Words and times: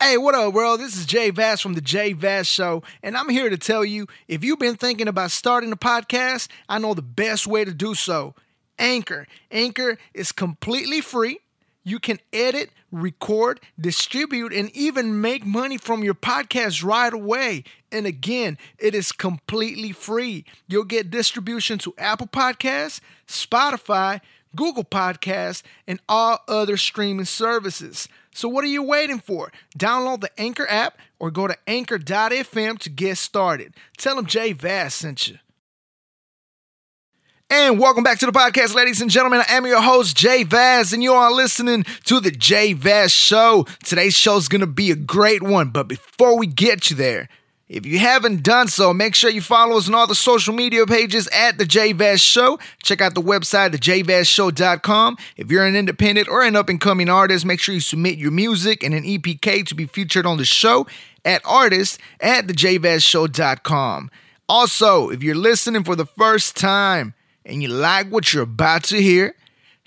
Hey, 0.00 0.16
what 0.16 0.36
up, 0.36 0.54
world? 0.54 0.78
This 0.78 0.96
is 0.96 1.06
Jay 1.06 1.30
Vaz 1.30 1.60
from 1.60 1.74
The 1.74 1.80
Jay 1.80 2.12
Vaz 2.12 2.46
Show, 2.46 2.84
and 3.02 3.16
I'm 3.16 3.28
here 3.28 3.50
to 3.50 3.58
tell 3.58 3.84
you 3.84 4.06
if 4.28 4.44
you've 4.44 4.60
been 4.60 4.76
thinking 4.76 5.08
about 5.08 5.32
starting 5.32 5.72
a 5.72 5.76
podcast, 5.76 6.46
I 6.68 6.78
know 6.78 6.94
the 6.94 7.02
best 7.02 7.48
way 7.48 7.64
to 7.64 7.74
do 7.74 7.96
so. 7.96 8.36
Anchor. 8.78 9.26
Anchor 9.50 9.98
is 10.14 10.30
completely 10.30 11.00
free. 11.00 11.40
You 11.82 11.98
can 11.98 12.20
edit, 12.32 12.70
record, 12.92 13.58
distribute, 13.78 14.52
and 14.52 14.70
even 14.70 15.20
make 15.20 15.44
money 15.44 15.78
from 15.78 16.04
your 16.04 16.14
podcast 16.14 16.84
right 16.84 17.12
away. 17.12 17.64
And 17.90 18.06
again, 18.06 18.56
it 18.78 18.94
is 18.94 19.10
completely 19.10 19.90
free. 19.90 20.44
You'll 20.68 20.84
get 20.84 21.10
distribution 21.10 21.76
to 21.78 21.94
Apple 21.98 22.28
Podcasts, 22.28 23.00
Spotify, 23.26 24.20
Google 24.54 24.84
Podcasts, 24.84 25.64
and 25.88 25.98
all 26.08 26.38
other 26.46 26.76
streaming 26.76 27.24
services. 27.26 28.08
So 28.34 28.48
what 28.48 28.64
are 28.64 28.68
you 28.68 28.82
waiting 28.82 29.18
for? 29.18 29.52
Download 29.78 30.20
the 30.20 30.30
Anchor 30.40 30.66
app 30.68 30.98
or 31.18 31.30
go 31.30 31.46
to 31.46 31.56
anchor.fm 31.66 32.78
to 32.78 32.90
get 32.90 33.18
started. 33.18 33.74
Tell 33.96 34.16
them 34.16 34.26
Jay 34.26 34.52
Vaz 34.52 34.94
sent 34.94 35.28
you. 35.28 35.38
And 37.50 37.78
welcome 37.78 38.04
back 38.04 38.18
to 38.18 38.26
the 38.26 38.32
podcast, 38.32 38.74
ladies 38.74 39.00
and 39.00 39.10
gentlemen. 39.10 39.40
I 39.40 39.54
am 39.54 39.64
your 39.64 39.80
host, 39.80 40.14
Jay 40.14 40.42
Vaz, 40.42 40.92
and 40.92 41.02
you 41.02 41.14
are 41.14 41.32
listening 41.32 41.84
to 42.04 42.20
the 42.20 42.30
Jay 42.30 42.74
Vaz 42.74 43.10
Show. 43.10 43.66
Today's 43.82 44.14
show 44.14 44.36
is 44.36 44.48
going 44.48 44.60
to 44.60 44.66
be 44.66 44.90
a 44.90 44.96
great 44.96 45.42
one, 45.42 45.70
but 45.70 45.88
before 45.88 46.36
we 46.36 46.46
get 46.46 46.90
you 46.90 46.96
there, 46.96 47.30
if 47.68 47.84
you 47.84 47.98
haven't 47.98 48.42
done 48.42 48.68
so, 48.68 48.94
make 48.94 49.14
sure 49.14 49.30
you 49.30 49.42
follow 49.42 49.76
us 49.76 49.88
on 49.88 49.94
all 49.94 50.06
the 50.06 50.14
social 50.14 50.54
media 50.54 50.86
pages 50.86 51.28
at 51.28 51.58
The 51.58 51.64
JVaz 51.64 52.22
Show. 52.22 52.58
Check 52.82 53.02
out 53.02 53.14
the 53.14 53.20
website, 53.20 53.70
thejvazshow.com. 53.72 55.18
If 55.36 55.50
you're 55.50 55.66
an 55.66 55.76
independent 55.76 56.28
or 56.28 56.42
an 56.42 56.56
up 56.56 56.70
and 56.70 56.80
coming 56.80 57.10
artist, 57.10 57.44
make 57.44 57.60
sure 57.60 57.74
you 57.74 57.82
submit 57.82 58.16
your 58.16 58.30
music 58.30 58.82
and 58.82 58.94
an 58.94 59.04
EPK 59.04 59.66
to 59.66 59.74
be 59.74 59.84
featured 59.84 60.24
on 60.24 60.38
the 60.38 60.46
show 60.46 60.86
at 61.26 61.42
artist 61.44 62.00
at 62.20 62.46
thejvazshow.com. 62.46 64.10
Also, 64.48 65.10
if 65.10 65.22
you're 65.22 65.34
listening 65.34 65.84
for 65.84 65.94
the 65.94 66.06
first 66.06 66.56
time 66.56 67.12
and 67.44 67.62
you 67.62 67.68
like 67.68 68.08
what 68.08 68.32
you're 68.32 68.44
about 68.44 68.84
to 68.84 69.02
hear, 69.02 69.34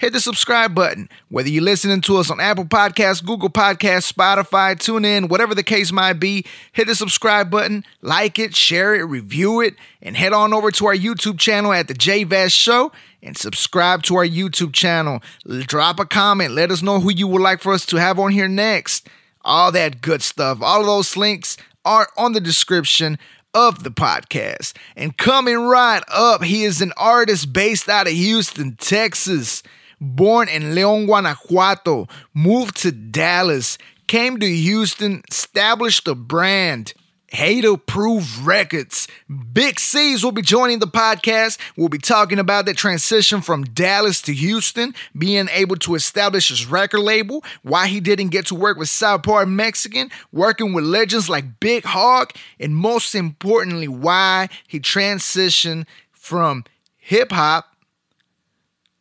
hit 0.01 0.13
the 0.13 0.19
subscribe 0.19 0.73
button. 0.73 1.07
Whether 1.29 1.49
you're 1.49 1.63
listening 1.63 2.01
to 2.01 2.17
us 2.17 2.31
on 2.31 2.39
Apple 2.39 2.65
Podcasts, 2.65 3.23
Google 3.23 3.51
Podcasts, 3.51 4.11
Spotify, 4.11 4.75
TuneIn, 4.75 5.29
whatever 5.29 5.53
the 5.53 5.61
case 5.61 5.91
might 5.91 6.13
be, 6.13 6.43
hit 6.71 6.87
the 6.87 6.95
subscribe 6.95 7.51
button, 7.51 7.85
like 8.01 8.39
it, 8.39 8.55
share 8.55 8.95
it, 8.95 9.03
review 9.03 9.61
it, 9.61 9.75
and 10.01 10.17
head 10.17 10.33
on 10.33 10.55
over 10.55 10.71
to 10.71 10.87
our 10.87 10.95
YouTube 10.95 11.37
channel 11.37 11.71
at 11.71 11.87
The 11.87 11.93
Jay 11.93 12.23
Vaz 12.23 12.51
Show 12.51 12.91
and 13.21 13.37
subscribe 13.37 14.01
to 14.03 14.15
our 14.15 14.25
YouTube 14.25 14.73
channel. 14.73 15.21
Drop 15.45 15.99
a 15.99 16.05
comment. 16.05 16.55
Let 16.55 16.71
us 16.71 16.81
know 16.81 16.99
who 16.99 17.11
you 17.11 17.27
would 17.27 17.41
like 17.41 17.61
for 17.61 17.71
us 17.71 17.85
to 17.85 17.97
have 17.97 18.17
on 18.17 18.31
here 18.31 18.47
next. 18.47 19.07
All 19.43 19.71
that 19.71 20.01
good 20.01 20.23
stuff. 20.23 20.63
All 20.63 20.79
of 20.79 20.87
those 20.87 21.15
links 21.15 21.57
are 21.85 22.07
on 22.17 22.33
the 22.33 22.41
description 22.41 23.19
of 23.53 23.83
the 23.83 23.91
podcast. 23.91 24.75
And 24.95 25.15
coming 25.15 25.59
right 25.59 26.01
up, 26.11 26.43
he 26.43 26.63
is 26.63 26.81
an 26.81 26.91
artist 26.97 27.53
based 27.53 27.87
out 27.87 28.07
of 28.07 28.13
Houston, 28.13 28.77
Texas 28.77 29.61
born 30.01 30.49
in 30.49 30.75
Leon, 30.75 31.05
Guanajuato, 31.05 32.07
moved 32.33 32.75
to 32.77 32.91
Dallas, 32.91 33.77
came 34.07 34.39
to 34.39 34.47
Houston, 34.47 35.23
established 35.29 36.07
a 36.07 36.15
brand. 36.15 36.93
Hataproof 37.33 38.45
Records. 38.45 39.07
Big 39.53 39.79
Cease 39.79 40.21
will 40.21 40.33
be 40.33 40.41
joining 40.41 40.79
the 40.79 40.87
podcast. 40.87 41.57
We'll 41.77 41.87
be 41.87 41.97
talking 41.97 42.39
about 42.39 42.65
the 42.65 42.73
transition 42.73 43.39
from 43.39 43.63
Dallas 43.63 44.21
to 44.23 44.33
Houston, 44.33 44.93
being 45.17 45.47
able 45.49 45.77
to 45.77 45.95
establish 45.95 46.49
his 46.49 46.65
record 46.65 46.99
label, 46.99 47.41
why 47.63 47.87
he 47.87 48.01
didn't 48.01 48.29
get 48.29 48.47
to 48.47 48.55
work 48.55 48.77
with 48.77 48.89
South 48.89 49.23
Park 49.23 49.47
Mexican, 49.47 50.11
working 50.33 50.73
with 50.73 50.83
legends 50.83 51.29
like 51.29 51.61
Big 51.61 51.85
Hawk, 51.85 52.33
and 52.59 52.75
most 52.75 53.15
importantly, 53.15 53.87
why 53.87 54.49
he 54.67 54.81
transitioned 54.81 55.85
from 56.11 56.65
hip 56.97 57.31
hop 57.31 57.70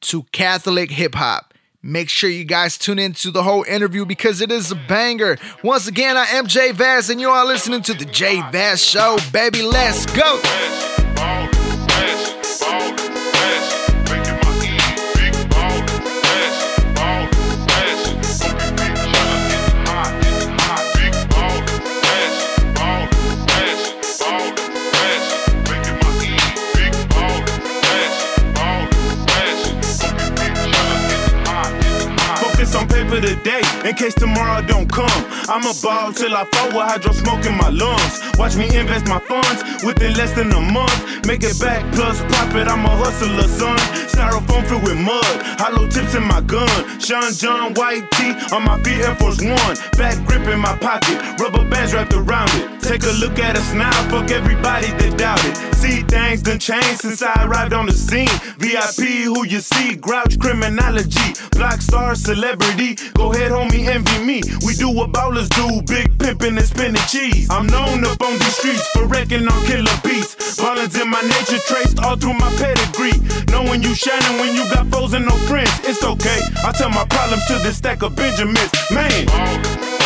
to 0.02 0.24
Catholic 0.32 0.90
hip 0.90 1.14
hop. 1.14 1.54
Make 1.82 2.10
sure 2.10 2.28
you 2.28 2.44
guys 2.44 2.76
tune 2.76 2.98
in 2.98 3.14
to 3.14 3.30
the 3.30 3.42
whole 3.42 3.62
interview 3.64 4.04
because 4.04 4.42
it 4.42 4.52
is 4.52 4.70
a 4.70 4.74
banger. 4.74 5.38
Once 5.64 5.86
again, 5.86 6.16
I 6.16 6.26
am 6.26 6.46
Jay 6.46 6.72
Vaz, 6.72 7.08
and 7.08 7.20
you 7.20 7.30
are 7.30 7.46
listening 7.46 7.80
to 7.82 7.94
the 7.94 8.04
Jay 8.04 8.42
Vaz 8.52 8.84
Show, 8.84 9.16
baby. 9.32 9.62
Let's 9.62 10.04
go. 10.06 11.09
Today 33.20 33.62
in 33.84 33.94
case 33.94 34.14
tomorrow 34.14 34.62
don't 34.66 34.90
come. 34.90 35.20
I'm 35.48 35.64
a 35.64 35.74
ball 35.82 36.12
till 36.12 36.34
I 36.34 36.44
fall 36.52 36.68
with 36.68 36.86
hydro 36.88 37.12
smoke 37.12 37.44
in 37.46 37.56
my 37.56 37.68
lungs. 37.68 38.20
Watch 38.38 38.56
me 38.56 38.66
invest 38.76 39.06
my 39.06 39.18
funds 39.20 39.84
within 39.84 40.14
less 40.14 40.32
than 40.32 40.52
a 40.52 40.60
month. 40.60 41.26
Make 41.26 41.42
it 41.42 41.58
back 41.60 41.80
plus 41.94 42.20
profit. 42.32 42.68
I'm 42.68 42.84
a 42.84 42.90
hustler, 42.90 43.48
son. 43.48 43.78
Styrofoam 44.08 44.66
filled 44.66 44.82
with 44.82 44.98
mud. 44.98 45.24
Hollow 45.60 45.88
tips 45.88 46.14
in 46.14 46.24
my 46.24 46.40
gun. 46.40 46.68
Sean 47.00 47.32
John 47.32 47.74
White 47.74 48.10
tee 48.12 48.32
on 48.54 48.64
my 48.64 48.80
feet, 48.82 49.04
Air 49.04 49.14
Force 49.16 49.40
One. 49.40 49.76
Back 49.98 50.16
grip 50.26 50.46
in 50.48 50.58
my 50.58 50.76
pocket. 50.76 51.16
Rubber 51.40 51.68
bands 51.68 51.92
wrapped 51.94 52.14
around 52.14 52.50
it. 52.54 52.80
Take 52.80 53.04
a 53.04 53.14
look 53.20 53.38
at 53.38 53.56
us 53.56 53.74
now. 53.74 53.92
Fuck 54.10 54.30
everybody 54.30 54.86
that 54.86 55.18
doubt 55.18 55.44
it. 55.44 55.69
See 55.80 56.02
things 56.02 56.42
done 56.42 56.58
changed 56.58 57.00
since 57.00 57.22
I 57.22 57.46
arrived 57.46 57.72
on 57.72 57.86
the 57.86 57.92
scene. 57.92 58.28
VIP, 58.58 59.24
who 59.24 59.46
you 59.46 59.60
see? 59.60 59.96
Grouch 59.96 60.38
criminology. 60.38 61.32
Black 61.52 61.80
star 61.80 62.14
celebrity. 62.14 62.96
Go 63.14 63.32
ahead, 63.32 63.50
homie, 63.50 63.88
envy 63.88 64.18
me. 64.22 64.42
We 64.66 64.74
do 64.74 64.90
what 64.90 65.10
ballers 65.12 65.48
do, 65.48 65.80
big 65.88 66.18
pimpin' 66.18 66.58
and 66.58 66.66
spinning 66.66 67.00
cheese. 67.08 67.48
I'm 67.48 67.66
known 67.66 68.04
up 68.04 68.20
on 68.20 68.32
these 68.34 68.56
streets 68.56 68.86
for 68.88 69.06
wrecking 69.06 69.48
on 69.48 69.64
killer 69.64 69.96
beats. 70.04 70.60
Violence 70.60 71.00
in 71.00 71.08
my 71.08 71.22
nature 71.22 71.60
traced 71.64 71.98
all 72.00 72.16
through 72.16 72.34
my 72.34 72.52
pedigree. 72.60 73.16
Knowing 73.50 73.82
you 73.82 73.94
shining 73.94 74.38
when 74.38 74.54
you 74.54 74.68
got 74.68 74.86
foes 74.88 75.14
and 75.14 75.24
no 75.24 75.34
friends. 75.48 75.72
It's 75.84 76.04
okay. 76.04 76.40
I 76.62 76.72
tell 76.72 76.90
my 76.90 77.06
problems 77.06 77.46
to 77.46 77.54
this 77.54 77.78
stack 77.78 78.02
of 78.02 78.14
Benjamins. 78.14 78.70
Man. 78.92 79.99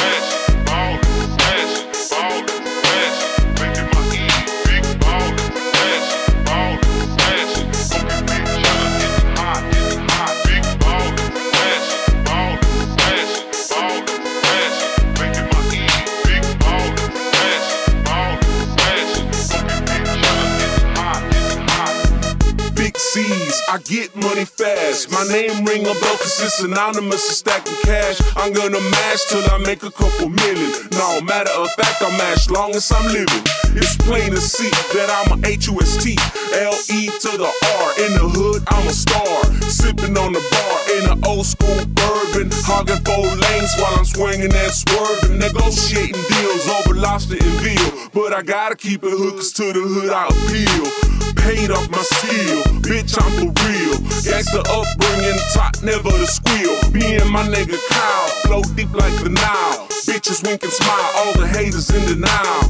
I 23.74 23.78
get 23.78 24.14
money 24.14 24.44
fast. 24.44 25.10
My 25.10 25.26
name 25.34 25.64
ring 25.64 25.82
a 25.82 25.94
bell 25.98 26.16
cause 26.22 26.38
it's 26.38 26.62
anonymous 26.62 27.26
and 27.26 27.34
stacking 27.34 27.74
cash. 27.82 28.22
I'm 28.36 28.52
gonna 28.52 28.78
mash 28.78 29.24
till 29.26 29.42
I 29.50 29.58
make 29.66 29.82
a 29.82 29.90
couple 29.90 30.28
million. 30.28 30.70
No 30.92 31.20
matter 31.22 31.50
of 31.50 31.68
fact, 31.72 32.00
I'm 32.00 32.16
mash 32.16 32.48
long 32.50 32.70
as 32.76 32.92
I'm 32.92 33.04
living. 33.10 33.42
It's 33.74 33.96
plain 33.96 34.30
to 34.30 34.38
see 34.38 34.70
that 34.94 35.10
I'm 35.10 35.42
a 35.42 35.44
H-U-S-T. 35.44 36.14
L-E 36.54 37.10
to 37.18 37.30
the 37.34 37.50
R. 37.50 37.88
In 38.06 38.14
the 38.14 38.30
hood, 38.30 38.62
I'm 38.68 38.86
a 38.86 38.92
star. 38.94 39.42
Sipping 39.66 40.16
on 40.18 40.34
the 40.34 40.44
bar 40.54 40.78
in 40.94 41.10
an 41.10 41.26
old 41.26 41.44
school 41.44 41.82
bourbon. 41.98 42.54
Hogging 42.62 43.02
four 43.02 43.26
lanes 43.26 43.74
while 43.82 43.98
I'm 43.98 44.04
swinging 44.04 44.54
and 44.54 44.70
swerving. 44.70 45.42
Negotiating 45.42 46.22
deals 46.30 46.68
over 46.78 46.94
lobster 46.94 47.42
and 47.42 47.58
veal. 47.58 48.08
But 48.14 48.34
I 48.34 48.42
gotta 48.42 48.76
keep 48.76 49.02
it 49.02 49.10
hookers 49.10 49.52
to 49.54 49.72
the 49.72 49.82
hood 49.82 50.14
I 50.14 50.30
appeal 50.30 51.13
paid 51.44 51.70
off 51.70 51.88
my 51.90 52.02
skill. 52.16 52.62
Bitch, 52.80 53.12
I'm 53.20 53.30
for 53.36 53.52
real. 53.62 53.96
Gangsta 54.24 54.64
upbringing, 54.72 55.38
top 55.52 55.76
never 55.82 56.10
to 56.10 56.26
squeal. 56.26 56.74
Me 56.90 57.16
and 57.20 57.30
my 57.30 57.44
nigga 57.46 57.78
Kyle 57.90 58.28
flow 58.44 58.62
deep 58.74 58.92
like 58.94 59.14
the 59.22 59.28
Nile. 59.28 59.86
Bitches 60.08 60.42
wink 60.46 60.62
and 60.62 60.72
smile, 60.72 61.10
all 61.18 61.32
the 61.34 61.46
haters 61.46 61.90
in 61.90 62.02
denial. 62.06 62.62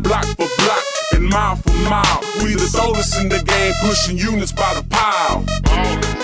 Block 0.00 0.24
for 0.38 0.48
block 0.58 0.84
and 1.12 1.28
mile 1.28 1.56
for 1.56 1.76
mile. 1.90 2.20
We 2.42 2.54
the 2.54 2.80
oldest 2.82 3.20
in 3.20 3.28
the 3.28 3.42
game, 3.42 3.74
pushing 3.82 4.16
units 4.16 4.52
by 4.52 4.74
the 4.74 4.84
pile. 4.88 6.21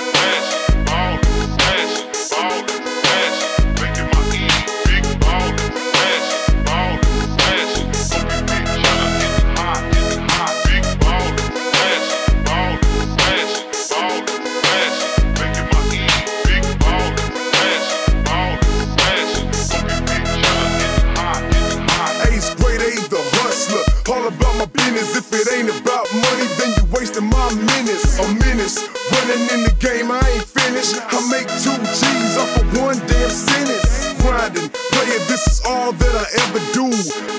If 25.30 25.44
it 25.44 25.52
ain't 25.52 25.68
about 25.68 26.08
money, 26.08 26.48
then 26.56 26.72
you 26.78 26.88
wasting 26.90 27.28
my 27.28 27.52
minutes. 27.52 28.16
A 28.18 28.24
menace. 28.32 28.80
Running 29.12 29.44
in 29.52 29.60
the 29.68 29.76
game, 29.78 30.10
I 30.10 30.24
ain't 30.24 30.48
finished. 30.48 30.96
I 30.96 31.20
make 31.28 31.44
two 31.60 31.76
G's 31.84 32.38
off 32.40 32.56
of 32.56 32.80
one 32.80 32.96
damn 33.04 33.28
sentence. 33.28 34.16
Grinding, 34.24 34.70
playing 34.72 35.24
this 35.28 35.57
all 35.66 35.92
that 35.92 36.14
I 36.14 36.26
ever 36.46 36.60
do. 36.72 36.90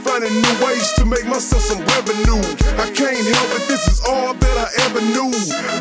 Finding 0.04 0.34
new 0.34 0.56
ways 0.66 0.94
to 0.94 1.06
make 1.06 1.26
myself 1.26 1.62
some 1.62 1.82
revenue. 1.86 2.42
I 2.80 2.90
can't 2.92 3.18
help 3.18 3.50
it, 3.58 3.68
this 3.68 3.88
is 3.88 4.02
all 4.08 4.34
that 4.34 4.56
I 4.58 4.68
ever 4.88 5.02
knew. 5.14 5.32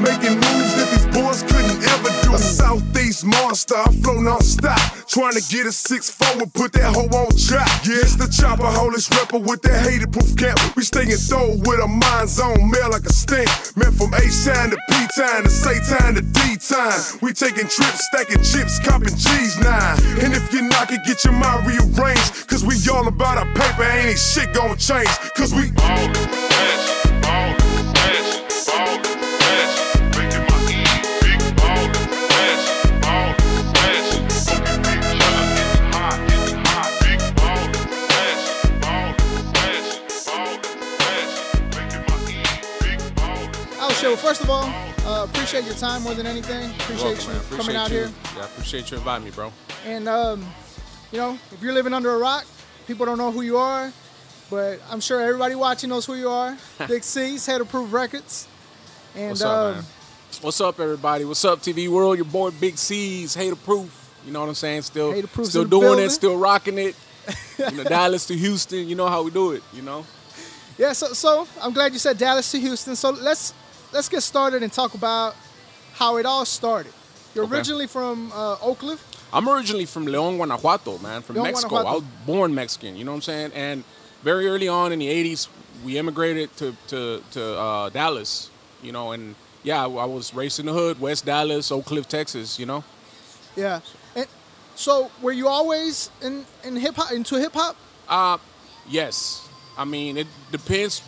Making 0.02 0.36
moves 0.38 0.72
that 0.78 0.88
these 0.92 1.08
boys 1.10 1.42
couldn't 1.42 1.82
ever 1.82 2.10
do. 2.22 2.34
A 2.34 2.38
Southeast 2.38 3.24
monster, 3.24 3.76
I 3.76 3.90
flow 4.02 4.20
non-stop. 4.20 4.78
Trying 5.08 5.34
to 5.34 5.44
get 5.48 5.66
a 5.66 5.72
six 5.72 6.10
forward, 6.10 6.52
put 6.52 6.72
that 6.74 6.94
hoe 6.94 7.08
on 7.08 7.32
track. 7.34 7.68
Yeah, 7.86 8.04
it's 8.04 8.16
the 8.16 8.28
chopper, 8.28 8.68
holiest 8.68 9.08
rapper 9.14 9.38
with 9.38 9.62
that 9.62 9.80
Hataproof 9.86 10.36
cap. 10.36 10.58
We 10.76 10.82
staying 10.84 11.16
throw 11.16 11.56
with 11.64 11.80
our 11.80 11.88
minds 11.88 12.38
on 12.38 12.70
mail 12.70 12.90
like 12.90 13.08
a 13.08 13.12
stamp. 13.12 13.48
Man, 13.74 13.92
from 13.92 14.12
H 14.14 14.44
time 14.44 14.70
to 14.70 14.78
P 14.88 14.94
time 15.16 15.44
to 15.44 15.50
say 15.50 15.80
time 15.88 16.14
to 16.14 16.22
D 16.22 16.60
time. 16.60 17.00
We 17.22 17.32
taking 17.32 17.66
trips, 17.66 18.04
stacking 18.12 18.44
chips, 18.44 18.78
copping 18.84 19.16
G's 19.16 19.56
nine. 19.64 19.96
And 20.20 20.36
if 20.36 20.52
you 20.52 20.62
knock 20.68 20.92
it, 20.92 21.00
get 21.08 21.24
your 21.24 21.32
mind 21.32 21.66
rearranged. 21.66 22.27
Cause 22.46 22.64
we 22.64 22.74
all 22.92 23.06
about 23.08 23.38
our 23.38 23.46
paper, 23.54 23.82
ain't 23.84 24.08
ain't 24.10 24.18
shit 24.18 24.52
gonna 24.54 24.76
change. 24.76 25.08
Cause 25.36 25.52
we 25.54 25.70
all 25.82 26.08
the 26.08 26.26
best, 26.48 26.88
all 27.28 27.54
the 27.54 27.82
best, 27.94 28.68
all 28.70 28.98
the. 29.02 29.16
Making 30.16 30.44
my 30.48 30.58
E 30.68 30.84
big, 31.22 31.40
all 31.62 31.86
the 31.92 32.02
all 33.06 33.32
the. 33.34 33.88
Smoking 34.30 34.80
big 34.82 35.02
shot, 35.18 35.36
getting 35.48 35.86
hot, 35.92 36.18
getting 36.28 36.64
hot, 36.64 36.90
big, 37.00 37.20
all 37.44 37.66
the 37.72 37.82
all 38.88 39.12
the 39.14 39.68
all 40.32 40.54
the. 40.62 40.70
Making 41.76 42.04
my 42.08 42.16
E 42.28 42.30
big, 42.82 43.00
all 43.20 43.44
the 43.44 43.56
best. 43.56 43.80
Oh, 43.80 43.90
shit. 43.90 44.08
Well, 44.08 44.16
first 44.16 44.42
of 44.42 44.48
all, 44.50 44.66
uh, 45.06 45.24
appreciate 45.24 45.64
your 45.64 45.74
time 45.74 46.02
more 46.02 46.14
than 46.14 46.26
anything. 46.26 46.70
Appreciate 46.80 47.18
Welcome, 47.18 47.32
you. 47.32 47.40
Appreciate 47.40 47.58
coming 47.58 47.76
out 47.76 47.90
you. 47.90 47.96
here. 47.98 48.10
Yeah, 48.36 48.42
I 48.42 48.44
appreciate 48.46 48.90
you 48.90 48.96
inviting 48.98 49.24
me, 49.24 49.30
bro. 49.30 49.52
And 49.86 50.08
um, 50.08 50.44
you 51.12 51.18
know, 51.18 51.38
if 51.52 51.62
you're 51.62 51.72
living 51.72 51.94
under 51.94 52.10
a 52.14 52.18
rock, 52.18 52.44
people 52.86 53.06
don't 53.06 53.18
know 53.18 53.30
who 53.32 53.42
you 53.42 53.56
are, 53.56 53.92
but 54.50 54.80
I'm 54.90 55.00
sure 55.00 55.20
everybody 55.20 55.54
watching 55.54 55.90
knows 55.90 56.06
who 56.06 56.14
you 56.14 56.28
are. 56.28 56.56
Big 56.88 57.02
Cease, 57.02 57.46
Head 57.46 57.60
Approved 57.60 57.92
Records. 57.92 58.46
And 59.14 59.30
What's 59.30 59.42
up, 59.42 59.50
um, 59.58 59.74
man? 59.76 59.84
What's 60.42 60.60
up, 60.60 60.78
everybody? 60.80 61.24
What's 61.24 61.44
up, 61.44 61.60
TV 61.60 61.88
world? 61.88 62.16
Your 62.16 62.26
boy 62.26 62.50
Big 62.50 62.76
Cease, 62.76 63.34
Hater 63.34 63.56
Proof. 63.56 63.94
You 64.26 64.32
know 64.32 64.40
what 64.40 64.48
I'm 64.48 64.54
saying? 64.54 64.82
Still, 64.82 65.12
still 65.44 65.64
doing 65.64 65.80
building. 65.82 66.04
it, 66.04 66.10
still 66.10 66.36
rocking 66.36 66.76
it. 66.78 66.94
you 67.58 67.70
know, 67.76 67.84
Dallas 67.84 68.26
to 68.26 68.36
Houston. 68.36 68.86
You 68.88 68.94
know 68.94 69.06
how 69.08 69.22
we 69.22 69.30
do 69.30 69.52
it. 69.52 69.62
You 69.72 69.82
know. 69.82 70.04
yeah, 70.76 70.92
so 70.92 71.08
so 71.14 71.48
I'm 71.62 71.72
glad 71.72 71.92
you 71.94 71.98
said 71.98 72.18
Dallas 72.18 72.50
to 72.52 72.60
Houston. 72.60 72.94
So 72.94 73.10
let's 73.10 73.54
let's 73.92 74.08
get 74.08 74.22
started 74.22 74.62
and 74.62 74.70
talk 74.72 74.92
about 74.94 75.34
how 75.94 76.18
it 76.18 76.26
all 76.26 76.44
started. 76.44 76.92
You're 77.34 77.44
Okay. 77.46 77.56
originally 77.56 77.86
from 77.86 78.30
uh, 78.34 78.56
Oak 78.60 78.78
Cliff. 78.80 79.02
I'm 79.32 79.48
originally 79.48 79.84
from 79.84 80.06
León, 80.06 80.36
Guanajuato, 80.36 80.98
man, 80.98 81.22
from 81.22 81.36
León, 81.36 81.44
Mexico. 81.44 81.68
Guanajuato. 81.68 81.88
I 81.88 81.94
was 81.94 82.26
born 82.26 82.54
Mexican, 82.54 82.96
you 82.96 83.04
know 83.04 83.12
what 83.12 83.16
I'm 83.16 83.22
saying? 83.22 83.52
And 83.54 83.84
very 84.22 84.48
early 84.48 84.68
on 84.68 84.92
in 84.92 84.98
the 84.98 85.08
80s, 85.08 85.48
we 85.84 85.98
immigrated 85.98 86.54
to 86.56 86.74
to, 86.88 87.22
to 87.32 87.58
uh, 87.58 87.88
Dallas, 87.90 88.50
you 88.82 88.92
know, 88.92 89.12
and 89.12 89.34
yeah, 89.62 89.84
I, 89.84 89.88
I 89.88 90.04
was 90.04 90.34
raised 90.34 90.60
in 90.60 90.66
the 90.66 90.72
hood, 90.72 91.00
West 91.00 91.26
Dallas, 91.26 91.70
Oak 91.70 91.84
Cliff, 91.86 92.08
Texas, 92.08 92.58
you 92.58 92.66
know. 92.66 92.82
Yeah. 93.56 93.80
And 94.14 94.26
so 94.74 95.10
were 95.20 95.32
you 95.32 95.48
always 95.48 96.10
in 96.22 96.44
in 96.64 96.76
hip 96.76 96.94
hop 96.96 97.12
into 97.12 97.36
hip 97.36 97.52
hop? 97.54 97.76
Uh, 98.08 98.38
yes. 98.88 99.48
I 99.76 99.84
mean, 99.84 100.16
it 100.16 100.26
depends 100.50 101.02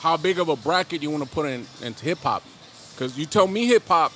how 0.00 0.16
big 0.16 0.38
of 0.38 0.48
a 0.48 0.56
bracket 0.56 1.02
you 1.02 1.10
want 1.10 1.22
to 1.22 1.30
put 1.30 1.46
in 1.46 1.66
into 1.82 2.04
hip 2.04 2.18
hop. 2.18 2.42
Because 2.92 3.16
you 3.18 3.26
tell 3.26 3.46
me 3.46 3.66
hip 3.66 3.86
hop, 3.86 4.12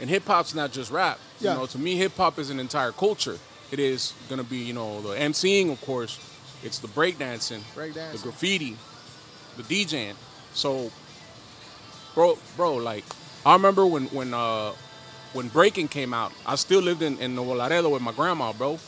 and 0.00 0.08
hip 0.10 0.24
hop's 0.26 0.54
not 0.54 0.72
just 0.72 0.90
rap. 0.90 1.18
Yeah. 1.40 1.52
You 1.54 1.58
know, 1.60 1.66
to 1.66 1.78
me, 1.78 1.96
hip 1.96 2.16
hop 2.16 2.38
is 2.38 2.50
an 2.50 2.58
entire 2.58 2.92
culture. 2.92 3.38
It 3.70 3.78
is 3.78 4.14
gonna 4.28 4.44
be, 4.44 4.58
you 4.58 4.72
know, 4.72 5.00
the 5.02 5.10
MCing, 5.10 5.70
of 5.70 5.80
course. 5.82 6.18
It's 6.62 6.78
the 6.78 6.88
breakdancing, 6.88 7.60
Breakdancing. 7.74 8.12
the 8.12 8.18
graffiti, 8.18 8.76
the 9.56 9.62
DJing. 9.62 10.14
So, 10.52 10.90
bro, 12.14 12.38
bro, 12.56 12.74
like, 12.76 13.04
I 13.46 13.52
remember 13.54 13.86
when 13.86 14.06
when 14.06 14.34
uh 14.34 14.72
when 15.32 15.48
breaking 15.48 15.88
came 15.88 16.12
out, 16.12 16.32
I 16.44 16.56
still 16.56 16.80
lived 16.80 17.02
in, 17.02 17.16
in 17.18 17.34
Nuevo 17.36 17.54
Laredo 17.54 17.88
with 17.90 18.02
my 18.02 18.12
grandma, 18.12 18.52
bro. 18.52 18.78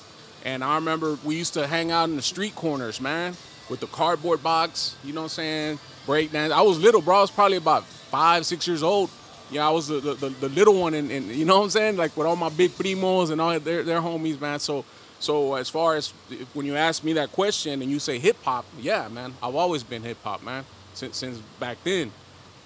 And 0.44 0.64
I 0.64 0.74
remember 0.74 1.16
we 1.24 1.36
used 1.36 1.54
to 1.54 1.66
hang 1.68 1.92
out 1.92 2.08
in 2.08 2.16
the 2.16 2.22
street 2.22 2.56
corners, 2.56 3.00
man, 3.00 3.36
with 3.70 3.78
the 3.78 3.86
cardboard 3.86 4.42
box, 4.42 4.96
you 5.04 5.12
know 5.12 5.20
what 5.20 5.24
I'm 5.26 5.28
saying? 5.30 5.78
Breakdance. 6.06 6.50
I 6.50 6.62
was 6.62 6.80
little, 6.80 7.00
bro. 7.00 7.18
I 7.18 7.20
was 7.20 7.30
probably 7.30 7.58
about 7.58 7.84
five, 7.84 8.44
six 8.44 8.66
years 8.66 8.82
old. 8.82 9.08
Yeah, 9.52 9.68
I 9.68 9.70
was 9.70 9.88
the, 9.88 10.00
the, 10.00 10.14
the, 10.14 10.48
little 10.48 10.80
one, 10.80 10.94
and, 10.94 11.10
and 11.10 11.26
you 11.26 11.44
know 11.44 11.58
what 11.58 11.64
I'm 11.64 11.70
saying? 11.70 11.96
Like 11.96 12.16
with 12.16 12.26
all 12.26 12.36
my 12.36 12.48
big 12.48 12.70
primos 12.70 13.30
and 13.30 13.40
all 13.40 13.58
their, 13.60 13.82
their 13.82 14.00
homies, 14.00 14.40
man. 14.40 14.58
So, 14.58 14.84
so 15.18 15.54
as 15.54 15.68
far 15.68 15.94
as 15.94 16.08
when 16.54 16.64
you 16.64 16.74
ask 16.74 17.04
me 17.04 17.12
that 17.14 17.32
question 17.32 17.82
and 17.82 17.90
you 17.90 17.98
say 17.98 18.18
hip 18.18 18.42
hop, 18.42 18.64
yeah, 18.80 19.08
man, 19.08 19.34
I've 19.42 19.54
always 19.54 19.82
been 19.82 20.02
hip 20.02 20.18
hop, 20.24 20.42
man, 20.42 20.64
since, 20.94 21.18
since 21.18 21.38
back 21.60 21.78
then. 21.84 22.10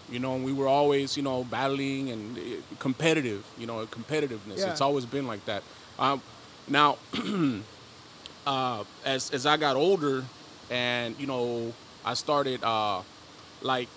You 0.09 0.21
know, 0.21 0.37
and 0.37 0.44
we 0.44 0.53
were 0.53 0.69
always, 0.69 1.17
you 1.17 1.25
know, 1.25 1.43
battling 1.43 2.11
and 2.11 2.38
uh, 2.38 2.41
competitive. 2.79 3.44
You 3.59 3.67
know, 3.67 3.85
competitiveness. 3.87 4.59
Yeah. 4.59 4.71
It's 4.71 4.81
always 4.81 5.05
been 5.05 5.27
like 5.27 5.44
that. 5.47 5.65
Um, 5.99 6.23
now, 6.69 6.99
uh, 8.47 8.85
as 9.05 9.31
as 9.33 9.47
I 9.47 9.56
got 9.56 9.75
older, 9.75 10.25
and 10.71 11.19
you 11.19 11.27
know, 11.27 11.73
I 12.05 12.15
started 12.15 12.62
uh, 12.62 13.03
like 13.62 13.88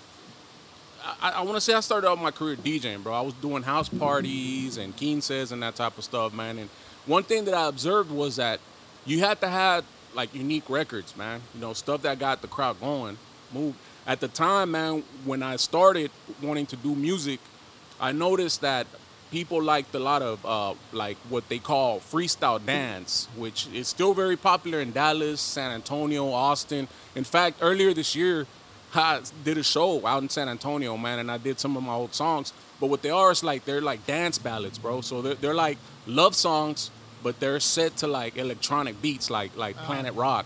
I, 1.22 1.31
I 1.31 1.42
want 1.42 1.56
to 1.56 1.62
say 1.62 1.74
I 1.74 1.80
started 1.80 2.07
out 2.07 2.22
my 2.22 2.31
career 2.31 2.56
DJing, 2.56 3.04
bro. 3.04 3.13
I 3.13 3.22
was 3.22 3.34
doing 3.36 3.63
house 3.63 3.90
parties 3.90 4.78
and 4.78 4.96
quinces 4.96 5.51
and 5.51 5.62
that 5.63 5.75
type 5.75 5.98
of 5.98 6.04
stuff, 6.04 6.34
man. 6.34 6.57
And 6.57 6.69
one 7.06 7.24
thing 7.24 7.46
that 7.46 7.54
I 7.54 7.68
observed 7.68 8.12
was 8.12 8.36
that 8.38 8.60
you 9.06 9.19
had 9.19 9.40
to 9.42 9.48
have 9.48 9.86
like 10.13 10.34
unique 10.34 10.69
records, 10.69 11.16
man. 11.16 11.42
You 11.54 11.62
know, 11.62 11.74
stuff 11.74 12.01
that 12.04 12.19
got 12.19 12.42
the 12.42 12.48
crowd 12.48 12.80
going, 12.80 13.18
move. 13.54 13.75
At 14.07 14.19
the 14.19 14.28
time, 14.28 14.72
man, 14.72 15.04
when 15.24 15.44
I 15.44 15.56
started 15.57 16.12
wanting 16.42 16.66
to 16.68 16.75
do 16.75 16.96
music, 16.96 17.40
I 18.00 18.12
noticed 18.12 18.62
that 18.62 18.88
people 19.31 19.62
liked 19.62 19.94
a 19.94 20.00
lot 20.00 20.22
of 20.22 20.44
uh, 20.46 20.74
like 20.92 21.18
what 21.30 21.48
they 21.50 21.60
call 21.60 22.00
freestyle 22.00 22.63
dance, 22.63 23.28
which 23.36 23.68
is 23.74 23.88
still 23.88 24.13
very 24.13 24.38
popular 24.38 24.80
in 24.80 24.92
Dallas, 24.92 25.40
San 25.40 25.72
Antonio, 25.72 26.31
Austin. 26.31 26.88
In 27.16 27.24
fact, 27.24 27.57
earlier 27.62 27.94
this 27.94 28.16
year, 28.16 28.48
I 28.96 29.22
did 29.43 29.58
a 29.58 29.63
show 29.63 30.05
out 30.05 30.24
in 30.24 30.29
San 30.29 30.50
Antonio, 30.50 30.98
man, 30.98 31.19
and 31.19 31.29
I 31.31 31.38
did 31.38 31.60
some 31.60 31.77
of 31.77 31.84
my 31.84 31.93
old 31.93 32.13
songs. 32.13 32.53
But 32.79 32.88
what 32.88 33.01
they 33.01 33.10
are 33.12 33.31
is 33.31 33.43
like 33.43 33.65
they're 33.65 33.81
like 33.81 34.05
dance 34.08 34.38
ballads, 34.38 34.77
bro. 34.79 35.01
So 35.01 35.22
they're, 35.22 35.36
they're 35.36 35.53
like 35.53 35.77
love 36.08 36.34
songs, 36.36 36.89
but 37.24 37.39
they're 37.39 37.60
set 37.60 37.98
to 37.98 38.08
like 38.08 38.38
electronic 38.38 39.01
beats, 39.01 39.29
like 39.29 39.55
like 39.58 39.75
Planet 39.77 40.13
Rock. 40.15 40.46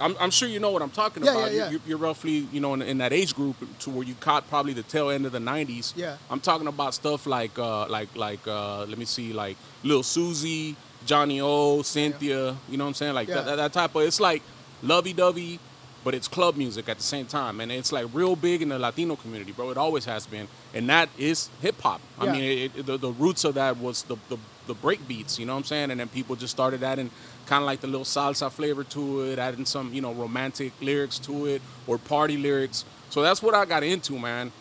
I'm, 0.00 0.14
I'm 0.20 0.30
sure 0.30 0.48
you 0.48 0.60
know 0.60 0.70
what 0.70 0.80
I'm 0.80 0.90
talking 0.90 1.24
Yeah, 1.24 1.32
about. 1.32 1.50
yeah, 1.52 1.56
yeah. 1.64 1.70
You're, 1.70 1.80
you're 1.88 1.98
roughly, 1.98 2.46
you 2.52 2.60
know, 2.60 2.72
in, 2.74 2.82
in 2.82 2.98
that 2.98 3.12
age 3.12 3.34
group 3.34 3.56
to 3.80 3.90
where 3.90 4.04
you 4.06 4.14
caught 4.20 4.48
probably 4.48 4.72
the 4.72 4.84
tail 4.84 5.10
end 5.10 5.26
of 5.26 5.32
the 5.32 5.40
'90s. 5.40 5.92
Yeah. 5.96 6.16
I'm 6.30 6.38
talking 6.38 6.68
about 6.68 6.94
stuff 6.94 7.26
like, 7.26 7.58
uh, 7.58 7.88
like, 7.88 8.14
like, 8.16 8.46
uh, 8.46 8.84
let 8.84 8.96
me 8.96 9.04
see, 9.04 9.32
like 9.32 9.56
Lil 9.82 10.04
Susie, 10.04 10.76
Johnny 11.04 11.40
O, 11.40 11.82
Cynthia. 11.82 12.56
You 12.70 12.76
know 12.76 12.84
what 12.84 12.88
I'm 12.88 12.94
saying? 12.94 13.14
Like 13.14 13.26
Yeah. 13.28 13.42
that, 13.42 13.56
that 13.56 13.72
type 13.72 13.94
of. 13.96 14.02
It's 14.02 14.20
like 14.20 14.42
lovey-dovey, 14.84 15.58
but 16.04 16.14
it's 16.14 16.28
club 16.28 16.56
music 16.56 16.88
at 16.88 16.96
the 16.96 17.02
same 17.02 17.26
time, 17.26 17.60
and 17.60 17.70
it's 17.72 17.92
like 17.92 18.06
real 18.12 18.36
big 18.36 18.62
in 18.62 18.68
the 18.68 18.78
Latino 18.78 19.16
community, 19.16 19.52
bro. 19.52 19.70
It 19.70 19.76
always 19.76 20.04
has 20.04 20.26
been, 20.26 20.48
and 20.74 20.88
that 20.88 21.08
is 21.18 21.50
hip 21.60 21.80
hop. 21.80 22.00
I 22.18 22.26
Yeah. 22.26 22.32
mean, 22.32 22.44
it, 22.44 22.72
it, 22.76 22.86
the, 22.86 22.96
the 22.96 23.12
roots 23.12 23.44
of 23.44 23.54
that 23.54 23.78
was 23.78 24.02
the, 24.04 24.16
the 24.28 24.38
the 24.66 24.74
break 24.74 25.08
beats. 25.08 25.38
You 25.38 25.46
know 25.46 25.54
what 25.54 25.60
I'm 25.60 25.64
saying? 25.64 25.90
And 25.90 25.98
then 25.98 26.08
people 26.08 26.36
just 26.36 26.52
started 26.52 26.82
adding 26.82 27.10
kind 27.46 27.62
of 27.62 27.66
like 27.66 27.80
the 27.80 27.86
little 27.86 28.04
salsa 28.04 28.50
flavor 28.50 28.84
to 28.84 29.22
it, 29.22 29.38
adding 29.38 29.64
some 29.64 29.92
you 29.92 30.00
know 30.00 30.12
romantic 30.12 30.72
lyrics 30.80 31.18
to 31.20 31.46
it 31.46 31.62
or 31.86 31.98
party 31.98 32.36
lyrics. 32.36 32.84
So 33.10 33.22
that's 33.22 33.42
what 33.42 33.54
I 33.54 33.64
got 33.64 33.82
into, 33.82 34.18
man. 34.18 34.52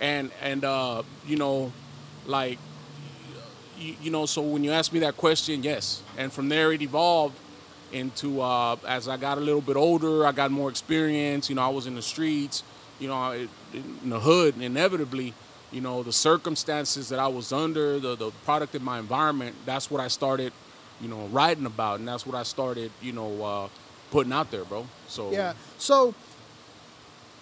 And 0.00 0.30
and 0.42 0.64
uh, 0.64 1.02
you 1.26 1.36
know, 1.36 1.72
like 2.26 2.58
you, 3.78 3.94
you 4.02 4.10
know, 4.10 4.24
so 4.26 4.40
when 4.42 4.64
you 4.64 4.70
ask 4.72 4.92
me 4.92 5.00
that 5.00 5.16
question, 5.16 5.62
yes. 5.62 6.02
And 6.16 6.32
from 6.32 6.48
there, 6.48 6.72
it 6.72 6.80
evolved 6.82 7.36
into 7.92 8.40
uh, 8.40 8.76
as 8.86 9.08
I 9.08 9.16
got 9.16 9.38
a 9.38 9.40
little 9.40 9.60
bit 9.60 9.76
older, 9.76 10.26
I 10.26 10.32
got 10.32 10.50
more 10.50 10.68
experience. 10.70 11.48
You 11.48 11.56
know, 11.56 11.62
I 11.62 11.68
was 11.68 11.86
in 11.86 11.94
the 11.94 12.02
streets, 12.02 12.62
you 12.98 13.08
know, 13.08 13.32
in 13.72 14.10
the 14.10 14.20
hood. 14.20 14.60
Inevitably, 14.60 15.34
you 15.72 15.80
know, 15.80 16.02
the 16.02 16.12
circumstances 16.12 17.08
that 17.08 17.18
I 17.18 17.28
was 17.28 17.52
under, 17.52 17.98
the 17.98 18.16
the 18.16 18.30
product 18.44 18.74
of 18.74 18.82
my 18.82 18.98
environment. 18.98 19.56
That's 19.64 19.90
what 19.90 20.00
I 20.00 20.08
started, 20.08 20.52
you 21.00 21.08
know, 21.08 21.26
writing 21.26 21.66
about, 21.66 21.98
and 21.98 22.08
that's 22.08 22.26
what 22.26 22.36
I 22.36 22.42
started, 22.42 22.90
you 23.00 23.12
know, 23.12 23.44
uh, 23.44 23.68
putting 24.10 24.32
out 24.32 24.50
there, 24.50 24.64
bro. 24.64 24.86
So 25.08 25.30
Yeah. 25.32 25.54
So 25.78 26.14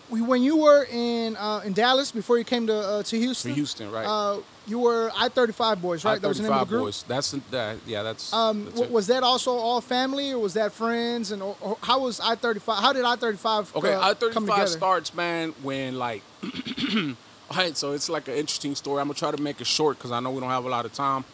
when 0.09 0.43
you 0.43 0.57
were 0.57 0.87
in 0.91 1.37
uh, 1.37 1.63
in 1.65 1.73
Dallas 1.73 2.13
before 2.13 2.39
you 2.39 2.45
came 2.45 2.67
to 2.67 2.75
uh, 2.75 3.03
to 3.05 3.19
Houston, 3.19 3.51
to 3.51 3.55
Houston, 3.55 3.91
right? 3.91 4.07
You 4.67 4.79
were 4.79 5.11
I-35 5.17 5.81
boys, 5.81 6.05
right? 6.05 6.21
That 6.21 6.29
was 6.29 6.39
the 6.39 6.47
of 6.53 6.53
I-35 6.53 6.81
boys. 6.81 7.05
That's 7.07 7.31
that. 7.51 7.79
Yeah, 7.87 8.03
that's. 8.03 8.33
Um, 8.33 8.65
that's 8.65 8.81
was 8.91 9.07
that 9.09 9.23
also 9.23 9.53
all 9.53 9.81
family, 9.81 10.33
or 10.33 10.39
was 10.39 10.55
that 10.55 10.73
friends? 10.73 11.31
And 11.33 11.43
or, 11.43 11.57
or 11.61 11.79
how 11.83 12.01
was 12.01 12.21
I 12.21 12.35
thirty 12.35 12.61
five? 12.61 12.81
How 12.81 12.93
did 12.93 13.05
I 13.05 13.17
thirty 13.17 13.39
five? 13.39 13.75
Okay, 13.77 13.95
uh, 13.95 14.11
I 14.11 14.15
thirty 14.15 14.47
five 14.47 14.69
starts, 14.69 15.15
man, 15.15 15.55
when 15.63 15.99
like 15.99 16.23
all 16.43 17.17
right, 17.57 17.77
so 17.77 17.93
it's 17.93 18.09
like 18.09 18.29
an 18.29 18.35
interesting 18.35 18.75
story. 18.75 19.01
I'm 19.01 19.09
gonna 19.09 19.19
try 19.19 19.31
to 19.31 19.43
make 19.43 19.61
it 19.61 19.67
short 19.67 19.99
because 19.99 20.13
I 20.13 20.21
know 20.21 20.31
we 20.31 20.41
don't 20.41 20.51
have 20.51 20.65
a 20.65 20.71
lot 20.71 20.85
of 20.85 20.93
time. 20.93 21.25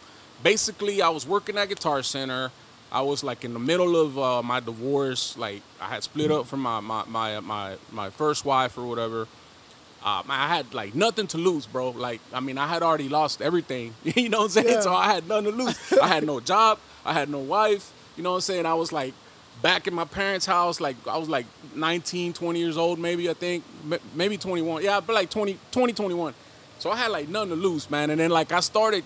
Basically, 0.43 1.01
I 1.01 1.09
was 1.09 1.27
working 1.27 1.57
at 1.57 1.69
Guitar 1.69 2.01
Center 2.03 2.51
I 2.91 3.01
was 3.01 3.23
like 3.23 3.45
in 3.45 3.53
the 3.53 3.59
middle 3.59 3.95
of 3.95 4.19
uh, 4.19 4.43
my 4.43 4.59
divorce. 4.59 5.37
Like 5.37 5.61
I 5.79 5.87
had 5.87 6.03
split 6.03 6.29
up 6.29 6.45
from 6.45 6.61
my 6.61 6.81
my 6.81 7.05
my 7.07 7.39
my, 7.39 7.77
my 7.91 8.09
first 8.09 8.43
wife 8.43 8.77
or 8.77 8.85
whatever. 8.85 9.27
Um, 10.03 10.23
I 10.29 10.47
had 10.47 10.73
like 10.73 10.95
nothing 10.95 11.27
to 11.27 11.37
lose, 11.37 11.65
bro. 11.67 11.91
Like 11.91 12.21
I 12.33 12.39
mean, 12.39 12.57
I 12.57 12.67
had 12.67 12.81
already 12.81 13.09
lost 13.09 13.41
everything. 13.41 13.93
you 14.03 14.29
know 14.29 14.39
what 14.39 14.43
I'm 14.45 14.49
saying? 14.49 14.67
Yeah. 14.67 14.79
So 14.81 14.93
I 14.93 15.13
had 15.13 15.27
nothing 15.27 15.51
to 15.51 15.51
lose. 15.51 15.93
I 16.01 16.07
had 16.07 16.25
no 16.25 16.39
job. 16.39 16.79
I 17.05 17.13
had 17.13 17.29
no 17.29 17.39
wife. 17.39 17.91
You 18.17 18.23
know 18.23 18.31
what 18.31 18.37
I'm 18.37 18.41
saying? 18.41 18.65
I 18.65 18.73
was 18.73 18.91
like 18.91 19.13
back 19.61 19.87
in 19.87 19.93
my 19.93 20.05
parents' 20.05 20.45
house. 20.45 20.81
Like 20.81 20.95
I 21.07 21.17
was 21.17 21.29
like 21.29 21.45
19, 21.75 22.33
20 22.33 22.59
years 22.59 22.77
old, 22.77 22.99
maybe 22.99 23.29
I 23.29 23.33
think, 23.33 23.63
M- 23.89 23.99
maybe 24.15 24.37
21. 24.37 24.83
Yeah, 24.83 24.99
but 24.99 25.13
like 25.13 25.29
20, 25.29 25.57
20, 25.71 25.93
21. 25.93 26.33
So 26.79 26.89
I 26.91 26.95
had 26.95 27.11
like 27.11 27.29
nothing 27.29 27.49
to 27.49 27.55
lose, 27.55 27.89
man. 27.89 28.09
And 28.09 28.19
then 28.19 28.31
like 28.31 28.51
I 28.51 28.59
started 28.59 29.03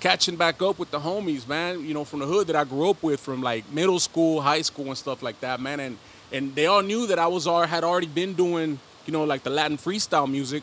catching 0.00 0.36
back 0.36 0.60
up 0.60 0.78
with 0.78 0.90
the 0.90 0.98
homies, 0.98 1.46
man. 1.46 1.84
You 1.86 1.94
know, 1.94 2.04
from 2.04 2.20
the 2.20 2.26
hood 2.26 2.48
that 2.48 2.56
I 2.56 2.64
grew 2.64 2.90
up 2.90 3.02
with, 3.02 3.20
from 3.20 3.40
like 3.40 3.70
middle 3.72 4.00
school, 4.00 4.40
high 4.40 4.62
school, 4.62 4.86
and 4.86 4.98
stuff 4.98 5.22
like 5.22 5.40
that, 5.40 5.60
man. 5.60 5.80
And 5.80 5.98
and 6.32 6.54
they 6.54 6.66
all 6.66 6.82
knew 6.82 7.06
that 7.06 7.18
I 7.18 7.28
was 7.28 7.46
or 7.46 7.66
had 7.66 7.84
already 7.84 8.08
been 8.08 8.34
doing, 8.34 8.80
you 9.06 9.12
know, 9.12 9.24
like 9.24 9.42
the 9.42 9.50
Latin 9.50 9.76
freestyle 9.76 10.30
music, 10.30 10.62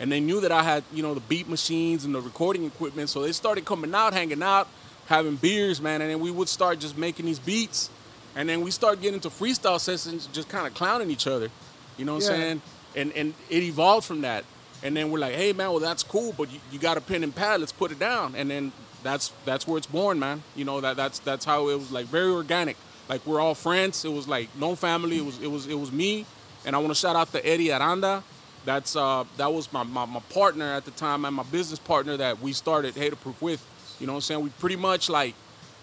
and 0.00 0.10
they 0.10 0.20
knew 0.20 0.40
that 0.40 0.52
I 0.52 0.62
had, 0.62 0.84
you 0.92 1.02
know, 1.02 1.14
the 1.14 1.20
beat 1.20 1.48
machines 1.48 2.04
and 2.04 2.14
the 2.14 2.20
recording 2.20 2.64
equipment. 2.64 3.08
So 3.08 3.22
they 3.22 3.32
started 3.32 3.64
coming 3.64 3.94
out, 3.94 4.12
hanging 4.12 4.42
out, 4.42 4.68
having 5.06 5.36
beers, 5.36 5.80
man. 5.80 6.00
And 6.00 6.10
then 6.10 6.20
we 6.20 6.30
would 6.30 6.48
start 6.48 6.78
just 6.78 6.96
making 6.96 7.26
these 7.26 7.38
beats, 7.38 7.90
and 8.34 8.48
then 8.48 8.62
we 8.62 8.70
start 8.70 9.00
getting 9.00 9.14
into 9.14 9.30
freestyle 9.30 9.80
sessions, 9.80 10.26
just 10.32 10.48
kind 10.48 10.66
of 10.66 10.74
clowning 10.74 11.10
each 11.10 11.26
other. 11.26 11.50
You 11.96 12.04
know 12.04 12.14
what 12.14 12.24
I'm 12.24 12.28
saying? 12.28 12.62
And 12.96 13.12
and 13.12 13.34
it 13.50 13.62
evolved 13.62 14.06
from 14.06 14.22
that. 14.22 14.44
And 14.84 14.96
then 14.96 15.10
we're 15.10 15.20
like, 15.20 15.34
hey 15.34 15.52
man, 15.52 15.70
well 15.70 15.80
that's 15.80 16.02
cool, 16.02 16.34
but 16.36 16.52
you, 16.52 16.58
you 16.72 16.78
got 16.78 16.96
a 16.96 17.00
pen 17.00 17.22
and 17.22 17.34
pad, 17.34 17.60
let's 17.60 17.72
put 17.72 17.92
it 17.92 17.98
down. 17.98 18.34
And 18.34 18.50
then 18.50 18.72
that's 19.02 19.32
that's 19.44 19.66
where 19.66 19.78
it's 19.78 19.86
born, 19.86 20.18
man. 20.18 20.42
You 20.56 20.64
know 20.64 20.80
that 20.80 20.96
that's 20.96 21.18
that's 21.20 21.44
how 21.44 21.68
it 21.68 21.78
was 21.78 21.92
like 21.92 22.06
very 22.06 22.30
organic. 22.30 22.76
Like 23.08 23.24
we're 23.26 23.40
all 23.40 23.54
friends. 23.54 24.04
It 24.04 24.12
was 24.12 24.26
like 24.26 24.48
no 24.56 24.74
family. 24.74 25.18
It 25.18 25.24
was 25.24 25.40
it 25.40 25.50
was 25.50 25.66
it 25.66 25.78
was 25.78 25.92
me. 25.92 26.26
And 26.64 26.74
I 26.76 26.78
want 26.78 26.90
to 26.90 26.94
shout 26.94 27.16
out 27.16 27.32
to 27.32 27.44
Eddie 27.46 27.72
Aranda. 27.72 28.22
That's 28.64 28.94
uh 28.94 29.24
that 29.38 29.52
was 29.52 29.72
my, 29.72 29.82
my 29.82 30.04
my 30.06 30.20
partner 30.32 30.66
at 30.72 30.84
the 30.84 30.92
time 30.92 31.24
and 31.24 31.34
my 31.34 31.42
business 31.44 31.80
partner 31.80 32.16
that 32.16 32.40
we 32.40 32.52
started 32.52 32.94
Haterproof 32.94 33.40
with. 33.42 33.60
You 33.98 34.06
know 34.06 34.12
what 34.12 34.18
I'm 34.18 34.22
saying? 34.22 34.40
We 34.44 34.50
pretty 34.50 34.76
much 34.76 35.08
like, 35.08 35.34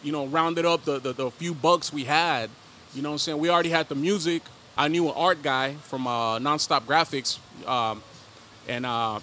you 0.03 0.11
know, 0.11 0.25
rounded 0.27 0.65
up 0.65 0.85
the, 0.85 0.99
the, 0.99 1.13
the 1.13 1.31
few 1.31 1.53
bucks 1.53 1.91
we 1.91 2.05
had. 2.05 2.49
You 2.95 3.01
know 3.01 3.09
what 3.09 3.13
I'm 3.15 3.19
saying? 3.19 3.37
We 3.37 3.49
already 3.49 3.69
had 3.69 3.89
the 3.89 3.95
music. 3.95 4.43
I 4.77 4.87
knew 4.87 5.07
an 5.07 5.13
art 5.15 5.43
guy 5.43 5.73
from 5.75 6.07
uh, 6.07 6.39
Nonstop 6.39 6.81
Graphics. 6.81 7.37
Um, 7.67 8.01
and 8.67 8.85
uh, 8.85 9.19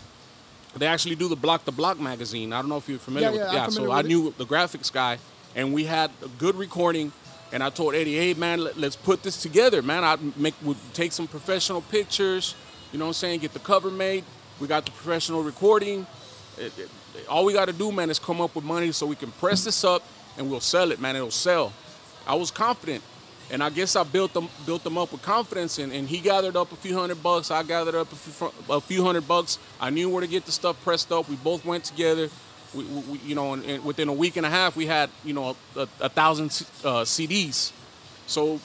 they 0.77 0.87
actually 0.87 1.15
do 1.17 1.29
the 1.29 1.37
Block 1.37 1.65
the 1.65 1.73
Block 1.73 1.99
magazine. 1.99 2.53
I 2.53 2.61
don't 2.61 2.69
know 2.69 2.77
if 2.77 2.89
you're 2.89 2.99
familiar 2.99 3.29
Yeah, 3.31 3.45
with 3.45 3.53
yeah, 3.55 3.65
I'm 3.65 3.71
so 3.71 3.91
I 3.91 3.97
with 3.99 4.07
it. 4.07 4.09
knew 4.11 4.35
the 4.37 4.45
graphics 4.45 4.93
guy, 4.93 5.19
and 5.55 5.73
we 5.73 5.85
had 5.85 6.11
a 6.23 6.29
good 6.29 6.55
recording. 6.57 7.13
And 7.53 7.63
I 7.63 7.71
told 7.71 7.95
Eddie, 7.95 8.17
hey 8.17 8.35
man, 8.35 8.61
let, 8.63 8.77
us 8.83 8.97
put 8.97 9.23
this 9.23 9.41
together, 9.41 9.83
man. 9.83 10.05
I 10.05 10.17
make 10.37 10.55
would 10.63 10.77
take 10.95 11.13
some 11.13 11.27
professional 11.29 11.81
pictures. 11.81 12.55
You 12.93 12.99
know 12.99 13.05
what 13.07 13.11
I'm 13.11 13.15
saying? 13.15 13.41
Get 13.41 13.53
the 13.53 13.61
cover 13.61 13.91
made. 13.91 14.25
We 14.61 14.67
got 14.67 14.85
the 14.85 14.91
professional 14.93 15.43
recording. 15.43 16.07
It- 16.59 16.73
it- 16.79 16.91
all 17.29 17.45
we 17.47 17.53
got 17.55 17.65
to 17.67 17.73
do, 17.73 17.91
man, 17.91 18.11
is 18.11 18.19
come 18.19 18.41
up 18.43 18.55
with 18.55 18.65
money 18.65 18.93
so 18.93 19.07
we 19.07 19.17
can 19.17 19.33
press 19.33 19.65
this 19.65 19.85
up 19.85 20.03
and 20.37 20.51
we'll 20.51 20.61
sell 20.61 20.93
it, 20.93 21.01
man. 21.01 21.17
It'll 21.17 21.31
sell. 21.31 21.73
I 22.27 22.35
was 22.35 22.51
confident, 22.51 23.03
and 23.51 23.63
I 23.63 23.71
guess 23.71 23.97
I 23.97 24.03
built 24.03 24.35
them 24.35 24.49
built 24.67 24.85
them 24.85 24.99
up 24.99 25.13
with 25.13 25.23
confidence. 25.23 25.79
And, 25.79 25.93
and 25.93 26.07
he 26.09 26.19
gathered 26.19 26.57
up 26.57 26.73
a 26.73 26.77
few 26.77 26.95
hundred 26.99 27.23
bucks. 27.23 27.51
I 27.51 27.63
gathered 27.63 27.95
up 27.95 28.13
a 28.13 28.17
few, 28.17 28.53
a 28.69 28.81
few 28.81 29.03
hundred 29.05 29.27
bucks. 29.27 29.59
I 29.81 29.89
knew 29.91 30.11
where 30.11 30.21
to 30.21 30.27
get 30.27 30.45
the 30.45 30.53
stuff 30.53 30.77
pressed 30.83 31.11
up. 31.11 31.29
We 31.29 31.37
both 31.37 31.65
went 31.65 31.85
together. 31.85 32.29
We, 32.75 32.85
we, 32.85 33.19
you 33.19 33.35
know, 33.35 33.55
and, 33.55 33.65
and 33.65 33.85
within 33.85 34.09
a 34.09 34.13
week 34.13 34.37
and 34.37 34.47
a 34.47 34.51
half, 34.51 34.77
we 34.77 34.87
had 34.87 35.11
you 35.25 35.33
know 35.33 35.57
a, 35.77 35.81
a, 35.81 35.89
a 36.03 36.09
thousand 36.09 36.47
uh, 36.85 37.03
CDs. 37.05 37.73
So 38.27 38.61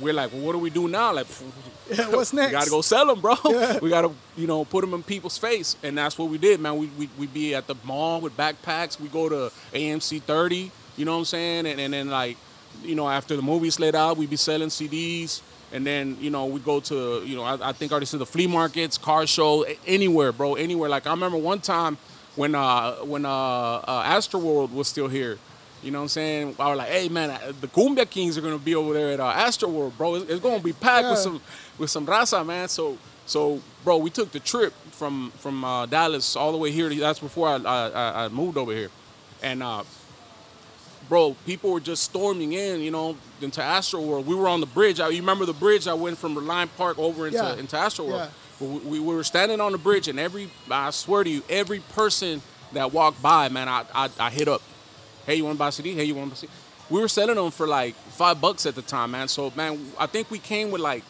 we're 0.00 0.12
like, 0.12 0.32
well, 0.32 0.42
what 0.42 0.52
do 0.52 0.58
we 0.58 0.70
do 0.70 0.88
now? 0.88 1.12
Like, 1.12 1.26
yeah, 1.90 2.08
what's 2.08 2.32
next? 2.32 2.48
We 2.52 2.52
gotta 2.52 2.70
go 2.70 2.80
sell 2.82 3.06
them, 3.06 3.20
bro. 3.20 3.34
We 3.80 3.90
gotta, 3.90 4.10
you 4.36 4.46
know, 4.46 4.64
put 4.64 4.82
them 4.82 4.94
in 4.94 5.02
people's 5.02 5.38
face, 5.38 5.76
and 5.82 5.96
that's 5.96 6.18
what 6.18 6.28
we 6.28 6.38
did, 6.38 6.60
man. 6.60 6.76
We 6.76 6.86
we 6.98 7.08
we 7.18 7.26
be 7.26 7.54
at 7.54 7.66
the 7.66 7.76
mall 7.84 8.20
with 8.20 8.36
backpacks. 8.36 9.00
We 9.00 9.08
go 9.08 9.28
to 9.28 9.52
AMC 9.72 10.22
30. 10.22 10.70
You 10.96 11.04
know 11.04 11.12
what 11.12 11.18
I'm 11.18 11.24
saying? 11.24 11.66
And 11.66 11.80
and 11.80 11.94
then 11.94 12.10
like, 12.10 12.36
you 12.82 12.94
know, 12.94 13.08
after 13.08 13.36
the 13.36 13.42
movie's 13.42 13.78
let 13.80 13.94
out, 13.94 14.16
we 14.16 14.26
be 14.26 14.36
selling 14.36 14.68
CDs. 14.68 15.42
And 15.72 15.86
then 15.86 16.18
you 16.20 16.28
know 16.28 16.46
we 16.46 16.60
go 16.60 16.80
to 16.80 17.22
you 17.24 17.34
know 17.34 17.44
I, 17.44 17.70
I 17.70 17.72
think 17.72 17.92
already 17.92 18.06
to 18.06 18.18
the 18.18 18.26
flea 18.26 18.46
markets, 18.46 18.98
car 18.98 19.26
show, 19.26 19.64
anywhere, 19.86 20.30
bro, 20.32 20.54
anywhere. 20.54 20.90
Like 20.90 21.06
I 21.06 21.10
remember 21.10 21.38
one 21.38 21.60
time 21.60 21.96
when 22.36 22.54
uh 22.54 22.94
when 23.04 23.24
uh, 23.26 23.30
uh 23.30 24.04
Astroworld 24.16 24.72
was 24.72 24.88
still 24.88 25.08
here. 25.08 25.38
You 25.82 25.90
know 25.90 25.98
what 25.98 26.02
I'm 26.04 26.08
saying? 26.08 26.56
I 26.60 26.68
was 26.70 26.78
like, 26.78 26.88
hey 26.90 27.08
man, 27.08 27.30
uh, 27.30 27.52
the 27.60 27.66
Cumbia 27.66 28.08
Kings 28.08 28.38
are 28.38 28.40
gonna 28.40 28.58
be 28.58 28.74
over 28.74 28.94
there 28.94 29.10
at 29.12 29.20
uh, 29.20 29.32
Astroworld, 29.34 29.96
bro. 29.98 30.14
It's, 30.14 30.30
it's 30.30 30.40
gonna 30.40 30.60
be 30.62 30.72
packed 30.72 31.08
with 31.10 31.18
some 31.18 31.40
with 31.78 31.90
some 31.90 32.06
raza, 32.06 32.46
man. 32.46 32.68
So 32.68 32.96
so 33.26 33.60
bro, 33.84 33.96
we 33.98 34.08
took 34.10 34.30
the 34.30 34.40
trip 34.40 34.72
from 34.92 35.32
from 35.38 35.64
uh, 35.64 35.86
Dallas 35.86 36.36
all 36.36 36.52
the 36.52 36.58
way 36.58 36.70
here. 36.70 36.88
That's 36.94 37.18
before 37.18 37.48
I, 37.48 37.56
I 37.56 37.88
I- 37.88 38.24
I 38.24 38.28
moved 38.28 38.56
over 38.56 38.72
here, 38.72 38.90
and 39.42 39.60
uh, 39.62 39.82
bro, 41.08 41.34
people 41.46 41.72
were 41.72 41.80
just 41.80 42.04
storming 42.04 42.52
in, 42.52 42.80
you 42.80 42.90
know, 42.92 43.16
into 43.40 43.60
Astroworld. 43.60 44.24
We 44.24 44.34
were 44.36 44.48
on 44.48 44.60
the 44.60 44.66
bridge. 44.66 45.00
I, 45.00 45.08
you 45.08 45.20
remember 45.20 45.46
the 45.46 45.52
bridge? 45.52 45.88
I 45.88 45.94
went 45.94 46.16
from 46.16 46.36
Reliant 46.36 46.74
Park 46.76 46.98
over 46.98 47.26
into 47.26 47.38
Yeah. 47.38 47.56
into 47.56 47.74
Astroworld. 47.76 48.18
Yeah. 48.18 48.28
We, 48.62 48.78
we, 48.78 49.00
we 49.00 49.14
were 49.14 49.24
standing 49.24 49.60
on 49.60 49.72
the 49.72 49.78
bridge, 49.78 50.08
and 50.08 50.18
every 50.18 50.50
I 50.70 50.90
swear 50.90 51.24
to 51.24 51.30
you, 51.30 51.42
every 51.48 51.80
person 51.80 52.42
that 52.72 52.92
walked 52.92 53.20
by, 53.22 53.48
man, 53.48 53.68
I 53.68 53.84
I, 53.94 54.08
I 54.18 54.30
hit 54.30 54.48
up. 54.48 54.62
Hey, 55.26 55.36
you 55.36 55.44
want 55.44 55.56
to 55.56 55.58
buy 55.58 55.68
a 55.68 55.72
CD? 55.72 55.94
Hey, 55.94 56.04
you 56.04 56.14
want 56.14 56.28
to 56.28 56.30
buy 56.30 56.34
a 56.34 56.38
CD? 56.38 56.52
We 56.90 57.00
were 57.00 57.08
selling 57.08 57.36
them 57.36 57.50
for 57.50 57.66
like 57.66 57.94
five 57.94 58.40
bucks 58.40 58.66
at 58.66 58.74
the 58.74 58.82
time, 58.82 59.12
man. 59.12 59.28
So, 59.28 59.52
man, 59.56 59.92
I 59.98 60.06
think 60.06 60.30
we 60.30 60.38
came 60.38 60.70
with 60.70 60.80
like 60.80 61.04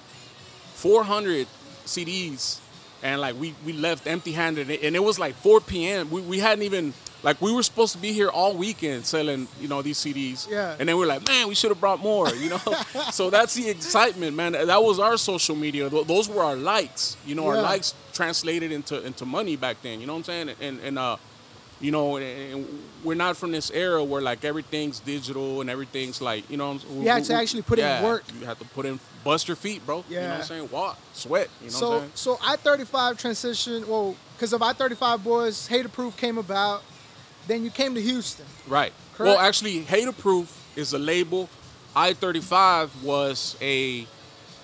400 0.75 1.47
CDs, 1.87 2.61
and 3.03 3.21
like 3.21 3.39
we 3.39 3.55
we 3.65 3.73
left 3.73 4.07
empty-handed, 4.07 4.71
and 4.71 4.97
it 4.97 5.03
was 5.03 5.19
like 5.19 5.35
4 5.37 5.61
p.m. 5.61 6.11
We 6.11 6.21
we 6.23 6.39
hadn't 6.39 6.65
even 6.65 6.95
like 7.23 7.41
we 7.41 7.53
were 7.53 7.63
supposed 7.63 7.93
to 7.93 7.99
be 7.99 8.13
here 8.13 8.29
all 8.29 8.55
weekend 8.57 9.07
selling, 9.07 9.47
you 9.61 9.69
know, 9.69 9.83
these 9.83 9.99
CDs. 9.99 10.51
Yeah. 10.51 10.77
And 10.79 10.89
then 10.89 10.97
we're 10.97 11.07
like, 11.07 11.27
man, 11.27 11.49
we 11.49 11.55
should 11.55 11.71
have 11.71 11.81
brought 11.81 12.01
more, 12.01 12.29
you 12.31 12.51
know. 12.51 12.59
so 13.13 13.31
that's 13.31 13.55
the 13.55 13.69
excitement, 13.69 14.37
man. 14.37 14.53
That 14.53 14.83
was 14.83 14.99
our 14.99 15.17
social 15.17 15.57
media. 15.57 15.89
Those 15.89 16.29
were 16.29 16.43
our 16.43 16.57
likes, 16.57 17.17
you 17.27 17.35
know. 17.35 17.47
Our 17.47 17.61
likes 17.63 17.95
translated 18.13 18.73
into 18.73 19.05
into 19.05 19.25
money 19.25 19.57
back 19.57 19.83
then. 19.83 20.01
You 20.01 20.07
know 20.07 20.15
what 20.15 20.29
I'm 20.29 20.47
saying? 20.47 20.51
And 20.61 20.81
and 20.81 20.99
uh, 20.99 21.17
you 21.81 21.91
know, 21.91 22.17
and- 22.17 22.67
we're 23.05 23.15
not 23.15 23.37
from 23.37 23.51
this 23.51 23.71
era 23.71 24.03
where 24.03 24.23
like 24.23 24.45
everything's 24.45 25.01
digital 25.01 25.61
and 25.61 25.69
everything's 25.69 26.21
like, 26.21 26.49
you 26.49 26.57
know, 26.57 26.79
You 26.93 27.09
had 27.09 27.25
to 27.25 27.35
actually 27.35 27.63
put 27.63 27.79
in 27.79 27.85
yeah, 27.85 28.03
work. 28.03 28.23
You 28.39 28.47
have 28.47 28.59
to 28.61 28.65
put 28.65 28.87
in, 28.87 29.01
bust 29.25 29.49
your 29.49 29.57
feet, 29.57 29.85
bro. 29.85 30.05
Yeah. 30.09 30.15
You 30.15 30.23
know 30.23 30.29
what 30.29 30.39
I'm 30.39 30.47
saying? 30.47 30.69
Walk, 30.71 30.99
sweat. 31.13 31.49
You 31.61 31.71
know 31.71 31.73
what 31.73 31.73
so 31.73 31.93
I'm 31.93 31.99
saying? 32.01 32.11
so 32.15 32.39
I 32.45 32.57
thirty 32.57 32.85
five 32.85 33.19
transition. 33.19 33.89
Well, 33.89 34.15
because 34.37 34.53
of 34.53 34.63
I 34.63 34.73
thirty 34.73 34.95
five 34.95 35.25
boys, 35.25 35.67
Hater 35.67 35.89
Proof 35.89 36.17
came 36.17 36.39
about. 36.39 36.83
Then 37.47 37.65
you 37.65 37.71
came 37.71 37.95
to 37.95 38.01
Houston. 38.01 38.47
Right. 38.69 38.93
Correct? 39.15 39.29
Well, 39.29 39.39
actually, 39.39 39.81
Hater 39.81 40.13
Proof 40.13 40.49
is 40.77 40.93
a 40.93 40.99
label. 40.99 41.49
I 41.95 42.15
35 42.15 43.03
was 43.03 43.57
a 43.61 44.07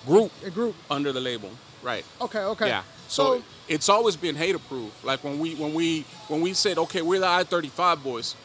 group 0.05 0.31
A 0.45 0.49
group. 0.49 0.75
under 0.89 1.11
the 1.11 1.19
label. 1.19 1.51
Right. 1.83 2.03
Okay. 2.21 2.39
Okay. 2.39 2.67
Yeah. 2.67 2.83
So, 3.07 3.37
So, 3.37 3.43
it's 3.67 3.87
always 3.89 4.15
been 4.15 4.35
hater 4.35 4.59
proof. 4.59 5.03
Like 5.03 5.23
when 5.23 5.37
we 5.39 5.55
when 5.55 5.73
we 5.73 6.01
when 6.27 6.41
we 6.41 6.53
said, 6.53 6.77
okay, 6.79 7.01
we're 7.03 7.19
the 7.19 7.27
I 7.27 7.43
thirty 7.43 7.69
five 7.69 8.03
boys. 8.03 8.35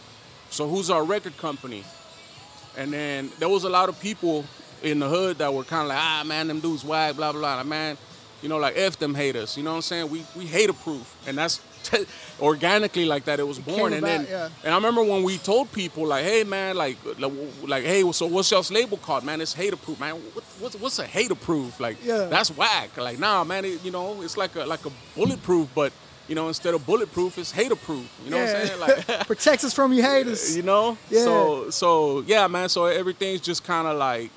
So 0.50 0.68
who's 0.68 0.90
our 0.90 1.02
record 1.04 1.36
company? 1.38 1.82
And 2.76 2.92
then 2.92 3.30
there 3.38 3.48
was 3.48 3.64
a 3.64 3.68
lot 3.70 3.88
of 3.88 3.98
people 4.00 4.44
in 4.82 4.98
the 4.98 5.08
hood 5.08 5.38
that 5.38 5.52
were 5.52 5.64
kind 5.64 5.82
of 5.82 5.88
like, 5.88 5.98
ah 5.98 6.22
man, 6.26 6.48
them 6.48 6.60
dudes 6.60 6.84
whack, 6.84 7.16
blah 7.16 7.32
blah 7.32 7.40
blah. 7.40 7.56
Like, 7.56 7.66
man, 7.66 7.96
you 8.42 8.48
know, 8.50 8.58
like 8.58 8.74
f 8.76 8.98
them 8.98 9.14
haters. 9.14 9.56
You 9.56 9.62
know 9.62 9.70
what 9.70 9.76
I'm 9.76 9.82
saying? 9.82 10.10
We 10.10 10.24
we 10.36 10.44
hater 10.46 10.72
proof, 10.74 11.16
and 11.26 11.38
that's 11.38 11.60
organically 12.40 13.04
like 13.04 13.24
that. 13.24 13.40
It 13.40 13.46
was 13.46 13.58
born. 13.58 13.92
and 13.92 14.04
then 14.04 14.26
yeah. 14.28 14.48
and 14.64 14.72
I 14.72 14.76
remember 14.76 15.02
when 15.02 15.22
we 15.22 15.38
told 15.38 15.70
people 15.72 16.06
like, 16.06 16.24
hey 16.24 16.44
man, 16.44 16.76
like 16.76 16.96
like, 17.66 17.84
hey, 17.84 18.10
so 18.12 18.26
what's 18.26 18.50
y'all's 18.50 18.70
label 18.70 18.96
called, 18.98 19.24
man? 19.24 19.40
It's 19.40 19.54
hater 19.54 19.76
proof, 19.76 19.98
man. 20.00 20.14
What, 20.14 20.44
what's 20.60 20.76
what's 20.76 20.98
a 20.98 21.06
hater 21.06 21.34
proof? 21.34 21.80
Like 21.80 21.96
Yeah. 22.04 22.26
that's 22.26 22.50
whack. 22.56 22.96
Like, 22.96 23.18
nah, 23.18 23.44
man, 23.44 23.64
it, 23.64 23.84
you 23.84 23.90
know, 23.90 24.22
it's 24.22 24.36
like 24.36 24.54
a 24.56 24.64
like 24.64 24.84
a 24.86 24.90
bulletproof, 25.14 25.68
but 25.74 25.92
you 26.28 26.34
know, 26.34 26.48
instead 26.48 26.72
of 26.72 26.86
bulletproof, 26.86 27.36
it's 27.36 27.52
hater 27.52 27.76
proof. 27.76 28.08
You 28.24 28.30
know 28.30 28.38
what 28.38 28.56
I'm 28.56 28.66
saying? 28.66 28.80
Like, 28.80 29.26
protects 29.26 29.62
us 29.64 29.74
from 29.74 29.92
you 29.92 30.02
haters. 30.02 30.56
you 30.56 30.62
know? 30.62 30.96
Yeah. 31.10 31.24
So 31.24 31.70
so 31.70 32.20
yeah, 32.26 32.46
man. 32.48 32.68
So 32.68 32.86
everything's 32.86 33.40
just 33.42 33.62
kind 33.64 33.86
of 33.86 33.98
like 33.98 34.30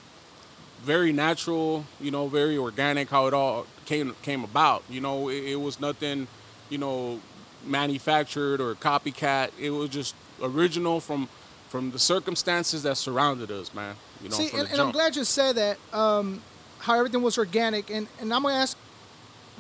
very 0.84 1.12
natural, 1.12 1.86
you 2.00 2.12
know, 2.12 2.28
very 2.28 2.58
organic 2.58 3.10
how 3.10 3.28
it 3.28 3.34
all 3.34 3.66
came 3.86 4.16
came 4.22 4.44
about. 4.44 4.84
You 4.90 5.02
know, 5.02 5.30
it, 5.30 5.44
it 5.54 5.56
was 5.56 5.80
nothing, 5.80 6.28
you 6.70 6.78
know, 6.78 7.20
manufactured 7.68 8.60
or 8.62 8.76
copycat. 8.76 9.50
It 9.60 9.70
was 9.72 9.90
just 9.90 10.16
original 10.42 11.00
from 11.00 11.28
from 11.70 11.92
the 11.92 12.00
circumstances 12.00 12.84
that 12.84 12.96
surrounded 12.96 13.52
us, 13.52 13.74
man. 13.74 13.96
You 14.24 14.30
know, 14.30 14.36
See, 14.38 14.50
and, 14.58 14.70
and 14.70 14.80
I'm 14.80 14.92
glad 14.92 15.16
you 15.16 15.24
said 15.26 15.56
that. 15.56 15.78
Um, 15.94 16.42
how 16.80 16.96
everything 16.98 17.22
was 17.22 17.38
organic, 17.38 17.90
and 17.90 18.08
and 18.20 18.34
I'm 18.34 18.44
gonna 18.44 18.56
ask, 18.56 18.78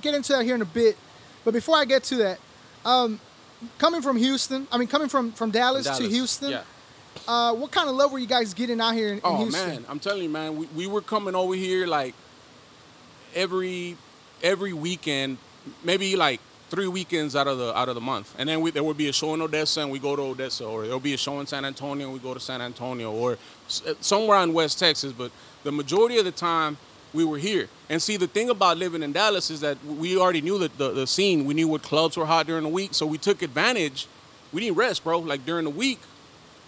get 0.01 0.13
into 0.13 0.33
that 0.33 0.43
here 0.43 0.55
in 0.55 0.61
a 0.61 0.65
bit. 0.65 0.97
But 1.43 1.53
before 1.53 1.75
I 1.77 1.85
get 1.85 2.03
to 2.05 2.15
that, 2.17 2.39
um, 2.85 3.19
coming 3.77 4.01
from 4.01 4.17
Houston, 4.17 4.67
I 4.71 4.77
mean, 4.77 4.87
coming 4.87 5.09
from 5.09 5.31
from 5.31 5.51
Dallas, 5.51 5.97
to 5.97 6.07
Houston, 6.07 6.51
yeah. 6.51 6.61
Uh, 7.27 7.53
what 7.53 7.71
kind 7.71 7.89
of 7.89 7.95
love 7.95 8.11
were 8.11 8.19
you 8.19 8.27
guys 8.27 8.53
getting 8.53 8.79
out 8.79 8.93
here 8.93 9.07
in, 9.07 9.15
in 9.15 9.21
Oh 9.23 9.37
Houston? 9.37 9.67
man, 9.67 9.85
I'm 9.89 9.99
telling 9.99 10.23
you, 10.23 10.29
man, 10.29 10.55
we, 10.55 10.67
we 10.75 10.87
were 10.87 11.01
coming 11.01 11.33
over 11.33 11.55
here 11.55 11.87
like 11.87 12.13
every 13.35 13.97
every 14.43 14.73
weekend, 14.73 15.37
maybe 15.83 16.15
like 16.15 16.39
three 16.69 16.87
weekends 16.87 17.35
out 17.35 17.47
of 17.47 17.57
the 17.57 17.77
out 17.77 17.89
of 17.89 17.95
the 17.95 18.01
month, 18.01 18.33
and 18.37 18.47
then 18.47 18.61
we, 18.61 18.71
there 18.71 18.83
would 18.83 18.97
be 18.97 19.09
a 19.09 19.13
show 19.13 19.33
in 19.33 19.41
Odessa, 19.41 19.81
and 19.81 19.91
we 19.91 19.99
go 19.99 20.15
to 20.15 20.21
Odessa, 20.21 20.65
or 20.65 20.83
there'll 20.83 20.99
be 20.99 21.13
a 21.13 21.17
show 21.17 21.39
in 21.39 21.47
San 21.47 21.65
Antonio, 21.65 22.07
and 22.07 22.13
we 22.13 22.19
go 22.19 22.33
to 22.33 22.39
San 22.39 22.61
Antonio, 22.61 23.11
or 23.11 23.33
uh, 23.85 23.93
somewhere 23.99 24.41
in 24.43 24.53
West 24.53 24.79
Texas. 24.79 25.11
But 25.11 25.31
the 25.63 25.71
majority 25.71 26.17
of 26.17 26.25
the 26.25 26.31
time, 26.31 26.77
we 27.13 27.23
were 27.23 27.37
here. 27.37 27.69
And 27.89 28.01
see, 28.01 28.17
the 28.17 28.27
thing 28.27 28.49
about 28.49 28.77
living 28.77 29.03
in 29.03 29.13
Dallas 29.13 29.49
is 29.49 29.61
that 29.61 29.83
we 29.85 30.17
already 30.17 30.41
knew 30.41 30.57
that 30.59 30.77
the, 30.77 30.91
the 30.91 31.07
scene. 31.07 31.45
We 31.45 31.53
knew 31.53 31.67
what 31.67 31.81
clubs 31.83 32.17
were 32.17 32.25
hot 32.25 32.47
during 32.47 32.63
the 32.63 32.69
week, 32.69 32.93
so 32.93 33.05
we 33.05 33.17
took 33.17 33.41
advantage. 33.41 34.07
We 34.51 34.61
didn't 34.61 34.77
rest, 34.77 35.03
bro. 35.03 35.19
Like 35.19 35.45
during 35.45 35.65
the 35.65 35.71
week, 35.71 35.99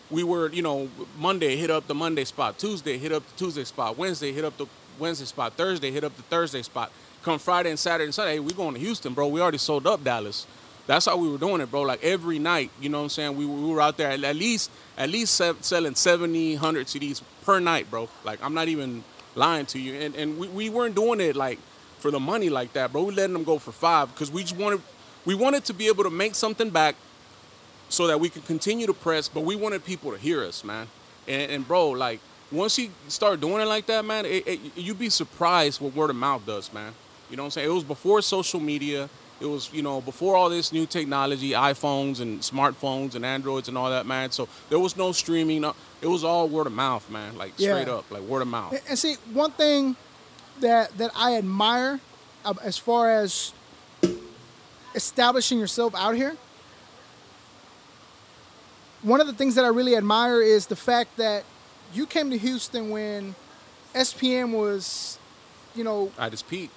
we 0.09 0.23
were, 0.23 0.49
you 0.49 0.61
know, 0.61 0.89
Monday 1.17 1.55
hit 1.55 1.69
up 1.69 1.87
the 1.87 1.95
Monday 1.95 2.25
spot, 2.25 2.57
Tuesday 2.57 2.97
hit 2.97 3.11
up 3.11 3.25
the 3.27 3.37
Tuesday 3.37 3.63
spot, 3.63 3.97
Wednesday 3.97 4.31
hit 4.31 4.43
up 4.43 4.57
the 4.57 4.65
Wednesday 4.97 5.25
spot, 5.25 5.53
Thursday 5.53 5.91
hit 5.91 6.03
up 6.03 6.15
the 6.15 6.23
Thursday 6.23 6.61
spot. 6.61 6.91
Come 7.23 7.37
Friday 7.37 7.69
and 7.69 7.77
Saturday 7.77 8.05
and 8.05 8.15
Sunday, 8.15 8.33
hey, 8.33 8.39
we 8.39 8.53
going 8.53 8.73
to 8.73 8.79
Houston, 8.79 9.13
bro. 9.13 9.27
We 9.27 9.41
already 9.41 9.57
sold 9.57 9.85
up 9.85 10.03
Dallas. 10.03 10.47
That's 10.87 11.05
how 11.05 11.17
we 11.17 11.29
were 11.29 11.37
doing 11.37 11.59
it, 11.59 11.69
bro. 11.69 11.81
Like 11.81 12.03
every 12.03 12.39
night, 12.39 12.71
you 12.79 12.87
know 12.87 12.99
what 12.99 13.03
I'm 13.03 13.09
saying? 13.09 13.35
We, 13.35 13.45
we 13.45 13.69
were 13.71 13.81
out 13.81 13.97
there 13.97 14.09
at, 14.09 14.23
at 14.23 14.35
least 14.35 14.71
at 14.97 15.09
least 15.09 15.35
se- 15.35 15.55
selling 15.61 15.95
70, 15.95 16.55
100 16.55 16.87
CDs 16.87 17.21
per 17.43 17.59
night, 17.59 17.91
bro. 17.91 18.07
Like 18.23 18.41
I'm 18.41 18.53
not 18.53 18.69
even 18.69 19.03
lying 19.35 19.65
to 19.67 19.79
you. 19.79 19.95
And 19.95 20.15
and 20.15 20.39
we, 20.39 20.47
we 20.47 20.69
weren't 20.69 20.95
doing 20.95 21.19
it 21.19 21.35
like 21.35 21.59
for 21.99 22.09
the 22.09 22.19
money 22.19 22.49
like 22.49 22.73
that, 22.73 22.93
bro. 22.93 23.03
We 23.03 23.13
letting 23.13 23.33
them 23.33 23.43
go 23.43 23.59
for 23.59 23.73
five 23.73 24.11
because 24.13 24.31
we 24.31 24.43
just 24.43 24.55
wanted 24.55 24.81
we 25.25 25.35
wanted 25.35 25.65
to 25.65 25.73
be 25.73 25.87
able 25.87 26.05
to 26.05 26.09
make 26.09 26.35
something 26.35 26.69
back 26.69 26.95
so 27.89 28.07
that 28.07 28.19
we 28.19 28.29
could 28.29 28.45
continue 28.45 28.87
to 28.87 28.93
press, 28.93 29.27
but 29.27 29.41
we 29.41 29.55
wanted 29.57 29.83
people 29.83 30.11
to 30.11 30.17
hear 30.17 30.43
us, 30.43 30.63
man. 30.63 30.87
And, 31.27 31.51
and 31.51 31.67
bro, 31.67 31.89
like 31.89 32.21
once 32.51 32.79
you 32.79 32.89
start 33.09 33.41
doing 33.41 33.61
it 33.61 33.65
like 33.65 33.85
that, 33.87 34.05
man, 34.05 34.25
it, 34.25 34.47
it, 34.47 34.59
you'd 34.75 34.97
be 34.97 35.09
surprised 35.09 35.81
what 35.81 35.93
word 35.93 36.09
of 36.09 36.15
mouth 36.15 36.45
does, 36.45 36.71
man. 36.73 36.93
You 37.29 37.37
know 37.37 37.43
what 37.43 37.47
I'm 37.47 37.51
saying? 37.51 37.69
It 37.69 37.73
was 37.73 37.83
before 37.83 38.21
social 38.21 38.59
media. 38.59 39.09
It 39.39 39.45
was, 39.45 39.71
you 39.71 39.81
know, 39.81 40.01
before 40.01 40.35
all 40.35 40.49
this 40.49 40.73
new 40.73 40.85
technology, 40.85 41.51
iPhones 41.51 42.19
and 42.19 42.41
smartphones 42.41 43.15
and 43.15 43.25
Androids 43.25 43.69
and 43.69 43.77
all 43.77 43.89
that, 43.89 44.05
man. 44.05 44.31
So 44.31 44.49
there 44.69 44.79
was 44.79 44.97
no 44.97 45.11
streaming. 45.13 45.63
It 46.01 46.07
was 46.07 46.23
all 46.23 46.47
word 46.47 46.67
of 46.67 46.73
mouth, 46.73 47.09
man. 47.09 47.37
Like 47.37 47.53
Yeah. 47.57 47.69
straight 47.75 47.87
up, 47.87 48.09
like 48.11 48.21
word 48.23 48.41
of 48.41 48.47
mouth. 48.49 48.73
And- 48.73 48.81
And 48.89 48.99
see, 48.99 49.15
one 49.31 49.51
thing 49.51 49.95
that 50.59 50.97
that 50.97 51.11
I 51.15 51.35
admire 51.35 51.99
uh, 52.43 52.53
as 52.63 52.77
far 52.77 53.09
as 53.11 53.53
establishing 54.95 55.59
yourself 55.59 55.93
out 55.95 56.15
here, 56.15 56.35
one 59.01 59.21
of 59.21 59.27
the 59.27 59.33
things 59.33 59.55
that 59.55 59.63
I 59.63 59.69
really 59.69 59.95
admire 59.95 60.41
is 60.41 60.67
the 60.67 60.75
fact 60.75 61.15
that 61.17 61.43
you 61.93 62.05
came 62.05 62.29
to 62.31 62.37
Houston 62.37 62.89
when 62.89 63.35
SPM 63.95 64.51
was, 64.51 65.17
you 65.75 65.83
know, 65.83 66.11
at 66.17 66.33
its 66.33 66.41
peaked. 66.41 66.73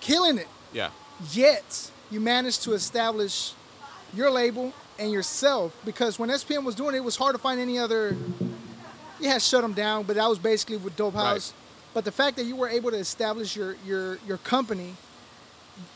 Killing 0.00 0.38
it. 0.38 0.48
Yeah. 0.72 0.90
Yet 1.32 1.90
you 2.10 2.20
managed 2.20 2.62
to 2.64 2.72
establish 2.72 3.52
your 4.14 4.30
label 4.30 4.72
and 4.98 5.12
yourself 5.12 5.76
because 5.84 6.18
when 6.18 6.28
SPM 6.30 6.64
was 6.64 6.74
doing 6.74 6.94
it, 6.94 6.98
it 6.98 7.04
was 7.04 7.16
hard 7.16 7.34
to 7.34 7.40
find 7.40 7.60
any 7.60 7.78
other. 7.78 8.16
You 9.20 9.28
had 9.28 9.42
shut 9.42 9.62
them 9.62 9.72
down, 9.72 10.04
but 10.04 10.16
that 10.16 10.28
was 10.28 10.38
basically 10.38 10.76
with 10.76 10.96
Dope 10.96 11.14
Right. 11.14 11.24
House. 11.24 11.52
But 11.94 12.04
the 12.04 12.12
fact 12.12 12.36
that 12.36 12.44
you 12.44 12.54
were 12.54 12.68
able 12.68 12.90
to 12.90 12.96
establish 12.96 13.56
your 13.56 13.76
your 13.84 14.18
your 14.26 14.38
company, 14.38 14.94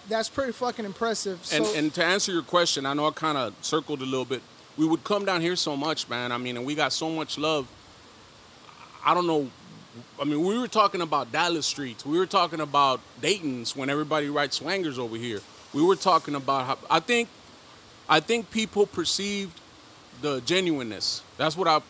that's 0.09 0.29
pretty 0.29 0.53
fucking 0.53 0.85
impressive. 0.85 1.39
And 1.53 1.65
so, 1.67 1.75
and 1.77 1.95
to 1.95 2.05
answer 2.05 2.33
your 2.33 2.43
question, 2.43 2.87
I 2.87 2.95
know 2.95 3.07
I 3.07 3.11
kind 3.13 3.39
of 3.39 3.55
circled 3.61 4.01
a 4.03 4.05
little 4.05 4.25
bit. 4.25 4.43
We 4.77 4.87
would 4.87 5.05
come 5.05 5.25
down 5.25 5.41
here 5.41 5.55
so 5.55 5.77
much, 5.77 6.09
man. 6.09 6.33
I 6.33 6.39
mean, 6.39 6.57
and 6.57 6.67
we 6.67 6.75
got 6.75 6.93
so 6.93 7.11
much 7.11 7.39
love. 7.39 7.69
I 9.05 9.15
don't 9.15 9.27
know. 9.27 9.51
I 10.21 10.25
mean, 10.25 10.43
we 10.43 10.59
were 10.59 10.69
talking 10.69 11.01
about 11.01 11.33
Dallas 11.33 11.67
streets. 11.67 12.07
We 12.07 12.19
were 12.19 12.27
talking 12.27 12.61
about 12.61 13.01
Dayton's 13.21 13.77
when 13.77 13.91
everybody 13.91 14.29
writes 14.29 14.59
swangers 14.59 14.99
over 14.99 15.17
here. 15.17 15.41
We 15.75 15.83
were 15.83 15.97
talking 15.97 16.35
about 16.35 16.67
how 16.67 16.79
I 16.91 17.01
think, 17.01 17.29
I 18.09 18.21
think 18.21 18.51
people 18.51 18.87
perceived 18.87 19.61
the 20.21 20.41
genuineness. 20.41 21.23
That's 21.37 21.57
what 21.57 21.69
I, 21.69 21.81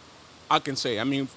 I 0.50 0.58
can 0.58 0.76
say. 0.76 0.98
I 0.98 1.04
mean, 1.04 1.28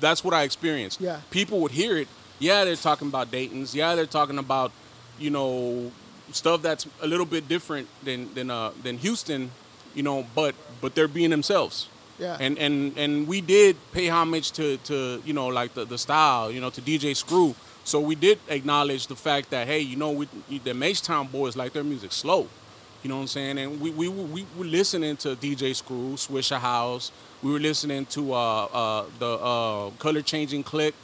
that's 0.00 0.22
what 0.22 0.34
I 0.34 0.42
experienced. 0.42 1.00
Yeah. 1.00 1.20
People 1.30 1.60
would 1.60 1.72
hear 1.72 1.96
it. 1.96 2.08
Yeah, 2.38 2.64
they're 2.64 2.76
talking 2.76 3.08
about 3.08 3.30
Dayton's. 3.30 3.74
Yeah, 3.74 3.94
they're 3.94 4.06
talking 4.06 4.38
about, 4.38 4.72
you 5.18 5.30
know, 5.30 5.90
stuff 6.32 6.62
that's 6.62 6.86
a 7.00 7.06
little 7.06 7.26
bit 7.26 7.48
different 7.48 7.88
than 8.04 8.32
than 8.34 8.50
uh, 8.50 8.72
than 8.82 8.98
Houston, 8.98 9.50
you 9.94 10.02
know. 10.02 10.26
But 10.34 10.54
but 10.80 10.94
they're 10.94 11.08
being 11.08 11.30
themselves. 11.30 11.88
Yeah. 12.18 12.36
And 12.40 12.58
and 12.58 12.96
and 12.96 13.28
we 13.28 13.40
did 13.40 13.76
pay 13.92 14.08
homage 14.08 14.52
to 14.52 14.76
to 14.78 15.22
you 15.24 15.32
know 15.32 15.48
like 15.48 15.74
the 15.74 15.84
the 15.84 15.98
style, 15.98 16.50
you 16.50 16.60
know, 16.60 16.70
to 16.70 16.80
DJ 16.80 17.14
Screw. 17.14 17.54
So 17.84 18.00
we 18.00 18.14
did 18.14 18.38
acknowledge 18.48 19.06
the 19.06 19.16
fact 19.16 19.50
that 19.50 19.66
hey, 19.66 19.80
you 19.80 19.96
know, 19.96 20.10
we 20.10 20.28
the 20.64 20.74
Mage 20.74 21.02
Town 21.02 21.26
boys 21.28 21.56
like 21.56 21.72
their 21.72 21.84
music 21.84 22.12
slow. 22.12 22.48
You 23.02 23.10
know 23.10 23.16
what 23.16 23.22
I'm 23.22 23.28
saying? 23.28 23.58
And 23.58 23.80
we 23.80 23.90
we 23.90 24.08
we 24.08 24.46
were 24.56 24.64
listening 24.64 25.16
to 25.18 25.36
DJ 25.36 25.74
Screw, 25.76 26.14
Swishahouse. 26.14 27.10
We 27.42 27.52
were 27.52 27.60
listening 27.60 28.06
to 28.06 28.32
uh, 28.32 28.64
uh, 28.64 29.04
the 29.18 29.26
uh, 29.26 29.90
Color 29.98 30.22
Changing 30.22 30.62
Click, 30.64 30.94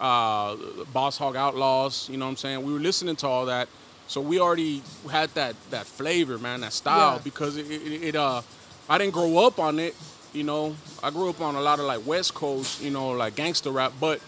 uh, 0.00 0.56
Boss 0.92 1.18
Hog 1.18 1.36
Outlaws. 1.36 2.08
You 2.08 2.16
know 2.16 2.24
what 2.24 2.30
I'm 2.30 2.36
saying? 2.36 2.64
We 2.64 2.72
were 2.72 2.80
listening 2.80 3.14
to 3.16 3.28
all 3.28 3.46
that, 3.46 3.68
so 4.08 4.20
we 4.20 4.40
already 4.40 4.82
had 5.10 5.30
that 5.34 5.54
that 5.70 5.86
flavor, 5.86 6.38
man, 6.38 6.62
that 6.62 6.72
style. 6.72 7.16
Yeah. 7.16 7.20
Because 7.22 7.56
it, 7.56 7.70
it, 7.70 8.02
it 8.02 8.16
uh, 8.16 8.42
I 8.88 8.98
didn't 8.98 9.12
grow 9.12 9.38
up 9.46 9.58
on 9.58 9.78
it. 9.78 9.94
You 10.36 10.44
know, 10.44 10.76
I 11.02 11.08
grew 11.10 11.30
up 11.30 11.40
on 11.40 11.54
a 11.54 11.60
lot 11.62 11.78
of 11.78 11.86
like 11.86 12.06
West 12.06 12.34
Coast, 12.34 12.82
you 12.82 12.90
know, 12.90 13.08
like 13.12 13.36
gangster 13.36 13.70
rap, 13.70 13.94
but 13.98 14.20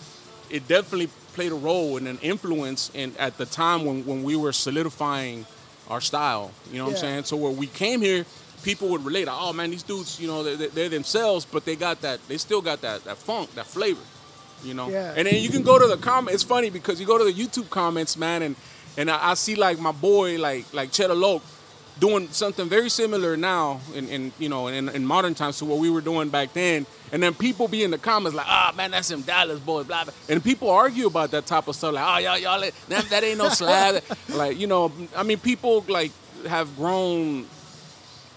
it 0.49 0.67
definitely 0.67 1.09
played 1.35 1.53
a 1.53 1.55
role 1.55 1.99
and 1.99 2.09
an 2.09 2.19
influence 2.23 2.91
in 2.95 3.15
at 3.19 3.37
the 3.37 3.45
time 3.45 3.85
when, 3.85 4.07
when 4.07 4.23
we 4.23 4.35
were 4.35 4.53
solidifying 4.53 5.45
our 5.91 6.01
style. 6.01 6.51
You 6.73 6.79
know 6.79 6.85
what 6.85 6.91
Yeah. 6.93 6.97
I'm 6.97 7.01
saying? 7.01 7.25
So 7.25 7.37
when 7.37 7.59
we 7.59 7.67
came 7.67 8.01
here, 8.01 8.25
people 8.63 8.89
would 8.89 9.05
relate. 9.05 9.29
Oh 9.31 9.53
man, 9.53 9.71
these 9.71 9.83
dudes, 9.83 10.19
you 10.19 10.29
know, 10.29 10.43
they, 10.43 10.69
they're 10.69 10.89
themselves, 10.89 11.45
but 11.45 11.67
they 11.67 11.77
got 11.77 12.01
that. 12.01 12.27
They 12.27 12.39
still 12.39 12.63
got 12.63 12.81
that 12.81 13.05
that 13.05 13.19
funk, 13.19 13.55
that 13.55 13.67
flavor. 13.67 14.01
You 14.65 14.73
know. 14.73 14.89
Yeah. 14.89 15.13
And 15.15 15.27
then 15.27 15.37
you 15.43 15.51
can 15.51 15.63
go 15.63 15.79
to 15.79 15.87
the 15.87 15.99
comment. 15.99 16.35
It's 16.35 16.43
funny 16.43 16.71
because 16.71 16.99
you 16.99 17.07
go 17.07 17.19
to 17.19 17.25
the 17.25 17.35
YouTube 17.35 17.69
comments, 17.69 18.17
man, 18.17 18.41
and 18.43 18.57
and 18.97 19.11
I, 19.11 19.31
I 19.33 19.35
see 19.35 19.57
like 19.57 19.79
my 19.79 19.93
boy, 19.93 20.39
like 20.39 20.65
like 20.73 20.91
Cheddar 20.91 21.15
Loke, 21.15 21.43
doing 22.01 22.29
something 22.29 22.69
very 22.69 22.89
similar 22.89 23.37
now 23.37 23.81
in, 23.95 24.09
in 24.09 24.33
you 24.39 24.49
know 24.49 24.69
in, 24.69 24.89
in 24.89 25.05
modern 25.05 25.35
times 25.35 25.59
to 25.59 25.65
what 25.65 25.79
we 25.79 25.91
were 25.91 26.01
doing 26.01 26.29
back 26.29 26.53
then. 26.53 26.87
And 27.11 27.23
then 27.23 27.33
people 27.33 27.69
be 27.69 27.85
in 27.85 27.91
the 27.91 27.99
comments 27.99 28.37
like, 28.37 28.47
ah 28.49 28.73
man, 28.77 28.91
that's 28.91 29.09
them 29.09 29.23
Dallas 29.23 29.59
boys, 29.61 29.87
blah 29.87 30.05
blah. 30.05 30.13
And 30.29 30.43
people 30.43 30.71
argue 30.71 31.07
about 31.07 31.31
that 31.31 31.47
type 31.47 31.69
of 31.69 31.77
stuff, 31.77 31.95
like, 31.95 32.05
oh 32.05 32.19
y'all 32.19 32.39
y'all 32.39 32.61
that, 32.89 33.05
that 33.11 33.25
ain't 33.25 33.39
no 33.39 33.49
slab. 33.49 34.03
like 34.29 34.59
you 34.59 34.67
know, 34.67 34.93
I 35.17 35.23
mean, 35.23 35.39
people 35.39 35.85
like 35.89 36.13
have 36.47 36.75
grown. 36.77 37.47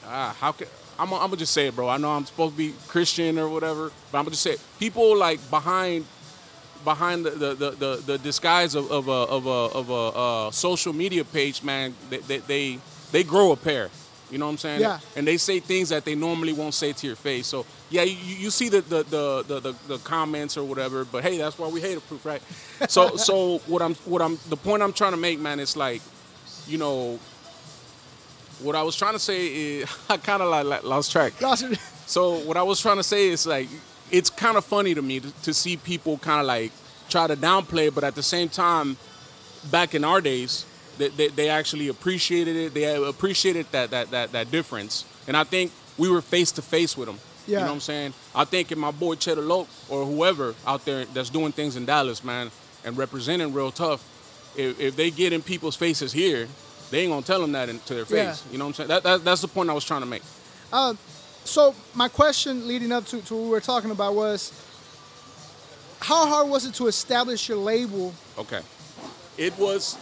Ah, 0.05 0.35
how 0.39 0.51
can 0.51 0.67
I'm, 1.01 1.11
I'm 1.13 1.19
gonna 1.19 1.37
just 1.37 1.53
say 1.53 1.67
it, 1.67 1.75
bro. 1.75 1.89
I 1.89 1.97
know 1.97 2.11
I'm 2.11 2.25
supposed 2.25 2.53
to 2.53 2.57
be 2.57 2.73
Christian 2.87 3.39
or 3.39 3.49
whatever, 3.49 3.91
but 4.11 4.19
I'm 4.19 4.25
gonna 4.25 4.31
just 4.31 4.43
say 4.43 4.51
it. 4.51 4.61
people 4.79 5.17
like 5.17 5.39
behind 5.49 6.05
behind 6.83 7.25
the 7.25 7.31
the, 7.31 7.53
the, 7.55 7.71
the, 7.71 8.03
the 8.05 8.17
disguise 8.19 8.75
of, 8.75 8.91
of 8.91 9.07
a 9.07 9.11
of 9.11 9.45
a 9.47 9.49
of 9.49 9.89
a 9.89 9.93
uh, 9.93 10.51
social 10.51 10.93
media 10.93 11.23
page, 11.23 11.63
man. 11.63 11.95
They, 12.09 12.17
they 12.17 12.37
they 12.37 12.79
they 13.11 13.23
grow 13.23 13.51
a 13.51 13.57
pair. 13.57 13.89
You 14.31 14.37
know 14.37 14.45
what 14.45 14.53
I'm 14.53 14.57
saying? 14.59 14.81
Yeah. 14.81 14.99
And 15.17 15.27
they 15.27 15.35
say 15.35 15.59
things 15.59 15.89
that 15.89 16.05
they 16.05 16.15
normally 16.15 16.53
won't 16.53 16.73
say 16.73 16.93
to 16.93 17.07
your 17.07 17.17
face. 17.17 17.47
So 17.47 17.65
yeah, 17.89 18.03
you, 18.03 18.15
you 18.15 18.49
see 18.49 18.69
the 18.69 18.81
the, 18.81 19.03
the 19.03 19.43
the 19.45 19.59
the 19.59 19.75
the 19.87 19.97
comments 19.99 20.57
or 20.57 20.63
whatever. 20.63 21.03
But 21.03 21.23
hey, 21.23 21.37
that's 21.37 21.59
why 21.59 21.67
we 21.67 21.81
hate 21.81 21.97
a 21.97 22.01
proof, 22.01 22.25
right? 22.25 22.41
So 22.89 23.15
so 23.17 23.57
what 23.67 23.81
I'm 23.81 23.95
what 24.05 24.21
I'm 24.21 24.39
the 24.49 24.55
point 24.55 24.81
I'm 24.83 24.93
trying 24.93 25.11
to 25.11 25.17
make, 25.17 25.39
man, 25.39 25.59
is 25.59 25.75
like, 25.75 26.01
you 26.65 26.77
know, 26.77 27.19
what 28.61 28.75
I 28.75 28.83
was 28.83 28.95
trying 28.95 29.13
to 29.13 29.19
say 29.19 29.47
is 29.47 29.97
I 30.09 30.15
kind 30.15 30.41
of 30.41 30.49
like, 30.49 30.65
like 30.65 30.83
lost 30.83 31.11
track. 31.11 31.39
Lost 31.41 31.63
it. 31.63 31.77
So 32.05 32.39
what 32.39 32.55
I 32.55 32.63
was 32.63 32.79
trying 32.79 32.97
to 32.97 33.03
say 33.03 33.27
is 33.27 33.45
like 33.45 33.67
it's 34.11 34.29
kind 34.29 34.55
of 34.55 34.63
funny 34.63 34.93
to 34.93 35.01
me 35.01 35.19
to, 35.19 35.31
to 35.43 35.53
see 35.53 35.75
people 35.75 36.17
kind 36.17 36.39
of 36.39 36.47
like 36.47 36.71
try 37.09 37.27
to 37.27 37.35
downplay, 37.35 37.93
but 37.93 38.05
at 38.05 38.15
the 38.15 38.23
same 38.23 38.47
time, 38.47 38.95
back 39.69 39.93
in 39.93 40.03
our 40.03 40.21
days, 40.21 40.65
they, 40.97 41.09
they, 41.09 41.27
they 41.29 41.49
actually 41.49 41.87
appreciated 41.87 42.55
it. 42.55 42.73
They 42.73 42.95
appreciated 43.03 43.65
that 43.71 43.91
that 43.91 44.11
that 44.11 44.31
that 44.31 44.51
difference, 44.51 45.05
and 45.27 45.35
I 45.37 45.43
think 45.43 45.71
we 45.97 46.09
were 46.09 46.21
face 46.21 46.51
to 46.53 46.61
face 46.61 46.97
with 46.97 47.07
them. 47.07 47.19
Yeah. 47.47 47.57
You 47.59 47.63
know 47.65 47.67
what 47.71 47.73
I'm 47.75 47.79
saying? 47.81 48.13
I 48.35 48.45
think 48.45 48.71
if 48.71 48.77
my 48.77 48.91
boy 48.91 49.15
Cheddar 49.15 49.41
Loke 49.41 49.67
or 49.89 50.05
whoever 50.05 50.53
out 50.65 50.85
there 50.85 51.05
that's 51.05 51.29
doing 51.29 51.51
things 51.51 51.75
in 51.75 51.85
Dallas, 51.85 52.23
man, 52.23 52.51
and 52.85 52.97
representing 52.97 53.51
real 53.51 53.71
tough, 53.71 54.03
if, 54.55 54.79
if 54.79 54.95
they 54.95 55.09
get 55.11 55.33
in 55.33 55.41
people's 55.41 55.75
faces 55.75 56.11
here, 56.13 56.47
they 56.91 56.99
ain't 57.01 57.11
gonna 57.11 57.23
tell 57.23 57.41
them 57.41 57.51
that 57.53 57.67
in, 57.69 57.79
to 57.79 57.93
their 57.95 58.05
Yeah. 58.17 58.31
face. 58.31 58.43
You 58.51 58.57
know 58.59 58.65
what 58.65 58.69
I'm 58.69 58.73
saying? 58.75 58.87
That, 58.89 59.03
that, 59.03 59.25
that's 59.25 59.41
the 59.41 59.47
point 59.47 59.69
I 59.69 59.73
was 59.73 59.83
trying 59.85 60.01
to 60.01 60.07
make. 60.07 60.21
Uh, 60.71 60.93
So 61.43 61.73
my 61.95 62.07
question 62.07 62.67
leading 62.67 62.91
up 62.91 63.05
to, 63.07 63.19
to 63.23 63.33
what 63.35 63.43
we 63.43 63.49
were 63.49 63.59
talking 63.61 63.89
about 63.89 64.13
was, 64.13 64.51
how 65.99 66.27
hard 66.27 66.47
was 66.49 66.65
it 66.65 66.73
to 66.75 66.87
establish 66.87 67.49
your 67.49 67.57
label? 67.57 68.13
Okay. 68.37 68.61
It 69.37 69.57
was 69.57 69.97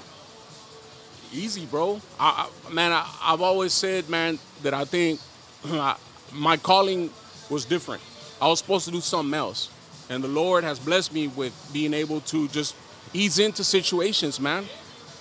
easy, 1.33 1.65
bro. 1.65 2.01
I, 2.19 2.49
I, 2.67 2.73
man, 2.73 2.91
I, 2.91 3.07
I've 3.21 3.41
always 3.41 3.73
said, 3.73 4.09
man, 4.09 4.39
that 4.63 4.73
I 4.73 4.85
think 4.85 5.19
my 6.33 6.57
calling 6.57 7.09
was 7.49 7.65
different. 7.65 8.01
I 8.41 8.47
was 8.47 8.59
supposed 8.59 8.85
to 8.85 8.91
do 8.91 9.01
something 9.01 9.33
else, 9.33 9.69
and 10.09 10.23
the 10.23 10.27
Lord 10.27 10.63
has 10.63 10.79
blessed 10.79 11.13
me 11.13 11.27
with 11.27 11.53
being 11.73 11.93
able 11.93 12.21
to 12.21 12.47
just 12.49 12.75
ease 13.13 13.39
into 13.39 13.63
situations, 13.63 14.39
man. 14.39 14.65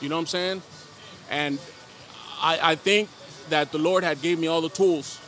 You 0.01 0.09
know 0.09 0.17
what 0.17 0.23
I'm 0.23 0.27
saying? 0.27 0.63
And 1.31 1.59
I, 2.41 2.59
I 2.63 2.75
think 2.75 3.09
that 3.49 3.73
the 3.73 3.79
Lord 3.79 4.05
had 4.05 4.21
gave 4.23 4.39
me 4.39 4.47
all 4.47 4.61
the 4.61 4.69
tools 4.69 5.21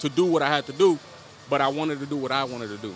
to 0.00 0.08
do 0.08 0.24
what 0.24 0.42
I 0.42 0.48
had 0.48 0.66
to 0.66 0.72
do, 0.72 0.98
but 1.48 1.60
I 1.60 1.68
wanted 1.68 2.00
to 2.00 2.06
do 2.06 2.16
what 2.16 2.32
I 2.32 2.44
wanted 2.44 2.68
to 2.68 2.78
do. 2.78 2.94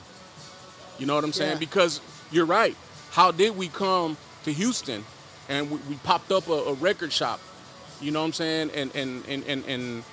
You 0.98 1.07
know 1.07 1.14
what 1.14 1.24
I'm 1.24 1.33
saying? 1.33 1.52
Yeah. 1.52 1.59
Because 1.59 2.00
you're 2.33 2.46
right. 2.46 2.74
How 3.11 3.31
did 3.31 3.57
we 3.57 3.68
come 3.68 4.16
to 4.44 4.52
Houston 4.52 5.05
and 5.48 5.70
we, 5.70 5.78
we 5.88 5.94
popped 5.96 6.32
up 6.32 6.48
a, 6.48 6.52
a 6.52 6.74
record 6.74 7.12
shop? 7.12 7.40
You 8.00 8.11
know 8.11 8.20
what 8.20 8.26
I'm 8.26 8.32
saying? 8.32 8.70
And 8.74 8.94
and 8.94 9.24
and 9.26 9.44
and 9.46 9.64
and 9.66 10.04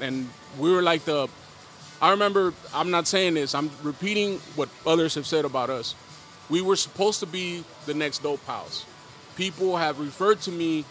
and 0.00 0.28
we 0.58 0.72
were 0.72 0.82
like 0.82 1.04
the. 1.04 1.28
I 2.02 2.10
remember. 2.10 2.54
I'm 2.74 2.90
not 2.90 3.06
saying 3.06 3.34
this. 3.34 3.54
I'm 3.54 3.70
repeating 3.82 4.38
what 4.56 4.68
others 4.86 5.14
have 5.14 5.26
said 5.26 5.44
about 5.44 5.70
us. 5.70 5.94
We 6.48 6.62
were 6.62 6.76
supposed 6.76 7.20
to 7.20 7.26
be 7.26 7.64
the 7.86 7.94
next 7.94 8.22
dope 8.22 8.44
house. 8.46 8.84
People 9.36 9.76
have 9.76 10.00
referred 10.00 10.40
to 10.42 10.50
me 10.50 10.84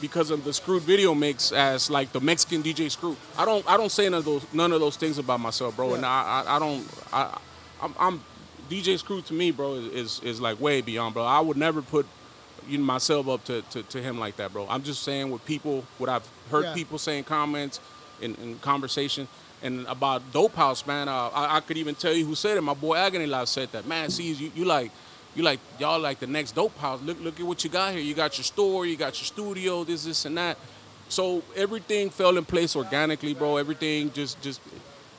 because 0.00 0.30
of 0.30 0.44
the 0.44 0.52
Screwed 0.52 0.82
video 0.82 1.14
mix 1.14 1.52
as 1.52 1.90
like 1.90 2.12
the 2.12 2.20
Mexican 2.20 2.62
DJ 2.62 2.90
Screw. 2.90 3.16
I 3.38 3.44
don't. 3.44 3.68
I 3.68 3.76
don't 3.76 3.90
say 3.90 4.08
none 4.08 4.18
of 4.18 4.24
those 4.24 4.46
none 4.52 4.72
of 4.72 4.80
those 4.80 4.96
things 4.96 5.18
about 5.18 5.40
myself, 5.40 5.76
bro. 5.76 5.94
And 5.94 6.04
I, 6.04 6.44
I, 6.46 6.56
I 6.56 6.58
don't. 6.58 6.86
I, 7.12 7.38
I'm, 7.82 7.94
I'm 7.98 8.24
DJ 8.68 8.98
Screw 8.98 9.22
to 9.22 9.34
me, 9.34 9.50
bro, 9.50 9.74
is, 9.74 9.86
is 9.86 10.20
is 10.20 10.40
like 10.40 10.60
way 10.60 10.80
beyond, 10.80 11.14
bro. 11.14 11.24
I 11.24 11.40
would 11.40 11.56
never 11.56 11.82
put 11.82 12.06
you 12.68 12.78
know, 12.78 12.84
myself 12.84 13.28
up 13.28 13.44
to, 13.44 13.62
to, 13.62 13.82
to 13.84 14.02
him 14.02 14.18
like 14.18 14.36
that, 14.36 14.52
bro. 14.52 14.66
I'm 14.68 14.82
just 14.82 15.02
saying 15.02 15.30
what 15.30 15.44
people, 15.44 15.84
what 15.98 16.08
I've 16.10 16.26
heard 16.50 16.64
Yeah. 16.64 16.74
people 16.74 16.98
saying 16.98 17.24
comments 17.24 17.80
in, 18.20 18.34
in 18.36 18.58
conversation 18.60 19.28
and 19.62 19.86
about 19.86 20.22
Dope 20.32 20.54
House, 20.54 20.86
man. 20.86 21.08
Uh, 21.08 21.28
I, 21.28 21.56
I 21.56 21.60
could 21.60 21.76
even 21.78 21.94
tell 21.94 22.12
you 22.12 22.24
who 22.26 22.34
said 22.34 22.56
it. 22.56 22.60
My 22.60 22.74
boy 22.74 22.96
Agony 22.96 23.26
Live 23.26 23.48
said 23.48 23.72
that. 23.72 23.86
Man, 23.86 24.10
see, 24.10 24.32
you, 24.32 24.50
you 24.54 24.64
like, 24.64 24.90
you 25.34 25.42
like, 25.42 25.60
y'all 25.78 25.98
like 26.00 26.18
the 26.20 26.26
next 26.26 26.52
Dope 26.54 26.76
House. 26.78 27.00
Look, 27.02 27.20
look 27.20 27.40
at 27.40 27.46
what 27.46 27.64
you 27.64 27.70
got 27.70 27.92
here. 27.92 28.00
You 28.02 28.14
got 28.14 28.36
your 28.38 28.44
store, 28.44 28.86
you 28.86 28.96
got 28.96 29.18
your 29.18 29.26
studio, 29.26 29.84
this, 29.84 30.04
this, 30.04 30.24
and 30.24 30.36
that. 30.38 30.58
So 31.08 31.42
everything 31.54 32.10
fell 32.10 32.36
in 32.36 32.44
place 32.44 32.74
organically, 32.76 33.32
bro. 33.34 33.56
Everything 33.56 34.12
just, 34.12 34.40
just, 34.42 34.60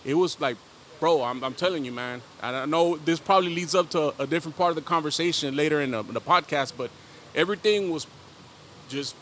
it 0.06 0.14
was 0.14 0.40
like, 0.40 0.58
bro, 1.00 1.24
I'm, 1.24 1.44
I'm 1.44 1.54
telling 1.54 1.86
you, 1.86 1.92
man. 1.92 2.22
And 2.42 2.56
I 2.56 2.66
know 2.66 2.98
this 2.98 3.20
probably 3.20 3.54
leads 3.54 3.74
up 3.76 3.90
to 3.92 4.14
a 4.20 4.28
different 4.28 4.58
part 4.58 4.70
of 4.72 4.76
the 4.76 4.82
conversation 4.82 5.56
later 5.56 5.82
in 5.82 5.92
the, 5.92 6.00
in 6.00 6.14
the 6.14 6.22
podcast, 6.22 6.74
but 6.78 6.90
everything 7.38 7.92
was 7.92 8.06
just 8.90 9.16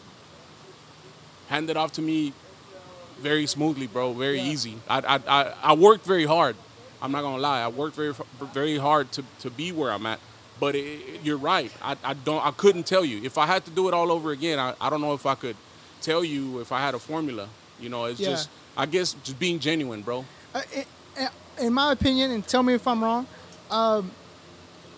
handed 1.50 1.78
off 1.78 1.92
to 1.94 2.02
me 2.02 2.34
very 3.20 3.46
smoothly, 3.46 3.88
bro. 3.88 4.14
Very 4.14 4.38
Yeah. 4.38 4.52
easy. 4.52 4.78
I, 4.90 5.00
I, 5.00 5.20
I, 5.42 5.54
I 5.64 5.74
worked 5.74 6.06
very 6.06 6.26
hard. 6.26 6.56
I'm 7.02 7.12
not 7.12 7.22
gonna 7.22 7.42
lie. 7.42 7.62
I 7.62 7.68
worked 7.68 7.96
very 7.96 8.14
very 8.54 8.78
hard 8.78 9.12
to, 9.12 9.24
to 9.42 9.50
be 9.52 9.72
where 9.72 9.92
I'm 9.92 10.06
at. 10.08 10.20
But 10.60 10.76
it, 10.76 10.80
it- 10.86 11.22
you're 11.24 11.38
right. 11.38 11.72
I, 11.84 11.98
I 12.04 12.14
don't. 12.14 12.44
I 12.46 12.52
couldn't 12.52 12.86
tell 12.88 13.06
you 13.06 13.22
if 13.24 13.38
I 13.38 13.46
had 13.46 13.64
to 13.66 13.72
do 13.72 13.88
it 13.90 13.94
all 13.94 14.12
over 14.12 14.32
again. 14.32 14.58
I, 14.58 14.74
I 14.82 14.90
don't 14.90 15.02
know 15.02 15.14
if 15.14 15.26
I 15.26 15.36
could 15.36 15.56
tell 16.02 16.24
you 16.24 16.60
if 16.62 16.72
I 16.72 16.80
had 16.80 16.96
a 16.96 17.00
formula. 17.00 17.48
You 17.80 17.90
know, 17.90 18.06
it's 18.06 18.20
Yeah. 18.20 18.30
just 18.32 18.50
I 18.78 18.86
guess 18.86 19.14
just 19.24 19.38
being 19.38 19.60
genuine, 19.60 20.02
bro. 20.02 20.26
Uh, 20.54 20.62
in 21.60 21.74
my 21.74 21.92
opinion, 21.92 22.32
and 22.32 22.46
tell 22.48 22.64
me 22.64 22.74
if 22.74 22.88
I'm 22.88 23.04
wrong, 23.04 23.28
um, 23.72 24.12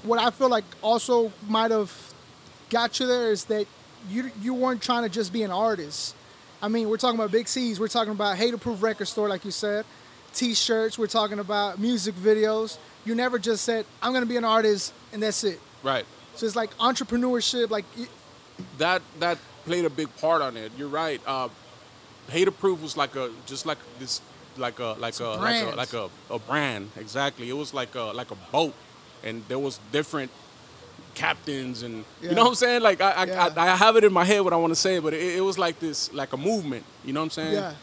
what 0.03 0.19
I 0.19 0.29
feel 0.31 0.49
like 0.49 0.63
also 0.81 1.31
might 1.47 1.71
have 1.71 1.91
got 2.69 2.99
you 2.99 3.07
there 3.07 3.31
is 3.31 3.45
that 3.45 3.67
you 4.09 4.31
you 4.41 4.53
weren't 4.53 4.81
trying 4.81 5.03
to 5.03 5.09
just 5.09 5.33
be 5.33 5.43
an 5.43 5.51
artist. 5.51 6.15
I 6.61 6.67
mean, 6.67 6.89
we're 6.89 6.97
talking 6.97 7.19
about 7.19 7.31
Big 7.31 7.47
Cease. 7.47 7.79
We're 7.79 7.87
talking 7.87 8.11
about 8.11 8.37
Hataproof 8.37 8.81
Record 8.81 9.07
Store, 9.07 9.29
like 9.29 9.45
you 9.45 9.51
said, 9.51 9.85
T-shirts. 10.33 10.97
We're 10.97 11.07
talking 11.07 11.39
about 11.39 11.79
music 11.79 12.15
videos. 12.15 12.77
You 13.05 13.15
never 13.15 13.37
just 13.39 13.63
said, 13.63 13.85
"I'm 14.01 14.13
gonna 14.13 14.25
be 14.25 14.37
an 14.37 14.45
artist," 14.45 14.93
and 15.13 15.21
that's 15.21 15.43
it. 15.43 15.59
Right. 15.83 16.05
So 16.35 16.45
it's 16.45 16.55
like 16.55 16.75
entrepreneurship. 16.77 17.69
Like, 17.69 17.85
that 18.77 19.01
that 19.19 19.37
played 19.65 19.85
a 19.85 19.89
big 19.89 20.15
part 20.17 20.41
on 20.41 20.57
it. 20.57 20.71
You're 20.77 20.87
right. 20.89 21.21
Uh, 21.25 21.49
Hataproof 22.29 22.81
was 22.81 22.97
like 22.97 23.15
a 23.15 23.29
just 23.45 23.65
like 23.65 23.77
this 23.99 24.21
like 24.57 24.79
a 24.79 24.95
like 24.99 25.19
a, 25.19 25.23
a 25.23 25.35
like 25.35 25.63
a 25.63 25.75
like 25.75 25.93
a, 25.93 26.09
a 26.29 26.39
brand 26.39 26.91
exactly. 26.97 27.49
It 27.49 27.53
was 27.53 27.73
like 27.73 27.95
a 27.95 28.05
like 28.13 28.31
a 28.31 28.37
boat, 28.51 28.73
and 29.23 29.43
there 29.47 29.59
was 29.59 29.79
different 29.91 30.31
captains 31.17 31.81
and 31.83 32.05
you 32.21 32.31
know 32.35 32.43
what 32.43 32.49
I'm 32.49 32.55
saying. 32.55 32.81
Like 32.81 33.01
I 33.01 33.11
I, 33.11 33.23
Yeah. 33.25 33.49
I, 33.57 33.73
I 33.73 33.75
have 33.75 33.95
it 33.97 34.03
in 34.03 34.13
my 34.13 34.23
head 34.23 34.41
what 34.41 34.53
I 34.53 34.57
want 34.57 34.71
to 34.71 34.79
say, 34.87 34.99
but 34.99 35.13
it, 35.13 35.37
it 35.37 35.41
was 35.41 35.57
like 35.57 35.79
this 35.79 36.13
like 36.13 36.31
a 36.33 36.37
movement. 36.37 36.85
You 37.03 37.13
know 37.13 37.21
what 37.21 37.25
I'm 37.25 37.29
saying? 37.31 37.53
Yeah. 37.53 37.73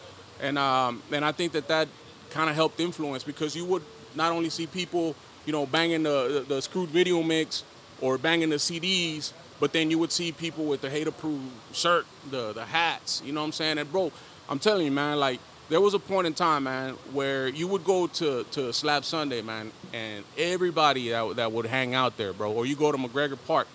And 0.40 0.58
um 0.58 1.02
and 1.12 1.24
I 1.24 1.32
think 1.32 1.52
that 1.52 1.66
that 1.68 1.88
kind 2.30 2.48
of 2.48 2.56
helped 2.56 2.80
influence 2.80 3.24
because 3.24 3.54
you 3.56 3.64
would 3.66 3.82
not 4.14 4.32
only 4.32 4.50
see 4.50 4.66
people 4.66 5.14
you 5.46 5.52
know 5.52 5.66
banging 5.66 6.04
the 6.04 6.18
the, 6.48 6.54
the 6.54 6.62
screwed 6.62 6.90
video 6.90 7.22
mix 7.22 7.64
or 8.00 8.18
banging 8.18 8.50
the 8.50 8.56
CDs, 8.68 9.32
but 9.60 9.72
then 9.72 9.90
you 9.90 9.98
would 9.98 10.12
see 10.12 10.30
people 10.32 10.64
with 10.64 10.80
the 10.80 10.88
Hataproof 10.88 11.40
shirt, 11.72 12.06
the 12.30 12.52
the 12.52 12.64
hats. 12.64 13.20
You 13.24 13.32
know 13.32 13.40
what 13.40 13.46
I'm 13.46 13.52
saying? 13.52 13.78
And 13.78 13.90
bro, 13.90 14.12
I'm 14.48 14.58
telling 14.60 14.84
you, 14.86 14.92
man, 14.92 15.18
like 15.18 15.40
there 15.68 15.80
was 15.80 15.94
a 15.94 15.98
point 15.98 16.26
in 16.26 16.34
time, 16.34 16.64
man, 16.64 16.94
where 17.12 17.48
you 17.48 17.66
would 17.68 17.84
go 17.84 18.06
to 18.06 18.44
to 18.52 18.72
Slab 18.72 19.04
Sunday, 19.04 19.42
man, 19.42 19.72
and 19.92 20.24
everybody 20.36 21.08
that 21.10 21.36
that 21.36 21.52
would 21.52 21.66
hang 21.66 21.94
out 21.94 22.16
there, 22.16 22.32
bro, 22.32 22.52
or 22.52 22.66
you 22.66 22.76
go 22.76 22.92
to 22.92 22.98
MacGregor 22.98 23.36
Park, 23.36 23.66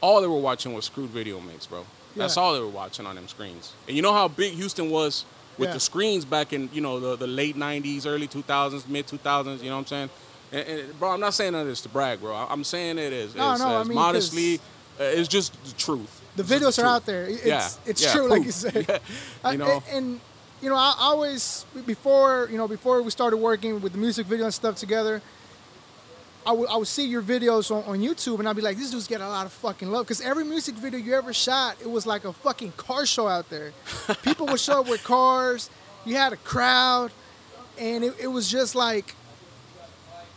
all 0.00 0.20
they 0.20 0.26
were 0.26 0.38
watching 0.38 0.72
was 0.74 0.84
screwed 0.84 1.10
video 1.10 1.40
mix, 1.40 1.66
bro. 1.66 1.84
That's 2.16 2.36
Yeah. 2.36 2.42
all 2.42 2.54
they 2.54 2.60
were 2.60 2.66
watching 2.68 3.06
on 3.06 3.14
them 3.16 3.26
screens. 3.28 3.72
And 3.88 3.96
you 3.96 4.02
know 4.02 4.12
how 4.12 4.28
big 4.28 4.52
Houston 4.54 4.90
was 4.90 5.24
with 5.58 5.68
Yeah. 5.70 5.74
the 5.74 5.80
screens 5.80 6.24
back 6.24 6.52
in 6.52 6.68
you 6.72 6.80
know 6.80 7.00
the, 7.00 7.16
the 7.16 7.26
late 7.26 7.56
'90s, 7.56 8.06
early 8.06 8.28
2000s, 8.28 8.86
mid 8.88 9.06
2000s. 9.06 9.62
You 9.62 9.70
know 9.70 9.76
what 9.76 9.80
I'm 9.80 9.86
saying? 9.86 10.10
And, 10.52 10.68
and, 10.68 10.98
bro, 11.00 11.10
I'm 11.12 11.20
not 11.20 11.32
saying 11.34 11.54
that 11.54 11.64
this 11.64 11.80
to 11.80 11.88
brag, 11.88 12.20
bro. 12.20 12.34
I'm 12.34 12.62
saying 12.64 12.98
it 12.98 13.12
as, 13.12 13.34
No, 13.34 13.52
as, 13.52 13.60
no, 13.60 13.78
I 13.78 13.84
mean, 13.84 13.94
modestly. 13.94 14.60
Uh, 15.00 15.04
it's 15.04 15.26
just 15.28 15.54
the 15.64 15.72
truth. 15.72 16.20
the 16.36 16.42
It's 16.42 16.52
videos 16.52 16.68
are 16.78 16.82
truth. 16.82 16.86
out 16.86 17.06
there. 17.06 17.24
It's 17.24 17.44
Yeah, 17.46 17.68
it's 17.86 18.02
yeah, 18.02 18.12
true, 18.12 18.28
like 18.28 18.44
you 18.50 18.52
said. 18.52 19.00
You 19.50 19.56
know. 19.56 19.82
and, 19.90 19.96
and, 20.06 20.20
you 20.62 20.68
know, 20.68 20.76
I 20.76 20.94
always 20.98 21.66
before 21.84 22.48
you 22.50 22.56
know 22.56 22.68
before 22.68 23.02
we 23.02 23.10
started 23.10 23.36
working 23.38 23.80
with 23.80 23.92
the 23.92 23.98
music 23.98 24.26
video 24.26 24.44
and 24.44 24.54
stuff 24.54 24.76
together, 24.76 25.20
I 26.46 26.52
would 26.52 26.68
I 26.68 26.76
would 26.76 26.86
see 26.86 27.06
your 27.06 27.20
videos 27.20 27.74
on, 27.74 27.82
on 27.84 28.00
YouTube 28.00 28.38
and 28.38 28.48
I'd 28.48 28.54
be 28.54 28.62
like, 28.62 28.76
these 28.76 28.92
dudes 28.92 29.08
get 29.08 29.20
a 29.20 29.28
lot 29.28 29.44
of 29.44 29.52
fucking 29.52 29.90
love 29.90 30.06
because 30.06 30.20
every 30.20 30.44
music 30.44 30.76
video 30.76 31.00
you 31.00 31.14
ever 31.14 31.32
shot, 31.32 31.76
it 31.80 31.90
was 31.90 32.06
like 32.06 32.24
a 32.24 32.32
fucking 32.32 32.72
car 32.76 33.04
show 33.04 33.26
out 33.26 33.50
there. 33.50 33.72
People 34.22 34.46
would 34.46 34.60
show 34.60 34.80
up 34.80 34.88
with 34.88 35.02
cars. 35.02 35.68
You 36.04 36.16
had 36.16 36.32
a 36.32 36.36
crowd, 36.36 37.10
and 37.78 38.04
it, 38.04 38.14
it 38.20 38.26
was 38.28 38.48
just 38.48 38.76
like 38.76 39.16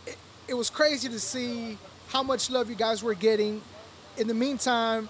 it, 0.06 0.16
it 0.48 0.54
was 0.54 0.70
crazy 0.70 1.08
to 1.08 1.20
see 1.20 1.78
how 2.08 2.24
much 2.24 2.50
love 2.50 2.68
you 2.68 2.76
guys 2.76 3.02
were 3.02 3.14
getting. 3.14 3.62
In 4.16 4.26
the 4.26 4.34
meantime, 4.34 5.08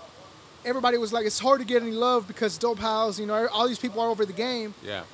everybody 0.66 0.98
was 0.98 1.12
like, 1.12 1.24
it's 1.24 1.38
hard 1.38 1.61
to 1.61 1.66
get 1.66 1.81
any 1.83 1.92
love 1.92 2.26
because 2.26 2.59
Dope 2.59 2.79
House, 2.81 3.18
you 3.18 3.26
know, 3.26 3.46
all 3.48 3.66
these 3.68 3.79
people 3.79 4.00
are 4.02 4.11
over 4.11 4.26
the 4.26 4.33
game. 4.33 4.74
Yeah. 4.85 5.05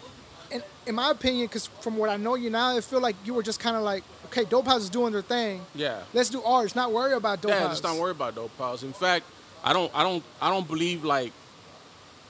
And 0.50 0.62
in 0.86 0.94
my 0.94 1.10
opinion, 1.10 1.46
because 1.46 1.66
from 1.66 1.96
what 1.96 2.10
I 2.10 2.16
know 2.16 2.34
you 2.34 2.50
now, 2.50 2.76
I 2.76 2.80
feel 2.80 3.00
like 3.00 3.16
you 3.24 3.34
were 3.34 3.42
just 3.42 3.60
kind 3.60 3.76
of 3.76 3.82
like, 3.82 4.02
okay, 4.26 4.44
Dope 4.44 4.66
House 4.66 4.82
is 4.82 4.90
doing 4.90 5.12
their 5.12 5.22
thing. 5.22 5.62
Yeah. 5.74 6.02
Let's 6.12 6.30
do 6.30 6.42
ours, 6.42 6.74
not 6.74 6.92
worry 6.92 7.12
about 7.12 7.42
Dope 7.42 7.52
house. 7.52 7.60
yeah, 7.60 7.68
just 7.68 7.82
don't 7.82 7.98
worry 7.98 8.10
about 8.10 8.34
dope 8.34 8.56
house. 8.58 8.82
In 8.82 8.92
fact, 8.92 9.26
I 9.62 9.72
don't, 9.72 9.90
I 9.94 10.02
don't, 10.02 10.24
I 10.40 10.50
don't 10.50 10.66
believe 10.66 11.04
like, 11.04 11.32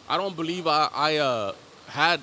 I 0.09 0.17
don't 0.17 0.37
believe 0.37 0.67
I, 0.67 0.89
I 0.93 1.17
uh, 1.17 1.53
had 1.89 2.21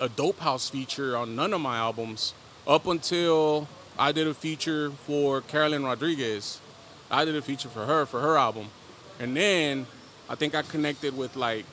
a 0.00 0.08
dope 0.08 0.38
house 0.38 0.70
feature 0.70 1.16
on 1.16 1.34
none 1.34 1.52
of 1.52 1.60
my 1.60 1.76
albums 1.76 2.34
up 2.66 2.86
until 2.86 3.66
I 3.98 4.12
did 4.12 4.26
a 4.28 4.34
feature 4.34 4.90
for 4.90 5.40
Carolyn 5.40 5.84
Rodriguez. 5.84 6.60
I 7.10 7.24
did 7.24 7.34
a 7.36 7.42
feature 7.42 7.68
for 7.68 7.86
her 7.86 8.06
for 8.06 8.20
her 8.20 8.36
album, 8.36 8.68
and 9.18 9.36
then 9.36 9.86
I 10.28 10.34
think 10.34 10.54
I 10.54 10.62
connected 10.62 11.16
with 11.16 11.36
like, 11.36 11.64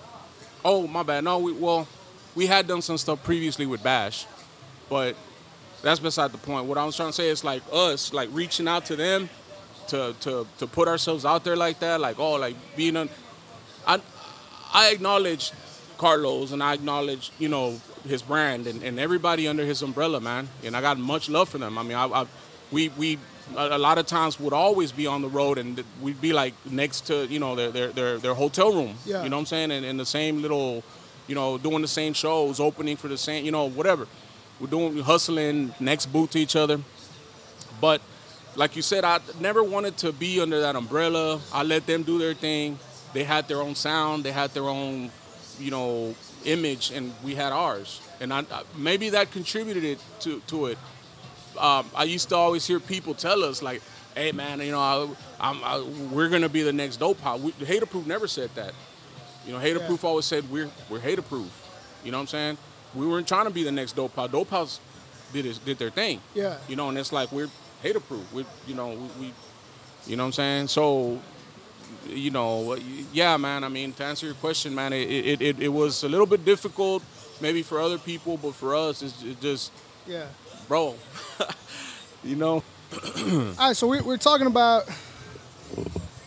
oh 0.63 0.87
my 0.87 1.03
bad, 1.03 1.23
no, 1.23 1.39
we 1.39 1.53
well, 1.53 1.87
we 2.35 2.47
had 2.47 2.67
done 2.67 2.81
some 2.81 2.97
stuff 2.97 3.23
previously 3.23 3.65
with 3.65 3.83
Bash, 3.83 4.25
but 4.89 5.15
that's 5.81 5.99
beside 5.99 6.31
the 6.31 6.37
point. 6.37 6.65
What 6.65 6.77
I 6.77 6.85
was 6.85 6.95
trying 6.95 7.09
to 7.09 7.13
say 7.13 7.29
is 7.29 7.43
like 7.43 7.61
us, 7.71 8.13
like 8.13 8.29
reaching 8.31 8.67
out 8.67 8.85
to 8.87 8.95
them 8.95 9.29
to 9.87 10.15
to 10.21 10.47
to 10.57 10.67
put 10.67 10.87
ourselves 10.87 11.25
out 11.25 11.43
there 11.43 11.55
like 11.55 11.79
that, 11.79 11.99
like 12.01 12.19
oh, 12.19 12.33
like 12.33 12.55
being 12.75 12.97
on. 12.97 13.09
I 13.85 14.01
I 14.73 14.89
acknowledge 14.89 15.51
Carlos 15.97 16.51
and 16.51 16.63
I 16.63 16.73
acknowledge 16.73 17.31
you 17.39 17.49
know 17.49 17.79
his 18.07 18.21
brand 18.21 18.67
and, 18.67 18.83
and 18.83 18.99
everybody 18.99 19.47
under 19.47 19.65
his 19.65 19.81
umbrella, 19.81 20.19
man. 20.19 20.47
And 20.63 20.75
I 20.75 20.81
got 20.81 20.97
much 20.97 21.29
love 21.29 21.49
for 21.49 21.57
them. 21.57 21.77
I 21.77 21.83
mean, 21.83 21.97
I, 21.97 22.05
I 22.05 22.25
we 22.71 22.89
we 22.89 23.19
a 23.55 23.75
a 23.75 23.77
lot 23.77 23.97
of 23.97 24.05
times 24.05 24.39
would 24.39 24.53
always 24.53 24.91
be 24.91 25.05
on 25.07 25.21
the 25.21 25.27
road 25.29 25.57
and 25.57 25.83
we'd 26.01 26.19
be 26.21 26.33
like 26.33 26.53
next 26.65 27.01
to 27.07 27.25
you 27.27 27.39
know 27.39 27.55
their 27.55 27.71
their 27.71 27.87
their, 27.91 28.17
their 28.17 28.33
hotel 28.33 28.71
room. 28.73 28.95
Yeah. 29.05 29.23
You 29.23 29.29
know 29.29 29.37
what 29.37 29.41
I'm 29.41 29.45
saying? 29.45 29.71
And 29.71 29.85
in 29.85 29.97
the 29.97 30.05
same 30.05 30.41
little, 30.41 30.83
you 31.27 31.35
know, 31.35 31.57
doing 31.57 31.81
the 31.81 31.87
same 31.87 32.13
shows, 32.13 32.59
opening 32.59 32.97
for 32.97 33.07
the 33.07 33.17
same, 33.17 33.45
you 33.45 33.51
know, 33.51 33.69
whatever. 33.69 34.07
We're 34.59 34.67
doing 34.67 34.97
hustling 34.99 35.73
next 35.79 36.05
booth 36.07 36.31
to 36.31 36.39
each 36.39 36.55
other. 36.55 36.79
But 37.81 38.01
like 38.55 38.75
you 38.75 38.81
said, 38.81 39.03
I 39.03 39.19
never 39.39 39.63
wanted 39.63 39.97
to 39.97 40.11
be 40.13 40.39
under 40.39 40.61
that 40.61 40.75
umbrella. 40.75 41.39
I 41.53 41.63
let 41.63 41.85
them 41.85 42.03
do 42.03 42.17
their 42.17 42.33
thing. 42.33 42.79
They 43.13 43.23
had 43.25 43.47
their 43.47 43.61
own 43.61 43.75
sound. 43.75 44.23
They 44.23 44.31
had 44.31 44.51
their 44.53 44.63
own, 44.69 45.11
you 45.59 45.71
know, 45.71 46.15
image, 46.45 46.91
and 46.91 47.13
we 47.23 47.35
had 47.35 47.51
ours. 47.51 48.01
And 48.21 48.31
I, 48.33 48.39
I- 48.51 48.63
maybe 48.77 49.09
that 49.11 49.31
contributed 49.31 49.99
to 50.21 50.39
to 50.47 50.67
it. 50.67 50.77
Um, 51.57 51.85
I 51.95 52.03
used 52.03 52.29
to 52.29 52.35
always 52.35 52.65
hear 52.65 52.79
people 52.79 53.13
tell 53.13 53.43
us 53.43 53.61
like, 53.61 53.81
"Hey, 54.15 54.31
man, 54.31 54.59
you 54.59 54.71
know, 54.71 54.79
I, 54.79 55.07
I'm, 55.39 55.63
I, 55.63 55.81
we're 56.11 56.29
gonna 56.29 56.49
be 56.49 56.63
the 56.63 56.73
next 56.73 56.97
dope 56.97 57.19
house." 57.21 57.39
We, 57.41 57.51
Hater 57.65 57.85
Proof 57.85 58.05
never 58.07 58.27
said 58.27 58.49
that. 58.55 58.73
You 59.45 59.53
know, 59.53 59.59
Hater 59.59 59.79
Yeah. 59.79 59.87
Proof 59.87 60.03
always 60.03 60.25
said 60.25 60.49
we're 60.49 60.69
we're 60.89 60.99
Hater 60.99 61.21
Proof. 61.21 61.51
You 62.03 62.11
know 62.11 62.17
what 62.17 62.23
I'm 62.23 62.27
saying? 62.27 62.57
We 62.93 63.05
weren't 63.07 63.27
trying 63.27 63.45
to 63.45 63.51
be 63.51 63.63
the 63.63 63.71
next 63.71 63.93
dope 63.95 64.15
house. 64.15 64.31
Dope 64.31 64.49
house 64.49 64.79
did 65.33 65.45
his, 65.45 65.57
did 65.59 65.77
their 65.77 65.89
thing. 65.89 66.21
Yeah. 66.33 66.57
You 66.67 66.75
know, 66.75 66.89
and 66.89 66.97
it's 66.97 67.11
like 67.11 67.31
we're 67.31 67.49
Hater 67.81 67.99
Proof. 67.99 68.31
We, 68.33 68.45
you 68.67 68.75
know, 68.75 68.89
we, 68.89 69.07
we, 69.25 69.33
you 70.07 70.15
know 70.15 70.23
what 70.23 70.27
I'm 70.27 70.33
saying? 70.33 70.67
So, 70.69 71.19
you 72.07 72.31
know, 72.31 72.75
yeah, 73.11 73.37
man. 73.37 73.63
I 73.63 73.69
mean, 73.69 73.91
to 73.93 74.03
answer 74.05 74.25
your 74.25 74.35
question, 74.35 74.73
man, 74.73 74.93
it 74.93 75.09
it, 75.09 75.41
it, 75.41 75.59
it 75.59 75.67
was 75.67 76.03
a 76.03 76.09
little 76.09 76.25
bit 76.25 76.45
difficult, 76.45 77.03
maybe 77.41 77.61
for 77.63 77.79
other 77.79 77.97
people, 77.97 78.37
but 78.37 78.53
for 78.55 78.75
us, 78.75 79.01
it's 79.01 79.21
it 79.23 79.41
just, 79.41 79.71
Yeah. 80.07 80.25
bro. 80.67 80.95
you 82.23 82.35
know. 82.35 82.63
All 83.27 83.53
right, 83.57 83.75
so 83.75 83.87
we, 83.87 84.01
we're 84.01 84.17
talking 84.17 84.47
about 84.47 84.87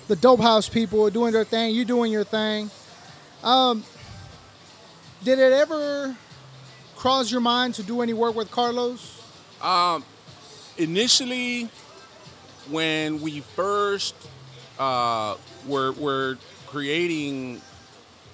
the 0.09 0.17
dope 0.17 0.41
house 0.41 0.69
people 0.69 1.09
doing 1.11 1.33
their 1.33 1.45
thing. 1.45 1.75
You 1.75 1.85
doing 1.85 2.11
your 2.13 2.25
thing. 2.25 2.71
Um, 3.43 3.85
did 5.23 5.39
it 5.39 5.53
ever 5.53 6.17
cross 6.97 7.31
your 7.31 7.41
mind 7.41 7.75
to 7.75 7.83
do 7.83 8.03
any 8.03 8.13
work 8.13 8.35
with 8.35 8.51
Carlos? 8.51 9.23
Um, 9.63 10.05
initially 10.77 11.69
when 12.71 13.21
we 13.21 13.41
first 13.41 14.15
uh, 14.79 15.37
were 15.67 15.93
were 15.93 16.39
creating 16.67 17.61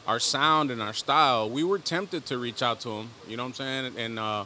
our 0.07 0.19
sound 0.19 0.71
and 0.71 0.83
our 0.83 0.93
style, 0.93 1.49
we 1.49 1.65
were 1.65 1.79
tempted 1.79 2.27
to 2.27 2.39
reach 2.39 2.63
out 2.63 2.81
to 2.81 2.91
him. 2.91 3.11
You 3.29 3.37
know 3.37 3.45
what 3.45 3.49
I'm 3.49 3.55
saying? 3.55 3.95
And 3.97 4.19
uh, 4.19 4.45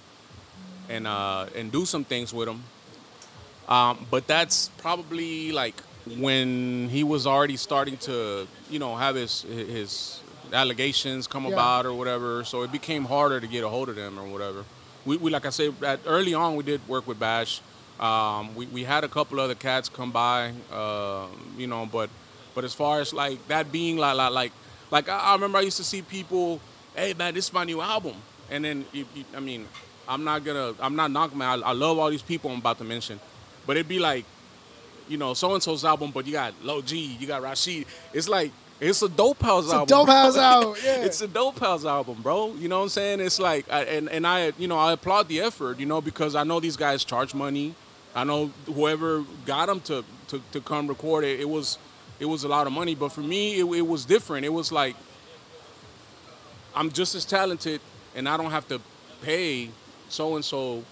and 0.88 1.06
uh, 1.06 1.46
and 1.56 1.70
do 1.72 1.84
some 1.84 2.04
things 2.04 2.32
with 2.32 2.48
him. 2.48 2.62
Um, 3.68 4.06
but 4.10 4.26
that's 4.26 4.70
probably 4.78 5.52
like 5.52 5.74
when 6.18 6.88
he 6.88 7.04
was 7.04 7.26
already 7.26 7.56
starting 7.56 7.96
to, 7.98 8.46
you 8.70 8.78
know, 8.78 8.96
have 8.96 9.14
his 9.14 9.42
his 9.42 10.20
allegations 10.52 11.26
come 11.26 11.44
Yeah. 11.44 11.52
about 11.52 11.86
or 11.86 11.92
whatever. 11.92 12.44
So 12.44 12.62
it 12.62 12.72
became 12.72 13.04
harder 13.04 13.40
to 13.40 13.46
get 13.46 13.64
a 13.64 13.68
hold 13.68 13.88
of 13.88 13.96
them 13.96 14.18
or 14.18 14.24
whatever. 14.24 14.64
We, 15.04 15.16
we 15.18 15.30
like 15.30 15.44
I 15.46 15.50
said, 15.50 15.74
early 16.06 16.34
on 16.34 16.56
we 16.56 16.64
did 16.64 16.80
work 16.88 17.06
with 17.06 17.18
Bash. 17.18 17.60
Um, 18.00 18.54
we, 18.54 18.66
we 18.66 18.84
had 18.84 19.04
a 19.04 19.08
couple 19.08 19.40
other 19.40 19.56
cats 19.56 19.88
come 19.88 20.12
by, 20.12 20.52
uh, 20.72 21.26
you 21.58 21.66
know, 21.66 21.84
but 21.86 22.08
but 22.54 22.64
as 22.64 22.72
far 22.74 23.00
as 23.00 23.12
like 23.12 23.46
that 23.48 23.70
being 23.70 23.98
like 23.98 24.16
like 24.16 24.32
like, 24.32 24.52
like 24.90 25.08
I, 25.08 25.18
I 25.18 25.32
remember 25.34 25.58
I 25.58 25.62
used 25.62 25.76
to 25.78 25.84
see 25.84 26.00
people, 26.02 26.60
hey 26.96 27.12
man, 27.14 27.34
this 27.34 27.46
is 27.48 27.52
my 27.52 27.64
new 27.64 27.80
album, 27.82 28.14
and 28.50 28.64
then 28.64 28.84
you, 28.92 29.04
you, 29.14 29.24
I 29.36 29.40
mean, 29.40 29.66
I'm 30.08 30.24
not 30.24 30.44
gonna 30.44 30.74
I'm 30.80 30.96
not 30.96 31.10
knocking 31.10 31.38
man. 31.38 31.62
I, 31.62 31.68
I 31.68 31.72
love 31.72 31.98
all 31.98 32.10
these 32.10 32.22
people 32.22 32.50
I'm 32.50 32.58
about 32.58 32.78
to 32.78 32.84
mention, 32.84 33.20
but 33.66 33.76
it'd 33.76 33.88
be 33.88 33.98
like 33.98 34.24
you 35.08 35.16
know, 35.16 35.34
so 35.34 35.54
and 35.54 35.62
so's 35.62 35.84
album, 35.84 36.10
but 36.12 36.26
you 36.26 36.32
got 36.32 36.54
Low 36.62 36.82
G, 36.82 37.16
you 37.18 37.26
got 37.26 37.42
Rasheed. 37.42 37.86
It's 38.12 38.28
like 38.28 38.52
it's 38.80 39.02
a 39.02 39.08
dope 39.08 39.42
house 39.42 39.70
a 39.70 39.74
album. 39.74 39.86
dope 39.86 40.06
bro. 40.06 40.14
house 40.14 40.36
album, 40.36 40.74
yeah. 40.84 41.04
it's 41.04 41.20
a 41.20 41.26
dope 41.26 41.58
house 41.58 41.84
album, 41.84 42.22
bro. 42.22 42.54
You 42.54 42.68
know 42.68 42.78
what 42.78 42.84
I'm 42.84 42.88
saying? 42.90 43.20
It's 43.20 43.38
like, 43.38 43.70
I, 43.70 43.82
and 43.84 44.08
and 44.08 44.26
I, 44.26 44.52
you 44.58 44.68
know, 44.68 44.78
I 44.78 44.92
applaud 44.92 45.28
the 45.28 45.40
effort, 45.40 45.78
you 45.80 45.86
know, 45.86 46.00
because 46.00 46.34
I 46.34 46.44
know 46.44 46.60
these 46.60 46.76
guys 46.76 47.04
charge 47.04 47.34
money. 47.34 47.74
I 48.14 48.24
know 48.24 48.50
whoever 48.66 49.24
got 49.46 49.66
them 49.66 49.80
to 49.82 50.04
to, 50.28 50.42
to 50.52 50.60
come 50.60 50.86
record 50.86 51.24
it, 51.24 51.40
it 51.40 51.48
was 51.48 51.78
it 52.20 52.26
was 52.26 52.44
a 52.44 52.48
lot 52.48 52.66
of 52.66 52.72
money. 52.72 52.94
But 52.94 53.10
for 53.10 53.20
me, 53.20 53.58
it, 53.58 53.64
it 53.64 53.86
was 53.86 54.04
different. 54.04 54.44
It 54.44 54.52
was 54.52 54.70
like 54.70 54.96
I'm 56.74 56.90
just 56.90 57.14
as 57.14 57.24
talented, 57.24 57.80
and 58.14 58.28
I 58.28 58.36
don't 58.36 58.50
have 58.50 58.68
to 58.68 58.80
pay 59.22 59.70
so 60.08 60.36
and 60.36 60.44
so. 60.44 60.84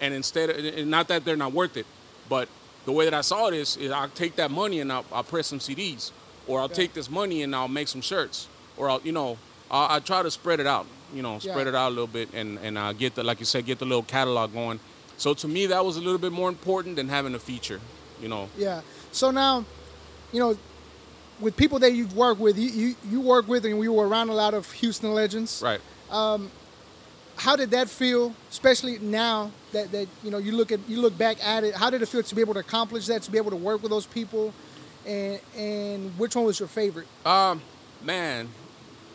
And 0.00 0.14
instead, 0.14 0.48
of, 0.50 0.86
not 0.86 1.08
that 1.08 1.24
they're 1.24 1.36
not 1.36 1.52
worth 1.52 1.76
it, 1.76 1.86
but 2.28 2.48
the 2.86 2.92
way 2.92 3.04
that 3.04 3.12
I 3.14 3.20
saw 3.20 3.48
it 3.48 3.54
is, 3.54 3.76
I'll 3.92 4.08
take 4.08 4.36
that 4.36 4.50
money 4.50 4.80
and 4.80 4.90
I'll, 4.90 5.04
I'll 5.12 5.22
press 5.24 5.46
some 5.48 5.58
CDs, 5.58 6.10
or 6.46 6.58
I'll 6.60 6.68
take 6.70 6.94
this 6.94 7.10
money 7.10 7.42
and 7.42 7.54
I'll 7.54 7.68
make 7.68 7.86
some 7.88 8.00
shirts, 8.00 8.48
or 8.78 8.88
I'll, 8.88 9.00
you 9.02 9.12
know, 9.12 9.36
I, 9.70 9.96
I 9.96 10.00
try 10.00 10.22
to 10.22 10.30
spread 10.30 10.58
it 10.58 10.66
out, 10.66 10.86
you 11.14 11.20
know, 11.22 11.38
spread 11.38 11.66
Yeah. 11.66 11.68
it 11.68 11.74
out 11.74 11.88
a 11.88 11.90
little 11.90 12.06
bit, 12.06 12.30
and 12.32 12.58
and 12.60 12.78
uh, 12.78 12.92
get 12.94 13.14
the, 13.14 13.22
like 13.22 13.40
you 13.40 13.46
said, 13.46 13.66
get 13.66 13.78
the 13.78 13.84
little 13.84 14.02
catalog 14.02 14.54
going. 14.54 14.80
So 15.18 15.34
to 15.34 15.46
me, 15.48 15.66
that 15.66 15.84
was 15.84 15.98
a 15.98 16.00
little 16.00 16.18
bit 16.18 16.32
more 16.32 16.48
important 16.48 16.96
than 16.96 17.08
having 17.10 17.34
a 17.34 17.38
feature, 17.38 17.78
you 18.22 18.28
know. 18.28 18.48
Yeah. 18.56 18.80
So 19.12 19.30
now, 19.30 19.66
you 20.32 20.40
know, 20.40 20.56
with 21.40 21.56
people 21.58 21.78
that 21.80 21.92
you've 21.92 22.16
worked 22.16 22.40
with, 22.40 22.56
you, 22.58 22.70
you, 22.70 22.94
you 23.10 23.20
work 23.20 23.46
with 23.48 23.66
and 23.66 23.78
we 23.78 23.88
were 23.88 24.08
around 24.08 24.30
a 24.30 24.34
lot 24.34 24.54
of 24.54 24.70
Houston 24.72 25.12
legends. 25.12 25.60
Right. 25.62 25.80
How 27.40 27.56
did 27.56 27.70
that 27.70 27.88
feel, 27.88 28.34
especially 28.50 28.98
now 28.98 29.50
that, 29.72 29.90
that 29.92 30.08
you 30.22 30.30
know 30.30 30.36
you 30.36 30.52
look 30.52 30.70
at 30.72 30.80
you 30.86 31.00
look 31.00 31.16
back 31.16 31.42
at 31.42 31.64
it? 31.64 31.74
How 31.74 31.88
did 31.88 32.02
it 32.02 32.06
feel 32.06 32.22
to 32.22 32.34
be 32.34 32.42
able 32.42 32.52
to 32.52 32.60
accomplish 32.60 33.06
that, 33.06 33.22
to 33.22 33.30
be 33.30 33.38
able 33.38 33.50
to 33.50 33.56
work 33.56 33.80
with 33.80 33.90
those 33.90 34.04
people, 34.04 34.52
and 35.06 35.40
and 35.56 36.18
which 36.18 36.36
one 36.36 36.44
was 36.44 36.60
your 36.60 36.68
favorite? 36.68 37.06
Um, 37.24 37.62
man, 38.04 38.50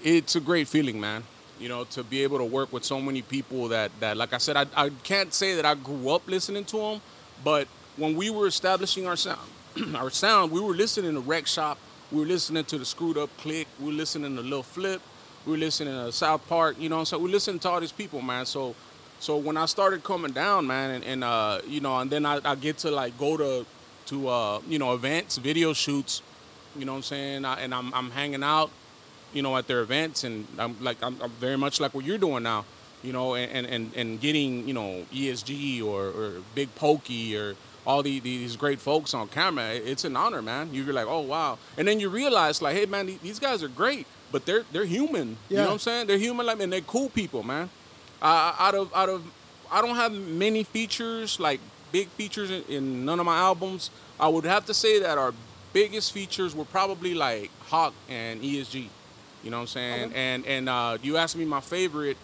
it's 0.04 0.36
a 0.36 0.40
great 0.40 0.68
feeling, 0.68 1.00
man. 1.00 1.24
You 1.60 1.70
know, 1.70 1.84
to 1.84 2.04
be 2.04 2.24
able 2.24 2.40
to 2.40 2.46
work 2.46 2.74
with 2.74 2.84
so 2.84 3.00
many 3.00 3.22
people 3.22 3.68
that, 3.68 3.92
that 4.00 4.18
like 4.18 4.34
I 4.34 4.40
said, 4.40 4.58
I, 4.58 4.66
I 4.76 4.90
can't 5.04 5.32
say 5.32 5.54
that 5.58 5.66
I 5.66 5.76
grew 5.76 6.10
up 6.10 6.28
listening 6.28 6.66
to 6.66 6.78
them, 6.78 7.02
but 7.44 7.68
when 7.96 8.16
we 8.16 8.32
were 8.32 8.48
establishing 8.48 9.06
our 9.06 9.16
sound, 9.16 9.48
our 9.96 10.10
sound, 10.10 10.52
we 10.52 10.62
were 10.62 10.74
listening 10.74 11.14
to 11.14 11.20
Wreckshop, 11.20 11.78
we 12.12 12.22
were 12.22 12.26
listening 12.26 12.66
to 12.66 12.80
the 12.80 12.86
Screwed 12.86 13.20
Up 13.20 13.30
Click, 13.38 13.68
we 13.80 13.86
were 13.86 13.94
listening 13.94 14.36
to 14.36 14.42
Lil 14.42 14.64
Flip, 14.64 15.00
we 15.46 15.52
were 15.52 15.58
listening 15.58 15.94
to 15.94 16.12
South 16.12 16.48
Park, 16.50 16.76
you 16.80 16.90
know, 16.90 17.04
so 17.04 17.20
we 17.20 17.30
listened 17.30 17.62
to 17.62 17.70
all 17.70 17.80
these 17.80 17.92
people, 17.92 18.22
man. 18.22 18.46
So, 18.46 18.76
so 19.20 19.38
when 19.38 19.58
I 19.58 19.66
started 19.66 20.04
coming 20.04 20.32
down, 20.32 20.66
man, 20.66 20.92
and, 20.92 21.04
and 21.04 21.24
uh, 21.24 21.60
you 21.68 21.82
know, 21.82 21.98
and 22.00 22.10
then 22.10 22.26
I, 22.26 22.40
I 22.44 22.56
get 22.56 22.80
to 22.80 22.92
like 22.92 23.18
go 23.18 23.38
to, 23.38 23.66
to 24.08 24.28
uh, 24.28 24.62
you 24.68 24.80
know, 24.80 24.94
events, 24.94 25.38
video 25.38 25.74
shoots, 25.74 26.22
you 26.78 26.86
know 26.86 26.94
what 26.94 26.98
I'm 26.98 27.04
saying, 27.04 27.46
I, 27.46 27.62
and 27.62 27.74
I'm, 27.74 27.94
I'm 27.94 28.10
hanging 28.12 28.44
out, 28.44 28.72
you 29.34 29.42
know, 29.42 29.56
at 29.56 29.68
their 29.68 29.82
events, 29.82 30.24
and 30.24 30.48
I'm 30.58 30.84
like, 30.84 30.98
I'm, 31.04 31.22
I'm 31.22 31.32
very 31.32 31.58
much 31.58 31.80
like 31.80 31.94
what 31.94 32.06
you're 32.06 32.18
doing 32.18 32.44
now, 32.44 32.66
you 33.04 33.14
know, 33.14 33.36
and 33.36 33.68
and, 33.68 33.92
and 33.96 34.20
getting, 34.20 34.68
you 34.68 34.74
know, 34.74 35.06
ESG 35.14 35.84
or, 35.84 36.08
or 36.08 36.34
Big 36.56 36.74
Pokey 36.76 37.38
or 37.38 37.56
all 37.86 38.02
the, 38.02 38.20
these 38.20 38.56
great 38.56 38.80
folks 38.80 39.14
on 39.14 39.28
camera. 39.28 39.74
It's 39.74 40.06
an 40.06 40.16
honor, 40.16 40.42
man. 40.42 40.74
You're 40.74 40.92
like, 40.92 41.08
oh 41.08 41.22
wow, 41.22 41.60
and 41.78 41.88
then 41.88 42.00
you 42.00 42.10
realize, 42.10 42.64
like, 42.64 42.76
hey, 42.76 42.88
man, 42.88 43.06
these 43.22 43.40
guys 43.40 43.62
are 43.62 43.68
great, 43.68 44.08
but 44.32 44.46
they're 44.46 44.64
they're 44.72 44.86
human. 44.86 45.38
You 45.50 45.58
know 45.58 45.66
what 45.66 45.72
I'm 45.74 45.80
saying? 45.80 46.08
They're 46.08 46.18
human, 46.18 46.46
like, 46.46 46.60
and 46.60 46.72
they're 46.72 46.82
cool 46.82 47.10
people, 47.10 47.44
man. 47.44 47.70
Uh, 48.22 48.56
out 48.58 48.76
of 48.76 48.94
out 48.94 49.10
of, 49.10 49.24
I 49.72 49.82
don't 49.82 49.96
have 49.96 50.12
many 50.12 50.64
features 50.64 51.40
like 51.40 51.60
big 51.92 52.08
features 52.10 52.52
in, 52.52 52.64
in 52.64 53.06
none 53.06 53.20
of 53.20 53.26
my 53.26 53.38
albums. 53.38 53.90
I 54.20 54.28
would 54.28 54.46
have 54.46 54.66
to 54.66 54.74
say 54.74 55.00
that 55.00 55.18
our 55.18 55.34
biggest 55.74 56.12
features 56.14 56.56
were 56.56 56.66
probably 56.66 57.14
like 57.14 57.52
Hawk 57.68 57.94
and 58.10 58.42
ESG. 58.42 58.88
You 59.44 59.52
know 59.52 59.58
what 59.58 59.62
I'm 59.62 59.68
saying? 59.68 60.14
And 60.16 60.46
and 60.46 60.70
uh, 60.70 60.98
you 61.02 61.18
asked 61.18 61.38
me 61.38 61.46
my 61.46 61.62
favorite. 61.62 62.18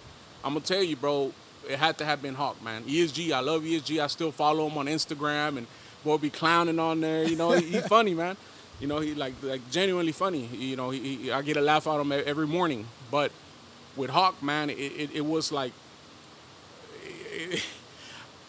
I'm 0.44 0.54
gonna 0.54 0.66
tell 0.66 0.84
you, 0.84 0.96
bro. 0.96 1.34
It 1.70 1.78
had 1.78 1.98
to 2.00 2.06
have 2.06 2.24
been 2.24 2.34
Hawk, 2.34 2.62
man. 2.64 2.84
ESG, 2.84 3.32
I 3.32 3.40
love 3.40 3.62
ESG. 3.62 4.04
I 4.04 4.08
still 4.08 4.32
follow 4.32 4.68
him 4.68 4.78
on 4.80 4.88
Instagram, 4.88 5.58
and 5.58 5.68
boy 6.04 6.18
be 6.18 6.32
clowning 6.32 6.80
on 6.80 7.02
there. 7.02 7.24
You 7.24 7.36
know, 7.36 7.52
he's 7.52 7.70
he 7.70 7.80
funny, 7.96 8.16
man. 8.16 8.36
You 8.82 8.88
know, 8.88 9.00
he 9.00 9.14
like 9.14 9.36
like 9.44 9.62
genuinely 9.70 10.12
funny. 10.12 10.48
You 10.48 10.76
know, 10.76 10.90
he, 10.90 11.16
he, 11.16 11.32
I 11.32 11.44
get 11.44 11.56
a 11.56 11.62
laugh 11.62 11.88
out 11.88 12.00
of 12.00 12.12
him 12.12 12.24
every 12.26 12.48
morning. 12.48 12.88
But 13.12 13.32
with 13.96 14.10
Hawk, 14.10 14.42
man, 14.42 14.72
it, 14.72 14.74
it, 14.74 15.10
it 15.14 15.26
was 15.26 15.52
like 15.52 15.72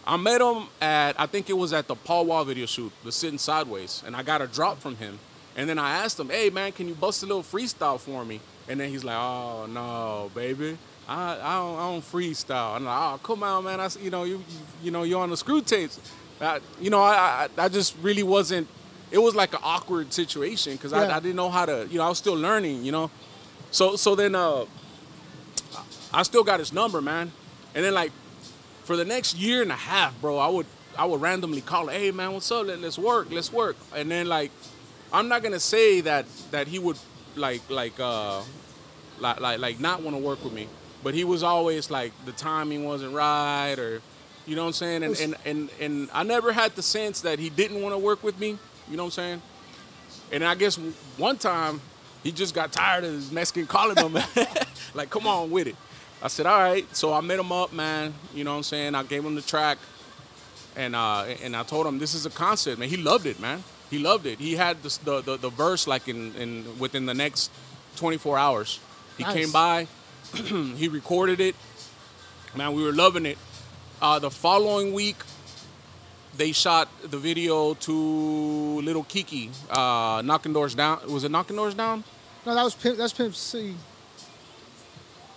I 0.07 0.17
met 0.17 0.41
him 0.41 0.69
at 0.81 1.21
I 1.21 1.27
think 1.27 1.51
it 1.51 1.53
was 1.53 1.75
at 1.75 1.87
the 1.87 1.95
Paul 1.95 2.25
Wall 2.27 2.45
video 2.45 2.65
shoot, 2.65 2.93
the 3.05 3.13
sitting 3.13 3.39
sideways, 3.39 4.03
and 4.07 4.17
I 4.17 4.23
got 4.23 4.41
a 4.41 4.47
drop 4.47 4.81
from 4.81 4.97
him. 4.97 5.19
And 5.55 5.69
then 5.69 5.79
I 5.79 5.99
asked 6.03 6.19
him, 6.19 6.31
"Hey 6.31 6.49
man, 6.49 6.73
can 6.73 6.89
you 6.89 6.95
bust 6.95 7.23
a 7.23 7.27
little 7.27 7.43
freestyle 7.43 8.01
for 8.01 8.25
me?" 8.25 8.41
And 8.69 8.81
then 8.81 8.89
he's 8.89 9.05
like, 9.05 9.19
"Oh 9.19 9.67
no, 9.69 10.31
baby, 10.35 10.79
I 11.07 11.35
I 11.35 11.57
don't, 11.57 11.79
I 11.79 11.91
don't 11.91 12.01
freestyle." 12.03 12.77
And 12.77 12.89
I'm 12.89 13.13
like, 13.13 13.15
"Oh 13.15 13.21
come 13.23 13.43
on, 13.43 13.65
man, 13.65 13.81
I 13.81 13.89
you 14.01 14.11
know 14.11 14.25
you 14.25 14.39
you, 14.39 14.45
you 14.85 14.91
know 14.91 15.03
you're 15.03 15.21
on 15.21 15.29
the 15.29 15.37
screw 15.37 15.61
tapes." 15.61 16.01
I, 16.41 16.61
you 16.81 16.91
know, 16.91 17.03
I, 17.03 17.49
I 17.59 17.65
I 17.65 17.69
just 17.69 17.97
really 18.01 18.23
wasn't. 18.23 18.67
It 19.13 19.19
was 19.19 19.35
like 19.37 19.53
an 19.53 19.61
awkward 19.63 20.13
situation 20.13 20.73
because 20.73 20.91
Yeah. 20.93 21.03
I, 21.03 21.17
I 21.17 21.21
didn't 21.21 21.37
know 21.37 21.51
how 21.51 21.67
to. 21.67 21.87
You 21.89 21.99
know, 21.99 22.05
I 22.05 22.09
was 22.09 22.19
still 22.19 22.35
learning. 22.35 22.85
You 22.85 22.93
know, 22.93 23.11
so 23.71 23.95
so 23.97 24.15
then 24.17 24.35
uh, 24.35 24.65
I 26.13 26.23
still 26.25 26.43
got 26.45 26.59
his 26.59 26.73
number, 26.73 27.01
man. 27.01 27.31
And 27.75 27.85
then 27.85 27.95
like 27.95 28.13
for 28.85 28.97
the 28.97 29.05
next 29.05 29.37
year 29.37 29.63
and 29.63 29.71
a 29.71 29.77
half, 29.77 30.19
bro, 30.21 30.39
I 30.39 30.49
would 30.49 30.67
I 30.99 31.05
would 31.05 31.21
randomly 31.21 31.61
call, 31.61 31.87
hey 31.89 32.11
man, 32.11 32.33
what's 32.33 32.51
up? 32.51 32.67
Let, 32.67 32.81
let's 32.81 32.99
work, 32.99 33.29
let's 33.31 33.53
work. 33.53 33.77
And 33.95 34.11
then 34.11 34.27
like, 34.29 34.51
I'm 35.13 35.29
not 35.29 35.43
gonna 35.43 35.61
say 35.61 36.01
that 36.03 36.27
that 36.51 36.67
he 36.69 36.79
would 36.79 36.99
like 37.37 37.63
like 37.71 37.99
uh 38.01 38.43
like 39.21 39.41
like, 39.41 39.59
like 39.59 39.81
not 39.81 40.03
want 40.03 40.17
to 40.17 40.23
work 40.23 40.43
with 40.43 40.53
me, 40.53 40.69
but 41.03 41.15
he 41.15 41.25
was 41.25 41.43
always 41.43 41.91
like 41.91 42.13
the 42.25 42.33
timing 42.33 42.85
wasn't 42.85 43.15
right 43.15 43.79
or 43.79 44.03
you 44.47 44.57
know 44.57 44.63
what 44.63 44.69
I'm 44.69 44.73
saying. 44.75 45.03
And 45.05 45.21
and 45.21 45.37
and, 45.45 45.71
and 45.81 46.09
I 46.13 46.23
never 46.25 46.53
had 46.53 46.75
the 46.77 46.83
sense 46.83 47.21
that 47.23 47.39
he 47.39 47.49
didn't 47.51 47.81
want 47.81 47.95
to 47.95 47.99
work 47.99 48.23
with 48.23 48.39
me. 48.41 48.59
You 48.91 48.97
know 48.97 49.05
what 49.05 49.19
I'm 49.19 49.25
saying? 49.25 49.43
And 50.33 50.45
I 50.45 50.55
guess 50.55 50.77
one 51.17 51.37
time 51.37 51.81
he 52.23 52.33
just 52.33 52.55
got 52.55 52.73
tired 52.73 53.05
of 53.05 53.13
his 53.13 53.31
Mexican 53.33 53.67
calling 53.67 53.97
him, 53.97 54.17
like, 54.95 55.11
come 55.11 55.27
on 55.27 55.51
with 55.51 55.67
it. 55.67 55.77
I 56.23 56.29
said, 56.29 56.47
all 56.47 56.59
right. 56.59 56.87
So 56.97 57.13
I 57.13 57.21
met 57.21 57.39
him 57.39 57.53
up, 57.53 57.73
man. 57.73 58.15
You 58.35 58.45
know 58.45 58.53
what 58.53 58.59
I'm 58.59 58.63
saying? 58.63 58.95
I 58.95 59.03
gave 59.03 59.25
him 59.25 59.35
the 59.35 59.43
track. 59.43 59.79
and 60.77 60.95
uh, 60.97 61.25
and 61.43 61.55
I 61.57 61.65
told 61.65 61.87
him 61.87 61.99
this 61.99 62.15
is 62.15 62.25
a 62.27 62.31
concept, 62.31 62.79
man. 62.79 62.89
He 62.89 62.97
loved 62.97 63.27
it, 63.27 63.39
man. 63.41 63.63
He 63.91 63.99
loved 63.99 64.25
it. 64.27 64.39
He 64.39 64.55
had 64.55 64.83
this, 64.83 64.97
the, 64.99 65.21
the 65.21 65.37
the 65.37 65.51
verse 65.51 65.87
like 65.87 66.09
in, 66.09 66.35
in 66.37 66.79
within 66.79 67.05
the 67.07 67.13
next 67.15 67.51
24 67.97 68.39
hours. 68.39 68.81
He 69.19 69.25
Nice. 69.25 69.35
came 69.35 69.53
by, 69.53 69.87
he 70.35 70.89
recorded 70.89 71.41
it. 71.41 71.55
Man, 72.57 72.73
we 72.73 72.83
were 72.83 72.93
loving 72.93 73.27
it. 73.27 73.37
Uh, 74.01 74.19
the 74.19 74.31
following 74.31 74.93
week, 74.95 75.17
they 76.37 76.53
shot 76.53 76.89
the 77.03 77.19
video 77.19 77.75
to 77.75 77.93
Little 78.83 79.05
Keke, 79.05 79.51
uh, 79.71 80.23
knocking 80.23 80.53
doors 80.53 80.75
down. 80.75 81.01
Was 81.13 81.25
it 81.25 81.31
knocking 81.31 81.57
doors 81.57 81.75
down? 81.75 82.05
No, 82.47 82.55
that 82.55 82.63
was 82.63 82.75
Pimp. 82.75 82.97
That's 82.99 83.13
Pimp 83.13 83.35
C. 83.35 83.75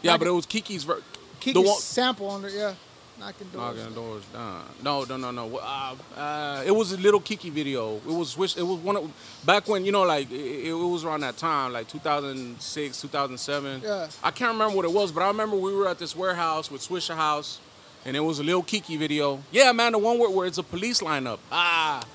Yeah, 0.02 0.12
Knocking- 0.12 0.20
but 0.20 0.28
it 0.28 0.32
was 0.32 0.46
Keke's 0.46 0.84
ver- 0.84 1.02
Keke's 1.42 1.68
one- 1.68 1.80
sample 1.80 2.28
on 2.30 2.42
there. 2.44 2.52
Yeah, 2.52 2.74
knocking 3.20 3.48
doors. 3.50 3.78
Knocking 3.78 3.94
doors 3.94 4.24
down. 4.34 4.64
No, 4.84 5.04
no, 5.04 5.18
no, 5.18 5.32
no. 5.32 5.58
Uh, 5.58 5.96
uh, 6.18 6.64
it 6.66 6.72
was 6.72 6.92
a 6.92 6.98
little 6.98 7.20
Keke 7.22 7.52
video. 7.52 7.96
It 7.98 8.06
was 8.06 8.38
which 8.38 8.56
it 8.58 8.64
was 8.64 8.80
one 8.80 8.98
of 8.98 9.12
back 9.46 9.68
when 9.68 9.84
you 9.86 9.92
know 9.92 10.04
like 10.04 10.32
it, 10.32 10.68
it 10.70 10.74
was 10.74 11.04
around 11.04 11.22
that 11.22 11.38
time, 11.38 11.74
like 11.74 11.88
2006, 11.88 13.02
2007. 13.02 13.82
Yeah. 13.84 14.08
I 14.24 14.32
can't 14.32 14.54
remember 14.54 14.76
what 14.76 14.86
it 14.86 14.92
was, 14.92 15.12
but 15.12 15.22
I 15.24 15.28
remember 15.28 15.56
we 15.56 15.74
were 15.74 15.88
at 15.88 16.00
this 16.00 16.16
warehouse 16.16 16.72
with 16.72 16.82
Swishahouse, 16.88 17.58
and 18.06 18.16
it 18.16 18.20
was 18.20 18.40
a 18.40 18.44
little 18.44 18.64
Keke 18.64 18.98
video. 18.98 19.42
Yeah, 19.52 19.72
man, 19.72 19.94
the 19.94 19.98
one 19.98 20.20
where, 20.20 20.30
where 20.30 20.48
it's 20.48 20.60
a 20.60 20.64
police 20.64 21.02
lineup. 21.02 21.40
Ah, 21.52 22.06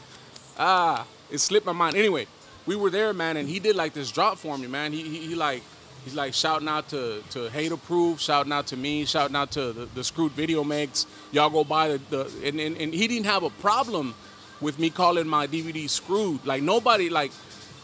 ah, 0.59 1.07
it 1.31 1.39
slipped 1.39 1.67
my 1.67 1.73
mind. 1.73 1.97
Anyway, 1.97 2.27
we 2.65 2.77
were 2.77 2.91
there, 2.91 3.13
man, 3.13 3.37
and 3.37 3.49
he 3.49 3.59
did 3.59 3.75
like 3.77 3.93
this 3.93 4.11
drop 4.11 4.39
for 4.39 4.57
me, 4.57 4.67
man. 4.67 4.93
He 4.93 5.03
he, 5.03 5.27
he 5.29 5.35
like. 5.35 5.63
He's 6.03 6.15
like 6.15 6.33
shouting 6.33 6.67
out 6.67 6.89
to, 6.89 7.23
to 7.33 7.51
Hataproof, 7.51 8.21
shouting 8.21 8.53
out 8.53 8.69
to 8.69 8.77
me, 8.79 9.05
shouting 9.05 9.37
out 9.37 9.51
to 9.51 9.71
the, 9.75 9.85
the 9.95 10.03
Screwed 10.03 10.33
Video 10.33 10.65
Mix. 10.65 11.05
Y'all 11.31 11.51
go 11.51 11.63
buy 11.63 11.89
the, 11.89 12.01
the 12.09 12.33
and, 12.43 12.59
and, 12.59 12.75
and 12.79 12.95
he 12.95 13.07
didn't 13.07 13.27
have 13.27 13.43
a 13.43 13.51
problem 13.51 14.15
with 14.63 14.79
me 14.79 14.89
calling 14.89 15.29
my 15.29 15.47
DVD 15.47 15.91
Screwed. 15.91 16.47
Like 16.47 16.63
nobody, 16.63 17.11
like, 17.11 17.33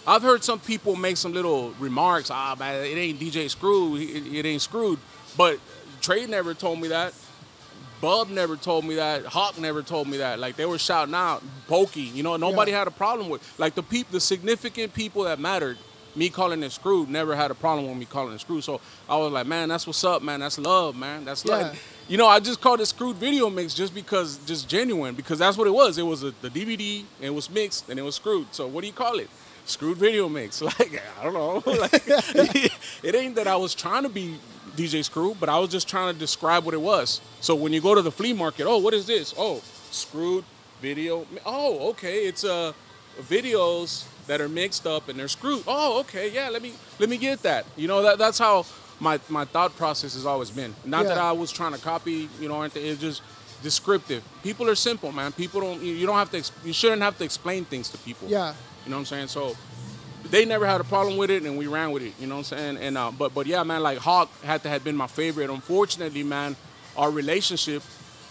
I've 0.07 0.23
heard 0.23 0.43
some 0.43 0.61
people 0.61 0.97
make 0.97 1.19
some 1.19 1.35
little 1.35 1.73
remarks, 1.73 2.31
ah, 2.31 2.57
man, 2.59 2.87
it 2.87 2.97
ain't 2.97 3.21
DJ 3.21 3.51
Screwed, 3.51 4.01
it, 4.01 4.35
it 4.35 4.47
ain't 4.47 4.63
Screwed. 4.63 4.99
But 5.37 5.59
Trae 6.01 6.27
never 6.27 6.55
told 6.55 6.81
me 6.81 6.89
that. 6.89 7.13
Bub 8.01 8.29
never 8.29 8.57
told 8.57 8.85
me 8.85 8.97
that. 8.97 9.25
Hawk 9.25 9.59
never 9.59 9.83
told 9.83 10.09
me 10.09 10.19
that. 10.19 10.39
Like 10.39 10.57
they 10.57 10.67
were 10.67 10.79
shouting 10.79 11.15
out, 11.15 11.43
Pokey. 11.69 12.03
You 12.03 12.23
know, 12.23 12.37
nobody 12.37 12.71
Yeah. 12.73 12.79
had 12.81 12.89
a 12.89 12.93
problem 12.93 13.29
with. 13.29 13.43
Like 13.59 13.75
the 13.75 13.83
peop, 13.83 14.11
the 14.11 14.21
significant 14.21 14.93
people 14.95 15.25
that 15.25 15.39
mattered. 15.39 15.79
Me 16.15 16.31
calling 16.31 16.63
it 16.63 16.73
screwed 16.73 17.11
never 17.11 17.37
had 17.37 17.51
a 17.51 17.55
problem 17.55 17.87
with 17.89 17.97
me 17.99 18.07
calling 18.07 18.33
it 18.35 18.41
screwed. 18.41 18.65
So 18.65 18.81
I 19.07 19.17
was 19.19 19.31
like, 19.33 19.47
man, 19.47 19.69
that's 19.69 19.87
what's 19.87 20.03
up, 20.03 20.23
man. 20.23 20.41
That's 20.41 20.59
love, 20.59 20.97
man. 20.97 21.27
That's 21.27 21.45
Yeah. 21.45 21.57
love. 21.57 21.83
You 22.09 22.17
know, 22.17 22.27
I 22.27 22.41
just 22.41 22.61
called 22.63 22.81
it 22.81 22.87
screwed 22.87 23.17
video 23.17 23.51
mix 23.51 23.75
just 23.75 23.93
because, 23.95 24.39
just 24.47 24.67
genuine, 24.67 25.15
because 25.15 25.39
that's 25.39 25.59
what 25.59 25.67
it 25.67 25.75
was. 25.75 25.99
It 25.99 26.05
was 26.07 26.23
a, 26.23 26.33
the 26.41 26.49
DVD, 26.49 27.01
and 27.19 27.27
it 27.27 27.35
was 27.35 27.51
mixed, 27.51 27.91
and 27.91 27.99
it 27.99 28.03
was 28.03 28.15
screwed. 28.15 28.47
So 28.55 28.67
what 28.67 28.81
do 28.81 28.87
you 28.87 28.95
call 28.95 29.19
it? 29.19 29.29
Screwed 29.67 29.99
video 29.99 30.27
mix. 30.29 30.63
Like 30.63 31.03
I 31.21 31.25
don't 31.25 31.35
know. 31.35 31.63
Like, 31.81 32.07
it 33.03 33.15
ain't 33.15 33.35
that 33.35 33.47
I 33.47 33.57
was 33.57 33.75
trying 33.75 34.05
to 34.05 34.09
be 34.09 34.37
DJ 34.77 35.05
Screw, 35.05 35.37
but 35.39 35.49
I 35.49 35.59
was 35.59 35.71
just 35.71 35.89
trying 35.89 36.13
to 36.13 36.19
describe 36.19 36.65
what 36.65 36.75
it 36.75 36.81
was. 36.81 37.21
So 37.41 37.55
when 37.55 37.73
you 37.73 37.81
go 37.81 37.95
to 37.95 38.03
the 38.03 38.13
flea 38.13 38.33
market, 38.33 38.67
oh, 38.67 38.79
what 38.79 38.95
is 38.95 39.07
this? 39.07 39.35
Oh, 39.37 39.63
screwed 39.91 40.45
video. 40.81 41.27
Oh, 41.45 41.91
okay, 41.91 42.27
it's 42.27 42.45
uh 42.45 42.73
videos 43.21 44.07
that 44.27 44.41
are 44.41 44.49
mixed 44.49 44.87
up 44.87 45.09
and 45.09 45.19
they're 45.19 45.29
screwed. 45.29 45.65
Oh, 45.67 46.01
okay, 46.01 46.31
yeah, 46.31 46.49
let 46.49 46.63
me 46.63 46.73
let 46.99 47.09
me 47.09 47.17
get 47.17 47.43
that. 47.43 47.67
You 47.77 47.89
know 47.89 48.03
that 48.03 48.19
that's 48.19 48.39
how 48.39 48.67
my 49.01 49.21
my 49.29 49.45
thought 49.45 49.77
process 49.77 50.15
has 50.15 50.27
always 50.27 50.51
been. 50.51 50.75
Not 50.85 51.05
that 51.07 51.19
I 51.19 51.33
was 51.33 51.53
trying 51.53 51.73
to 51.73 51.81
copy, 51.81 52.29
you 52.41 52.49
know, 52.49 52.61
anything. 52.61 52.87
It's 52.87 53.01
just 53.01 53.23
descriptive. 53.63 54.23
People 54.43 54.69
are 54.69 54.75
simple, 54.75 55.13
man. 55.13 55.33
People 55.33 55.61
don't. 55.61 55.83
You 55.83 56.07
don't 56.07 56.17
have 56.17 56.31
to. 56.33 56.43
You 56.65 56.73
shouldn't 56.73 57.03
have 57.03 57.17
to 57.19 57.25
explain 57.25 57.65
things 57.65 57.89
to 57.91 57.99
people. 57.99 58.29
Yeah. 58.29 58.55
You 58.85 58.91
know 58.91 58.97
what 58.97 59.01
I'm 59.01 59.07
saying? 59.07 59.29
So 59.29 59.57
they 60.31 60.45
never 60.45 60.67
had 60.67 60.81
a 60.81 60.85
problem 60.85 61.17
with 61.17 61.31
it, 61.31 61.43
and 61.45 61.57
we 61.57 61.67
ran 61.67 61.91
with 61.91 62.03
it. 62.03 62.13
You 62.19 62.27
know 62.27 62.37
what 62.37 62.53
I'm 62.53 62.59
saying? 62.59 62.77
And 62.79 62.99
uh, 62.99 63.11
but 63.11 63.35
but 63.35 63.47
yeah, 63.47 63.63
man, 63.63 63.83
like 63.83 63.99
Hawk 63.99 64.31
had 64.43 64.63
to 64.63 64.69
have 64.69 64.85
been 64.85 64.97
my 64.97 65.07
favorite. 65.07 65.51
Unfortunately, 65.51 66.23
man, 66.23 66.57
our 66.97 67.11
relationship, 67.11 67.83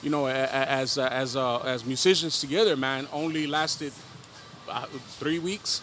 you 0.01 0.09
know, 0.09 0.27
as 0.27 0.97
uh, 0.97 1.07
as 1.11 1.35
uh, 1.35 1.59
as 1.59 1.85
musicians 1.85 2.39
together, 2.39 2.75
man, 2.75 3.07
only 3.11 3.47
lasted 3.47 3.93
uh, 4.69 4.85
three 5.19 5.39
weeks. 5.39 5.81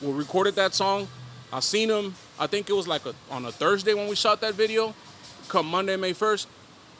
We 0.00 0.12
recorded 0.12 0.54
that 0.56 0.74
song. 0.74 1.08
I 1.52 1.60
seen 1.60 1.90
him. 1.90 2.14
I 2.38 2.46
think 2.46 2.70
it 2.70 2.72
was 2.72 2.86
like 2.88 3.04
a, 3.06 3.14
on 3.30 3.44
a 3.44 3.52
Thursday 3.52 3.94
when 3.94 4.08
we 4.08 4.14
shot 4.14 4.40
that 4.40 4.54
video. 4.54 4.94
Come 5.48 5.66
Monday, 5.66 5.96
May 5.96 6.12
first, 6.12 6.48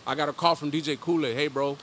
I 0.06 0.14
got 0.14 0.28
a 0.28 0.32
call 0.32 0.54
from 0.54 0.70
DJ 0.70 0.98
Kool 0.98 1.24
Aid. 1.24 1.36
Hey, 1.36 1.48
bro. 1.48 1.78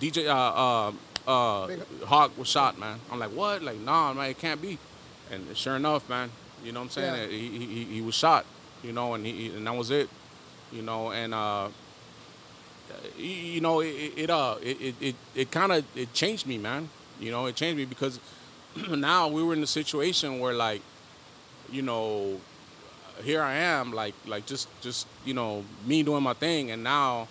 DJ 0.00 0.26
uh, 0.26 0.32
uh, 0.32 0.92
uh, 1.26 1.76
Hawk 2.04 2.36
was 2.36 2.48
shot, 2.48 2.78
man. 2.78 2.98
I'm 3.10 3.18
like, 3.18 3.30
what? 3.30 3.62
Like, 3.62 3.78
nah, 3.78 4.12
man, 4.12 4.30
it 4.30 4.38
can't 4.38 4.60
be. 4.60 4.78
And 5.30 5.56
sure 5.56 5.76
enough, 5.76 6.08
man, 6.08 6.30
you 6.64 6.72
know 6.72 6.80
what 6.80 6.84
I'm 6.84 6.90
saying? 6.90 7.30
Yeah. 7.30 7.36
He, 7.36 7.66
he, 7.66 7.84
he 7.84 8.00
was 8.02 8.14
shot, 8.14 8.44
you 8.82 8.92
know, 8.92 9.14
and 9.14 9.24
he 9.26 9.48
and 9.54 9.66
that 9.66 9.74
was 9.74 9.90
it, 9.90 10.08
you 10.72 10.82
know, 10.82 11.10
and 11.12 11.32
uh, 11.34 11.68
you 13.16 13.60
know, 13.60 13.80
it, 13.80 14.12
it- 14.16 14.30
uh, 14.30 14.56
it 14.62 14.80
it 14.80 14.94
it, 15.00 15.14
it 15.34 15.50
kind 15.50 15.72
of 15.72 15.84
it 15.96 16.12
changed 16.12 16.46
me, 16.46 16.58
man. 16.58 16.88
You 17.20 17.30
know, 17.30 17.46
it 17.46 17.56
changed 17.56 17.78
me 17.78 17.84
because 17.84 18.20
now 18.90 19.28
we 19.28 19.42
were 19.42 19.54
in 19.54 19.62
a 19.62 19.66
situation 19.66 20.40
where 20.40 20.52
like, 20.54 20.82
you 21.70 21.82
know, 21.82 22.40
here 23.22 23.42
I 23.42 23.54
am, 23.54 23.92
like 23.92 24.14
like 24.26 24.46
just 24.46 24.68
just 24.82 25.06
you 25.24 25.34
know 25.34 25.64
me 25.86 26.02
doing 26.02 26.22
my 26.22 26.34
thing, 26.34 26.70
and 26.70 26.82
now 26.84 27.28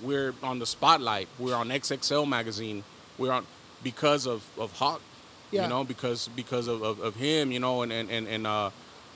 we're 0.00 0.34
on 0.42 0.58
the 0.58 0.66
spotlight. 0.66 1.28
We're 1.38 1.54
on 1.56 1.68
XXL 1.68 2.28
magazine. 2.28 2.82
We're 3.18 3.32
on 3.32 3.46
because 3.82 4.26
of 4.26 4.44
of 4.58 4.72
Hawk, 4.72 5.00
Yeah. 5.50 5.62
you 5.62 5.68
know, 5.68 5.84
because 5.84 6.28
because 6.34 6.68
of, 6.68 6.82
of, 6.82 7.00
of 7.00 7.14
him, 7.16 7.52
you 7.52 7.60
know, 7.60 7.82
and 7.82 7.92
and 7.92 8.10
and, 8.10 8.26
and 8.26 8.46
uh, 8.46 8.70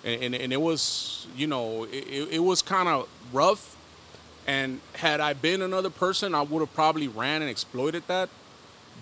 and, 0.05 0.35
and 0.35 0.53
it 0.53 0.61
was 0.61 1.27
you 1.37 1.47
know 1.47 1.85
it, 1.85 2.07
it, 2.09 2.29
it 2.33 2.39
was 2.39 2.63
kind 2.63 2.89
of 2.89 3.09
rough. 3.33 3.77
And 4.47 4.81
had 4.95 5.21
I 5.21 5.35
been 5.35 5.63
another 5.63 5.91
person, 5.91 6.35
I 6.35 6.43
would 6.43 6.61
have 6.61 6.75
probably 6.75 7.09
ran 7.09 7.43
and 7.43 7.51
exploited 7.51 8.03
that. 8.09 8.29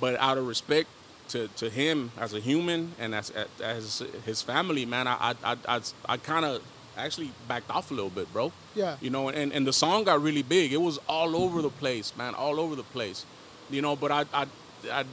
But 0.00 0.18
out 0.20 0.36
of 0.36 0.46
respect 0.46 0.88
to, 1.28 1.48
to 1.56 1.70
him 1.70 2.10
as 2.18 2.34
a 2.34 2.40
human 2.40 2.92
and 2.98 3.14
as 3.14 3.32
as 3.62 4.02
his 4.24 4.42
family, 4.42 4.84
man, 4.84 5.06
I 5.06 5.34
I 5.42 5.56
I, 5.66 5.80
I, 6.06 6.16
kind 6.16 6.44
of 6.44 6.62
actually 6.96 7.30
backed 7.46 7.70
off 7.70 7.90
a 7.90 7.94
little 7.94 8.10
bit, 8.10 8.32
bro. 8.32 8.52
Yeah. 8.74 8.96
You 9.00 9.10
know, 9.10 9.28
and, 9.28 9.52
and 9.52 9.66
the 9.66 9.72
song 9.72 10.04
got 10.04 10.22
really 10.22 10.42
big. 10.42 10.72
It 10.72 10.80
was 10.80 10.98
all 11.08 11.36
over 11.36 11.62
the 11.62 11.70
place, 11.70 12.12
man, 12.16 12.34
all 12.34 12.58
over 12.58 12.74
the 12.74 12.82
place. 12.82 13.24
You 13.70 13.82
know, 13.82 13.96
but 13.96 14.10
I 14.10 14.24
I, 14.32 14.46
I 14.90 15.04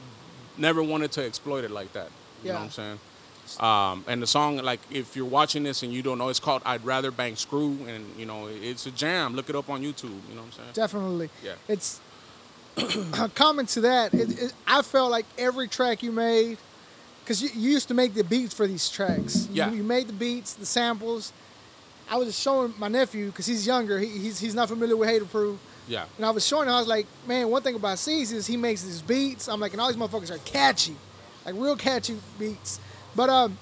never 0.58 0.82
wanted 0.84 1.12
to 1.14 1.26
exploit 1.26 1.64
it 1.64 1.72
like 1.72 1.94
that. 1.94 2.10
You 2.44 2.50
know 2.50 2.56
what 2.56 2.64
I'm 2.64 2.72
saying? 2.72 3.00
Um, 3.60 4.04
and 4.08 4.22
the 4.22 4.28
song, 4.28 4.58
like, 4.58 4.80
if 4.90 5.16
you're 5.16 5.26
watching 5.26 5.64
this 5.64 5.84
and 5.84 5.94
you 5.94 6.02
don't 6.02 6.18
know, 6.18 6.30
it's 6.30 6.40
called 6.40 6.62
"I'd 6.66 6.84
Rather 6.84 7.12
Bang 7.12 7.36
Screw," 7.36 7.78
and 7.88 8.06
you 8.18 8.26
know, 8.26 8.48
it's 8.48 8.86
a 8.86 8.92
jam. 8.92 9.36
Look 9.36 9.50
it 9.50 9.56
up 9.56 9.70
on 9.70 9.82
YouTube. 9.82 10.04
You 10.04 10.36
know 10.36 10.42
what 10.42 10.46
I'm 10.46 10.52
saying? 10.52 10.70
Definitely. 10.74 11.30
Yeah. 11.44 11.54
It's 11.68 12.00
a 12.78 13.30
comment 13.30 13.70
to 13.70 13.82
that. 13.82 14.14
It, 14.14 14.42
it, 14.42 14.54
I 14.68 14.82
felt 14.82 15.12
like 15.12 15.26
every 15.38 15.68
track 15.68 16.02
you 16.02 16.12
made, 16.12 16.58
because 17.24 17.42
you, 17.42 17.50
you 17.54 17.72
used 17.72 17.88
to 17.90 17.94
make 17.94 18.14
the 18.16 18.24
beats 18.24 18.54
for 18.54 18.68
these 18.68 18.90
tracks. 18.90 19.48
You, 19.48 19.56
Yeah. 19.56 19.72
You 19.72 19.84
made 19.84 20.08
the 20.08 20.14
beats, 20.14 20.54
the 20.56 20.66
samples. 20.66 21.32
I 22.10 22.18
was 22.18 22.28
just 22.28 22.42
showing 22.42 22.74
my 22.78 22.88
nephew 22.88 23.28
because 23.28 23.46
he's 23.46 23.66
younger. 23.66 24.00
He, 24.00 24.08
he's 24.08 24.40
he's 24.40 24.56
not 24.56 24.70
familiar 24.70 24.98
with 24.98 25.10
Hataproof. 25.10 25.58
Yeah. 25.88 26.06
And 26.18 26.26
I 26.26 26.32
was 26.32 26.46
showing 26.46 26.68
him, 26.68 26.74
I 26.74 26.80
was 26.80 26.88
like, 26.88 27.06
man, 27.28 27.50
one 27.50 27.62
thing 27.62 27.76
about 27.76 28.00
C's 28.00 28.32
is 28.32 28.48
he 28.48 28.58
makes 28.58 28.84
these 28.84 29.02
beats. 29.02 29.48
I'm 29.48 29.60
like, 29.60 29.74
and 29.74 29.82
all 29.82 29.88
these 29.88 29.98
motherfuckers 29.98 30.32
are 30.32 30.40
catchy, 30.40 30.96
like 31.46 31.56
real 31.56 31.76
catchy 31.76 32.18
beats. 32.40 32.80
But 33.16 33.30
um, 33.30 33.58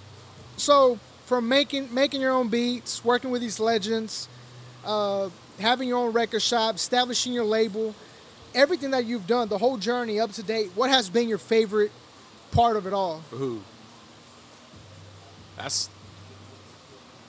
so 0.57 0.99
from 1.25 1.47
making 1.47 1.93
making 1.93 2.21
your 2.21 2.31
own 2.31 2.47
beats, 2.49 3.03
working 3.03 3.31
with 3.31 3.41
these 3.41 3.59
legends, 3.59 4.27
uh, 4.85 5.29
having 5.59 5.87
your 5.87 5.97
own 5.97 6.13
record 6.13 6.41
shop, 6.41 6.75
establishing 6.75 7.33
your 7.33 7.45
label, 7.45 7.93
everything 8.55 8.91
that 8.91 9.05
you've 9.05 9.27
done, 9.27 9.49
the 9.49 9.57
whole 9.57 9.77
journey 9.77 10.19
up 10.19 10.31
to 10.33 10.43
date, 10.43 10.71
what 10.75 10.89
has 10.89 11.09
been 11.09 11.27
your 11.27 11.37
favorite 11.37 11.91
part 12.51 12.77
of 12.77 12.87
it 12.87 12.93
all? 12.93 13.21
Who? 13.31 13.61
That's 15.57 15.89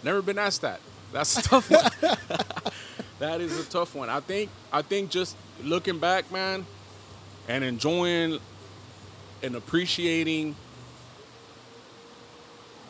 never 0.03 0.23
been 0.23 0.39
asked 0.39 0.63
that. 0.63 0.81
That's 1.13 1.37
a 1.39 1.43
tough 1.43 1.71
one. 1.71 1.91
that 3.25 3.41
is 3.41 3.59
a 3.59 3.69
tough 3.71 3.95
one. 3.95 4.09
I 4.09 4.21
think 4.21 4.51
I 4.73 4.83
think 4.83 5.11
just 5.11 5.37
looking 5.63 5.99
back, 5.99 6.31
man, 6.31 6.67
and 7.49 7.65
enjoying 7.65 8.39
and 9.43 9.57
appreciating 9.57 10.57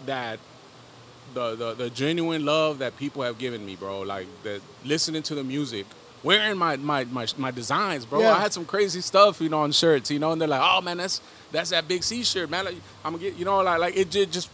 that 0.06 0.38
the, 1.34 1.54
the 1.54 1.74
the 1.74 1.90
genuine 1.90 2.44
love 2.44 2.78
that 2.78 2.96
people 2.96 3.22
have 3.22 3.38
given 3.38 3.64
me, 3.64 3.76
bro. 3.76 4.00
Like 4.02 4.26
the 4.42 4.60
listening 4.84 5.22
to 5.24 5.34
the 5.34 5.44
music, 5.44 5.86
wearing 6.22 6.58
my 6.58 6.76
my 6.76 7.04
my, 7.04 7.26
my 7.38 7.50
designs, 7.50 8.04
bro. 8.04 8.20
Yeah. 8.20 8.34
I 8.34 8.40
had 8.40 8.52
some 8.52 8.64
crazy 8.64 9.00
stuff, 9.00 9.40
you 9.40 9.48
know, 9.48 9.60
on 9.60 9.72
shirts, 9.72 10.10
you 10.10 10.18
know, 10.18 10.32
and 10.32 10.40
they're 10.40 10.48
like, 10.48 10.62
oh 10.62 10.80
man, 10.80 10.98
that's 10.98 11.20
that's 11.52 11.70
that 11.70 11.86
big 11.86 12.02
C 12.02 12.24
shirt, 12.24 12.50
man. 12.50 12.64
Like, 12.64 12.76
I'm 13.04 13.12
gonna 13.12 13.22
get, 13.22 13.36
you 13.36 13.44
know, 13.44 13.62
like 13.62 13.78
like 13.78 13.96
it 13.96 14.10
ju- 14.10 14.26
just 14.26 14.50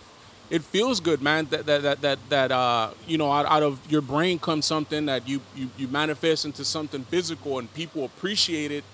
it 0.51 0.63
feels 0.63 1.01
good, 1.01 1.23
man. 1.23 1.47
That 1.47 1.67
that 1.67 1.83
that 1.83 2.01
that, 2.03 2.19
that 2.29 2.53
uh, 2.53 2.91
you 3.07 3.17
know, 3.17 3.33
out, 3.33 3.47
out 3.47 3.63
of 3.63 3.81
your 3.91 4.03
brain 4.03 4.39
comes 4.39 4.67
something 4.67 5.07
that 5.07 5.29
you, 5.29 5.41
you 5.57 5.71
you 5.79 5.89
manifest 5.89 6.45
into 6.45 6.65
something 6.65 7.05
physical, 7.05 7.59
and 7.59 7.73
people 7.73 8.05
appreciate 8.05 8.73
it 8.73 8.85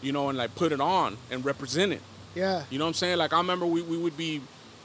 you 0.00 0.12
know, 0.12 0.28
and 0.28 0.38
like 0.38 0.54
put 0.54 0.72
it 0.72 0.80
on 0.80 1.16
and 1.30 1.44
represent 1.44 1.92
it. 1.92 2.00
Yeah. 2.34 2.64
You 2.70 2.78
know 2.78 2.84
what 2.84 2.90
I'm 2.90 2.94
saying? 2.94 3.18
Like 3.18 3.32
I 3.32 3.38
remember 3.38 3.66
we, 3.66 3.82
we 3.82 3.96
would 3.96 4.16
be 4.16 4.40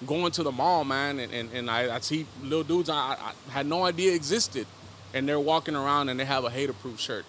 going 0.05 0.31
to 0.33 0.43
the 0.43 0.51
mall, 0.51 0.83
man, 0.83 1.19
and, 1.19 1.31
and, 1.31 1.51
and 1.53 1.69
I, 1.69 1.95
I'd 1.95 2.03
see 2.03 2.25
little 2.41 2.63
dudes 2.63 2.89
I, 2.89 3.17
I 3.19 3.51
had 3.51 3.65
no 3.65 3.85
idea 3.85 4.13
existed, 4.13 4.67
and 5.13 5.27
they're 5.27 5.39
walking 5.39 5.75
around 5.75 6.09
and 6.09 6.19
they 6.19 6.25
have 6.25 6.43
a 6.45 6.49
Hataproof 6.49 6.99
shirt. 6.99 7.25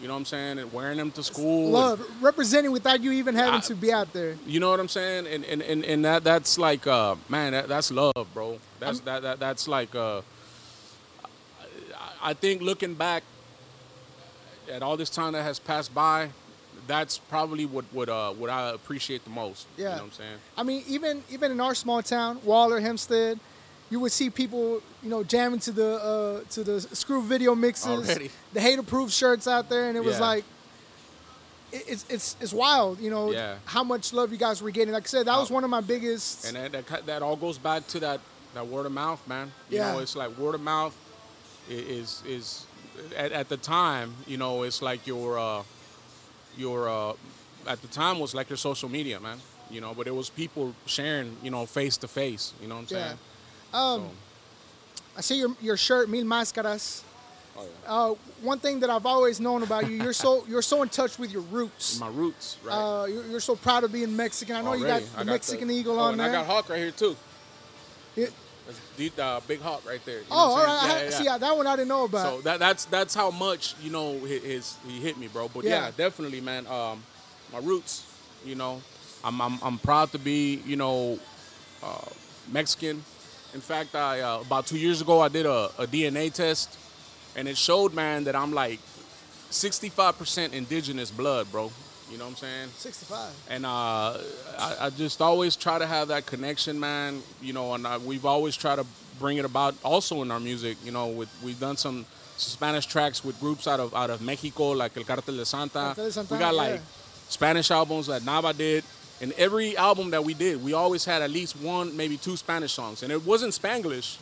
You 0.00 0.08
know 0.08 0.14
what 0.14 0.18
I'm 0.20 0.24
saying? 0.26 0.58
And 0.58 0.72
wearing 0.72 0.98
them 0.98 1.10
to 1.12 1.22
school. 1.22 1.70
Love 1.70 2.04
representing 2.22 2.70
without 2.70 3.00
you 3.02 3.12
even 3.12 3.34
having 3.34 3.54
I- 3.60 3.60
to 3.60 3.74
be 3.74 3.92
out 3.92 4.12
there. 4.12 4.36
You 4.46 4.60
know 4.60 4.70
what 4.70 4.78
I'm 4.80 4.88
saying? 4.88 5.26
And 5.26 5.44
and, 5.44 5.62
and, 5.62 5.84
and 5.84 6.04
that 6.04 6.22
that's 6.24 6.58
like 6.58 6.86
uh 6.86 7.16
man, 7.28 7.52
that, 7.52 7.68
that's 7.68 7.90
love, 7.90 8.12
bro. 8.34 8.58
That's 8.78 9.00
that, 9.00 9.22
that 9.22 9.40
that's 9.40 9.66
like 9.66 9.94
uh 9.94 10.20
I- 11.94 12.30
I 12.30 12.34
think 12.34 12.60
looking 12.62 12.94
back 12.94 13.22
at 14.70 14.82
all 14.82 14.96
this 14.96 15.10
time 15.10 15.32
that 15.32 15.42
has 15.44 15.58
passed 15.58 15.94
by, 15.94 16.30
that's 16.86 17.18
probably 17.18 17.64
what 17.66 17.84
what 17.92 18.08
uh 18.08 18.32
what 18.32 18.50
I 18.50 18.70
appreciate 18.70 19.24
the 19.24 19.30
most. 19.30 19.66
You 19.78 19.84
Yeah. 19.84 19.90
know 19.90 19.96
what 19.96 20.02
I'm 20.04 20.12
saying? 20.12 20.38
I 20.58 20.62
mean, 20.62 20.84
even 20.86 21.22
even 21.30 21.50
in 21.52 21.60
our 21.60 21.74
small 21.74 22.02
town, 22.02 22.40
Waller, 22.44 22.80
Hempstead, 22.80 23.40
you 23.90 24.00
would 24.00 24.12
see 24.12 24.30
people, 24.30 24.80
you 25.02 25.08
know, 25.08 25.22
jamming 25.22 25.60
to 25.60 25.72
the 25.72 25.94
uh, 25.96 26.40
to 26.50 26.64
the 26.64 26.80
screw 26.80 27.22
video 27.22 27.54
mixes, 27.54 27.86
Already. 27.86 28.30
the 28.52 28.60
Hataproof 28.60 29.10
shirts 29.12 29.46
out 29.46 29.68
there, 29.68 29.88
and 29.88 29.96
it 29.96 30.04
was 30.04 30.16
Yeah. 30.18 30.26
like, 30.26 30.44
it's 31.72 32.04
it's 32.08 32.36
it's 32.40 32.52
wild, 32.52 33.00
you 33.00 33.10
know, 33.10 33.32
Yeah. 33.32 33.56
how 33.64 33.82
much 33.84 34.12
love 34.12 34.32
you 34.32 34.38
guys 34.38 34.62
were 34.62 34.70
getting. 34.70 34.92
Like 34.94 35.04
I 35.04 35.06
said, 35.08 35.26
that 35.26 35.38
was 35.38 35.50
Oh. 35.50 35.54
one 35.54 35.64
of 35.64 35.70
my 35.70 35.80
biggest. 35.80 36.44
And 36.46 36.56
that, 36.56 36.86
that 36.86 37.06
that 37.06 37.22
all 37.22 37.36
goes 37.36 37.58
back 37.58 37.86
to 37.88 38.00
that 38.00 38.20
that 38.54 38.66
word 38.66 38.86
of 38.86 38.92
mouth, 38.92 39.20
man. 39.26 39.52
You 39.70 39.78
Yeah. 39.78 39.92
know, 39.92 39.98
it's 40.00 40.16
like 40.16 40.36
word 40.38 40.54
of 40.54 40.60
mouth 40.62 40.94
is 41.68 42.22
is 42.26 42.64
at, 43.16 43.32
at 43.32 43.48
the 43.48 43.56
time, 43.56 44.14
you 44.26 44.36
know, 44.36 44.62
it's 44.62 44.80
like 44.80 45.06
your 45.06 45.38
uh 45.38 45.62
your 46.56 46.88
uh 46.88 47.12
at 47.66 47.82
the 47.82 47.88
time 47.88 48.18
was 48.20 48.34
like 48.34 48.48
your 48.48 48.56
social 48.56 48.88
media, 48.88 49.20
man. 49.20 49.40
You 49.70 49.80
know, 49.80 49.92
but 49.94 50.06
it 50.06 50.14
was 50.14 50.30
people 50.30 50.74
sharing, 50.86 51.36
you 51.42 51.50
know, 51.50 51.66
face 51.66 51.96
to 51.98 52.08
face. 52.08 52.52
You 52.62 52.68
know 52.68 52.76
what 52.76 52.92
I'm 52.92 52.96
Yeah. 52.96 53.12
Um, 53.76 54.08
I 55.16 55.20
see 55.20 55.38
your 55.38 55.50
your 55.60 55.76
shirt, 55.76 56.08
Mil 56.08 56.24
Máscaras. 56.24 57.02
Oh, 57.58 57.62
yeah. 57.62 57.92
Uh, 57.92 58.14
one 58.42 58.58
thing 58.58 58.80
that 58.80 58.90
I've 58.90 59.06
always 59.06 59.40
known 59.40 59.62
about 59.62 59.88
you, 59.88 59.96
you're 60.02 60.12
so 60.12 60.44
you're 60.48 60.62
so 60.62 60.82
in 60.82 60.88
touch 60.88 61.18
with 61.18 61.32
your 61.32 61.42
roots. 61.42 61.98
My 61.98 62.08
roots, 62.08 62.58
right? 62.64 62.74
Uh, 62.74 63.04
you're, 63.06 63.26
you're 63.26 63.40
so 63.40 63.56
proud 63.56 63.84
of 63.84 63.92
being 63.92 64.14
Mexican. 64.14 64.56
I 64.56 64.62
know 64.62 64.74
you 64.74 64.84
got 64.84 65.02
Already. 65.02 65.06
the 65.06 65.20
I 65.20 65.24
Mexican 65.24 65.70
eagle 65.70 65.98
oh, 65.98 66.02
on 66.02 66.12
and 66.12 66.20
there. 66.20 66.30
I 66.30 66.32
got 66.32 66.46
Hawk 66.46 66.68
right 66.68 66.78
here 66.78 66.90
too. 66.90 67.16
Yeah. 68.14 68.26
That's 68.66 68.80
deep, 68.96 69.12
uh, 69.18 69.40
big 69.46 69.60
Hawk 69.60 69.86
right 69.86 70.04
there. 70.04 70.18
You 70.18 70.24
Oh, 70.30 70.36
all 70.36 70.56
right. 70.56 70.66
I- 70.66 70.88
Yeah, 70.88 71.02
yeah, 71.04 71.10
See, 71.10 71.24
that 71.24 71.56
one 71.56 71.66
I 71.68 71.76
didn't 71.76 71.88
know 71.88 72.04
about. 72.04 72.26
So 72.26 72.40
that 72.42 72.58
that's 72.58 72.84
that's 72.86 73.14
how 73.14 73.30
much 73.30 73.74
you 73.80 73.90
know 73.90 74.18
his, 74.18 74.42
his 74.42 74.76
he 74.86 75.00
hit 75.00 75.16
me, 75.16 75.28
bro. 75.28 75.48
But 75.48 75.64
Yeah. 75.64 75.86
yeah, 75.86 75.90
definitely, 75.96 76.40
man. 76.40 76.66
Um, 76.66 77.02
my 77.52 77.60
roots, 77.60 78.04
you 78.44 78.56
know, 78.56 78.82
I'm 79.24 79.40
I'm, 79.40 79.58
I'm 79.62 79.78
proud 79.78 80.10
to 80.12 80.18
be, 80.18 80.62
you 80.66 80.76
know, 80.76 81.18
uh, 81.82 82.08
Mexican. 82.52 83.04
In 83.54 83.60
fact, 83.60 83.94
I 83.94 84.20
uh, 84.20 84.40
about 84.40 84.66
two 84.66 84.78
years 84.78 85.00
ago 85.00 85.20
I 85.20 85.28
did 85.28 85.46
a, 85.46 85.70
a 85.78 85.86
DNA 85.86 86.32
test, 86.32 86.78
and 87.36 87.48
it 87.48 87.56
showed, 87.56 87.94
man, 87.94 88.24
that 88.24 88.36
I'm 88.36 88.52
like 88.52 88.80
65% 89.50 90.52
indigenous 90.52 91.10
blood, 91.10 91.50
bro. 91.50 91.70
You 92.10 92.18
know 92.18 92.24
what 92.24 92.30
I'm 92.30 92.36
saying? 92.36 92.68
65. 92.76 93.34
and 93.50 93.66
uh, 93.66 93.68
I, 94.58 94.76
I 94.82 94.90
just 94.90 95.20
always 95.20 95.56
try 95.56 95.78
to 95.78 95.86
have 95.86 96.08
that 96.08 96.24
connection, 96.26 96.78
man. 96.78 97.22
You 97.42 97.52
know, 97.52 97.74
and 97.74 97.86
uh, 97.86 97.98
we've 98.04 98.24
always 98.26 98.56
tried 98.56 98.76
to 98.76 98.86
bring 99.18 99.38
it 99.38 99.44
about 99.44 99.74
also 99.82 100.22
in 100.22 100.30
our 100.30 100.38
music. 100.40 100.76
You 100.84 100.92
know, 100.92 101.08
with 101.08 101.28
we've 101.42 101.58
done 101.58 101.76
some 101.76 102.06
Spanish 102.36 102.86
tracks 102.86 103.24
with 103.24 103.40
groups 103.40 103.66
out 103.66 103.80
of 103.80 103.92
out 103.94 104.10
of 104.10 104.20
Mexico, 104.22 104.70
like 104.70 104.96
El 104.96 105.04
Cartel 105.04 105.36
de 105.36 105.44
Santa. 105.44 105.78
Cartel 105.78 106.04
de 106.04 106.12
Santa, 106.12 106.34
we 106.34 106.38
got 106.38 106.54
like. 106.54 106.80
Spanish 107.28 107.70
albums 107.70 108.06
that 108.06 108.22
Nava 108.22 108.56
did. 108.56 108.84
And 109.20 109.32
every 109.32 109.76
album 109.76 110.10
that 110.10 110.24
we 110.24 110.34
did, 110.34 110.62
we 110.62 110.74
always 110.74 111.04
had 111.04 111.22
at 111.22 111.30
least 111.30 111.56
one, 111.56 111.96
maybe 111.96 112.16
two 112.16 112.36
Spanish 112.36 112.72
songs. 112.72 113.02
And 113.02 113.10
it 113.10 113.24
wasn't 113.24 113.54
Spanglish, 113.54 114.18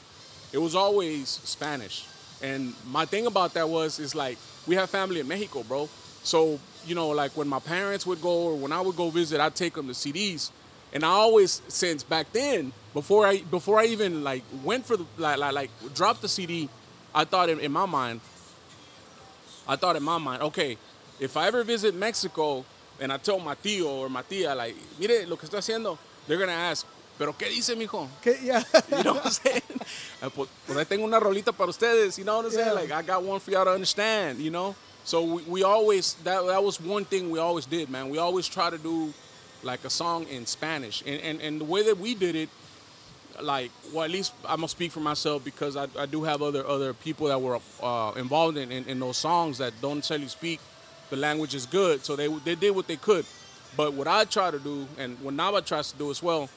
it 0.52 0.58
was 0.58 0.74
always 0.74 1.28
Spanish. 1.28 2.06
And 2.42 2.74
my 2.86 3.04
thing 3.04 3.26
about 3.26 3.54
that 3.54 3.68
was, 3.68 3.98
is 3.98 4.14
like, 4.14 4.38
we 4.66 4.74
have 4.76 4.90
family 4.90 5.20
in 5.20 5.28
Mexico, 5.28 5.62
bro. 5.62 5.88
So, 6.22 6.58
you 6.86 6.94
know, 6.94 7.08
like 7.08 7.36
when 7.36 7.48
my 7.48 7.58
parents 7.58 8.06
would 8.06 8.20
go 8.20 8.46
or 8.48 8.56
when 8.56 8.72
I 8.72 8.80
would 8.80 8.96
go 8.96 9.10
visit, 9.10 9.40
I'd 9.40 9.54
take 9.54 9.74
them 9.74 9.86
to 9.88 9.92
CDs. 9.92 10.50
And 10.92 11.04
I 11.04 11.08
always, 11.08 11.60
since 11.68 12.02
back 12.04 12.32
then, 12.32 12.72
before 12.92 13.26
I 13.26 13.38
before 13.38 13.80
I 13.80 13.86
even 13.86 14.22
like 14.22 14.44
went 14.62 14.86
for 14.86 14.96
the 14.96 15.04
like 15.18 15.38
like, 15.38 15.52
like 15.52 15.70
dropped 15.94 16.22
the 16.22 16.28
CD, 16.28 16.68
I 17.14 17.24
thought 17.24 17.48
in, 17.48 17.58
in 17.58 17.72
my 17.72 17.84
mind, 17.84 18.20
I 19.66 19.76
thought 19.76 19.96
in 19.96 20.02
my 20.02 20.18
mind, 20.18 20.42
okay, 20.42 20.78
if 21.18 21.36
I 21.36 21.48
ever 21.48 21.64
visit 21.64 21.94
Mexico 21.94 22.64
and 23.00 23.12
I 23.12 23.16
tell 23.18 23.38
my 23.38 23.54
tío 23.54 23.86
or 23.86 24.08
my 24.08 24.22
tía, 24.22 24.56
like, 24.56 24.76
mire 24.98 25.26
lo 25.26 25.36
que 25.36 25.48
estoy 25.48 25.58
haciendo, 25.58 25.98
they're 26.26 26.38
gonna 26.38 26.52
ask, 26.52 26.86
pero 27.18 27.32
qué 27.32 27.48
dice, 27.48 27.76
mijo? 27.76 28.08
Okay, 28.20 28.38
yeah. 28.42 28.62
You 28.90 29.04
know 29.04 29.14
what 29.14 29.26
I'm 29.26 29.32
saying? 29.32 29.62
Uh, 30.22 30.30
Pues, 30.34 30.48
pues 30.66 30.78
ahí 30.78 30.86
tengo 30.86 31.04
una 31.04 31.20
rolita 31.20 31.52
para 31.52 31.70
ustedes. 31.70 32.18
You 32.18 32.24
know 32.24 32.36
what 32.36 32.46
I'm 32.46 32.50
saying? 32.50 32.66
Yeah. 32.66 32.72
Like 32.72 32.90
I 32.90 33.02
got 33.02 33.22
one 33.22 33.38
for 33.40 33.50
y'all 33.50 33.64
to 33.64 33.72
understand. 33.72 34.38
You 34.40 34.50
know. 34.50 34.74
So 35.04 35.22
we, 35.22 35.42
we 35.42 35.62
always 35.62 36.14
that 36.24 36.44
that 36.46 36.64
was 36.64 36.80
one 36.80 37.04
thing 37.04 37.30
we 37.30 37.38
always 37.38 37.66
did, 37.66 37.88
man. 37.90 38.08
We 38.08 38.18
always 38.18 38.48
try 38.48 38.70
to 38.70 38.78
do 38.78 39.12
like 39.62 39.84
a 39.84 39.90
song 39.90 40.26
in 40.28 40.46
Spanish, 40.46 41.02
and 41.06 41.20
and, 41.20 41.40
and 41.40 41.60
the 41.60 41.64
way 41.64 41.82
that 41.84 41.98
we 41.98 42.14
did 42.14 42.34
it, 42.34 42.48
like 43.40 43.70
well 43.92 44.04
at 44.04 44.10
least 44.10 44.32
I'm 44.44 44.56
gonna 44.56 44.68
speak 44.68 44.90
for 44.92 45.00
myself 45.00 45.44
because 45.44 45.76
I, 45.76 45.86
I 45.98 46.06
do 46.06 46.24
have 46.24 46.42
other 46.42 46.66
other 46.66 46.94
people 46.94 47.28
that 47.28 47.40
were 47.40 47.60
uh, 47.82 48.12
involved 48.16 48.56
in, 48.56 48.72
in 48.72 48.84
in 48.86 48.98
those 48.98 49.18
songs 49.18 49.58
that 49.58 49.74
don't 49.82 49.96
necessarily 49.96 50.28
speak 50.28 50.58
the 51.10 51.16
language 51.16 51.54
is 51.54 51.66
good, 51.66 52.04
so 52.04 52.16
they 52.16 52.28
they 52.44 52.54
did 52.54 52.70
what 52.74 52.86
they 52.86 52.96
could. 52.96 53.24
But 53.76 53.92
what 53.94 54.06
I 54.06 54.24
try 54.24 54.50
to 54.50 54.58
do, 54.58 54.86
and 54.98 55.18
what 55.20 55.34
Nava 55.34 55.64
tries 55.64 55.90
to 55.92 55.98
do 55.98 56.10
as 56.10 56.22
well. 56.22 56.48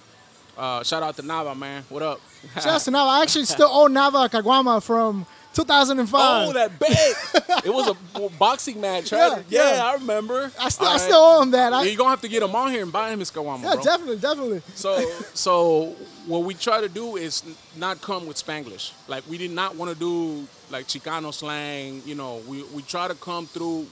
Uh, 0.58 0.82
shout 0.84 1.04
out 1.04 1.16
to 1.16 1.22
Nava, 1.22 1.56
man. 1.58 1.84
What 1.90 2.02
up? 2.02 2.20
Shout 2.56 2.68
out 2.68 2.82
to 2.82 2.92
Nava. 2.92 3.08
I 3.10 3.22
actually 3.22 3.46
still 3.46 3.70
owe 3.72 3.88
Nava 3.88 4.28
Caguama 4.30 4.82
from 4.82 5.26
2005. 5.54 6.48
Oh, 6.50 6.54
that 6.54 6.80
bet. 6.80 7.66
it 7.66 7.72
was 7.74 7.88
a 8.16 8.30
boxing 8.40 8.82
match, 8.82 9.12
Yeah, 9.12 9.30
right? 9.34 9.44
Yeah, 9.50 9.76
yeah. 9.76 9.86
I 9.86 9.94
remember. 9.96 10.52
I 10.60 10.70
still, 10.70 10.88
All 10.88 10.94
I 10.94 10.98
still 10.98 11.18
owe 11.20 11.42
him 11.44 11.52
that. 11.52 11.74
I, 11.74 11.84
You're 11.84 11.96
gonna 11.98 12.10
have 12.10 12.22
to 12.22 12.28
get 12.28 12.42
him 12.42 12.56
on 12.56 12.72
here 12.72 12.82
and 12.82 12.92
buy 12.92 13.12
him 13.12 13.20
his 13.20 13.30
Caguama, 13.32 13.64
yeah, 13.64 13.74
bro. 13.76 13.84
definitely, 13.84 14.18
definitely. 14.18 14.62
So, 14.74 15.00
so 15.36 15.96
what 16.26 16.40
we 16.44 16.54
try 16.56 16.82
to 16.82 16.90
do 16.90 17.18
is 17.18 17.44
not 17.76 18.02
come 18.02 18.26
with 18.28 18.38
Spanglish. 18.38 18.94
Like 19.08 19.28
we 19.30 19.38
did 19.38 19.52
not 19.52 19.76
want 19.76 19.92
to 19.92 19.98
do 19.98 20.48
like 20.72 20.88
Chicano 20.88 21.32
slang. 21.34 22.02
You 22.06 22.16
know, 22.16 22.42
we 22.48 22.64
we 22.74 22.82
try 22.82 23.08
to 23.08 23.16
come 23.16 23.46
through 23.46 23.86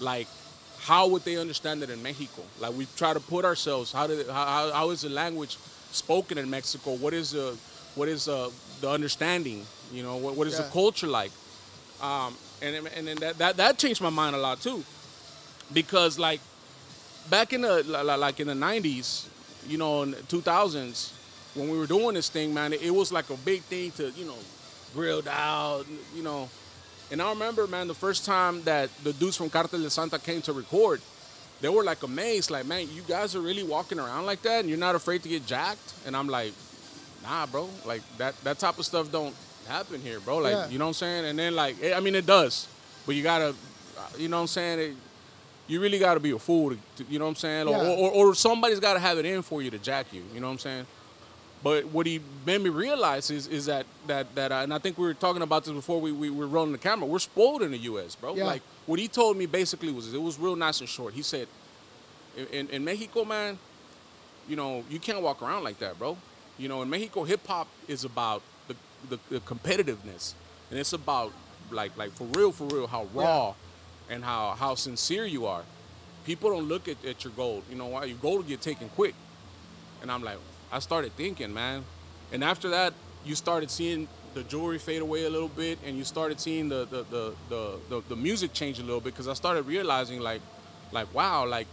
like 0.00 0.26
how 0.80 1.06
would 1.08 1.24
they 1.24 1.36
understand 1.36 1.82
it 1.82 1.90
in 1.90 2.02
Mexico? 2.02 2.42
Like 2.58 2.72
we 2.74 2.86
try 2.96 3.12
to 3.12 3.20
put 3.20 3.44
ourselves. 3.44 3.92
How 3.92 4.06
did 4.06 4.26
how, 4.28 4.70
how, 4.72 4.90
is 4.90 5.02
the 5.02 5.10
language 5.10 5.56
spoken 5.92 6.38
in 6.38 6.48
Mexico? 6.48 6.94
What 6.96 7.12
is 7.12 7.32
the 7.32 7.56
what 7.94 8.08
is 8.08 8.28
uh, 8.28 8.50
the 8.80 8.90
understanding? 8.90 9.66
You 9.92 10.02
know, 10.02 10.16
what, 10.16 10.36
what 10.36 10.46
is 10.46 10.54
Yeah. 10.58 10.64
the 10.64 10.70
culture 10.70 11.06
like? 11.06 11.32
Um, 12.00 12.34
and 12.62 12.86
and 12.96 13.06
then 13.06 13.16
that, 13.18 13.38
that 13.38 13.56
that 13.58 13.78
changed 13.78 14.00
my 14.00 14.10
mind 14.10 14.34
a 14.34 14.38
lot 14.38 14.60
too, 14.62 14.82
because 15.72 16.18
like 16.18 16.40
back 17.28 17.52
in 17.52 17.60
the 17.60 17.82
li- 17.82 18.02
li- 18.02 18.16
like 18.16 18.40
in 18.40 18.46
the 18.46 18.54
90s 18.54 19.26
you 19.66 19.76
know 19.76 20.02
in 20.02 20.12
the 20.12 20.16
2000s 20.22 21.12
when 21.54 21.68
we 21.68 21.76
were 21.78 21.86
doing 21.86 22.14
this 22.14 22.28
thing 22.30 22.54
man 22.54 22.72
it 22.72 22.90
was 22.94 23.12
like 23.12 23.28
a 23.30 23.36
big 23.36 23.60
thing 23.62 23.90
to 23.92 24.10
you 24.12 24.24
know 24.24 24.38
grilled 24.94 25.28
out 25.28 25.84
you 26.14 26.22
know 26.22 26.48
and 27.10 27.20
i 27.22 27.28
remember 27.30 27.66
man 27.66 27.88
the 27.88 27.94
first 27.94 28.24
time 28.24 28.62
that 28.62 28.88
the 29.04 29.12
dudes 29.14 29.36
from 29.36 29.50
cartel 29.50 29.80
de 29.80 29.90
santa 29.90 30.18
came 30.18 30.40
to 30.42 30.52
record 30.52 31.00
they 31.60 31.68
were 31.68 31.84
like 31.84 32.02
amazed 32.02 32.50
like 32.50 32.66
man 32.66 32.88
you 32.92 33.02
guys 33.02 33.34
are 33.36 33.40
really 33.40 33.62
walking 33.62 33.98
around 33.98 34.26
like 34.26 34.42
that 34.42 34.60
and 34.60 34.68
you're 34.68 34.78
not 34.78 34.94
afraid 34.94 35.22
to 35.22 35.28
get 35.28 35.44
jacked? 35.46 35.92
And 36.06 36.16
i'm 36.16 36.28
like 36.28 36.52
nah 37.22 37.44
bro. 37.46 37.68
Like 37.84 38.02
that 38.18 38.34
that 38.44 38.58
type 38.58 38.78
of 38.78 38.86
stuff 38.86 39.12
don't 39.12 39.34
happen 39.68 40.00
here 40.00 40.20
bro. 40.20 40.38
Like 40.38 40.52
Yeah. 40.54 40.68
you 40.68 40.78
know 40.78 40.86
what 40.86 40.90
i'm 40.90 40.94
saying? 40.94 41.24
And 41.26 41.38
then 41.38 41.54
like 41.54 41.76
eh, 41.82 41.94
i 41.94 42.00
mean 42.00 42.14
it 42.14 42.24
does. 42.26 42.66
But 43.06 43.14
you 43.14 43.22
gotta 43.22 43.54
you 44.16 44.28
know 44.28 44.38
what 44.38 44.42
i'm 44.42 44.46
saying? 44.48 44.78
It, 44.78 44.96
you 45.68 45.80
really 45.80 45.98
got 46.00 46.14
to 46.14 46.20
be 46.20 46.32
a 46.32 46.38
fool 46.38 46.70
to, 46.70 46.78
to- 46.96 47.04
you 47.08 47.18
know 47.20 47.26
what 47.26 47.30
I'm 47.30 47.36
saying? 47.36 47.68
Or, 47.68 47.76
or, 47.76 48.10
or 48.10 48.34
somebody's 48.34 48.80
got 48.80 48.94
to 48.94 48.98
have 48.98 49.18
it 49.18 49.24
in 49.24 49.40
for 49.42 49.62
you 49.62 49.70
to 49.70 49.78
jack 49.78 50.06
you, 50.12 50.24
you 50.34 50.40
know 50.40 50.48
what 50.48 50.54
I'm 50.54 50.58
saying? 50.58 50.86
But 51.62 51.86
what 51.86 52.06
he 52.06 52.20
made 52.46 52.62
me 52.62 52.70
realize 52.70 53.30
is 53.30 53.46
is 53.46 53.66
that 53.66 53.84
that 54.06 54.34
that 54.34 54.50
uh, 54.50 54.56
and 54.56 54.72
I 54.72 54.78
think 54.78 54.96
we 54.96 55.04
were 55.04 55.14
talking 55.14 55.42
about 55.42 55.64
this 55.64 55.74
before 55.74 56.00
we, 56.00 56.10
we 56.10 56.30
were 56.30 56.46
rolling 56.46 56.72
the 56.72 56.78
camera. 56.78 57.06
We're 57.06 57.18
spoiled 57.18 57.62
in 57.62 57.70
the 57.70 57.78
U.S., 57.78 58.14
bro. 58.14 58.34
Yeah. 58.34 58.46
Like 58.46 58.62
what 58.86 58.98
he 58.98 59.08
told 59.08 59.36
me 59.36 59.46
basically 59.46 59.92
was 59.92 60.12
it 60.12 60.22
was 60.22 60.38
real 60.38 60.56
nice 60.56 60.80
and 60.80 60.88
short. 60.88 61.12
He 61.12 61.22
said, 61.22 61.48
in, 62.36 62.46
in, 62.46 62.68
in 62.70 62.84
Mexico, 62.84 63.24
man, 63.24 63.58
you 64.48 64.56
know 64.56 64.84
you 64.88 64.98
can't 64.98 65.20
walk 65.20 65.42
around 65.42 65.64
like 65.64 65.78
that, 65.80 65.98
bro. 65.98 66.16
You 66.58 66.68
know, 66.68 66.80
in 66.82 66.88
Mexico, 66.88 67.24
hip 67.24 67.46
hop 67.46 67.68
is 67.88 68.04
about 68.04 68.42
the, 68.68 68.76
the, 69.08 69.18
the 69.28 69.40
competitiveness, 69.40 70.34
and 70.70 70.78
it's 70.78 70.94
about 70.94 71.32
like 71.70 71.94
like 71.98 72.12
for 72.12 72.24
real, 72.24 72.52
for 72.52 72.64
real, 72.64 72.86
how 72.86 73.06
raw 73.12 73.54
and 74.08 74.24
how 74.24 74.56
how 74.58 74.74
sincere 74.74 75.26
you 75.26 75.44
are. 75.44 75.62
People 76.24 76.50
don't 76.50 76.68
look 76.68 76.88
at, 76.88 77.02
at 77.04 77.24
your 77.24 77.32
gold. 77.34 77.64
You 77.70 77.76
know 77.76 77.86
why? 77.86 78.04
Your 78.04 78.18
gold 78.18 78.36
will 78.36 78.48
get 78.48 78.60
taken 78.60 78.88
quick. 78.90 79.14
And 80.02 80.10
I'm 80.10 80.22
like, 80.22 80.38
I 80.72 80.78
started 80.78 81.12
thinking, 81.16 81.52
man. 81.52 81.84
And 82.32 82.44
after 82.44 82.70
that, 82.70 82.94
you 83.24 83.34
started 83.34 83.70
seeing 83.70 84.08
the 84.34 84.42
jewelry 84.44 84.78
fade 84.78 85.02
away 85.02 85.24
a 85.24 85.30
little 85.30 85.48
bit, 85.48 85.78
and 85.84 85.96
you 85.96 86.04
started 86.04 86.40
seeing 86.40 86.68
the 86.68 86.86
the 86.86 87.02
the 87.10 87.34
the, 87.48 87.78
the, 87.88 88.02
the 88.10 88.16
music 88.16 88.52
change 88.52 88.78
a 88.78 88.82
little 88.82 89.00
bit 89.00 89.12
because 89.12 89.28
I 89.28 89.34
started 89.34 89.62
realizing 89.66 90.20
like, 90.20 90.40
like 90.92 91.12
wow, 91.14 91.46
like 91.46 91.66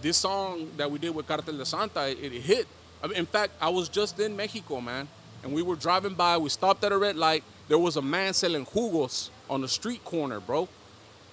this 0.00 0.16
song 0.16 0.70
that 0.76 0.90
we 0.90 0.98
did 0.98 1.14
with 1.14 1.26
Cartel 1.26 1.56
de 1.56 1.66
Santa, 1.66 2.08
it, 2.08 2.32
it 2.32 2.40
hit. 2.40 2.66
I 3.02 3.08
mean, 3.08 3.16
in 3.16 3.26
fact, 3.26 3.52
I 3.60 3.68
was 3.68 3.88
just 3.88 4.18
in 4.18 4.36
Mexico, 4.36 4.80
man, 4.80 5.08
and 5.42 5.52
we 5.52 5.62
were 5.62 5.76
driving 5.76 6.14
by. 6.14 6.38
We 6.38 6.48
stopped 6.48 6.82
at 6.84 6.92
a 6.92 6.98
red 6.98 7.16
light. 7.16 7.44
There 7.68 7.78
was 7.78 7.96
a 7.96 8.02
man 8.02 8.32
selling 8.32 8.64
jugos 8.64 9.30
on 9.50 9.60
the 9.60 9.68
street 9.68 10.04
corner, 10.04 10.40
bro. 10.40 10.68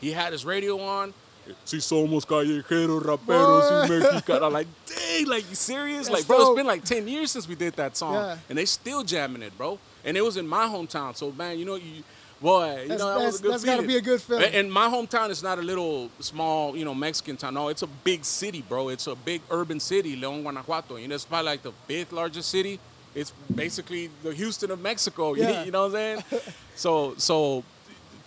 He 0.01 0.11
had 0.11 0.34
his 0.34 0.43
radio 0.45 0.80
on. 0.82 1.13
Si 1.63 1.77
somos 1.77 2.25
callejeros, 2.25 3.03
raperos 3.03 3.69
y 3.69 3.87
mexicanos. 3.99 4.47
I'm 4.47 4.53
like, 4.53 4.67
dang, 4.87 5.25
like, 5.27 5.47
you 5.49 5.55
serious? 5.55 6.07
That's 6.07 6.19
like, 6.19 6.27
bro, 6.27 6.37
dope. 6.39 6.47
it's 6.49 6.57
been 6.57 6.65
like 6.67 6.83
10 6.83 7.07
years 7.07 7.31
since 7.31 7.47
we 7.47 7.55
did 7.55 7.75
that 7.75 7.95
song. 7.97 8.13
Yeah. 8.15 8.37
And 8.49 8.57
they 8.57 8.65
still 8.65 9.03
jamming 9.03 9.41
it, 9.43 9.55
bro. 9.57 9.77
And 10.03 10.15
it 10.17 10.21
was 10.23 10.37
in 10.37 10.47
my 10.47 10.65
hometown. 10.67 11.15
So, 11.15 11.31
man, 11.31 11.57
you 11.59 11.65
know, 11.65 11.75
you, 11.75 12.03
boy, 12.41 12.81
you 12.83 12.87
That's- 12.89 12.99
know, 12.99 13.19
that 13.19 13.25
was 13.25 13.25
that's- 13.25 13.39
a 13.39 13.43
good 13.43 13.51
that's 13.53 13.63
gotta 13.65 13.87
be 13.87 13.97
a 13.97 14.01
good 14.01 14.21
feeling. 14.21 14.53
And- 14.53 14.71
my 14.71 14.87
hometown 14.87 15.29
is 15.29 15.41
not 15.43 15.59
a 15.59 15.61
little 15.61 16.09
small, 16.19 16.75
you 16.75 16.85
know, 16.85 16.95
Mexican 16.95 17.37
town. 17.37 17.53
No, 17.55 17.67
it's 17.69 17.81
a 17.83 17.87
big 17.87 18.25
city, 18.25 18.61
bro. 18.67 18.89
It's 18.89 19.07
a 19.07 19.15
big 19.15 19.41
urban 19.51 19.79
city, 19.79 20.15
León, 20.19 20.41
Guanajuato. 20.43 20.95
You 20.97 21.07
know, 21.07 21.15
it's 21.15 21.25
probably 21.25 21.45
like 21.51 21.63
the 21.63 21.71
fifth 21.87 22.11
largest 22.11 22.49
city. 22.49 22.79
It's 23.13 23.31
basically 23.53 24.09
the 24.23 24.33
Houston 24.33 24.71
of 24.71 24.81
Mexico. 24.81 25.35
you- 25.35 25.43
Yeah. 25.47 25.63
You 25.63 25.71
know 25.71 25.87
what 25.87 25.95
I'm 25.95 26.21
saying? 26.31 26.41
so, 26.75 27.13
so 27.17 27.63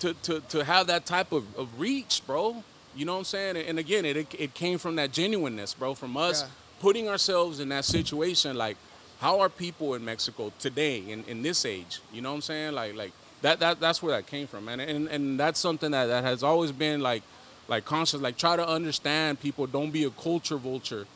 to, 0.00 0.14
to, 0.14 0.40
to 0.50 0.64
have 0.64 0.86
that 0.86 1.04
type 1.06 1.32
of, 1.32 1.44
of 1.58 1.68
reach, 1.78 2.22
bro, 2.26 2.62
you 2.98 3.04
know 3.04 3.12
what 3.12 3.18
I'm 3.20 3.24
saying? 3.24 3.56
And, 3.56 3.78
again, 3.78 4.04
it, 4.04 4.16
it 4.38 4.54
came 4.54 4.76
from 4.78 4.96
that 4.96 5.12
genuineness, 5.12 5.72
bro, 5.72 5.94
from 5.94 6.16
us 6.16 6.42
Yeah. 6.42 6.48
putting 6.80 7.08
ourselves 7.08 7.60
in 7.60 7.68
that 7.68 7.84
situation. 7.84 8.56
Like, 8.56 8.76
how 9.20 9.38
are 9.40 9.48
people 9.48 9.94
in 9.94 10.04
Mexico 10.04 10.52
today, 10.58 10.98
in, 11.08 11.22
in 11.28 11.42
this 11.42 11.64
age? 11.64 12.00
You 12.12 12.22
know 12.22 12.30
what 12.30 12.36
I'm 12.36 12.42
saying? 12.42 12.74
Like, 12.74 12.96
like 12.96 13.12
that, 13.42 13.60
that 13.60 13.78
that's 13.78 14.02
where 14.02 14.16
that 14.16 14.26
came 14.26 14.46
from, 14.48 14.64
man. 14.64 14.80
And, 14.80 15.06
and 15.08 15.38
that's 15.38 15.60
something 15.60 15.92
that, 15.92 16.06
that 16.06 16.24
has 16.24 16.42
always 16.42 16.72
been 16.72 17.00
like, 17.00 17.22
like 17.68 17.84
conscious. 17.84 18.20
Like, 18.20 18.36
try 18.36 18.56
to 18.56 18.66
understand 18.68 19.40
people. 19.40 19.66
Don't 19.68 19.90
be 19.92 20.02
a 20.04 20.10
culture 20.10 20.56
vulture. 20.56 21.06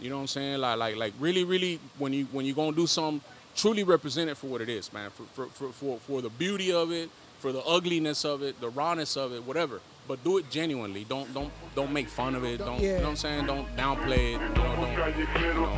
You 0.00 0.10
know 0.10 0.16
what 0.16 0.22
I'm 0.22 0.28
saying? 0.28 0.60
Like, 0.60 0.78
like, 0.78 0.96
like 0.96 1.12
really, 1.18 1.44
really, 1.44 1.80
when 1.98 2.12
you 2.12 2.24
when 2.32 2.44
you 2.46 2.54
gonna 2.54 2.76
do 2.76 2.86
something, 2.86 3.20
truly 3.56 3.82
represent 3.84 4.30
it 4.30 4.36
for 4.36 4.46
what 4.48 4.60
it 4.60 4.68
is, 4.68 4.92
man. 4.92 5.10
For 5.10 5.24
for, 5.34 5.46
for, 5.46 5.72
for 5.72 5.98
for 6.00 6.22
the 6.22 6.30
beauty 6.30 6.72
of 6.72 6.90
it, 6.92 7.08
for 7.40 7.52
the 7.52 7.62
ugliness 7.62 8.24
of 8.24 8.42
it, 8.42 8.60
the 8.60 8.68
rawness 8.68 9.16
of 9.16 9.32
it, 9.32 9.44
whatever. 9.44 9.80
But 10.08 10.24
do 10.24 10.38
it 10.38 10.50
genuinely. 10.50 11.04
Don't 11.08 11.32
don't 11.32 11.52
don't 11.74 11.92
make 11.92 12.08
fun 12.08 12.34
of 12.34 12.44
it. 12.44 12.58
Don't 12.58 12.80
you 12.80 12.88
Yeah. 12.88 12.96
know 12.98 13.02
what 13.04 13.08
I'm 13.10 13.16
saying? 13.16 13.46
Don't 13.46 13.76
downplay 13.76 14.34
it. 14.34 14.40
You 14.40 14.48
know, 14.48 14.76
don't, 14.76 15.40
you 15.40 15.54
know. 15.54 15.72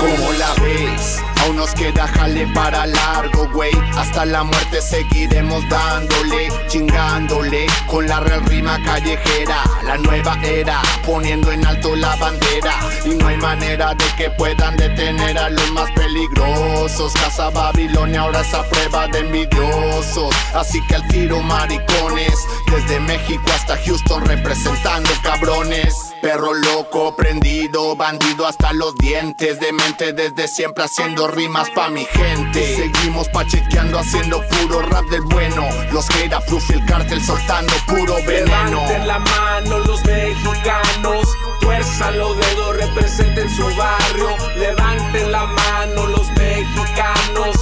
¿Cómo 0.00 0.32
la 0.32 0.54
ves? 0.62 1.22
Aún 1.42 1.56
nos 1.56 1.74
queda 1.74 2.06
jale 2.06 2.46
para 2.54 2.86
largo, 2.86 3.48
güey. 3.52 3.72
Hasta 3.96 4.24
la 4.24 4.44
muerte 4.44 4.80
seguiremos 4.80 5.68
dándole, 5.68 6.48
chingándole 6.68 7.66
con 7.86 8.06
la 8.06 8.20
real 8.20 8.42
rima 8.46 8.82
callejera. 8.82 9.62
La 9.82 9.98
nueva 9.98 10.38
era, 10.42 10.80
poniendo 11.04 11.52
en 11.52 11.66
alto 11.66 11.94
la 11.96 12.16
bandera. 12.16 12.74
Y 13.04 13.10
no 13.10 13.28
hay 13.28 13.36
manera 13.36 13.94
de 13.94 14.04
que 14.16 14.30
puedan 14.30 14.76
detener 14.76 15.36
a 15.36 15.50
los 15.50 15.70
más 15.72 15.90
peligrosos. 15.92 17.12
Casa 17.12 17.50
Babilonia 17.50 18.22
ahora 18.22 18.40
es 18.40 18.54
a 18.54 18.62
prueba 18.62 19.06
de 19.08 19.18
envidiosos. 19.18 20.34
Así 20.54 20.80
que 20.86 20.94
al 20.94 21.06
tiro, 21.08 21.40
maricones. 21.42 22.38
Desde 22.70 22.98
México 23.00 23.44
hasta 23.54 23.76
Houston 23.84 24.24
representando 24.24 25.10
cabrones. 25.22 26.14
Perro 26.22 26.54
loco, 26.54 27.14
prendido, 27.14 27.94
bandido 27.96 28.46
hasta 28.54 28.72
los 28.72 28.94
dientes. 28.96 29.58
De 29.58 29.72
mente 29.72 30.12
desde 30.12 30.46
siempre 30.48 30.84
haciendo 30.84 31.26
rimas 31.28 31.70
pa' 31.70 31.88
mi 31.88 32.04
gente. 32.04 32.76
Seguimos 32.76 33.28
pachequeando, 33.28 33.98
haciendo 33.98 34.40
puro 34.48 34.80
rap 34.82 35.04
del 35.06 35.22
bueno. 35.22 35.68
Los 35.92 36.08
Geira 36.08 36.40
Proof 36.40 36.70
y 36.70 36.74
el 36.74 36.86
cartel 36.86 37.22
soltando 37.22 37.72
puro 37.86 38.14
veneno. 38.26 38.80
Levanten 38.86 39.06
la 39.06 39.18
mano 39.18 39.78
los 39.80 40.04
mexicanos, 40.04 41.28
tuerzan 41.60 42.18
los 42.18 42.36
dedos, 42.36 42.76
representen 42.76 43.50
su 43.50 43.64
barrio. 43.76 44.36
Levanten 44.56 45.32
la 45.32 45.44
mano 45.44 46.06
los 46.06 46.30
mexicanos, 46.32 47.56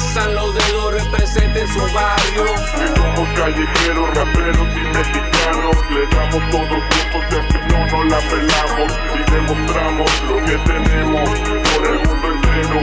tuerzan 0.00 0.34
los 0.34 0.54
dedos, 0.54 0.94
representen 0.94 1.68
su 1.68 1.80
barrio. 1.94 2.44
Si 2.56 3.00
somos 3.00 3.28
callejeros, 3.36 4.14
raperos 4.14 4.68
y 4.74 4.96
mexicanos, 4.96 5.76
le 5.90 6.06
damos 6.16 6.50
todos 6.50 6.82
juntos 6.90 7.22
y 7.30 7.34
así 7.36 7.58
no 7.68 7.86
nos 7.86 8.06
la 8.06 8.18
pelamos 8.30 8.92
y 9.14 9.30
demostramos 9.30 10.10
lo 10.28 10.36
que 10.44 10.56
tenemos 10.58 11.30
por 11.30 11.86
el 11.86 11.98
mundo 11.98 12.28
entero, 12.28 12.80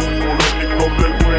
hijos 0.62 0.98
del 1.02 1.14
bueno. 1.24 1.38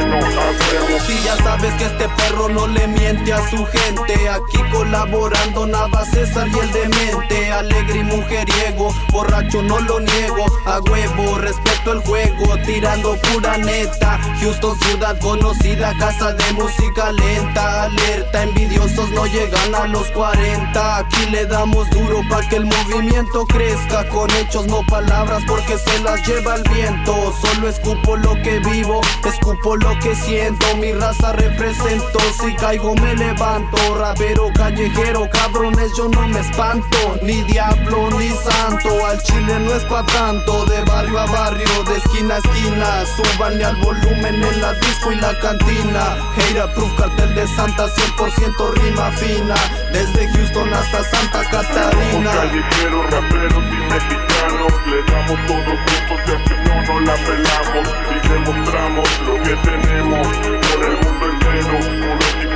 Y 1.08 1.24
ya 1.24 1.36
sabes 1.36 1.72
que 1.74 1.84
este 1.84 2.08
perro 2.08 2.48
no 2.48 2.66
le 2.66 2.86
miente 2.86 3.32
a 3.32 3.48
su 3.48 3.64
gente. 3.66 4.28
Aquí 4.28 4.58
colaborando 4.70 5.66
nada 5.66 6.04
César 6.04 6.46
y 6.48 6.58
el 6.58 6.72
demente. 6.72 7.50
Alegre 7.50 8.00
y 8.00 8.04
mujeriego, 8.04 8.94
borracho 9.10 9.62
no 9.62 9.78
lo 9.80 10.00
niego. 10.00 10.44
A 10.66 10.80
huevo, 10.80 11.38
respeto 11.38 11.92
el 11.92 12.00
juego, 12.00 12.56
tirando 12.66 13.16
pura 13.16 13.56
neta. 13.56 14.18
Houston, 14.40 14.78
ciudad 14.80 15.18
conocida, 15.20 15.67
casa 15.76 16.32
de 16.32 16.52
música 16.52 17.12
lenta. 17.12 17.84
Alerta, 17.84 18.42
envidiosos 18.42 19.10
no 19.10 19.26
llegan 19.26 19.74
a 19.74 19.86
los 19.86 20.10
40. 20.10 20.96
Aquí 20.96 21.26
le 21.30 21.46
damos 21.46 21.88
duro 21.90 22.22
pa' 22.28 22.40
que 22.48 22.56
el 22.56 22.66
movimiento 22.66 23.44
crezca. 23.46 24.08
Con 24.08 24.30
hechos, 24.30 24.66
no 24.66 24.82
palabras, 24.86 25.42
porque 25.46 25.76
se 25.78 25.98
las 26.00 26.26
lleva 26.26 26.56
el 26.56 26.62
viento. 26.74 27.32
Solo 27.40 27.68
escupo 27.68 28.16
lo 28.16 28.34
que 28.42 28.58
vivo, 28.60 29.00
escupo 29.24 29.76
lo 29.76 29.98
que 29.98 30.14
siento. 30.14 30.66
Mi 30.76 30.92
raza 30.92 31.32
represento, 31.32 32.18
si 32.40 32.54
caigo 32.54 32.94
me 32.94 33.14
levanto. 33.14 33.76
Rapero 33.96 34.50
callejero, 34.54 35.28
cabrones, 35.30 35.90
yo 35.96 36.08
no 36.08 36.26
me 36.28 36.40
espanto. 36.40 37.18
Ni 37.22 37.42
diablo 37.42 38.10
ni 38.18 38.28
santo, 38.30 39.06
al 39.06 39.22
chile 39.22 39.58
no 39.60 39.74
es 39.74 39.84
pa' 39.84 40.04
tanto. 40.06 40.64
De 40.66 40.82
barrio 40.84 41.18
a 41.18 41.26
barrio, 41.26 41.84
de 41.84 41.96
esquina 41.96 42.36
a 42.36 42.38
esquina. 42.38 43.04
Súbanle 43.16 43.64
al 43.64 43.76
volumen 43.76 44.42
en 44.42 44.60
la 44.60 44.72
disco 44.74 45.12
y 45.12 45.16
la 45.16 45.38
cantina. 45.58 46.16
Heira 46.36 46.66
Proof, 46.74 46.94
cartel 46.96 47.34
de 47.34 47.46
Santa, 47.46 47.88
100% 47.88 48.74
rima 48.74 49.10
fina. 49.12 49.54
Desde 49.92 50.28
Houston 50.32 50.72
hasta 50.72 51.04
Santa 51.04 51.42
Somos 51.44 51.66
Catarina. 51.66 52.30
callejeros, 52.30 53.10
raperos 53.10 53.64
y 53.64 53.92
mexicanos, 53.92 54.72
le 54.86 55.02
damos 55.12 55.38
todos 55.46 55.78
juntos 55.84 56.20
y 56.26 56.30
así 56.32 56.54
no 56.64 56.74
nos 56.82 57.02
la 57.04 57.14
pelamos 57.14 57.88
y 58.10 58.28
demostramos 58.28 59.08
lo 59.26 59.34
que 59.42 59.56
tenemos 59.56 60.28
por 60.28 60.84
el 60.84 60.96
mundo 60.96 61.26
entero, 61.26 62.47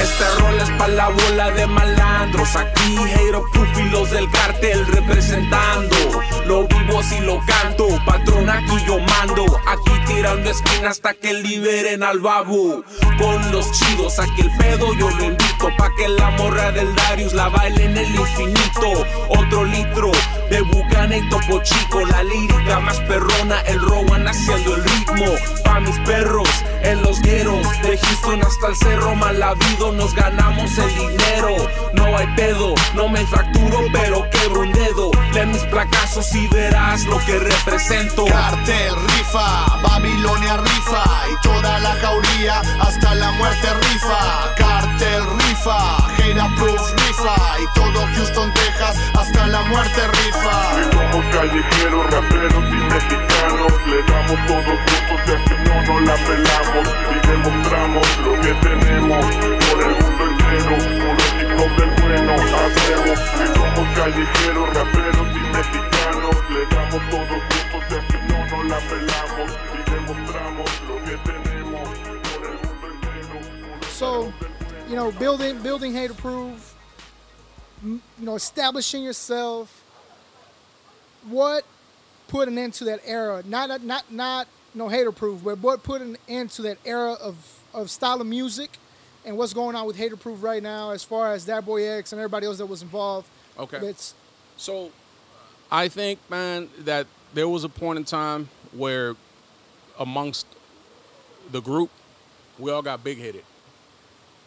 Este 0.00 0.24
rol 0.38 0.58
es 0.60 0.70
pa' 0.70 0.88
la 0.88 1.08
bola 1.08 1.50
de 1.50 1.66
malandros. 1.66 2.56
Aquí 2.56 2.96
Hero 3.14 3.44
Proof 3.52 3.78
y 3.78 3.90
los 3.90 4.10
del 4.10 4.30
cartel 4.30 4.86
representando. 4.86 5.96
Lo 6.46 6.66
vivo 6.66 7.02
si 7.02 7.20
lo 7.20 7.38
canto 7.46 7.88
Patrón 8.04 8.48
aquí 8.48 8.76
yo 8.86 8.98
mando. 8.98 9.44
Aquí 9.66 9.92
tirando 10.06 10.50
esquina 10.50 10.90
hasta 10.90 11.14
que 11.14 11.34
liberen 11.34 12.02
al 12.02 12.20
babo. 12.20 12.82
Con 13.18 13.52
los 13.52 13.70
chidos 13.72 14.18
aquí 14.18 14.40
el 14.40 14.50
pedo 14.56 14.94
yo 14.94 15.10
lo 15.10 15.24
invito. 15.24 15.68
Pa' 15.76 15.90
que 15.96 16.08
la 16.08 16.30
morra 16.30 16.72
del 16.72 16.94
Darius 16.94 17.34
la 17.34 17.48
baile 17.48 17.84
en 17.84 17.96
el 17.96 18.14
infinito. 18.14 19.06
Otro 19.28 19.64
litro 19.64 20.10
de 20.50 20.62
Bucana 20.62 21.16
y 21.16 21.28
Topo 21.28 21.62
Chico. 21.62 22.00
La 22.06 22.22
lírica 22.22 22.80
más 22.80 22.98
perrona 23.00 23.60
El 23.66 23.80
Rowan 23.80 24.26
haciendo 24.26 24.76
el 24.76 24.84
ritmo. 24.84 25.26
Pa' 25.64 25.80
mis 25.80 25.98
perros 26.00 26.48
en 26.82 27.02
los 27.02 27.20
gueros 27.20 27.66
De 27.82 27.98
hasta 28.38 28.68
el 28.68 28.76
cerro 28.76 29.14
mal 29.16 29.42
habido 29.42 29.92
Nos 29.92 30.14
ganamos 30.14 30.78
el 30.78 30.94
dinero. 30.94 31.56
No 31.94 32.16
hay 32.16 32.26
pedo, 32.36 32.74
no 32.94 33.08
me 33.08 33.26
fracturo 33.26 33.86
Pero 33.92 34.28
quebro 34.30 34.60
un 34.60 34.72
dedo. 34.72 35.10
Lee 35.32 35.46
mis 35.46 35.62
placazos 35.64 36.32
y 36.34 36.46
verás 36.48 37.04
lo 37.06 37.18
que 37.24 37.38
represento. 37.38 38.24
Cartel 38.26 38.94
rifa, 39.16 39.78
Babilonia 39.82 40.56
rifa 40.58 41.04
y 41.32 41.42
toda 41.42 41.78
la 41.80 41.94
jauría 41.94 42.60
hasta 42.80 43.14
la 43.14 43.32
muerte 43.32 43.68
rifa. 43.90 44.54
Cartel 44.56 45.22
rifa, 45.38 45.96
Heira 46.22 46.48
Proof 46.56 46.92
rifa 46.92 47.34
y 47.58 47.66
todo 47.74 48.06
Houston, 48.14 48.52
Texas 48.54 48.96
hasta 49.18 49.46
la 49.46 49.62
muerte 49.62 50.00
rifa. 50.06 50.74
Si 50.74 50.82
somos 50.96 51.24
callejeros, 51.34 52.10
raperos 52.10 52.64
y 52.68 52.80
mexicanos, 52.94 53.72
le 53.86 54.02
damos 54.02 54.38
todos 54.46 54.78
juntos 54.86 55.20
y 55.26 55.30
así 55.32 55.54
no 55.64 55.74
nos 55.82 56.00
la 56.02 56.16
pelamos 56.26 56.86
y 57.10 57.28
demostramos 57.28 58.06
lo 58.24 58.32
que 58.40 58.52
tenemos 58.68 59.24
por 59.24 59.82
el 59.82 59.92
mundo 60.00 60.22
entero, 60.24 60.49
know, 75.12 75.18
building 75.18 75.62
building 75.62 75.92
Hataproof, 75.92 76.72
m- 77.82 78.02
you 78.18 78.26
know, 78.26 78.34
establishing 78.34 79.02
yourself. 79.02 79.84
What 81.28 81.64
put 82.28 82.48
an 82.48 82.58
end 82.58 82.74
to 82.74 82.84
that 82.84 83.00
era? 83.04 83.42
Not 83.46 83.82
not 83.82 84.10
not 84.12 84.46
no 84.74 84.88
Hataproof, 84.88 85.42
but 85.44 85.58
what 85.58 85.82
put 85.82 86.00
an 86.00 86.16
end 86.28 86.50
to 86.52 86.62
that 86.62 86.78
era 86.84 87.12
of 87.12 87.36
of 87.74 87.90
style 87.90 88.20
of 88.20 88.26
music, 88.26 88.70
and 89.24 89.36
what's 89.36 89.52
going 89.52 89.76
on 89.76 89.86
with 89.86 89.96
Hataproof 89.96 90.42
right 90.42 90.62
now, 90.62 90.90
as 90.90 91.04
far 91.04 91.32
as 91.32 91.46
that 91.46 91.64
boy 91.64 91.84
X 91.84 92.12
and 92.12 92.20
everybody 92.20 92.46
else 92.46 92.58
that 92.58 92.66
was 92.66 92.82
involved. 92.82 93.28
Okay. 93.58 93.78
That's 93.78 94.14
So, 94.56 94.90
I 95.70 95.88
think, 95.88 96.18
man, 96.30 96.68
that 96.80 97.06
there 97.34 97.48
was 97.48 97.64
a 97.64 97.68
point 97.68 97.98
in 97.98 98.04
time 98.04 98.48
where, 98.72 99.14
amongst 99.98 100.46
the 101.50 101.60
group, 101.60 101.90
we 102.58 102.70
all 102.70 102.82
got 102.82 103.04
big 103.04 103.18
headed. 103.18 103.44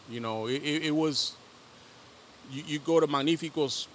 You 0.08 0.20
know, 0.20 0.46
it, 0.46 0.62
it, 0.62 0.84
it 0.86 0.90
was. 0.90 1.34
You, 2.50 2.62
you 2.66 2.78
go 2.78 3.00
to 3.00 3.06
Magnificos, 3.06 3.86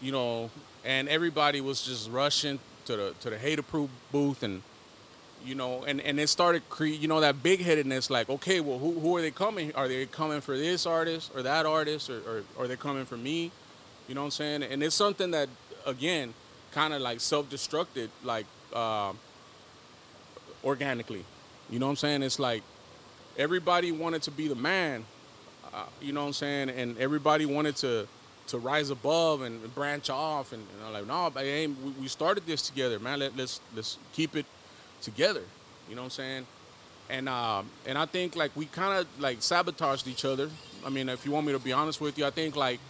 you 0.00 0.12
know, 0.12 0.50
and 0.84 1.08
everybody 1.08 1.60
was 1.60 1.84
just 1.84 2.10
rushing 2.10 2.58
to 2.86 2.96
the 2.96 3.14
to 3.20 3.30
the 3.30 3.36
Hataproof 3.36 3.88
booth 4.10 4.42
and. 4.42 4.62
You 5.44 5.56
know, 5.56 5.82
and, 5.82 6.00
and 6.00 6.20
it 6.20 6.28
started 6.28 6.62
cre- 6.70 6.84
you 6.84 7.08
know 7.08 7.18
that 7.18 7.42
big 7.42 7.62
headedness 7.62 8.10
like 8.10 8.30
okay 8.30 8.60
well 8.60 8.78
who, 8.78 9.00
who 9.00 9.16
are 9.16 9.20
they 9.20 9.32
coming 9.32 9.74
are 9.74 9.88
they 9.88 10.06
coming 10.06 10.40
for 10.40 10.56
this 10.56 10.86
artist 10.86 11.32
or 11.34 11.42
that 11.42 11.66
artist 11.66 12.08
or, 12.08 12.18
or, 12.18 12.44
or 12.56 12.64
are 12.64 12.68
they 12.68 12.76
coming 12.76 13.04
for 13.04 13.16
me 13.16 13.50
you 14.08 14.14
know 14.14 14.22
what 14.22 14.26
I'm 14.26 14.30
saying? 14.32 14.62
And 14.64 14.82
it's 14.82 14.94
something 14.94 15.30
that, 15.30 15.48
again, 15.86 16.34
kind 16.72 16.92
of 16.92 17.00
like 17.00 17.20
self-destructed, 17.20 18.08
like 18.24 18.46
uh, 18.72 19.12
organically. 20.64 21.24
You 21.70 21.78
know 21.78 21.86
what 21.86 21.92
I'm 21.92 21.96
saying? 21.96 22.22
It's 22.22 22.38
like 22.38 22.62
everybody 23.38 23.92
wanted 23.92 24.22
to 24.22 24.30
be 24.30 24.48
the 24.48 24.54
man. 24.54 25.04
You 26.00 26.12
know 26.12 26.20
what 26.22 26.28
I'm 26.28 26.32
saying? 26.32 26.70
And 26.70 26.98
everybody 26.98 27.46
wanted 27.46 27.76
to 27.76 28.06
to 28.48 28.58
rise 28.58 28.90
above 28.90 29.42
and 29.42 29.72
branch 29.74 30.10
off. 30.10 30.52
And, 30.52 30.62
and 30.74 30.86
I'm 30.86 30.92
like, 30.92 31.06
no, 31.06 31.30
but 31.32 31.44
we, 31.44 31.66
we 32.02 32.08
started 32.08 32.44
this 32.46 32.62
together, 32.62 32.98
man. 32.98 33.20
Let, 33.20 33.36
let's 33.36 33.60
let's 33.74 33.98
keep 34.12 34.36
it 34.36 34.46
together. 35.00 35.42
You 35.88 35.94
know 35.96 36.02
what 36.02 36.06
I'm 36.06 36.10
saying? 36.10 36.46
And 37.08 37.28
um, 37.28 37.70
and 37.86 37.96
I 37.96 38.06
think 38.06 38.36
like 38.36 38.50
we 38.56 38.66
kind 38.66 38.98
of 38.98 39.06
like 39.20 39.42
sabotaged 39.42 40.06
each 40.06 40.24
other. 40.24 40.50
I 40.84 40.90
mean, 40.90 41.08
if 41.08 41.24
you 41.24 41.32
want 41.32 41.46
me 41.46 41.52
to 41.52 41.58
be 41.58 41.72
honest 41.72 42.00
with 42.00 42.18
you, 42.18 42.26
I 42.26 42.30
think 42.30 42.56
like 42.56 42.80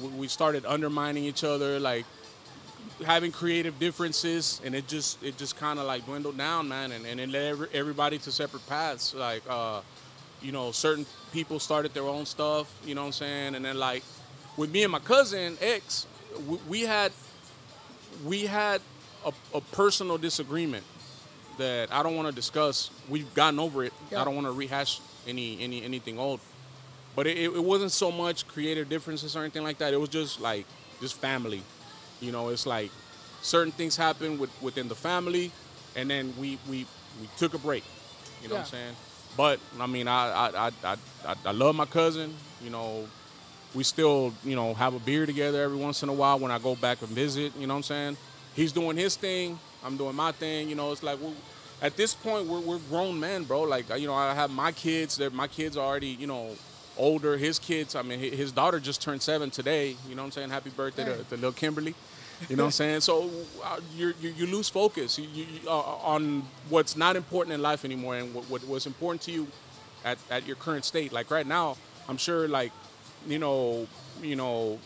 we- 0.00 0.08
we 0.08 0.28
started 0.28 0.64
undermining 0.66 1.24
each 1.24 1.44
other, 1.44 1.80
like 1.80 2.04
having 3.04 3.32
creative 3.32 3.78
differences, 3.78 4.60
and 4.64 4.74
it 4.74 4.86
just 4.88 5.22
it 5.22 5.36
just 5.38 5.56
kind 5.56 5.78
of 5.78 5.86
like 5.86 6.04
dwindled 6.04 6.36
down, 6.36 6.68
man, 6.68 6.92
and, 6.92 7.06
and 7.06 7.20
it 7.20 7.28
led 7.28 7.46
every, 7.46 7.68
everybody 7.72 8.18
to 8.18 8.32
separate 8.32 8.66
paths. 8.68 9.14
Like, 9.14 9.42
uh, 9.48 9.80
you 10.42 10.52
know, 10.52 10.72
certain 10.72 11.06
people 11.32 11.58
started 11.58 11.94
their 11.94 12.04
own 12.04 12.26
stuff, 12.26 12.72
you 12.84 12.94
know 12.94 13.02
what 13.02 13.08
I'm 13.08 13.12
saying, 13.12 13.54
and 13.54 13.64
then 13.64 13.78
like 13.78 14.02
with 14.56 14.70
me 14.70 14.82
and 14.82 14.92
my 14.92 14.98
cousin 14.98 15.56
X, 15.60 16.06
we, 16.46 16.58
we 16.68 16.80
had 16.82 17.12
we 18.24 18.46
had 18.46 18.80
a, 19.24 19.32
a 19.54 19.60
personal 19.60 20.18
disagreement 20.18 20.84
that 21.58 21.92
I 21.92 22.02
don't 22.02 22.16
want 22.16 22.28
to 22.28 22.34
discuss. 22.34 22.90
We've 23.08 23.32
gotten 23.34 23.58
over 23.58 23.84
it. 23.84 23.92
Yeah. 24.10 24.22
I 24.22 24.24
don't 24.24 24.34
want 24.34 24.46
to 24.46 24.52
rehash 24.52 25.00
any 25.26 25.60
any 25.60 25.82
anything 25.82 26.18
old. 26.18 26.40
But 27.16 27.26
it, 27.26 27.38
it 27.38 27.64
wasn't 27.64 27.90
so 27.90 28.12
much 28.12 28.46
creative 28.46 28.88
differences 28.88 29.34
or 29.36 29.40
anything 29.40 29.64
like 29.64 29.78
that. 29.78 29.92
It 29.92 30.00
was 30.00 30.08
just 30.08 30.40
like 30.40 30.66
just 31.00 31.20
family. 31.20 31.62
You 32.20 32.32
know, 32.32 32.48
it's 32.48 32.66
like 32.66 32.90
certain 33.42 33.72
things 33.72 33.96
happen 33.96 34.38
with, 34.38 34.50
within 34.62 34.88
the 34.88 34.94
family, 34.94 35.50
and 35.96 36.10
then 36.10 36.32
we 36.38 36.58
we 36.68 36.86
we 37.20 37.28
took 37.36 37.54
a 37.54 37.58
break. 37.58 37.84
You 38.42 38.48
know 38.48 38.54
what 38.54 38.60
I'm 38.60 38.66
saying? 38.66 38.96
But 39.38 39.60
I 39.78 39.86
mean, 39.86 40.08
I 40.08 40.30
I, 40.32 40.66
I 40.66 40.96
I 41.24 41.34
I 41.46 41.52
love 41.52 41.76
my 41.76 41.86
cousin. 41.86 42.34
You 42.60 42.70
know, 42.70 43.06
we 43.72 43.84
still 43.84 44.34
you 44.44 44.56
know 44.56 44.74
have 44.74 44.94
a 44.94 44.98
beer 44.98 45.26
together 45.26 45.62
every 45.62 45.78
once 45.78 46.02
in 46.02 46.08
a 46.08 46.12
while 46.12 46.40
when 46.40 46.50
I 46.50 46.58
go 46.58 46.74
back 46.74 47.00
and 47.02 47.10
visit. 47.10 47.52
You 47.56 47.68
know 47.68 47.74
what 47.74 47.78
I'm 47.78 47.82
saying? 47.84 48.16
He's 48.56 48.72
doing 48.72 48.96
his 48.96 49.14
thing. 49.14 49.56
I'm 49.84 49.96
doing 49.96 50.16
my 50.16 50.32
thing. 50.32 50.68
You 50.68 50.74
know, 50.74 50.90
it's 50.90 51.04
like 51.04 51.22
we 51.22 51.30
at 51.80 51.96
this 51.96 52.14
point 52.14 52.48
we're 52.48 52.58
we're 52.58 52.80
grown 52.90 53.20
men, 53.20 53.44
bro. 53.44 53.62
Like 53.62 53.88
you 53.96 54.08
know, 54.08 54.14
I 54.14 54.34
have 54.34 54.50
my 54.50 54.72
kids. 54.72 55.16
They're, 55.16 55.30
my 55.30 55.46
kids 55.46 55.76
are 55.76 55.86
already 55.86 56.08
you 56.08 56.26
know 56.26 56.56
older. 56.96 57.36
His 57.36 57.60
kids. 57.60 57.94
I 57.94 58.02
mean, 58.02 58.18
his 58.18 58.50
daughter 58.50 58.80
just 58.80 59.00
turned 59.00 59.22
seven 59.22 59.50
today. 59.50 59.94
You 60.08 60.16
know 60.16 60.22
what 60.22 60.26
I'm 60.26 60.32
saying? 60.32 60.50
Happy 60.50 60.70
birthday 60.70 61.04
to, 61.04 61.22
to 61.22 61.34
little 61.36 61.52
Kimberly. 61.52 61.94
You 62.48 62.56
know 62.56 62.64
what 62.64 62.66
I'm 62.68 62.72
saying? 62.72 63.00
So 63.00 63.30
uh, 63.64 63.80
you 63.96 64.14
you 64.20 64.30
you 64.30 64.46
lose 64.46 64.68
focus 64.68 65.18
you, 65.18 65.26
you, 65.34 65.44
you- 65.44 65.68
uh, 65.68 66.12
on 66.14 66.42
what's 66.68 66.96
not 66.96 67.16
important 67.16 67.52
in 67.54 67.60
life 67.62 67.84
anymore, 67.84 68.16
and 68.16 68.32
what, 68.34 68.44
what 68.50 68.62
what's 68.64 68.86
important 68.86 69.22
to 69.22 69.32
you 69.32 69.46
at, 70.04 70.18
at 70.30 70.46
your 70.46 70.56
current 70.56 70.84
state. 70.84 71.12
Like 71.12 71.30
right 71.30 71.46
now, 71.46 71.76
I'm 72.08 72.16
sure 72.16 72.46
like 72.48 72.72
you 73.26 73.38
know 73.38 73.86
you 74.22 74.36
know 74.36 74.78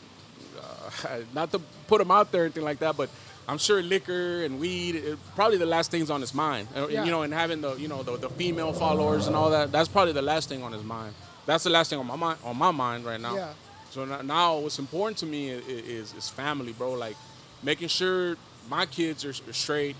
uh, 1.05 1.19
not 1.35 1.51
to 1.53 1.59
put 1.87 2.01
him 2.01 2.11
out 2.11 2.33
there 2.33 2.43
or 2.43 2.45
anything 2.45 2.65
like 2.65 2.79
that, 2.81 2.97
but 2.97 3.11
I'm 3.49 3.59
sure 3.59 3.83
liquor 3.83 4.45
and 4.45 4.59
weed 4.61 4.97
uh, 4.97 5.17
probably 5.35 5.59
the 5.59 5.67
last 5.67 5.91
things 5.91 6.11
on 6.11 6.21
his 6.21 6.33
mind. 6.35 6.69
Uh, 6.75 6.87
Yeah. 6.89 7.05
You 7.05 7.11
know, 7.11 7.23
and 7.23 7.33
having 7.35 7.61
the 7.61 7.75
you 7.75 7.89
know 7.89 8.03
the, 8.03 8.17
the 8.17 8.31
female 8.31 8.73
followers 8.73 9.27
and 9.27 9.37
all 9.37 9.51
that. 9.51 9.73
That's 9.73 9.89
probably 9.89 10.13
the 10.13 10.23
last 10.23 10.49
thing 10.49 10.63
on 10.63 10.73
his 10.73 10.85
mind. 10.85 11.15
That's 11.45 11.65
the 11.65 11.71
last 11.71 11.91
thing 11.91 11.99
on 11.99 12.07
my 12.07 12.17
mind 12.17 12.39
on 12.45 12.57
my 12.57 12.71
mind 12.71 13.05
right 13.05 13.21
now. 13.21 13.35
Yeah. 13.35 13.53
So 13.91 14.05
now, 14.07 14.23
now 14.23 14.57
what's 14.59 14.79
important 14.79 15.19
to 15.19 15.27
me 15.27 15.51
is, 15.51 15.67
is 15.67 16.15
is 16.15 16.29
family, 16.31 16.73
bro. 16.73 16.93
Like 16.93 17.17
making 17.63 17.89
sure 17.89 18.37
my 18.69 18.87
kids 18.87 19.25
are, 19.25 19.33
straight. 19.53 19.97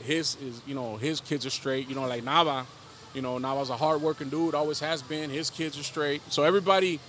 His 0.00 0.36
is 0.36 0.60
you 0.66 0.74
know 0.74 0.96
his 0.96 1.20
kids 1.20 1.46
are 1.46 1.50
straight. 1.50 1.88
You 1.88 1.94
know 1.94 2.06
like 2.06 2.22
Nava, 2.22 2.66
you 3.14 3.22
know 3.22 3.38
Nava's 3.38 3.70
a 3.70 3.76
hardworking 3.76 4.28
dude, 4.28 4.54
always 4.54 4.80
has 4.80 5.02
been. 5.02 5.30
His 5.30 5.50
kids 5.50 5.78
are 5.78 5.82
straight. 5.82 6.20
So 6.30 6.42
everybody, 6.42 7.00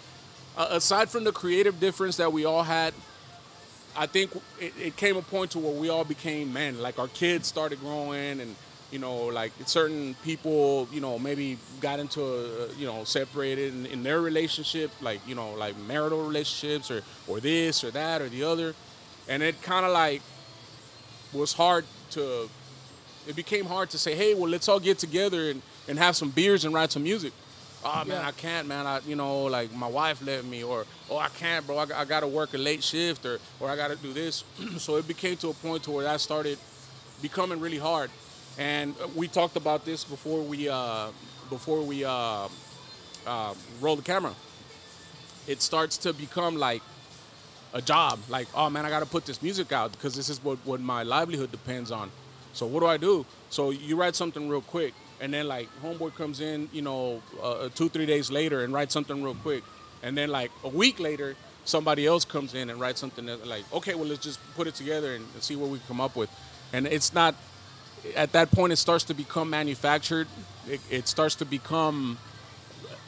uh, 0.57 0.67
aside 0.71 1.09
from 1.09 1.23
the 1.23 1.31
creative 1.31 1.79
difference 1.79 2.17
that 2.17 2.31
we 2.31 2.45
all 2.45 2.63
had, 2.63 2.93
I 3.97 4.05
think 4.05 4.35
it, 4.59 4.73
it 4.79 4.95
came 4.95 5.17
a 5.17 5.21
point 5.21 5.51
to 5.51 5.59
where 5.59 5.73
we 5.73 5.89
all 5.89 6.05
became 6.05 6.53
men. 6.53 6.81
Like 6.81 6.99
our 6.99 7.09
kids 7.09 7.47
started 7.47 7.79
growing, 7.81 8.39
and 8.39 8.55
you 8.91 8.99
know, 8.99 9.25
like 9.25 9.51
certain 9.65 10.15
people, 10.23 10.87
you 10.91 11.01
know, 11.01 11.19
maybe 11.19 11.57
got 11.79 11.99
into, 11.99 12.23
a, 12.23 12.73
you 12.75 12.87
know, 12.87 13.03
separated 13.03 13.73
in, 13.73 13.85
in 13.87 14.03
their 14.03 14.21
relationship, 14.21 14.91
like 15.01 15.19
you 15.27 15.35
know, 15.35 15.53
like 15.55 15.77
marital 15.79 16.25
relationships, 16.25 16.89
or 16.89 17.01
or 17.27 17.39
this 17.39 17.83
or 17.83 17.91
that 17.91 18.21
or 18.21 18.29
the 18.29 18.43
other, 18.43 18.73
and 19.29 19.43
it 19.43 19.61
kind 19.61 19.85
of 19.85 19.93
like 19.93 20.21
was 21.31 21.53
hard 21.53 21.85
to. 22.11 22.49
It 23.27 23.35
became 23.35 23.65
hard 23.65 23.91
to 23.91 23.97
say, 23.97 24.15
hey, 24.15 24.33
well, 24.33 24.49
let's 24.49 24.67
all 24.67 24.79
get 24.79 24.97
together 24.97 25.51
and, 25.51 25.61
and 25.87 25.99
have 25.99 26.15
some 26.15 26.31
beers 26.31 26.65
and 26.65 26.73
write 26.73 26.91
some 26.91 27.03
music. 27.03 27.31
Oh 27.85 28.03
man, 28.03 28.07
Yeah. 28.07 28.27
I 28.27 28.31
can't, 28.31 28.67
man. 28.67 28.87
I, 28.87 28.99
you 29.05 29.15
know, 29.15 29.43
like 29.43 29.71
my 29.73 29.87
wife 29.87 30.25
let 30.25 30.43
me, 30.43 30.63
or 30.63 30.85
oh, 31.09 31.17
I 31.17 31.29
can't, 31.29 31.65
bro. 31.65 31.77
I, 31.77 31.85
I 31.95 32.05
got 32.05 32.21
to 32.21 32.27
work 32.27 32.53
a 32.53 32.57
late 32.57 32.83
shift, 32.83 33.25
or 33.25 33.39
or 33.59 33.69
I 33.69 33.75
got 33.75 33.89
to 33.89 33.95
do 33.95 34.11
this. 34.11 34.43
so 34.77 34.95
it 34.97 35.07
became 35.07 35.37
to 35.37 35.49
a 35.49 35.53
point 35.53 35.83
to 35.83 35.91
where 35.91 36.03
that 36.03 36.19
started 36.19 36.57
becoming 37.21 37.59
really 37.59 37.77
hard. 37.77 38.09
And 38.57 38.95
we 39.15 39.27
talked 39.27 39.55
about 39.55 39.85
this 39.85 40.03
before 40.03 40.41
we 40.41 40.67
uh, 40.67 41.09
before 41.49 41.81
we 41.81 42.03
uh, 42.03 42.47
uh, 43.27 43.53
roll 43.79 43.95
the 43.95 44.01
camera. 44.01 44.33
It 45.47 45.61
starts 45.61 45.97
to 45.99 46.13
become 46.13 46.57
like 46.57 46.81
a 47.73 47.81
job. 47.81 48.19
Like, 48.29 48.47
oh 48.55 48.69
man, 48.69 48.85
I 48.85 48.89
got 48.89 49.01
to 49.01 49.05
put 49.05 49.25
this 49.25 49.41
music 49.41 49.71
out 49.71 49.91
because 49.91 50.15
this 50.15 50.29
is 50.29 50.43
what, 50.43 50.57
what 50.65 50.81
my 50.81 51.03
livelihood 51.03 51.51
depends 51.51 51.91
on. 51.91 52.11
So 52.53 52.65
what 52.65 52.79
do 52.79 52.87
I 52.87 52.97
do? 52.97 53.25
So 53.49 53.69
you 53.69 53.95
write 53.95 54.15
something 54.15 54.49
real 54.49 54.61
quick, 54.61 54.93
and 55.21 55.33
then 55.33 55.47
like 55.47 55.69
homeboy 55.83 56.15
comes 56.15 56.41
in, 56.41 56.69
you 56.71 56.81
know, 56.81 57.21
uh, 57.41 57.69
two 57.75 57.89
three 57.89 58.05
days 58.05 58.31
later 58.31 58.63
and 58.63 58.73
writes 58.73 58.93
something 58.93 59.23
real 59.23 59.35
quick, 59.35 59.63
and 60.01 60.17
then 60.17 60.29
like 60.29 60.51
a 60.63 60.69
week 60.69 60.99
later, 60.99 61.35
somebody 61.65 62.07
else 62.07 62.25
comes 62.25 62.55
in 62.55 62.69
and 62.69 62.79
writes 62.79 62.99
something 62.99 63.25
that, 63.27 63.45
like, 63.45 63.63
okay, 63.73 63.93
well 63.93 64.05
let's 64.05 64.23
just 64.23 64.39
put 64.55 64.65
it 64.65 64.75
together 64.75 65.13
and, 65.13 65.25
and 65.33 65.43
see 65.43 65.55
what 65.55 65.69
we 65.69 65.79
come 65.87 66.01
up 66.01 66.15
with. 66.15 66.29
And 66.73 66.87
it's 66.87 67.13
not 67.13 67.35
at 68.15 68.31
that 68.31 68.49
point 68.51 68.73
it 68.73 68.77
starts 68.77 69.03
to 69.05 69.13
become 69.13 69.49
manufactured. 69.49 70.27
It, 70.67 70.81
it 70.89 71.07
starts 71.07 71.35
to 71.35 71.45
become 71.45 72.17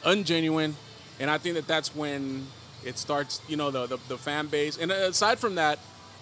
ungenuine, 0.04 0.74
and 1.18 1.30
I 1.30 1.38
think 1.38 1.56
that 1.56 1.66
that's 1.66 1.94
when 1.94 2.46
it 2.84 2.98
starts. 2.98 3.40
You 3.48 3.56
know, 3.56 3.70
the 3.70 3.86
the, 3.86 3.98
the 4.08 4.18
fan 4.18 4.46
base. 4.48 4.76
And 4.78 4.90
aside 4.92 5.38
from 5.38 5.54
that, 5.56 5.78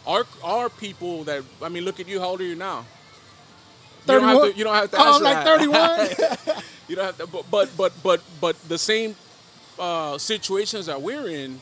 our 0.06 0.24
our 0.44 0.68
people 0.68 1.24
that 1.24 1.42
I 1.62 1.68
mean, 1.68 1.84
look 1.84 2.00
at 2.00 2.08
you. 2.08 2.20
How 2.20 2.28
old 2.28 2.40
are 2.40 2.44
you 2.44 2.56
now? 2.56 2.84
You 4.06 4.14
don't 4.18 4.22
have 4.24 4.38
31? 4.38 4.52
to. 4.52 4.58
You 4.58 4.64
don't 4.64 4.74
have 4.74 4.90
to. 4.90 4.96
Oh, 4.98 5.16
I'm 5.16 5.22
like 5.22 5.44
31. 5.44 6.62
you 6.88 6.96
don't 6.96 7.04
have 7.04 7.18
to. 7.18 7.26
But 7.26 7.50
but 7.50 7.76
but 7.76 7.92
but, 8.02 8.20
but 8.40 8.68
the 8.68 8.78
same 8.78 9.14
uh, 9.78 10.18
situations 10.18 10.86
that 10.86 11.00
we're 11.00 11.28
in. 11.28 11.60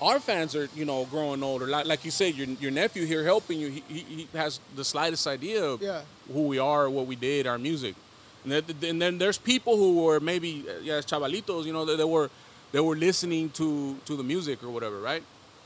Our 0.00 0.20
fans 0.20 0.54
are, 0.54 0.68
you 0.76 0.84
know, 0.84 1.06
growing 1.06 1.42
older. 1.42 1.66
Like, 1.66 1.86
like 1.86 2.04
you 2.04 2.12
said, 2.12 2.36
your, 2.36 2.46
your 2.60 2.70
nephew 2.70 3.04
here 3.04 3.24
helping 3.24 3.58
you, 3.58 3.66
he, 3.68 3.82
he, 3.88 3.98
he 3.98 4.28
has 4.32 4.60
the 4.76 4.84
slightest 4.84 5.26
idea 5.26 5.64
of 5.64 5.82
Yeah. 5.82 6.02
who 6.32 6.46
we 6.46 6.60
are, 6.60 6.88
what 6.88 7.06
we 7.08 7.16
did, 7.16 7.48
our 7.48 7.58
music. 7.58 7.96
And 8.44 8.52
then, 8.52 8.62
and 8.88 9.02
then 9.02 9.18
there's 9.18 9.38
people 9.38 9.76
who 9.76 10.04
were 10.04 10.20
maybe 10.20 10.64
yeah, 10.82 11.00
chavalitos, 11.00 11.64
you 11.64 11.72
know, 11.72 11.84
they, 11.84 11.96
that 11.96 12.06
were 12.06 12.30
they 12.72 12.80
were 12.80 12.96
listening 12.96 13.50
to 13.50 13.96
to 14.04 14.16
the 14.16 14.22
music 14.22 14.62
or 14.62 14.68
whatever, 14.70 14.98
right? 15.00 15.22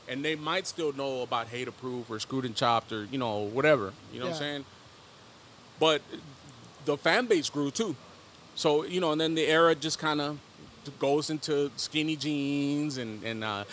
And 0.07 0.23
they 0.23 0.35
might 0.35 0.67
still 0.67 0.91
know 0.93 1.21
about 1.21 1.49
Hataproof 1.49 2.09
or 2.09 2.19
Screwed 2.19 2.45
and 2.45 2.55
Chopped 2.55 2.91
or 2.91 3.05
you 3.05 3.17
know 3.17 3.39
whatever, 3.39 3.93
you 4.11 4.19
know 4.19 4.25
what 4.25 4.33
I'm 4.35 4.39
saying? 4.39 4.65
But 5.79 6.01
the 6.85 6.97
fan 6.97 7.25
base 7.25 7.49
grew 7.49 7.71
too, 7.71 7.95
so 8.55 8.83
you 8.85 8.99
know, 8.99 9.11
and 9.11 9.21
then 9.21 9.35
the 9.35 9.45
era 9.45 9.75
just 9.75 9.99
kind 9.99 10.21
of 10.21 10.37
goes 10.99 11.29
into 11.29 11.71
skinny 11.77 12.15
jeans 12.17 12.97
and 12.97 13.23
and 13.23 13.43
uh, 13.43 13.63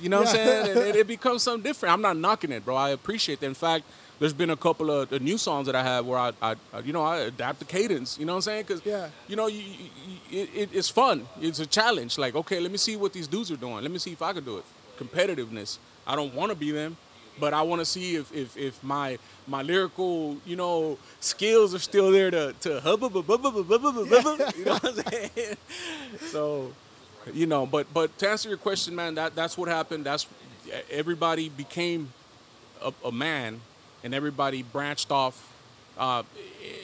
you 0.00 0.08
know 0.08 0.20
what 0.20 0.28
I'm 0.28 0.34
saying? 0.34 0.68
And 0.70 0.78
it, 0.88 0.96
it 0.96 1.06
becomes 1.06 1.42
something 1.42 1.62
different. 1.62 1.92
I'm 1.92 2.00
not 2.00 2.16
knocking 2.16 2.52
it, 2.52 2.64
bro. 2.64 2.74
I 2.76 2.90
appreciate 2.90 3.40
that. 3.40 3.46
In 3.46 3.54
fact, 3.54 3.84
there's 4.20 4.34
been 4.34 4.50
a 4.50 4.56
couple 4.56 4.90
of 4.90 5.10
new 5.22 5.38
songs 5.38 5.66
that 5.66 5.74
I 5.74 5.82
have 5.82 6.04
where 6.04 6.18
I, 6.18 6.32
I, 6.42 6.54
you 6.84 6.92
know, 6.92 7.02
I 7.02 7.20
adapt 7.20 7.58
the 7.58 7.64
cadence. 7.64 8.18
You 8.18 8.26
know 8.26 8.34
what 8.34 8.36
I'm 8.36 8.42
saying? 8.42 8.64
Because 8.68 8.84
yeah. 8.84 9.08
you 9.26 9.34
know, 9.34 9.46
you, 9.46 9.62
you, 10.30 10.46
it, 10.54 10.68
it's 10.74 10.90
fun. 10.90 11.26
It's 11.40 11.58
a 11.58 11.66
challenge. 11.66 12.18
Like, 12.18 12.34
okay, 12.36 12.60
let 12.60 12.70
me 12.70 12.76
see 12.76 12.96
what 12.96 13.14
these 13.14 13.26
dudes 13.26 13.50
are 13.50 13.56
doing. 13.56 13.82
Let 13.82 13.90
me 13.90 13.98
see 13.98 14.12
if 14.12 14.20
I 14.20 14.34
can 14.34 14.44
do 14.44 14.58
it. 14.58 14.64
Competitiveness. 14.98 15.78
I 16.06 16.16
don't 16.16 16.34
want 16.34 16.50
to 16.50 16.56
be 16.56 16.70
them, 16.70 16.98
but 17.40 17.54
I 17.54 17.62
want 17.62 17.80
to 17.80 17.86
see 17.86 18.16
if, 18.16 18.30
if 18.34 18.54
if 18.58 18.84
my 18.84 19.18
my 19.46 19.62
lyrical 19.62 20.36
you 20.44 20.56
know 20.56 20.98
skills 21.20 21.74
are 21.74 21.78
still 21.78 22.10
there 22.10 22.30
to 22.30 22.52
to 22.60 22.80
hubba 22.80 23.08
bubba 23.08 23.38
bubba 23.38 23.64
bubba 23.64 24.06
bubba. 24.06 24.56
You 24.58 24.64
know 24.66 24.72
what 24.74 24.84
I'm 24.84 25.12
saying? 25.12 25.56
so, 26.30 26.72
you 27.32 27.46
know, 27.46 27.64
but 27.64 27.86
but 27.94 28.16
to 28.18 28.28
answer 28.28 28.50
your 28.50 28.58
question, 28.58 28.94
man, 28.94 29.14
that 29.14 29.34
that's 29.34 29.56
what 29.56 29.70
happened. 29.70 30.04
That's 30.04 30.26
everybody 30.90 31.48
became 31.48 32.12
a, 32.82 32.92
a 33.02 33.10
man 33.10 33.62
and 34.04 34.14
everybody 34.14 34.62
branched 34.62 35.10
off 35.10 35.52
uh, 35.98 36.22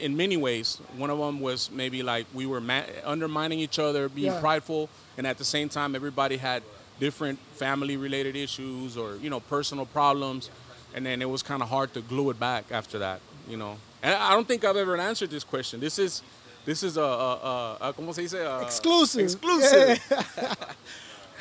in 0.00 0.16
many 0.16 0.36
ways. 0.36 0.78
One 0.96 1.10
of 1.10 1.18
them 1.18 1.40
was 1.40 1.70
maybe 1.70 2.02
like 2.02 2.26
we 2.34 2.46
were 2.46 2.60
ma- 2.60 2.82
undermining 3.04 3.58
each 3.60 3.78
other, 3.78 4.08
being 4.08 4.32
Yeah. 4.32 4.40
prideful, 4.40 4.88
and 5.16 5.26
at 5.26 5.38
the 5.38 5.44
same 5.44 5.68
time, 5.68 5.94
everybody 5.94 6.36
had 6.36 6.62
different 7.00 7.38
family-related 7.56 8.36
issues 8.36 8.96
or 8.96 9.16
you 9.16 9.30
know 9.30 9.40
personal 9.40 9.86
problems, 9.86 10.50
and 10.94 11.04
then 11.06 11.22
it 11.22 11.28
was 11.30 11.42
kind 11.42 11.62
of 11.62 11.68
hard 11.68 11.92
to 11.94 12.00
glue 12.02 12.30
it 12.30 12.38
back 12.38 12.64
after 12.70 12.98
that. 12.98 13.20
You 13.48 13.56
know, 13.56 13.76
and 14.02 14.14
I 14.14 14.32
don't 14.32 14.46
think 14.46 14.64
I've 14.64 14.76
ever 14.76 14.96
answered 14.98 15.30
this 15.30 15.44
question. 15.44 15.80
This 15.80 15.98
is 15.98 16.22
this 16.64 16.82
is 16.82 16.96
a, 16.96 17.00
a, 17.02 17.32
a, 17.34 17.76
a 17.88 17.92
¿cómo 17.94 18.12
se 18.12 18.22
dice? 18.22 18.34
A- 18.34 18.60
Exclusive. 18.62 19.22
Exclusive. 19.22 20.00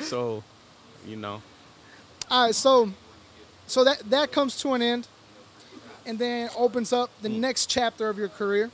so, 0.00 0.42
you 1.06 1.16
know. 1.16 1.42
All 2.30 2.46
right, 2.46 2.54
so 2.54 2.90
so 3.66 3.84
that 3.84 3.98
that 4.10 4.32
comes 4.32 4.56
to 4.60 4.72
an 4.74 4.82
end, 4.82 5.08
and 6.06 6.18
then 6.18 6.48
opens 6.56 6.92
up 6.92 7.10
the 7.20 7.28
mm. 7.28 7.40
next 7.40 7.66
chapter 7.66 8.08
of 8.08 8.16
your 8.16 8.28
career. 8.28 8.70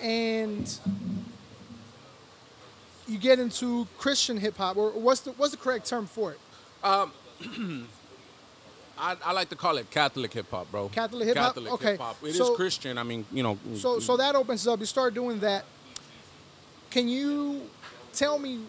And 0.00 0.78
you 3.08 3.18
get 3.18 3.38
into 3.38 3.86
Christian 3.98 4.36
hip 4.36 4.56
hop, 4.56 4.76
or 4.76 4.90
what's 4.90 5.20
the 5.20 5.32
what's 5.32 5.52
the 5.52 5.56
correct 5.56 5.86
term 5.86 6.06
for 6.06 6.32
it? 6.32 6.38
Um, 6.82 7.12
I, 8.98 9.16
I 9.24 9.32
like 9.32 9.48
to 9.48 9.56
call 9.56 9.78
it 9.78 9.90
Catholic 9.90 10.32
hip 10.32 10.50
hop, 10.50 10.70
bro. 10.70 10.88
Catholic 10.88 11.26
hip-hop? 11.26 11.54
Catholic 11.54 11.72
Okay. 11.72 11.90
hip 11.92 12.00
hop. 12.00 12.16
It 12.22 12.28
is 12.28 12.36
So- 12.36 12.54
Christian. 12.54 12.98
I 12.98 13.02
mean, 13.02 13.24
you 13.32 13.42
know. 13.42 13.58
So 13.76 13.98
so 13.98 14.16
that 14.16 14.34
opens 14.34 14.66
up. 14.66 14.80
You 14.80 14.86
start 14.86 15.14
doing 15.14 15.40
that. 15.40 15.64
Can 16.90 17.08
you 17.08 17.62
tell 18.12 18.38
me 18.38 18.60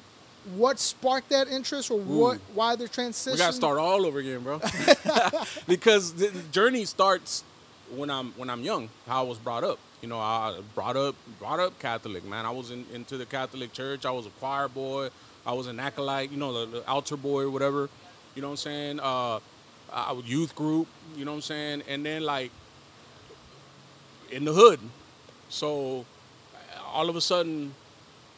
what 0.55 0.79
sparked 0.79 1.29
that 1.29 1.47
interest, 1.47 1.89
or 1.89 1.99
what 1.99 2.39
why 2.53 2.75
the 2.75 2.87
transition? 2.87 3.33
we 3.33 3.37
gotta 3.37 3.53
start 3.53 3.77
all 3.77 4.05
over 4.05 4.19
again, 4.19 4.41
bro. 4.41 4.61
because 5.67 6.13
the 6.13 6.31
journey 6.51 6.85
starts 6.85 7.43
when 7.95 8.09
I'm 8.09 8.31
when 8.33 8.49
I'm 8.49 8.61
young. 8.61 8.89
How 9.07 9.23
I 9.23 9.27
was 9.27 9.37
brought 9.37 9.63
up. 9.63 9.79
You 10.01 10.09
know, 10.09 10.19
I 10.19 10.59
brought 10.75 10.95
up 10.95 11.15
brought 11.39 11.59
up 11.59 11.79
Catholic, 11.79 12.23
man. 12.25 12.45
I 12.45 12.51
was 12.51 12.71
in, 12.71 12.85
into 12.93 13.17
the 13.17 13.25
Catholic 13.25 13.73
church. 13.73 14.05
I 14.05 14.11
was 14.11 14.25
a 14.25 14.31
choir 14.31 14.67
boy. 14.67 15.09
I 15.45 15.53
was 15.53 15.67
an 15.67 15.79
acolyte. 15.79 16.31
You 16.31 16.37
know, 16.37 16.65
the, 16.65 16.79
the 16.79 16.87
altar 16.87 17.17
boy 17.17 17.43
or 17.43 17.49
whatever. 17.49 17.89
You 18.35 18.41
know 18.41 18.49
what 18.49 18.53
I'm 18.53 18.57
saying? 18.57 18.99
Uh, 18.99 19.39
I 19.91 20.11
was 20.11 20.25
youth 20.25 20.55
group. 20.55 20.87
You 21.15 21.25
know 21.25 21.31
what 21.31 21.37
I'm 21.37 21.41
saying? 21.41 21.83
And 21.87 22.05
then 22.05 22.23
like 22.23 22.51
in 24.31 24.45
the 24.45 24.53
hood. 24.53 24.79
So 25.49 26.05
all 26.93 27.09
of 27.09 27.15
a 27.15 27.21
sudden 27.21 27.73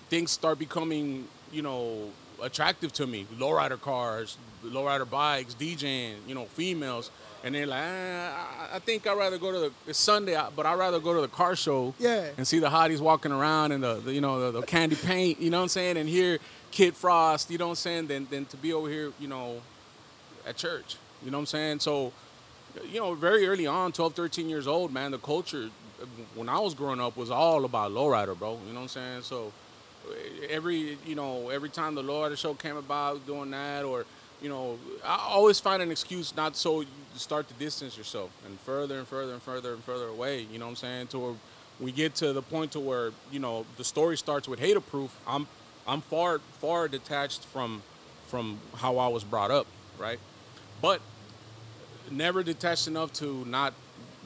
things 0.09 0.31
start 0.31 0.59
becoming, 0.59 1.27
you 1.51 1.61
know, 1.61 2.09
attractive 2.41 2.93
to 2.93 3.07
me. 3.07 3.25
Lowrider 3.37 3.79
cars, 3.79 4.37
lowrider 4.63 5.09
bikes, 5.09 5.53
DJing, 5.55 6.15
you 6.27 6.35
know, 6.35 6.45
females. 6.45 7.11
And 7.43 7.53
they're 7.55 7.67
like, 7.67 7.81
eh, 7.83 8.31
I- 8.73 8.79
think 8.79 9.05
I'd 9.07 9.17
rather 9.17 9.37
go 9.37 9.51
to 9.51 9.59
the, 9.59 9.71
it's 9.87 9.99
Sunday, 9.99 10.39
but 10.55 10.65
I'd 10.65 10.77
rather 10.77 10.99
go 10.99 11.13
to 11.13 11.21
the 11.21 11.27
car 11.27 11.55
show 11.55 11.93
Yeah. 11.99 12.29
and 12.37 12.47
see 12.47 12.59
the 12.59 12.67
hotties 12.69 12.99
walking 12.99 13.31
around 13.31 13.71
and 13.71 13.83
the, 13.83 13.95
the 13.95 14.13
you 14.13 14.21
know, 14.21 14.51
the, 14.51 14.59
the 14.59 14.65
candy 14.65 14.95
paint, 14.95 15.39
you 15.39 15.49
know 15.49 15.57
what 15.57 15.63
I'm 15.63 15.69
saying? 15.69 15.97
And 15.97 16.09
hear 16.09 16.39
Kid 16.71 16.95
Frost, 16.95 17.49
you 17.51 17.57
know 17.57 17.65
what 17.67 17.71
I'm 17.71 17.75
saying? 17.75 18.07
Than, 18.07 18.27
than 18.29 18.45
to 18.47 18.57
be 18.57 18.73
over 18.73 18.89
here, 18.89 19.13
you 19.19 19.27
know, 19.27 19.61
at 20.45 20.57
church, 20.57 20.95
you 21.23 21.31
know 21.31 21.37
what 21.37 21.41
I'm 21.43 21.45
saying? 21.47 21.79
So, 21.79 22.11
you 22.91 22.99
know, 22.99 23.13
very 23.13 23.47
early 23.47 23.67
on, 23.67 23.91
12, 23.91 24.13
13 24.13 24.49
years 24.49 24.67
old, 24.67 24.91
man, 24.91 25.11
the 25.11 25.17
culture 25.19 25.69
when 26.35 26.49
I 26.49 26.59
was 26.59 26.73
growing 26.75 26.99
up 27.01 27.17
was 27.17 27.31
all 27.31 27.65
about 27.65 27.91
lowrider, 27.91 28.37
bro. 28.37 28.59
You 28.67 28.73
know 28.73 28.79
what 28.79 28.81
I'm 28.83 28.87
saying? 28.89 29.21
So 29.23 29.51
every, 30.49 30.97
you 31.05 31.15
know, 31.15 31.49
every 31.49 31.69
time 31.69 31.95
the 31.95 32.03
lowrider 32.03 32.37
show 32.37 32.53
came 32.53 32.77
about, 32.77 33.25
doing 33.25 33.51
that, 33.51 33.85
or 33.85 34.05
you 34.41 34.49
know, 34.49 34.77
I 35.03 35.27
always 35.29 35.59
find 35.59 35.81
an 35.81 35.89
excuse 35.91 36.35
not 36.35 36.55
so 36.55 36.81
you 36.81 36.87
start 37.15 37.47
to 37.47 37.53
distance 37.55 37.97
yourself 37.97 38.29
and 38.45 38.59
further 38.59 38.99
and 38.99 39.07
further 39.07 39.33
and 39.33 39.41
further 39.41 39.73
and 39.73 39.83
further 39.83 40.07
away. 40.07 40.41
You 40.51 40.59
know 40.59 40.65
what 40.65 40.71
I'm 40.71 40.75
saying? 40.75 41.07
To 41.07 41.19
where 41.19 41.35
we 41.79 41.91
get 41.91 42.15
to 42.15 42.33
the 42.33 42.41
point 42.41 42.71
to 42.73 42.79
where 42.79 43.11
you 43.31 43.39
know 43.39 43.65
the 43.77 43.83
story 43.83 44.17
starts 44.17 44.47
with 44.47 44.59
Hataproof. 44.59 45.09
I'm 45.27 45.47
I'm 45.87 46.01
far 46.01 46.39
far 46.59 46.87
detached 46.87 47.45
from 47.45 47.83
from 48.27 48.59
how 48.75 48.97
I 48.97 49.07
was 49.07 49.23
brought 49.23 49.51
up, 49.51 49.67
right? 49.97 50.19
But 50.81 51.01
never 52.11 52.43
detached 52.43 52.87
enough 52.87 53.11
to 53.13 53.43
not 53.45 53.73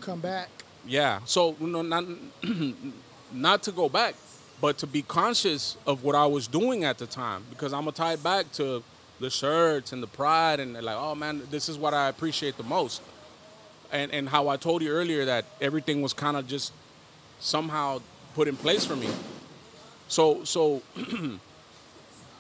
come 0.02 0.20
back. 0.20 0.50
yeah. 0.86 1.20
So 1.26 1.56
you 1.60 1.68
know, 1.68 1.82
not 1.84 2.04
not 3.32 3.64
to 3.64 3.72
go 3.72 3.88
back, 3.90 4.16
but 4.62 4.78
to 4.78 4.88
be 4.88 5.02
conscious 5.02 5.76
of 5.88 6.04
what 6.04 6.16
I 6.16 6.28
was 6.28 6.48
doing 6.48 6.84
at 6.84 7.00
the 7.00 7.08
time 7.08 7.44
because 7.50 7.74
I'm 7.74 7.82
gonna 7.82 7.94
tie 7.94 8.14
it 8.14 8.24
back 8.24 8.52
to 8.54 8.84
the 9.20 9.30
shirts 9.30 9.92
and 9.92 10.02
the 10.02 10.08
pride 10.08 10.60
and 10.60 10.74
like, 10.74 10.96
oh 10.98 11.16
man, 11.16 11.42
this 11.50 11.68
is 11.68 11.78
what 11.78 11.94
I 11.94 12.08
appreciate 12.08 12.58
the 12.58 12.64
most. 12.64 13.02
And 13.92 14.12
and 14.12 14.30
how 14.30 14.48
I 14.48 14.58
told 14.58 14.84
you 14.84 14.90
earlier 14.92 15.26
that 15.26 15.46
everything 15.60 16.02
was 16.02 16.14
kind 16.14 16.38
of 16.38 16.48
just 16.48 16.72
somehow 17.40 18.02
put 18.36 18.48
in 18.48 18.56
place 18.56 18.86
for 18.86 18.96
me. 18.96 19.10
So 20.08 20.44
so 20.44 20.84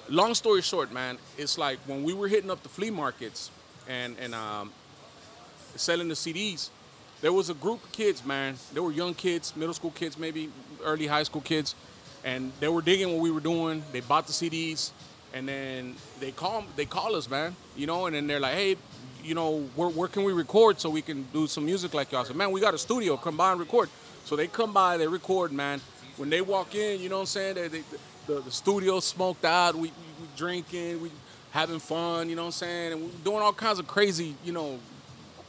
long 0.09 0.35
story 0.35 0.61
short, 0.61 0.91
man, 0.91 1.17
it's 1.37 1.57
like 1.57 1.79
when 1.87 2.03
we 2.03 2.13
were 2.13 2.27
hitting 2.27 2.51
up 2.51 2.61
the 2.61 2.69
flea 2.69 2.91
markets 2.91 3.49
and 3.87 4.15
and 4.19 4.35
um, 4.35 4.71
selling 5.75 6.07
the 6.07 6.15
CDs, 6.15 6.69
there 7.21 7.33
was 7.33 7.49
a 7.49 7.53
group 7.53 7.83
of 7.83 7.91
kids, 7.91 8.23
man. 8.25 8.55
They 8.73 8.79
were 8.79 8.91
young 8.91 9.13
kids, 9.13 9.55
middle 9.55 9.73
school 9.73 9.91
kids, 9.91 10.17
maybe 10.17 10.49
early 10.83 11.07
high 11.07 11.23
school 11.23 11.41
kids, 11.41 11.75
and 12.23 12.51
they 12.59 12.67
were 12.67 12.81
digging 12.81 13.11
what 13.11 13.19
we 13.19 13.31
were 13.31 13.39
doing. 13.39 13.83
They 13.91 14.01
bought 14.01 14.27
the 14.27 14.33
CDs, 14.33 14.91
and 15.33 15.47
then 15.47 15.95
they 16.19 16.31
call 16.31 16.65
they 16.75 16.85
call 16.85 17.15
us, 17.15 17.29
man. 17.29 17.55
You 17.75 17.87
know, 17.87 18.05
and 18.05 18.15
then 18.15 18.27
they're 18.27 18.39
like, 18.39 18.53
hey, 18.53 18.77
you 19.23 19.35
know, 19.35 19.61
where, 19.75 19.89
where 19.89 20.07
can 20.07 20.23
we 20.23 20.33
record 20.33 20.79
so 20.79 20.89
we 20.89 21.01
can 21.01 21.23
do 21.33 21.47
some 21.47 21.65
music 21.65 21.93
like 21.93 22.11
y'all? 22.11 22.25
Said, 22.25 22.35
man, 22.35 22.51
we 22.51 22.61
got 22.61 22.73
a 22.73 22.77
studio. 22.77 23.17
Come 23.17 23.37
by 23.37 23.51
and 23.51 23.59
record. 23.59 23.89
So 24.25 24.35
they 24.35 24.47
come 24.47 24.73
by, 24.73 24.97
they 24.97 25.07
record, 25.07 25.51
man. 25.51 25.81
When 26.17 26.29
they 26.29 26.41
walk 26.41 26.75
in, 26.75 26.99
you 26.99 27.09
know 27.09 27.15
what 27.15 27.21
I'm 27.21 27.27
saying? 27.27 27.55
They, 27.55 27.67
they, 27.67 27.83
the, 28.27 28.41
the 28.41 28.51
studio 28.51 28.99
smoked 28.99 29.45
out. 29.45 29.75
We, 29.75 29.81
we, 29.81 29.87
we 29.87 30.27
drinking, 30.35 31.01
we 31.01 31.11
having 31.51 31.79
fun. 31.79 32.29
You 32.29 32.35
know 32.35 32.43
what 32.43 32.47
I'm 32.47 32.51
saying? 32.53 32.93
And 32.93 33.01
we 33.01 33.11
doing 33.23 33.39
all 33.39 33.53
kinds 33.53 33.79
of 33.79 33.87
crazy, 33.87 34.35
you 34.43 34.53
know, 34.53 34.79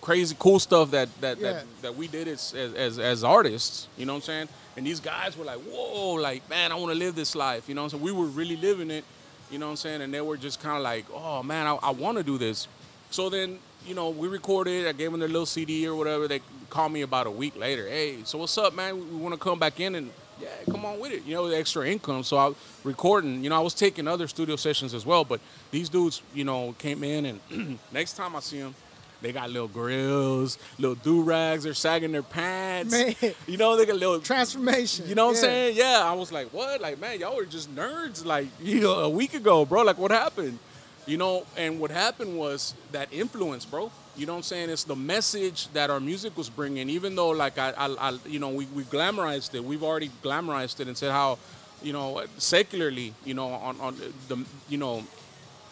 crazy 0.02 0.36
cool 0.38 0.58
stuff 0.58 0.90
that 0.90 1.08
that, 1.22 1.38
Yeah. 1.38 1.52
that, 1.52 1.64
that 1.82 1.96
we 1.96 2.08
did 2.08 2.28
as, 2.28 2.52
as 2.52 2.98
as 2.98 3.24
artists. 3.24 3.88
You 3.96 4.04
know 4.04 4.12
what 4.12 4.18
I'm 4.18 4.22
saying? 4.26 4.48
And 4.76 4.86
these 4.86 5.00
guys 5.00 5.36
were 5.38 5.44
like, 5.46 5.60
whoa, 5.60 6.14
like 6.14 6.46
man, 6.50 6.72
I 6.72 6.74
want 6.74 6.92
to 6.92 6.98
live 6.98 7.14
this 7.14 7.34
life. 7.34 7.68
You 7.68 7.74
know 7.74 7.82
what 7.82 7.94
I'm 7.94 8.00
saying? 8.00 8.04
We 8.04 8.12
were 8.12 8.26
really 8.26 8.56
living 8.56 8.90
it. 8.90 9.04
You 9.50 9.58
know 9.58 9.66
what 9.66 9.72
I'm 9.72 9.76
saying? 9.76 10.02
And 10.02 10.12
they 10.12 10.20
were 10.20 10.36
just 10.36 10.60
kind 10.60 10.76
of 10.76 10.82
like, 10.82 11.06
oh 11.14 11.42
man, 11.42 11.66
I, 11.66 11.74
I 11.76 11.90
want 11.90 12.18
to 12.18 12.24
do 12.24 12.36
this. 12.36 12.68
So 13.10 13.28
then, 13.28 13.58
you 13.86 13.94
know, 13.94 14.10
we 14.10 14.28
recorded. 14.28 14.86
I 14.86 14.92
gave 14.92 15.10
them 15.10 15.20
their 15.20 15.28
little 15.28 15.46
CD 15.46 15.86
or 15.86 15.94
whatever. 15.94 16.26
They 16.26 16.40
called 16.70 16.92
me 16.92 17.02
about 17.02 17.26
a 17.26 17.30
week 17.30 17.56
later. 17.58 17.86
Hey, 17.88 18.18
so 18.24 18.38
what's 18.38 18.56
up, 18.56 18.74
man? 18.74 18.96
We, 18.96 19.16
want 19.16 19.34
to 19.34 19.38
come 19.40 19.58
back 19.58 19.78
in 19.80 19.94
and 19.94 20.10
yeah, 20.40 20.48
come 20.70 20.86
on 20.86 20.98
with 20.98 21.12
it. 21.12 21.24
You 21.24 21.34
know, 21.34 21.48
the 21.48 21.56
extra 21.58 21.86
income. 21.86 22.22
So 22.24 22.38
I 22.38 22.46
was 22.46 22.56
recording. 22.82 23.44
You 23.44 23.50
know, 23.50 23.56
I 23.56 23.60
was 23.60 23.74
taking 23.74 24.08
other 24.08 24.26
studio 24.26 24.56
sessions 24.56 24.94
as 24.94 25.04
well. 25.04 25.24
But 25.24 25.40
these 25.70 25.90
dudes, 25.90 26.22
you 26.34 26.44
know, 26.44 26.74
came 26.78 27.04
in 27.04 27.26
and 27.50 27.78
next 27.92 28.14
time 28.14 28.34
I 28.34 28.40
see 28.40 28.60
them. 28.60 28.74
They 29.22 29.32
got 29.32 29.50
little 29.50 29.68
grills, 29.68 30.58
little 30.78 30.96
do 30.96 31.22
rags. 31.22 31.62
They're 31.64 31.74
sagging 31.74 32.10
their 32.12 32.22
pants. 32.24 32.92
Man. 32.92 33.14
You 33.46 33.56
know, 33.56 33.76
they 33.76 33.86
got 33.86 33.96
little 33.96 34.18
Transformation. 34.20 35.08
you 35.08 35.14
know 35.14 35.26
what 35.28 35.32
Yeah. 35.34 35.38
I'm 35.38 35.44
saying? 35.44 35.76
Yeah, 35.76 36.02
I 36.04 36.12
was 36.12 36.32
like, 36.32 36.48
what? 36.52 36.80
Like, 36.80 37.00
man, 37.00 37.20
y'all 37.20 37.36
were 37.36 37.44
just 37.46 37.74
nerds 37.74 38.24
like, 38.24 38.48
you 38.60 38.80
know, 38.80 39.00
a 39.00 39.08
week 39.08 39.34
ago, 39.34 39.64
bro. 39.64 39.82
Like, 39.82 39.98
what 39.98 40.10
happened? 40.10 40.58
You 41.06 41.16
know, 41.16 41.44
and 41.56 41.80
what 41.80 41.90
happened 41.90 42.36
was 42.38 42.74
that 42.92 43.12
influence, 43.12 43.64
bro. 43.64 43.90
You 44.16 44.26
know 44.26 44.32
what 44.34 44.38
I'm 44.38 44.42
saying? 44.42 44.70
It's 44.70 44.84
the 44.84 44.94
message 44.96 45.68
that 45.68 45.88
our 45.88 46.00
music 46.00 46.36
was 46.36 46.50
bringing, 46.50 46.90
even 46.90 47.14
though, 47.16 47.30
like, 47.30 47.58
I, 47.58 47.70
I, 47.70 47.86
I 48.10 48.18
you 48.26 48.38
know, 48.38 48.50
we, 48.50 48.66
we 48.66 48.82
glamorized 48.84 49.54
it. 49.54 49.64
We've 49.64 49.82
already 49.82 50.10
glamorized 50.22 50.80
it 50.80 50.86
and 50.88 50.96
said 50.96 51.10
how, 51.12 51.38
you 51.82 51.92
know, 51.92 52.22
secularly, 52.38 53.14
you 53.24 53.34
know, 53.34 53.48
on, 53.48 53.80
on 53.80 53.96
the, 54.28 54.44
you 54.68 54.78
know, 54.78 55.02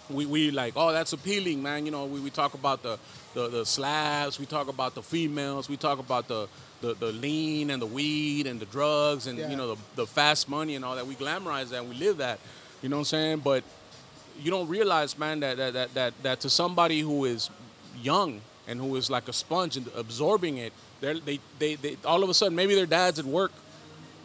we, 0.09 0.26
we 0.26 0.51
like, 0.51 0.72
oh, 0.74 0.90
that's 0.92 1.12
appealing, 1.12 1.62
man. 1.62 1.84
You 1.84 1.92
know, 1.92 2.07
we, 2.07 2.18
we 2.18 2.30
talk 2.30 2.55
about 2.55 2.82
the, 2.82 2.98
the, 3.34 3.48
the 3.48 3.66
slabs, 3.66 4.38
we 4.38 4.46
talk 4.46 4.68
about 4.68 4.94
the 4.94 5.02
females, 5.02 5.68
we 5.68 5.76
talk 5.76 5.98
about 5.98 6.28
the, 6.28 6.48
the, 6.80 6.94
the 6.94 7.12
lean 7.12 7.70
and 7.70 7.80
the 7.80 7.86
weed 7.86 8.46
and 8.46 8.58
the 8.60 8.66
drugs 8.66 9.26
and, 9.26 9.38
Yeah. 9.38 9.50
you 9.50 9.56
know, 9.56 9.74
the, 9.74 9.80
the 9.96 10.06
fast 10.06 10.48
money 10.48 10.74
and 10.74 10.84
all 10.84 10.96
that. 10.96 11.06
We 11.06 11.14
glamorize 11.14 11.68
that, 11.70 11.84
we 11.86 11.94
live 11.94 12.18
that. 12.18 12.40
You 12.82 12.88
know 12.88 12.96
what 12.96 13.00
I'm 13.00 13.04
saying? 13.06 13.38
But 13.40 13.62
you 14.40 14.50
don't 14.50 14.68
realize, 14.68 15.18
man, 15.18 15.40
that 15.40 15.56
that, 15.58 15.72
that, 15.74 15.94
that, 15.94 16.22
that 16.22 16.40
to 16.40 16.50
somebody 16.50 17.00
who 17.00 17.24
is 17.24 17.50
young 18.00 18.40
and 18.66 18.80
who 18.80 18.96
is 18.96 19.10
like 19.10 19.28
a 19.28 19.32
sponge 19.32 19.76
and 19.76 19.86
absorbing 19.96 20.56
it, 20.58 20.72
they, 21.00 21.38
they, 21.58 21.74
they, 21.76 21.96
all 22.04 22.22
of 22.22 22.28
a 22.30 22.34
sudden, 22.34 22.54
maybe 22.56 22.74
their 22.74 22.86
dad's 22.86 23.18
at 23.18 23.24
work, 23.24 23.52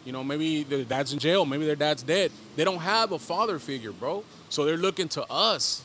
you 0.04 0.12
know, 0.12 0.22
maybe 0.24 0.62
their 0.62 0.84
dad's 0.84 1.12
in 1.12 1.18
jail, 1.18 1.44
maybe 1.44 1.66
their 1.66 1.76
dad's 1.76 2.02
dead. 2.02 2.30
They 2.54 2.64
don't 2.64 2.78
have 2.80 3.12
a 3.12 3.18
father 3.18 3.58
figure, 3.58 3.92
bro. 3.92 4.24
So 4.50 4.64
they're 4.64 4.76
looking 4.76 5.08
to 5.10 5.24
us 5.30 5.84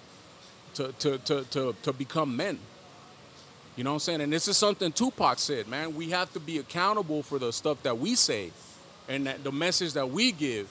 to, 0.75 0.91
to, 0.99 1.17
to, 1.19 1.43
to, 1.45 1.75
to 1.81 1.93
become 1.93 2.35
men. 2.35 2.59
You 3.75 3.83
know 3.83 3.91
what 3.91 3.95
I'm 3.95 3.99
saying? 3.99 4.21
And 4.21 4.33
this 4.33 4.47
is 4.47 4.57
something 4.57 4.91
Tupac 4.91 5.39
said, 5.39 5.67
man. 5.67 5.95
We 5.95 6.09
have 6.09 6.31
to 6.33 6.39
be 6.39 6.57
accountable 6.57 7.23
for 7.23 7.39
the 7.39 7.51
stuff 7.53 7.81
that 7.83 7.97
we 7.97 8.15
say 8.15 8.51
and 9.07 9.25
that 9.27 9.43
the 9.43 9.51
message 9.51 9.93
that 9.93 10.09
we 10.09 10.31
give. 10.31 10.67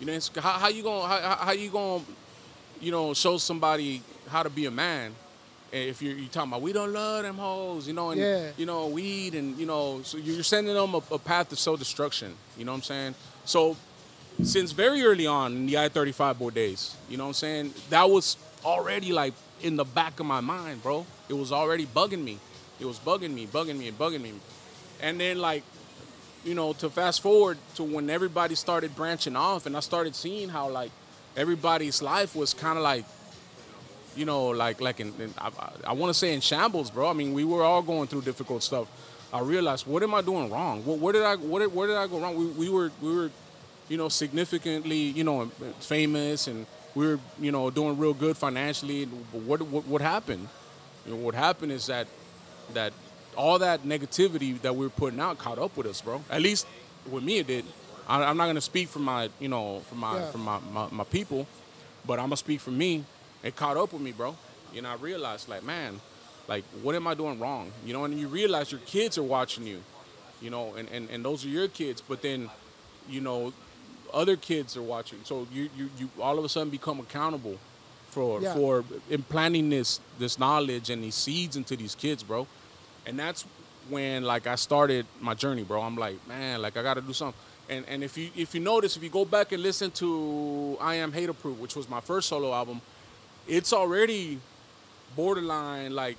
You 0.00 0.06
know, 0.06 0.12
it's, 0.12 0.30
how, 0.36 0.52
how 0.52 0.68
you 0.68 0.82
gonna 0.82 1.06
how, 1.06 1.36
how 1.36 1.52
you 1.52 1.70
gonna 1.70 2.02
you 2.80 2.90
know 2.90 3.14
show 3.14 3.38
somebody 3.38 4.02
how 4.28 4.42
to 4.42 4.50
be 4.50 4.66
a 4.66 4.70
man 4.70 5.14
if 5.72 6.02
you're, 6.02 6.14
you're 6.14 6.28
talking 6.28 6.50
about 6.50 6.60
we 6.60 6.72
don't 6.74 6.92
love 6.92 7.22
them 7.22 7.36
hoes, 7.38 7.86
you 7.88 7.94
know, 7.94 8.10
and 8.10 8.20
Yeah. 8.20 8.50
you 8.58 8.66
know 8.66 8.88
weed 8.88 9.34
and 9.34 9.56
you 9.58 9.64
know 9.64 10.02
so 10.02 10.18
you're 10.18 10.42
sending 10.42 10.74
them 10.74 10.94
a, 10.94 11.02
a 11.12 11.18
path 11.18 11.50
of 11.52 11.58
soul 11.58 11.76
destruction. 11.78 12.34
You 12.58 12.64
know 12.66 12.72
what 12.72 12.76
I'm 12.78 12.82
saying? 12.82 13.14
So 13.46 13.76
since 14.42 14.72
very 14.72 15.02
early 15.02 15.26
on 15.26 15.52
in 15.52 15.66
the 15.66 15.78
I-35 15.78 16.38
boy 16.38 16.50
days, 16.50 16.96
you 17.08 17.16
know 17.16 17.24
what 17.24 17.28
I'm 17.28 17.34
saying? 17.34 17.74
That 17.90 18.08
was 18.10 18.36
already 18.64 19.12
like 19.12 19.34
in 19.62 19.76
the 19.76 19.84
back 19.84 20.20
of 20.20 20.26
my 20.26 20.40
mind, 20.40 20.82
bro. 20.82 21.06
It 21.32 21.38
was 21.38 21.50
already 21.50 21.86
bugging 21.86 22.22
me. 22.22 22.38
It 22.78 22.84
was 22.84 22.98
bugging 22.98 23.32
me, 23.32 23.46
bugging 23.46 23.78
me, 23.78 23.88
and 23.88 23.98
bugging 23.98 24.20
me. 24.20 24.32
And 25.00 25.18
then 25.18 25.38
like, 25.38 25.62
you 26.44 26.54
know, 26.54 26.74
to 26.74 26.90
fast 26.90 27.22
forward 27.22 27.56
to 27.76 27.84
when 27.84 28.10
everybody 28.10 28.54
started 28.54 28.94
branching 28.94 29.34
off 29.34 29.64
and 29.64 29.74
I 29.74 29.80
started 29.80 30.14
seeing 30.14 30.50
how 30.50 30.68
like 30.68 30.90
everybody's 31.34 32.02
life 32.02 32.36
was 32.36 32.52
kind 32.52 32.76
of 32.76 32.84
like 32.84 33.06
you 34.14 34.26
know, 34.26 34.48
like 34.48 34.82
like 34.82 35.00
in, 35.00 35.08
in 35.18 35.32
I, 35.38 35.50
I 35.86 35.92
want 35.92 36.10
to 36.10 36.14
say 36.14 36.34
in 36.34 36.42
shambles, 36.42 36.90
bro. 36.90 37.08
I 37.08 37.14
mean, 37.14 37.32
we 37.32 37.44
were 37.44 37.62
all 37.62 37.80
going 37.80 38.08
through 38.08 38.22
difficult 38.22 38.62
stuff. 38.62 38.86
I 39.32 39.40
realized, 39.40 39.86
what 39.86 40.02
am 40.02 40.14
I 40.14 40.20
doing 40.20 40.50
wrong? 40.50 40.84
What 40.84 40.98
where 40.98 41.14
did 41.14 41.22
I 41.22 41.36
what 41.36 41.60
did, 41.60 41.74
where 41.74 41.86
did 41.88 41.96
I 41.96 42.06
go 42.06 42.18
wrong? 42.20 42.36
We, 42.36 42.46
we 42.46 42.68
were 42.68 42.90
we 43.00 43.16
were, 43.16 43.30
you 43.88 43.96
know, 43.96 44.10
significantly, 44.10 44.96
you 44.96 45.24
know, 45.24 45.46
famous, 45.80 46.46
and 46.46 46.66
we 46.94 47.06
were, 47.06 47.20
you 47.40 47.52
know, 47.52 47.70
doing 47.70 47.96
real 47.96 48.12
good 48.12 48.36
financially. 48.36 49.06
What 49.06 49.62
what 49.62 49.86
what 49.86 50.02
happened? 50.02 50.48
You 51.06 51.12
know, 51.14 51.18
what 51.18 51.34
happened 51.34 51.72
is 51.72 51.86
that 51.86 52.06
that 52.74 52.92
all 53.36 53.58
that 53.58 53.82
negativity 53.82 54.60
that 54.62 54.74
we 54.76 54.86
were 54.86 54.90
putting 54.90 55.20
out 55.20 55.38
caught 55.38 55.58
up 55.58 55.76
with 55.76 55.86
us, 55.86 56.00
bro. 56.00 56.22
At 56.30 56.42
least 56.42 56.66
with 57.10 57.24
me, 57.24 57.38
it 57.38 57.46
did. 57.46 57.64
I, 58.08 58.22
I'm 58.24 58.36
not 58.36 58.46
gonna 58.46 58.60
speak 58.60 58.88
for 58.88 58.98
my, 58.98 59.28
you 59.40 59.48
know, 59.48 59.80
for 59.88 59.94
my 59.94 60.16
Yeah. 60.16 60.30
for 60.30 60.38
my, 60.38 60.58
my 60.72 60.86
my 60.90 61.04
people, 61.04 61.46
but 62.06 62.18
I'm 62.18 62.26
gonna 62.26 62.36
speak 62.36 62.60
for 62.60 62.70
me. 62.70 63.04
It 63.42 63.56
caught 63.56 63.76
up 63.76 63.92
with 63.92 64.02
me, 64.02 64.12
bro. 64.12 64.36
You 64.72 64.82
know, 64.82 64.90
I 64.90 64.94
realized, 64.94 65.48
like, 65.48 65.64
man, 65.64 66.00
like, 66.48 66.64
what 66.82 66.94
am 66.94 67.06
I 67.06 67.14
doing 67.14 67.38
wrong? 67.40 67.72
You 67.84 67.92
know, 67.92 68.04
and 68.04 68.18
you 68.18 68.28
realize 68.28 68.70
your 68.70 68.80
kids 68.82 69.18
are 69.18 69.22
watching 69.22 69.66
you, 69.66 69.82
you 70.40 70.50
know, 70.50 70.74
and, 70.76 70.88
and, 70.90 71.10
and 71.10 71.24
those 71.24 71.44
are 71.44 71.48
your 71.48 71.68
kids, 71.68 72.00
but 72.00 72.22
then, 72.22 72.48
you 73.08 73.20
know, 73.20 73.52
other 74.14 74.36
kids 74.36 74.76
are 74.76 74.82
watching. 74.82 75.18
So 75.24 75.46
you, 75.52 75.68
you, 75.76 75.90
you 75.98 76.10
all 76.20 76.38
of 76.38 76.44
a 76.44 76.48
sudden 76.48 76.70
become 76.70 77.00
accountable 77.00 77.58
for 78.12 78.40
Yeah. 78.40 78.54
for 78.54 78.84
implanting 79.10 79.70
this 79.70 80.00
this 80.18 80.38
knowledge 80.38 80.90
and 80.92 81.02
these 81.02 81.14
seeds 81.24 81.56
into 81.56 81.74
these 81.76 81.94
kids, 81.94 82.22
bro. 82.22 82.46
And 83.06 83.18
that's 83.18 83.44
when 83.88 84.22
like 84.32 84.46
I 84.46 84.56
started 84.56 85.04
my 85.20 85.34
journey, 85.34 85.64
bro. 85.64 85.80
I'm 85.82 85.96
like, 85.96 86.18
man, 86.28 86.62
like 86.62 86.76
I 86.76 86.82
got 86.82 86.94
to 86.94 87.00
do 87.00 87.12
something. 87.12 87.40
And 87.68 87.84
and 87.88 88.04
if 88.04 88.16
you 88.18 88.30
if 88.36 88.54
you 88.54 88.60
notice, 88.60 88.96
if 88.96 89.02
you 89.02 89.08
go 89.10 89.24
back 89.24 89.52
and 89.52 89.62
listen 89.62 89.90
to 89.92 90.76
I 90.80 90.96
Am 90.96 91.10
Hataproof, 91.12 91.56
which 91.58 91.74
was 91.74 91.88
my 91.88 92.00
first 92.00 92.28
solo 92.28 92.52
album, 92.52 92.80
it's 93.48 93.72
already 93.72 94.38
borderline 95.16 95.94
like 95.94 96.16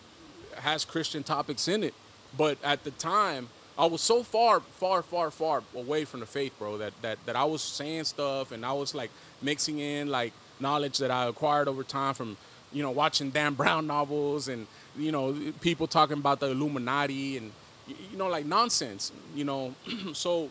has 0.56 0.86
Christian 0.86 1.24
topics 1.24 1.68
in 1.68 1.84
it. 1.84 1.94
But 2.38 2.58
at 2.64 2.84
the 2.84 2.92
time, 2.92 3.50
I 3.78 3.86
was 3.86 4.02
so 4.02 4.24
far, 4.24 4.60
far, 4.60 5.02
far, 5.04 5.32
far 5.32 5.64
away 5.76 6.06
from 6.06 6.20
the 6.20 6.26
faith, 6.26 6.54
bro, 6.60 6.78
that 6.78 6.94
that 7.02 7.18
that 7.26 7.36
I 7.36 7.44
was 7.46 7.62
saying 7.62 8.06
stuff 8.06 8.52
and 8.52 8.66
I 8.66 8.74
was 8.74 8.94
like 8.96 9.12
mixing 9.42 9.80
in 9.80 10.10
like 10.10 10.34
knowledge 10.64 10.98
that 10.98 11.12
I 11.12 11.28
acquired 11.28 11.68
over 11.68 11.84
time 11.84 12.16
from, 12.16 12.38
you 12.72 12.82
know, 12.82 12.90
watching 12.90 13.30
Dan 13.30 13.54
Brown 13.62 13.86
novels 13.86 14.48
and 14.48 14.66
you 14.98 15.12
know 15.12 15.36
people 15.62 15.88
talking 15.88 16.18
about 16.18 16.40
the 16.40 16.48
Illuminati 16.48 17.38
and 17.38 17.52
you 17.88 18.18
know 18.18 18.28
like 18.28 18.46
nonsense, 18.48 19.12
you 19.36 19.44
know. 19.44 19.76
so 20.14 20.50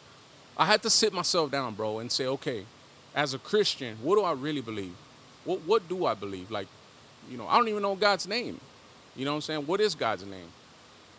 I 0.56 0.66
had 0.66 0.82
to 0.82 0.90
sit 0.90 1.12
myself 1.12 1.50
down, 1.50 1.74
bro, 1.74 1.98
and 1.98 2.12
say, 2.12 2.26
okay, 2.26 2.64
as 3.14 3.34
a 3.34 3.38
Christian, 3.38 3.96
what 4.02 4.16
do 4.16 4.22
I 4.22 4.32
really 4.32 4.60
believe? 4.60 4.94
What 5.44 5.60
what 5.62 5.88
do 5.88 6.06
I 6.06 6.14
believe? 6.14 6.50
Like, 6.50 6.68
you 7.30 7.36
know, 7.36 7.48
I 7.48 7.56
don't 7.56 7.68
even 7.68 7.82
know 7.82 7.96
God's 7.96 8.28
name. 8.28 8.60
You 9.16 9.24
know 9.24 9.32
what 9.32 9.36
I'm 9.36 9.42
saying? 9.42 9.66
What 9.66 9.80
is 9.80 9.94
God's 9.94 10.24
name? 10.24 10.48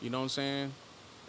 You 0.01 0.09
know 0.09 0.19
what 0.19 0.23
I'm 0.23 0.29
saying? 0.29 0.73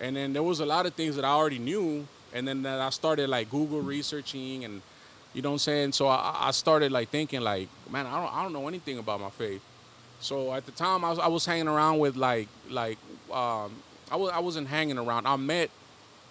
And 0.01 0.17
then 0.17 0.33
there 0.33 0.43
was 0.43 0.61
a 0.61 0.67
lot 0.67 0.87
of 0.87 0.95
things 0.95 1.17
that 1.17 1.25
I 1.25 1.31
already 1.31 1.59
knew, 1.59 2.07
and 2.33 2.49
then 2.49 2.63
that 2.63 2.81
I 2.81 2.91
started 2.91 3.29
like 3.29 3.51
Google 3.51 3.81
researching, 3.81 4.65
and 4.65 4.83
you 5.35 5.43
know 5.43 5.51
what 5.51 5.55
I'm 5.55 5.59
saying. 5.59 5.93
So 5.93 6.07
I, 6.07 6.49
I 6.49 6.51
started 6.53 6.93
like 6.93 7.11
thinking 7.11 7.41
like, 7.41 7.69
man, 7.91 8.07
I 8.07 8.21
don't 8.21 8.35
I 8.35 8.43
don't 8.43 8.53
know 8.53 8.69
anything 8.69 8.99
about 8.99 9.21
my 9.21 9.31
faith. 9.31 9.63
So 10.21 10.55
at 10.55 10.65
the 10.65 10.73
time 10.73 11.05
I 11.05 11.11
was 11.11 11.19
I 11.19 11.27
was 11.27 11.45
hanging 11.45 11.69
around 11.69 11.99
with 11.99 12.17
like 12.17 12.49
like 12.71 12.99
um, 13.31 13.73
I 14.11 14.17
was 14.17 14.31
I 14.31 14.39
wasn't 14.39 14.69
hanging 14.69 14.97
around. 14.97 15.27
I 15.27 15.37
met 15.37 15.71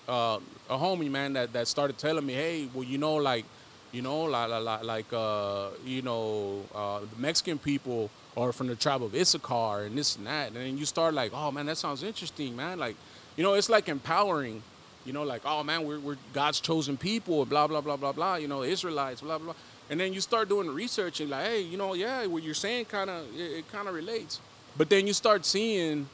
uh, 0.07 0.39
a 0.69 0.77
homie 0.77 1.11
man 1.11 1.33
that, 1.33 1.53
that 1.53 1.67
started 1.67 1.97
telling 1.97 2.25
me, 2.25 2.33
hey, 2.33 2.67
well 2.73 2.83
you 2.83 2.97
know 2.97 3.15
like 3.15 3.45
you 3.91 4.01
know 4.01 4.23
like 4.23 4.49
like, 4.49 4.83
like 4.83 5.13
uh, 5.13 5.67
you 5.85 6.01
know 6.01 6.63
uh, 6.73 7.01
the 7.01 7.21
Mexican 7.21 7.59
people 7.59 8.09
are 8.35 8.51
from 8.51 8.67
the 8.67 8.75
tribe 8.75 9.03
of 9.03 9.13
Issachar 9.13 9.83
and 9.83 9.97
this 9.97 10.15
and 10.15 10.25
that, 10.25 10.47
and 10.47 10.55
then 10.55 10.77
you 10.77 10.85
start 10.85 11.13
like, 11.13 11.31
oh 11.33 11.51
man, 11.51 11.65
that 11.65 11.77
sounds 11.77 12.03
interesting, 12.03 12.55
man. 12.55 12.79
Like 12.79 12.95
you 13.35 13.43
know 13.43 13.53
it's 13.53 13.69
like 13.69 13.89
empowering. 13.89 14.63
You 15.05 15.13
know, 15.13 15.23
like, 15.23 15.41
oh 15.45 15.63
man, 15.63 15.85
we're, 15.85 15.99
we're 15.99 16.17
God's 16.33 16.59
chosen 16.59 16.95
people, 16.97 17.45
blah, 17.45 17.67
blah, 17.67 17.81
blah, 17.81 17.97
blah, 17.97 18.11
blah, 18.13 18.35
you 18.35 18.47
know, 18.47 18.63
Israelites, 18.63 19.21
blah, 19.21 19.37
blah. 19.37 19.53
And 19.89 19.99
then 19.99 20.13
you 20.13 20.21
start 20.21 20.47
doing 20.49 20.69
research 20.69 21.19
and 21.19 21.29
like, 21.29 21.45
hey, 21.45 21.61
you 21.61 21.77
know, 21.77 21.93
yeah, 21.93 22.25
what 22.25 22.41
you're 22.43 22.53
saying 22.53 22.85
kind 22.85 23.09
of, 23.09 23.25
it, 23.37 23.51
it 23.59 23.71
kind 23.71 23.87
of 23.87 23.93
relates. 23.93 24.39
But 24.77 24.89
then 24.89 25.05
you 25.07 25.13
start 25.13 25.45
seeing 25.45 26.07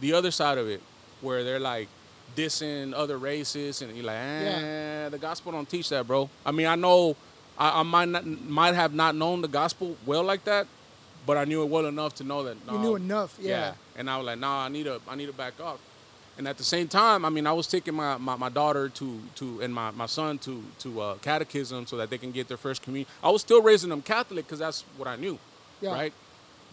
the 0.00 0.12
other 0.12 0.30
side 0.32 0.58
of 0.58 0.68
it 0.68 0.82
where 1.20 1.44
they're 1.44 1.60
like 1.60 1.88
dissing 2.36 2.92
other 2.94 3.16
races 3.18 3.80
and 3.82 3.94
you're 3.96 4.04
like, 4.06 4.16
eh, 4.16 4.42
Yeah. 5.04 5.08
the 5.08 5.18
gospel 5.18 5.52
don't 5.52 5.68
teach 5.68 5.88
that, 5.90 6.06
bro. 6.06 6.28
I 6.44 6.50
mean, 6.50 6.66
I 6.66 6.74
know 6.74 7.14
I, 7.56 7.80
I 7.80 7.82
might 7.84 8.08
not, 8.08 8.26
might 8.26 8.74
have 8.74 8.92
not 8.92 9.14
known 9.14 9.40
the 9.40 9.48
gospel 9.48 9.96
well 10.04 10.24
like 10.24 10.44
that, 10.44 10.66
but 11.26 11.36
I 11.36 11.44
knew 11.44 11.62
it 11.62 11.66
well 11.68 11.86
enough 11.86 12.16
to 12.16 12.24
know 12.24 12.42
that. 12.42 12.56
You 12.70 12.78
knew 12.78 12.96
enough, 12.96 13.36
yeah. 13.40 13.74
And 13.96 14.10
I 14.10 14.16
was 14.16 14.26
like, 14.26 14.38
nah, 14.40 14.64
I 14.64 14.68
need 14.68 14.84
to, 14.84 15.00
I 15.08 15.14
need 15.14 15.26
to 15.26 15.32
back 15.32 15.60
off. 15.60 15.78
And 16.42 16.48
at 16.48 16.58
the 16.58 16.64
same 16.64 16.88
time, 16.88 17.24
I 17.24 17.28
mean, 17.30 17.46
I 17.46 17.52
was 17.52 17.68
taking 17.68 17.94
my, 17.94 18.16
my, 18.16 18.34
my 18.34 18.48
daughter 18.48 18.88
to 18.88 19.20
to 19.36 19.60
and 19.60 19.72
my, 19.72 19.92
my 19.92 20.06
son 20.06 20.38
to 20.38 20.60
to 20.80 21.00
uh, 21.00 21.14
catechism 21.22 21.86
so 21.86 21.96
that 21.98 22.10
they 22.10 22.18
can 22.18 22.32
get 22.32 22.48
their 22.48 22.56
first 22.56 22.82
communion. 22.82 23.08
I 23.22 23.30
was 23.30 23.42
still 23.42 23.62
raising 23.62 23.90
them 23.90 24.02
Catholic 24.02 24.44
because 24.46 24.58
that's 24.58 24.82
what 24.96 25.06
I 25.06 25.14
knew, 25.14 25.38
Yeah. 25.80 25.92
right? 25.92 26.12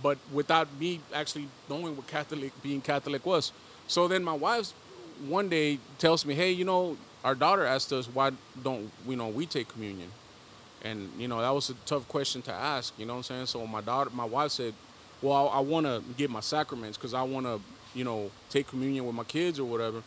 But 0.02 0.18
without 0.34 0.68
me 0.80 1.02
actually 1.14 1.48
knowing 1.70 1.96
what 1.96 2.08
Catholic 2.08 2.52
being 2.64 2.82
Catholic 2.82 3.24
was. 3.28 3.52
So 3.88 4.08
then 4.08 4.24
my 4.24 4.34
wife 4.34 4.72
one 5.28 5.50
day 5.50 5.78
tells 6.00 6.26
me, 6.26 6.34
hey, 6.34 6.50
you 6.52 6.66
know, 6.66 6.98
our 7.24 7.36
daughter 7.36 7.64
asked 7.64 7.94
us 7.94 8.08
why 8.12 8.32
don't 8.64 8.90
you 9.08 9.18
know 9.18 9.28
we 9.28 9.46
take 9.46 9.68
communion, 9.68 10.10
and 10.84 11.12
you 11.20 11.28
know 11.28 11.42
that 11.42 11.54
was 11.54 11.70
a 11.70 11.76
tough 11.86 12.08
question 12.08 12.42
to 12.50 12.52
ask. 12.52 12.92
You 12.98 13.06
know 13.06 13.14
what 13.14 13.30
I'm 13.30 13.46
saying? 13.46 13.46
So 13.46 13.68
my 13.68 13.82
daughter, 13.82 14.10
my 14.16 14.26
wife 14.26 14.50
said, 14.50 14.74
well, 15.22 15.48
I, 15.48 15.58
I 15.58 15.60
want 15.60 15.86
to 15.86 16.02
get 16.18 16.32
my 16.32 16.40
sacraments 16.42 16.98
because 16.98 17.14
I 17.14 17.22
want 17.22 17.46
to, 17.46 17.60
you 17.96 18.04
know, 18.04 18.32
take 18.50 18.68
communion 18.68 19.06
with 19.06 19.16
my 19.16 19.24
kids 19.24 19.60
or 19.60 19.66
whatever, 19.66 20.04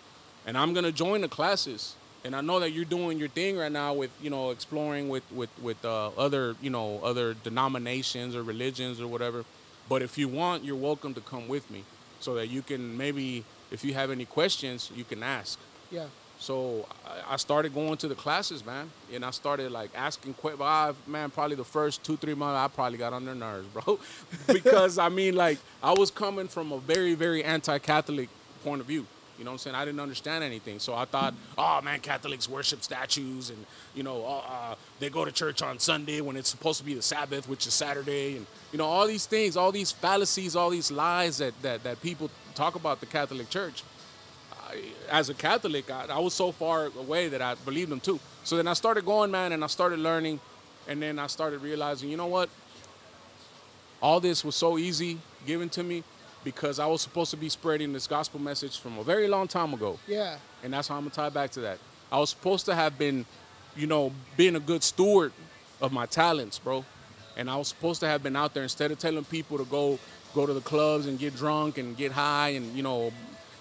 and 0.46 0.56
I'm 0.56 0.72
gonna 0.74 0.92
join 0.92 1.20
the 1.20 1.28
classes. 1.28 1.94
And 2.24 2.36
I 2.36 2.40
know 2.40 2.60
that 2.60 2.70
you're 2.70 2.84
doing 2.84 3.18
your 3.18 3.28
thing 3.28 3.56
right 3.56 3.72
now 3.72 3.94
with, 3.94 4.10
you 4.22 4.30
know, 4.30 4.50
exploring 4.50 5.08
with 5.08 5.24
with 5.32 5.50
with 5.60 5.84
uh, 5.84 6.10
other, 6.16 6.54
you 6.62 6.70
know, 6.70 7.00
other 7.02 7.34
denominations 7.34 8.36
or 8.36 8.44
religions 8.44 9.00
or 9.00 9.08
whatever. 9.08 9.44
But 9.88 10.02
if 10.02 10.16
you 10.16 10.28
want, 10.28 10.64
you're 10.64 10.76
welcome 10.76 11.14
to 11.14 11.20
come 11.20 11.48
with 11.48 11.68
me, 11.68 11.82
so 12.20 12.34
that 12.34 12.46
you 12.46 12.62
can 12.62 12.96
maybe, 12.96 13.44
if 13.72 13.84
you 13.84 13.94
have 13.94 14.12
any 14.12 14.24
questions, 14.24 14.92
you 14.94 15.02
can 15.02 15.22
ask. 15.24 15.58
Yeah. 15.90 16.06
So 16.42 16.86
I- 17.30 17.36
started 17.36 17.72
going 17.72 17.96
to 17.98 18.08
the 18.08 18.16
classes, 18.16 18.66
man, 18.66 18.90
and 19.12 19.24
I 19.24 19.30
started 19.30 19.70
like 19.70 19.90
asking 19.94 20.34
questions. 20.34 20.96
Man, 21.06 21.30
probably 21.30 21.54
the 21.56 21.64
first 21.64 22.02
two, 22.02 22.16
three 22.16 22.34
months, 22.34 22.58
I 22.58 22.66
probably 22.74 22.98
got 22.98 23.12
on 23.12 23.24
their 23.24 23.34
nerves, 23.36 23.68
bro, 23.68 24.00
because 24.52 24.98
I 24.98 25.08
mean, 25.08 25.36
like 25.36 25.58
I 25.82 25.92
was 25.92 26.10
coming 26.10 26.48
from 26.48 26.72
a 26.72 26.78
very, 26.78 27.14
very 27.14 27.44
anti-Catholic 27.44 28.28
point 28.64 28.80
of 28.80 28.86
view. 28.88 29.00
You 29.02 29.06
You 29.38 29.44
know 29.44 29.50
what 29.50 29.54
I'm 29.54 29.58
saying? 29.58 29.76
I 29.76 29.84
didn't 29.84 30.00
understand 30.00 30.44
anything. 30.44 30.78
So 30.78 30.94
I 30.94 31.04
thought, 31.04 31.34
oh 31.56 31.80
man, 31.80 32.00
Catholics 32.00 32.48
worship 32.48 32.82
statues 32.82 33.50
and, 33.50 33.64
you 33.94 34.02
know, 34.02 34.24
uh, 34.24 34.38
uh, 34.38 34.74
they 35.00 35.10
go 35.10 35.24
to 35.24 35.32
church 35.32 35.62
on 35.62 35.78
Sunday 35.78 36.20
when 36.20 36.36
it's 36.36 36.48
supposed 36.48 36.78
to 36.80 36.84
be 36.84 36.94
the 36.94 37.02
Sabbath, 37.02 37.48
which 37.48 37.66
is 37.66 37.74
Saturday. 37.74 38.36
And, 38.36 38.46
you 38.72 38.78
know, 38.78 38.86
all 38.86 39.06
these 39.06 39.26
things, 39.26 39.56
all 39.56 39.72
these 39.72 39.90
fallacies, 39.92 40.54
all 40.54 40.70
these 40.70 40.90
lies 40.92 41.38
that, 41.38 41.54
that, 41.62 41.82
that 41.84 42.02
people 42.02 42.30
talk 42.54 42.74
about 42.74 43.00
the 43.00 43.06
Catholic 43.06 43.48
Church. 43.48 43.82
As 45.10 45.28
a 45.28 45.34
Catholic, 45.34 45.90
I, 45.90 46.06
I 46.10 46.18
was 46.18 46.34
so 46.34 46.52
far 46.52 46.86
away 46.98 47.28
that 47.28 47.42
I 47.42 47.54
believed 47.54 47.90
them 47.90 48.00
too. 48.00 48.18
So 48.44 48.56
then 48.56 48.66
I 48.66 48.72
started 48.72 49.04
going, 49.04 49.30
man, 49.30 49.52
and 49.52 49.62
I 49.62 49.66
started 49.66 49.98
learning. 49.98 50.40
And 50.88 51.00
then 51.00 51.18
I 51.18 51.28
started 51.28 51.62
realizing, 51.62 52.10
you 52.10 52.16
know 52.16 52.26
what? 52.26 52.48
All 54.00 54.18
this 54.18 54.44
was 54.44 54.56
so 54.56 54.78
easy 54.78 55.18
given 55.46 55.68
to 55.70 55.82
me 55.82 56.02
because 56.44 56.78
I 56.78 56.86
was 56.86 57.02
supposed 57.02 57.30
to 57.30 57.36
be 57.36 57.48
spreading 57.48 57.92
this 57.92 58.06
gospel 58.06 58.40
message 58.40 58.78
from 58.78 58.98
a 58.98 59.04
very 59.04 59.28
long 59.28 59.46
time 59.46 59.72
ago. 59.74 59.98
Yeah. 60.08 60.38
And 60.64 60.72
that's 60.72 60.88
how 60.88 60.96
I'm 60.96 61.02
gonna 61.02 61.14
tie 61.14 61.28
back 61.28 61.50
to 61.52 61.60
that. 61.60 61.78
I 62.10 62.18
was 62.18 62.30
supposed 62.30 62.66
to 62.66 62.74
have 62.74 62.98
been, 62.98 63.24
you 63.76 63.86
know, 63.86 64.12
being 64.36 64.56
a 64.56 64.60
good 64.60 64.82
steward 64.82 65.32
of 65.80 65.92
my 65.92 66.06
talents, 66.06 66.58
bro. 66.58 66.84
And 67.36 67.48
I 67.48 67.56
was 67.56 67.68
supposed 67.68 68.00
to 68.00 68.08
have 68.08 68.22
been 68.22 68.36
out 68.36 68.54
there 68.54 68.62
instead 68.62 68.90
of 68.90 68.98
telling 68.98 69.24
people 69.24 69.58
to 69.58 69.64
go 69.64 69.98
go 70.34 70.46
to 70.46 70.54
the 70.54 70.60
clubs 70.60 71.06
and 71.06 71.18
get 71.18 71.36
drunk 71.36 71.78
and 71.78 71.96
get 71.96 72.10
high 72.10 72.50
and 72.50 72.74
you 72.74 72.82
know, 72.82 73.12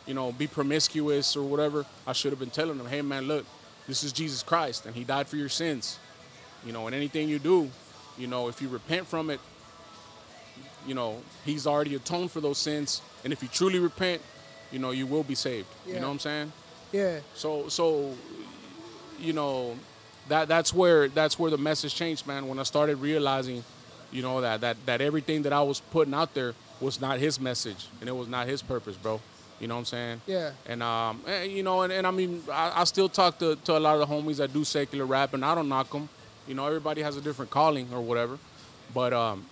you 0.06 0.14
know, 0.14 0.32
be 0.32 0.48
promiscuous 0.48 1.36
or 1.36 1.44
whatever. 1.44 1.86
I 2.08 2.14
should 2.14 2.32
have 2.32 2.40
been 2.40 2.50
telling 2.50 2.78
them, 2.78 2.88
hey 2.88 3.02
man, 3.02 3.28
look, 3.28 3.46
this 3.88 4.04
is 4.04 4.12
Jesus 4.12 4.44
Christ 4.44 4.86
and 4.86 4.96
He 4.96 5.04
died 5.04 5.28
for 5.28 5.38
your 5.38 5.50
sins. 5.50 6.00
You 6.66 6.74
know, 6.74 6.86
and 6.86 6.96
anything 6.96 7.28
you 7.28 7.40
do, 7.40 7.70
you 8.18 8.28
know, 8.28 8.48
if 8.48 8.62
you 8.62 8.70
repent 8.70 9.08
from 9.08 9.30
it, 9.30 9.40
you 10.88 10.94
know, 10.94 11.22
He's 11.46 11.68
already 11.68 11.96
atoned 11.96 12.32
for 12.32 12.42
those 12.42 12.58
sins. 12.58 13.02
And 13.24 13.34
if 13.34 13.42
you 13.42 13.50
truly 13.50 13.80
repent, 13.80 14.22
you 14.72 14.80
know, 14.80 14.92
you 14.92 15.06
will 15.06 15.24
be 15.24 15.36
saved. 15.36 15.68
You 15.86 15.96
know 15.96 16.08
what 16.08 16.14
I'm 16.14 16.20
saying? 16.20 16.52
Yeah. 16.92 17.20
So 17.36 17.70
so 17.70 18.16
you 19.20 19.34
know 19.34 19.76
that 20.30 20.48
that's 20.48 20.74
where 20.74 21.08
that's 21.08 21.38
where 21.38 21.52
the 21.52 21.58
message 21.58 21.96
changed, 21.96 22.28
man. 22.28 22.48
When 22.48 22.60
I 22.60 22.64
started 22.64 22.98
realizing, 22.98 23.64
you 24.12 24.22
know, 24.22 24.42
that 24.42 24.62
that 24.62 24.78
that 24.86 25.02
everything 25.02 25.44
that 25.44 25.54
I 25.54 25.62
was 25.62 25.80
putting 25.80 26.14
out 26.14 26.34
there 26.34 26.54
was 26.80 27.00
not 27.00 27.20
his 27.20 27.40
message 27.40 27.88
and 28.00 28.10
it 28.10 28.14
was 28.14 28.28
not 28.28 28.48
his 28.48 28.62
purpose, 28.62 28.96
bro. 28.96 29.22
You 29.62 29.68
know 29.68 29.76
what 29.76 29.82
I'm 29.82 29.86
saying? 29.86 30.22
Yeah. 30.26 30.52
And 30.66 30.82
um, 30.82 31.22
eh, 31.28 31.44
you 31.44 31.62
know, 31.62 31.84
and, 31.84 31.94
and 31.94 32.08
I 32.08 32.12
mean, 32.12 32.42
I, 32.52 32.82
I 32.82 32.84
still 32.86 33.08
talk 33.08 33.38
to, 33.40 33.56
to 33.56 33.78
a 33.78 33.80
lot 33.80 34.00
of 34.00 34.10
the 34.10 34.14
homies 34.14 34.38
that 34.38 34.52
do 34.52 34.64
secular 34.64 35.06
rap, 35.06 35.36
and 35.36 35.46
I 35.46 35.54
don't 35.54 35.70
knock 35.70 35.92
them. 35.92 36.10
You 36.48 36.56
know, 36.56 36.66
everybody 36.66 37.04
has 37.04 37.16
a 37.16 37.22
different 37.22 37.52
calling 37.52 37.88
or 37.94 38.02
whatever. 38.02 38.40
But 38.92 39.14
um, 39.14 39.46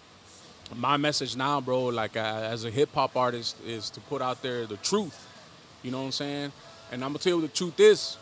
my 0.76 0.98
message 0.98 1.36
now, 1.36 1.62
bro, 1.62 1.86
like 1.86 2.18
uh, 2.18 2.20
as 2.20 2.66
a 2.66 2.72
hip 2.72 2.90
hop 2.96 3.16
artist, 3.16 3.56
is 3.66 3.92
to 3.92 4.02
put 4.02 4.24
out 4.24 4.42
there 4.42 4.66
the 4.66 4.78
truth. 4.78 5.28
You 5.84 5.92
know 5.92 6.00
what 6.00 6.06
I'm 6.06 6.12
saying? 6.12 6.52
And 6.92 7.04
I'm 7.04 7.12
gonna 7.12 7.20
tell 7.20 7.34
you 7.34 7.42
what 7.42 7.52
the 7.52 7.56
truth 7.56 7.80
is. 7.80 8.18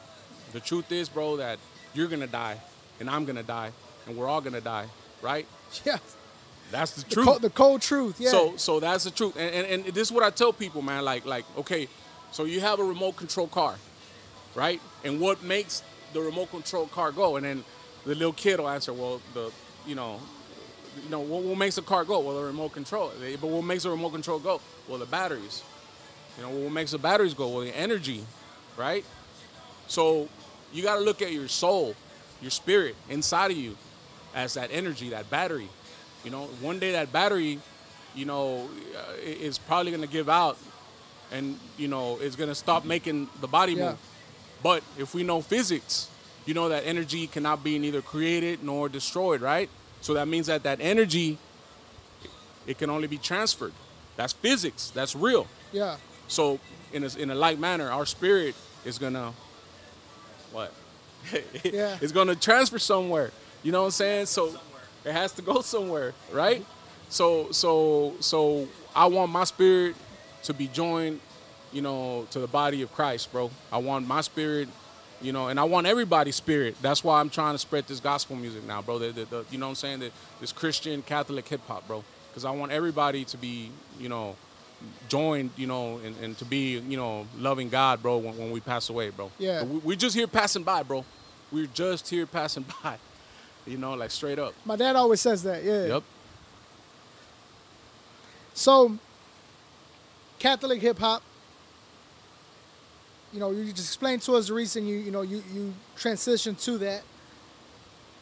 The 0.51 0.59
truth 0.59 0.91
is, 0.91 1.07
bro, 1.07 1.37
that 1.37 1.57
you're 1.93 2.07
gonna 2.07 2.27
die, 2.27 2.59
and 2.99 3.09
I'm 3.09 3.23
gonna 3.23 3.43
die, 3.43 3.71
and 4.05 4.17
we're 4.17 4.27
all 4.27 4.41
gonna 4.41 4.61
die, 4.61 4.87
right? 5.21 5.45
Yeah. 5.85 5.97
That's 6.71 6.91
the 6.91 7.01
The, 7.07 7.13
truth. 7.15 7.25
cold, 7.25 7.41
the 7.41 7.49
cold 7.49 7.81
truth. 7.81 8.19
Yeah. 8.19 8.29
So 8.29 8.57
so 8.57 8.79
that's 8.79 9.03
the 9.05 9.11
truth. 9.11 9.35
And, 9.37 9.53
and 9.55 9.85
and 9.85 9.93
this 9.95 10.07
is 10.07 10.11
what 10.11 10.23
I 10.23 10.29
tell 10.29 10.51
people, 10.53 10.81
man. 10.81 11.05
Like 11.05 11.25
like 11.25 11.45
okay, 11.57 11.87
so 12.31 12.43
you 12.45 12.59
have 12.61 12.79
a 12.79 12.83
remote 12.83 13.15
control 13.15 13.47
car, 13.47 13.75
right? 14.55 14.81
And 15.03 15.19
what 15.19 15.43
makes 15.43 15.83
the 16.13 16.21
remote 16.21 16.51
control 16.51 16.87
car 16.87 17.11
go? 17.11 17.35
And 17.37 17.45
then 17.45 17.63
the 18.05 18.15
little 18.15 18.33
kid 18.33 18.59
will 18.59 18.69
answer, 18.69 18.93
well, 18.93 19.21
the 19.33 19.51
you 19.85 19.95
know, 19.95 20.19
you 21.03 21.09
know, 21.09 21.19
what, 21.21 21.43
what 21.43 21.57
makes 21.57 21.75
the 21.75 21.81
car 21.81 22.03
go? 22.03 22.19
Well, 22.19 22.35
the 22.39 22.43
remote 22.45 22.73
control. 22.73 23.11
But 23.19 23.47
what 23.49 23.63
makes 23.63 23.83
the 23.83 23.89
remote 23.91 24.11
control 24.11 24.39
go? 24.39 24.59
Well, 24.87 24.99
the 24.99 25.05
batteries. 25.05 25.63
You 26.37 26.43
know, 26.43 26.49
what 26.49 26.71
makes 26.71 26.91
the 26.91 26.97
batteries 26.97 27.33
go? 27.33 27.47
Well, 27.47 27.61
the 27.61 27.75
energy, 27.75 28.23
right? 28.75 29.03
So 29.87 30.27
you 30.73 30.83
got 30.83 30.95
to 30.95 31.01
look 31.01 31.21
at 31.21 31.31
your 31.31 31.47
soul, 31.47 31.95
your 32.41 32.51
spirit 32.51 32.95
inside 33.09 33.51
of 33.51 33.57
you 33.57 33.75
as 34.35 34.53
that 34.55 34.69
energy, 34.71 35.09
that 35.09 35.29
battery. 35.29 35.69
You 36.27 36.31
know, 36.31 36.43
one 36.59 36.77
day 36.77 36.91
that 36.91 37.13
battery, 37.13 37.57
you 38.13 38.25
know, 38.25 38.67
uh, 38.97 39.13
is 39.23 39.57
probably 39.57 39.91
going 39.93 40.01
to 40.03 40.09
give 40.09 40.27
out 40.27 40.57
and, 41.31 41.57
you 41.77 41.87
know, 41.87 42.17
it's 42.19 42.35
going 42.35 42.49
to 42.49 42.55
stop 42.55 42.83
making 42.83 43.29
the 43.39 43.47
body 43.47 43.71
Yeah. 43.75 43.91
move. 43.91 43.97
But 44.61 44.83
if 44.97 45.13
we 45.15 45.23
know 45.23 45.39
physics, 45.39 46.09
you 46.45 46.53
know 46.53 46.67
that 46.67 46.83
energy 46.85 47.27
cannot 47.27 47.63
be 47.63 47.79
neither 47.79 48.01
created 48.01 48.61
nor 48.61 48.89
destroyed, 48.89 49.39
right? 49.39 49.69
So 50.01 50.15
that 50.15 50.27
means 50.27 50.47
that 50.47 50.63
that 50.63 50.79
energy, 50.81 51.37
it 52.65 52.77
can 52.77 52.89
only 52.89 53.07
be 53.07 53.17
transferred. 53.19 53.71
That's 54.17 54.33
physics. 54.33 54.91
That's 54.93 55.15
real. 55.15 55.47
yeah. 55.71 55.95
So 56.27 56.59
in 56.91 57.05
a, 57.05 57.17
in 57.17 57.29
a 57.31 57.35
like 57.35 57.57
manner, 57.57 57.89
our 57.89 58.05
spirit 58.05 58.53
is 58.83 58.97
gonna 58.99 59.31
what? 60.51 60.73
Yeah. 61.63 61.97
it's 62.01 62.11
gonna 62.11 62.35
transfer 62.35 62.79
somewhere. 62.79 63.31
You 63.63 63.71
know 63.71 63.79
what 63.81 63.85
I'm 63.85 63.91
saying? 63.91 64.25
So 64.25 64.51
it 65.07 65.13
has 65.13 65.31
to 65.33 65.41
go 65.41 65.61
somewhere, 65.61 66.13
right? 66.31 66.65
So 67.09 67.51
so 67.51 68.13
so 68.19 68.67
I 68.95 69.05
want 69.07 69.31
my 69.31 69.45
spirit 69.45 69.95
to 70.43 70.53
be 70.53 70.67
joined, 70.67 71.19
you 71.71 71.81
know, 71.81 72.27
to 72.31 72.39
the 72.39 72.47
body 72.47 72.81
of 72.81 72.93
Christ, 72.93 73.31
bro. 73.31 73.49
I 73.71 73.77
want 73.77 74.07
my 74.07 74.21
spirit, 74.21 74.67
you 75.21 75.31
know, 75.31 75.47
and 75.47 75.59
I 75.59 75.63
want 75.63 75.87
everybody's 75.87 76.35
spirit. 76.35 76.75
That's 76.81 77.03
why 77.03 77.19
I'm 77.19 77.29
trying 77.29 77.53
to 77.53 77.59
spread 77.59 77.87
this 77.87 77.99
gospel 77.99 78.35
music 78.35 78.65
now, 78.65 78.81
bro. 78.81 78.99
The, 78.99 79.11
the, 79.11 79.25
the, 79.25 79.45
you 79.51 79.57
know 79.57 79.67
what 79.67 79.71
I'm 79.71 79.75
saying? 79.75 79.99
The, 79.99 80.11
this 80.39 80.51
Christian 80.51 81.01
Catholic 81.01 81.47
hip 81.47 81.61
hop, 81.67 81.87
bro. 81.87 82.03
Because 82.29 82.45
I 82.45 82.51
want 82.51 82.71
everybody 82.71 83.25
to 83.25 83.37
be, 83.37 83.71
you 83.99 84.09
know, 84.09 84.35
joined, 85.09 85.51
you 85.57 85.67
know, 85.67 85.99
and, 86.05 86.15
and 86.21 86.37
to 86.37 86.45
be, 86.45 86.77
you 86.79 86.97
know, 86.97 87.25
loving 87.37 87.69
God, 87.69 88.01
bro, 88.01 88.17
when, 88.17 88.37
when 88.37 88.51
we 88.51 88.59
pass 88.59 88.89
away, 88.89 89.09
bro. 89.09 89.31
Yeah. 89.39 89.63
We, 89.63 89.79
we're 89.79 89.97
just 89.97 90.15
here 90.15 90.27
passing 90.27 90.63
by, 90.63 90.83
bro. 90.83 91.03
We're 91.51 91.67
just 91.67 92.09
here 92.09 92.25
passing 92.25 92.65
by, 92.83 92.97
you 93.67 93.77
know, 93.77 93.93
like 93.93 94.11
straight 94.11 94.39
up. 94.39 94.53
My 94.65 94.75
dad 94.75 94.95
always 94.95 95.21
says 95.21 95.43
that. 95.43 95.63
Yeah. 95.63 95.85
Yep. 95.85 96.03
So, 98.53 98.97
Catholic 100.39 100.81
hip 100.81 100.97
hop. 100.97 101.21
You 103.33 103.39
know, 103.39 103.51
you 103.51 103.65
just 103.71 103.89
explained 103.89 104.21
to 104.23 104.35
us 104.35 104.47
the 104.47 104.53
reason 104.53 104.87
you 104.87 104.97
you 104.97 105.11
know 105.11 105.21
you 105.21 105.43
you 105.53 105.73
transitioned 105.97 106.63
to 106.63 106.77
that. 106.79 107.03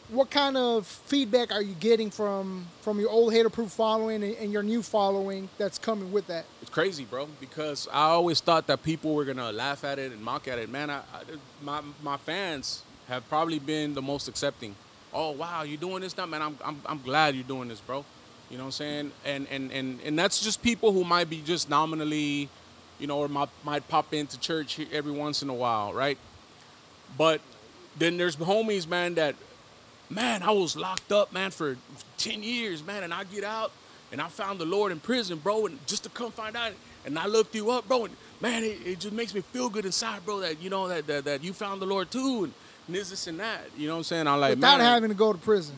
What 0.08 0.30
kind 0.30 0.56
of 0.56 0.86
feedback 0.86 1.52
are 1.52 1.62
you 1.62 1.74
getting 1.74 2.10
from 2.10 2.66
from 2.80 3.00
your 3.00 3.10
old 3.10 3.32
Hataproof 3.32 3.70
following 3.70 4.22
and, 4.22 4.36
and 4.36 4.52
your 4.52 4.62
new 4.62 4.82
following 4.82 5.48
that's 5.58 5.78
coming 5.78 6.12
with 6.12 6.26
that? 6.26 6.44
It's 6.60 6.70
crazy, 6.70 7.04
bro, 7.04 7.28
because 7.40 7.88
I 7.92 8.06
always 8.08 8.40
thought 8.40 8.66
that 8.66 8.82
people 8.82 9.14
were 9.14 9.24
gonna 9.24 9.52
laugh 9.52 9.84
at 9.84 9.98
it 9.98 10.12
and 10.12 10.20
mock 10.22 10.48
at 10.48 10.58
it. 10.58 10.68
Man, 10.68 10.90
I, 10.90 10.98
I, 10.98 11.22
my 11.62 11.82
my 12.02 12.16
fans 12.18 12.82
have 13.08 13.28
probably 13.28 13.58
been 13.58 13.94
the 13.94 14.02
most 14.02 14.28
accepting. 14.28 14.74
Oh 15.18 15.30
wow, 15.30 15.62
you're 15.62 15.78
doing 15.78 16.02
this 16.02 16.14
now, 16.14 16.26
man? 16.26 16.42
I'm, 16.42 16.58
I'm 16.62 16.78
I'm 16.84 17.00
glad 17.00 17.34
you're 17.34 17.42
doing 17.42 17.68
this, 17.68 17.80
bro. 17.80 18.04
You 18.50 18.58
know 18.58 18.64
what 18.64 18.66
I'm 18.66 18.72
saying? 18.72 19.12
And 19.24 19.46
and 19.50 19.72
and 19.72 19.98
and 20.04 20.18
that's 20.18 20.42
just 20.42 20.62
people 20.62 20.92
who 20.92 21.04
might 21.04 21.30
be 21.30 21.40
just 21.40 21.70
nominally, 21.70 22.50
you 22.98 23.06
know, 23.06 23.20
or 23.20 23.26
might 23.26 23.48
might 23.64 23.88
pop 23.88 24.12
into 24.12 24.38
church 24.38 24.78
every 24.92 25.12
once 25.12 25.42
in 25.42 25.48
a 25.48 25.54
while, 25.54 25.94
right? 25.94 26.18
But 27.16 27.40
then 27.98 28.18
there's 28.18 28.36
homies, 28.36 28.86
man, 28.86 29.14
that 29.14 29.36
man, 30.10 30.42
I 30.42 30.50
was 30.50 30.76
locked 30.76 31.10
up, 31.10 31.32
man, 31.32 31.50
for 31.50 31.78
10 32.18 32.42
years, 32.42 32.84
man, 32.84 33.02
and 33.02 33.14
I 33.14 33.24
get 33.24 33.42
out 33.42 33.72
and 34.12 34.20
I 34.20 34.28
found 34.28 34.58
the 34.58 34.66
Lord 34.66 34.92
in 34.92 35.00
prison, 35.00 35.38
bro, 35.38 35.64
and 35.64 35.84
just 35.86 36.04
to 36.04 36.10
come 36.10 36.30
find 36.30 36.56
out, 36.58 36.72
and 37.06 37.18
I 37.18 37.26
looked 37.26 37.54
you 37.54 37.70
up, 37.70 37.88
bro, 37.88 38.04
and 38.04 38.16
man, 38.42 38.62
it, 38.64 38.78
it 38.84 39.00
just 39.00 39.14
makes 39.14 39.34
me 39.34 39.40
feel 39.40 39.70
good 39.70 39.86
inside, 39.86 40.26
bro, 40.26 40.40
that 40.40 40.60
you 40.60 40.68
know 40.68 40.88
that 40.88 41.06
that, 41.06 41.24
that 41.24 41.42
you 41.42 41.54
found 41.54 41.80
the 41.80 41.86
Lord 41.86 42.10
too, 42.10 42.44
and, 42.44 42.52
this, 42.88 43.10
this, 43.10 43.26
and 43.26 43.40
that. 43.40 43.60
You 43.76 43.86
know 43.88 43.94
what 43.94 43.98
I'm 43.98 44.04
saying? 44.04 44.26
I'm 44.26 44.40
like, 44.40 44.56
Without 44.56 44.78
man, 44.78 44.86
having 44.86 45.08
to 45.10 45.14
go 45.16 45.32
to 45.32 45.38
prison. 45.38 45.76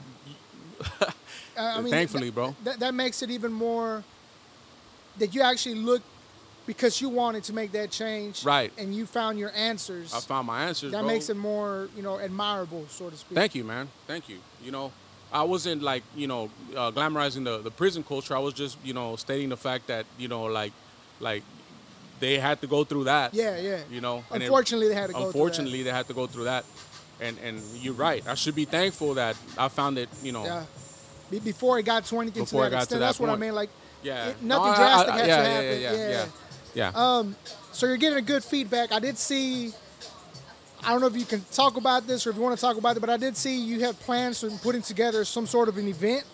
I 1.57 1.81
mean, 1.81 1.91
Thankfully, 1.91 2.31
that- 2.31 2.35
bro. 2.35 2.57
That, 2.65 2.81
that 2.81 2.95
makes 2.95 3.23
it 3.23 3.31
even 3.31 3.53
more 3.53 4.05
that 5.19 5.35
you 5.35 5.43
actually 5.43 5.75
look 5.77 6.03
because 6.67 7.01
you 7.01 7.09
wanted 7.09 7.43
to 7.45 7.53
make 7.55 7.73
that 7.73 7.91
change, 7.91 8.45
Right. 8.45 8.71
And 8.77 8.95
you 8.95 9.07
found 9.07 9.39
your 9.39 9.51
answers. 9.57 10.13
I 10.15 10.21
found 10.21 10.47
my 10.47 10.65
answers, 10.65 10.93
that 10.93 10.99
bro. 10.99 11.07
makes 11.07 11.31
it 11.31 11.37
more, 11.37 11.89
you 11.97 12.03
know, 12.03 12.19
admirable, 12.19 12.85
so 12.91 13.09
to 13.09 13.17
speak. 13.17 13.37
Thank 13.37 13.55
you, 13.55 13.65
man. 13.65 13.89
Thank 14.07 14.29
you. 14.29 14.37
You 14.63 14.71
know, 14.71 14.93
I 15.33 15.43
wasn't 15.45 15.83
like 15.83 16.03
you 16.15 16.27
know 16.27 16.51
uh, 16.77 16.91
glamorizing 16.91 17.45
the, 17.45 17.59
the 17.59 17.71
prison 17.71 18.03
culture. 18.03 18.37
I 18.37 18.39
was 18.39 18.55
just 18.55 18.77
you 18.85 18.93
know 18.95 19.17
stating 19.17 19.49
the 19.49 19.57
fact 19.57 19.87
that 19.87 20.05
you 20.19 20.29
know 20.29 20.45
like 20.45 20.73
like 21.21 21.43
they 22.21 22.39
had 22.39 22.61
to 22.61 22.67
go 22.67 22.85
through 22.85 23.05
that. 23.05 23.33
Yeah, 23.35 23.59
yeah. 23.59 23.81
You 23.91 24.01
know. 24.01 24.23
and 24.31 24.43
it- 24.43 24.47
Unfortunately, 24.47 24.89
they 24.89 24.95
had 24.95 25.07
to 25.09 25.13
go 25.13 25.19
through 25.19 25.23
that. 25.25 25.37
Unfortunately, 25.39 25.83
they 25.83 25.91
had 25.91 26.07
to 26.09 26.15
go 26.15 26.27
through 26.27 26.45
that. 26.45 26.65
And 27.21 27.37
and 27.39 27.61
you're 27.81 27.95
right. 27.95 28.23
I 28.27 28.35
should 28.35 28.55
be 28.55 28.65
thankful 28.65 29.15
that 29.15 29.37
I 29.57 29.69
found 29.69 29.99
it. 29.99 30.09
You 30.23 30.33
know. 30.33 30.45
Yeah. 30.45 30.65
Before 31.45 31.79
it 31.79 31.83
got 31.85 32.05
to 32.07 32.21
anything 32.21 32.45
Before 32.45 32.65
to 32.65 32.71
that 32.71 32.71
got 32.71 32.79
to 32.79 32.83
extent. 32.85 33.01
that 33.01 33.07
That's 33.07 33.21
what 33.21 33.29
I 33.29 33.37
mean. 33.37 33.55
Like, 33.55 33.69
Yeah. 34.03 34.29
it- 34.29 34.43
No, 34.43 34.57
nothing 34.59 34.73
I- 34.73 34.77
drastic 34.77 35.13
I- 35.15 35.19
had 35.19 35.29
yeah, 35.29 35.37
to 35.37 35.49
happen. 35.49 35.81
Yeah. 35.81 35.93
Yeah. 35.93 36.09
Yeah. 36.09 36.27
yeah. 36.75 36.93
Um, 37.19 37.37
so 37.73 37.87
you're 37.87 37.99
getting 37.99 38.19
a 38.19 38.23
good 38.23 38.43
feedback. 38.43 38.93
I 38.93 38.99
did 38.99 39.19
see. 39.19 39.75
I 40.83 40.91
don't 40.93 41.01
know 41.01 41.09
if 41.09 41.17
you 41.17 41.27
can 41.27 41.45
talk 41.53 41.77
about 41.77 42.07
this 42.07 42.27
or 42.27 42.31
if 42.31 42.37
you 42.37 42.43
want 42.43 42.55
to 42.57 42.61
talk 42.61 42.77
about 42.79 42.97
it, 42.97 43.01
but 43.01 43.11
I 43.11 43.17
did 43.19 43.37
see 43.37 43.59
you 43.61 43.81
have 43.81 43.99
plans 44.01 44.43
on 44.45 44.57
putting 44.61 44.81
together 44.81 45.25
some 45.25 45.47
sort 45.47 45.69
of 45.69 45.77
an 45.77 45.89
event. 45.89 46.25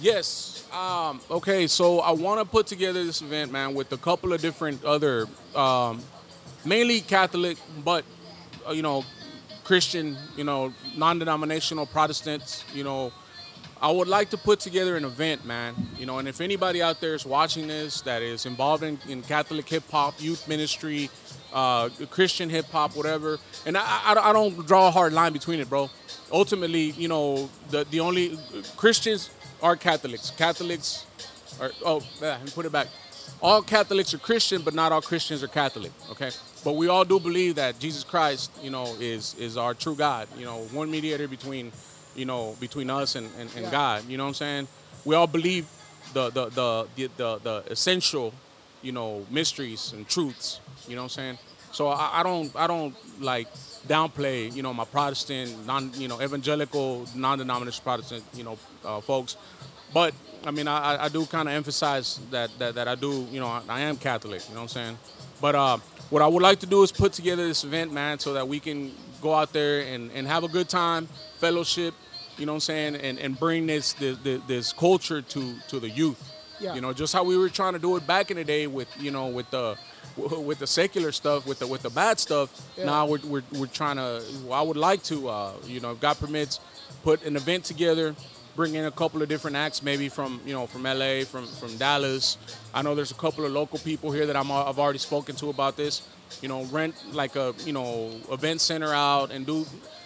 Yes. 0.00 0.64
Um, 0.72 1.20
okay, 1.30 1.66
so 1.66 2.00
I 2.00 2.10
want 2.12 2.40
to 2.40 2.44
put 2.46 2.66
together 2.66 3.04
this 3.04 3.20
event, 3.22 3.50
man, 3.52 3.74
with 3.74 3.92
a 3.92 3.96
couple 3.96 4.32
of 4.32 4.40
different 4.40 4.84
other 4.84 5.26
um, 5.54 6.00
mainly 6.64 7.00
Catholic, 7.00 7.58
but 7.84 8.04
uh, 8.68 8.72
you 8.72 8.82
know, 8.82 9.04
Christian, 9.66 10.16
you 10.36 10.44
know, 10.44 10.72
non-denominational 10.96 11.86
Protestants, 11.86 12.64
you 12.72 12.84
know. 12.84 13.12
I 13.82 13.90
would 13.90 14.06
like 14.06 14.30
to 14.30 14.38
put 14.38 14.60
together 14.60 14.96
an 14.96 15.04
event, 15.04 15.44
man. 15.44 15.74
You 15.98 16.06
know, 16.06 16.18
and 16.18 16.28
if 16.28 16.40
anybody 16.40 16.80
out 16.80 17.00
there 17.00 17.14
is 17.14 17.26
watching 17.26 17.66
this 17.66 18.00
that 18.02 18.22
is 18.22 18.46
involved 18.46 18.84
in, 18.84 18.96
in 19.08 19.22
Catholic 19.22 19.68
hip 19.68 19.82
hop, 19.90 20.14
youth 20.22 20.46
ministry, 20.46 21.10
uh, 21.52 21.88
Christian 22.10 22.48
hip 22.48 22.66
hop, 22.66 22.94
whatever, 22.94 23.38
and 23.66 23.76
I, 23.76 23.82
I, 23.82 24.30
I 24.30 24.32
don't 24.32 24.64
draw 24.68 24.86
a 24.86 24.90
hard 24.92 25.12
line 25.12 25.32
between 25.32 25.58
it, 25.58 25.68
bro. 25.68 25.90
Ultimately, 26.30 26.92
you 26.92 27.08
know, 27.08 27.50
the 27.70 27.84
the 27.90 27.98
only 27.98 28.38
Christians 28.76 29.30
are 29.60 29.74
Catholics. 29.74 30.30
Catholics 30.30 31.06
are 31.60 31.72
oh, 31.84 32.00
me 32.22 32.50
put 32.54 32.66
it 32.66 32.72
back. 32.72 32.86
All 33.40 33.62
Catholics 33.62 34.14
are 34.14 34.18
Christian, 34.18 34.62
but 34.62 34.74
not 34.74 34.92
all 34.92 35.02
Christians 35.02 35.42
are 35.42 35.48
Catholic. 35.48 35.92
Okay, 36.10 36.30
but 36.64 36.72
we 36.76 36.88
all 36.88 37.04
do 37.04 37.20
believe 37.20 37.56
that 37.56 37.78
Jesus 37.78 38.04
Christ, 38.04 38.50
you 38.62 38.70
know, 38.70 38.86
is 39.00 39.34
is 39.38 39.56
our 39.56 39.74
true 39.74 39.94
God. 39.94 40.28
You 40.38 40.44
know, 40.44 40.58
one 40.72 40.90
mediator 40.90 41.28
between, 41.28 41.72
you 42.14 42.24
know, 42.24 42.56
between 42.60 42.90
us 42.90 43.14
and, 43.16 43.30
and, 43.38 43.50
and 43.54 43.64
Yeah. 43.64 43.70
God. 43.70 44.08
You 44.08 44.16
know 44.16 44.24
what 44.24 44.28
I'm 44.28 44.34
saying? 44.34 44.68
We 45.04 45.14
all 45.14 45.26
believe 45.26 45.66
the 46.14 46.30
the 46.30 46.46
the 46.46 46.86
the, 46.96 47.10
the, 47.16 47.38
the 47.38 47.72
essential, 47.72 48.32
you 48.82 48.92
know, 48.92 49.26
mysteries 49.30 49.92
and 49.92 50.08
truths. 50.08 50.60
You 50.88 50.96
know 50.96 51.02
what 51.02 51.18
I'm 51.18 51.36
saying? 51.36 51.38
So 51.72 51.88
I, 51.88 52.20
I 52.20 52.22
don't 52.22 52.54
I 52.56 52.66
don't 52.66 52.94
like 53.20 53.48
downplay, 53.86 54.52
you 54.54 54.62
know, 54.62 54.72
my 54.72 54.84
Protestant, 54.84 55.66
non, 55.66 55.92
you 55.94 56.08
know, 56.08 56.20
evangelical, 56.20 57.06
non-denominational 57.14 57.84
Protestant, 57.84 58.24
you 58.34 58.44
know, 58.44 58.58
uh, 58.84 59.00
folks. 59.00 59.36
But 59.92 60.14
I 60.46 60.50
mean, 60.52 60.68
I, 60.68 61.04
I- 61.04 61.08
do 61.08 61.26
kind 61.26 61.48
of 61.48 61.54
emphasize 61.54 62.20
that, 62.30 62.50
that 62.58 62.74
that 62.76 62.88
I 62.88 62.94
do, 62.94 63.26
you 63.30 63.40
know, 63.40 63.48
I, 63.48 63.62
I 63.68 63.80
am 63.80 63.96
Catholic. 63.96 64.42
You 64.48 64.54
know 64.54 64.60
what 64.62 64.62
I'm 64.62 64.68
saying? 64.68 64.98
But 65.40 65.54
uh, 65.54 65.78
what 66.10 66.22
I 66.22 66.26
would 66.26 66.42
like 66.42 66.60
to 66.60 66.66
do 66.66 66.82
is 66.82 66.92
put 66.92 67.12
together 67.12 67.46
this 67.46 67.64
event, 67.64 67.92
man, 67.92 68.18
so 68.18 68.32
that 68.34 68.46
we 68.46 68.60
can 68.60 68.92
go 69.20 69.34
out 69.34 69.52
there 69.52 69.80
and, 69.80 70.10
and 70.12 70.26
have 70.26 70.44
a 70.44 70.48
good 70.48 70.68
time, 70.68 71.08
fellowship. 71.38 71.94
You 72.38 72.46
know 72.46 72.52
what 72.52 72.56
I'm 72.56 72.60
saying? 72.60 72.96
And 72.96 73.18
and 73.18 73.38
bring 73.38 73.66
this 73.66 73.94
this, 73.94 74.16
this 74.46 74.72
culture 74.72 75.20
to 75.22 75.54
to 75.68 75.80
the 75.80 75.90
youth. 75.90 76.22
Yeah. 76.60 76.74
You 76.74 76.80
know, 76.80 76.92
just 76.92 77.12
how 77.12 77.24
we 77.24 77.36
were 77.36 77.48
trying 77.50 77.74
to 77.74 77.78
do 77.78 77.96
it 77.96 78.06
back 78.06 78.30
in 78.30 78.36
the 78.36 78.44
day 78.44 78.66
with 78.66 78.88
you 79.00 79.10
know 79.10 79.26
with 79.28 79.50
the 79.50 79.76
with 80.16 80.58
the 80.58 80.66
secular 80.66 81.12
stuff, 81.12 81.46
with 81.46 81.58
the 81.58 81.66
with 81.66 81.82
the 81.82 81.90
bad 81.90 82.18
stuff. 82.18 82.48
Yeah. 82.76 82.84
Now 82.86 83.06
we're, 83.06 83.18
we're 83.24 83.42
we're 83.58 83.66
trying 83.66 83.96
to. 83.96 84.22
I 84.50 84.62
would 84.62 84.76
like 84.76 85.02
to, 85.04 85.28
uh, 85.28 85.52
you 85.66 85.80
know, 85.80 85.92
if 85.92 86.00
God 86.00 86.18
permits, 86.18 86.60
put 87.02 87.22
an 87.24 87.36
event 87.36 87.64
together, 87.64 88.14
bring 88.56 88.74
in 88.74 88.84
a 88.86 88.90
couple 88.90 89.22
of 89.22 89.28
different 89.28 89.56
acts, 89.56 89.82
maybe 89.82 90.08
from 90.08 90.40
you 90.46 90.52
know 90.54 90.66
from 90.66 90.82
LA, 90.84 91.24
from 91.24 91.46
from 91.46 91.76
Dallas. 91.76 92.38
I 92.74 92.82
know 92.82 92.94
there's 92.94 93.10
a 93.12 93.20
couple 93.26 93.44
of 93.44 93.52
local 93.52 93.78
people 93.78 94.10
here 94.10 94.26
that 94.26 94.36
I'm, 94.36 94.50
I've 94.50 94.78
already 94.78 94.98
spoken 94.98 95.36
to 95.36 95.50
about 95.50 95.76
this. 95.76 96.02
You 96.42 96.48
know, 96.48 96.64
rent 96.64 96.94
like 97.12 97.36
a 97.36 97.54
you 97.64 97.72
know 97.72 98.10
event 98.32 98.60
center 98.60 98.92
out 98.92 99.30
and 99.30 99.46
do 99.46 99.64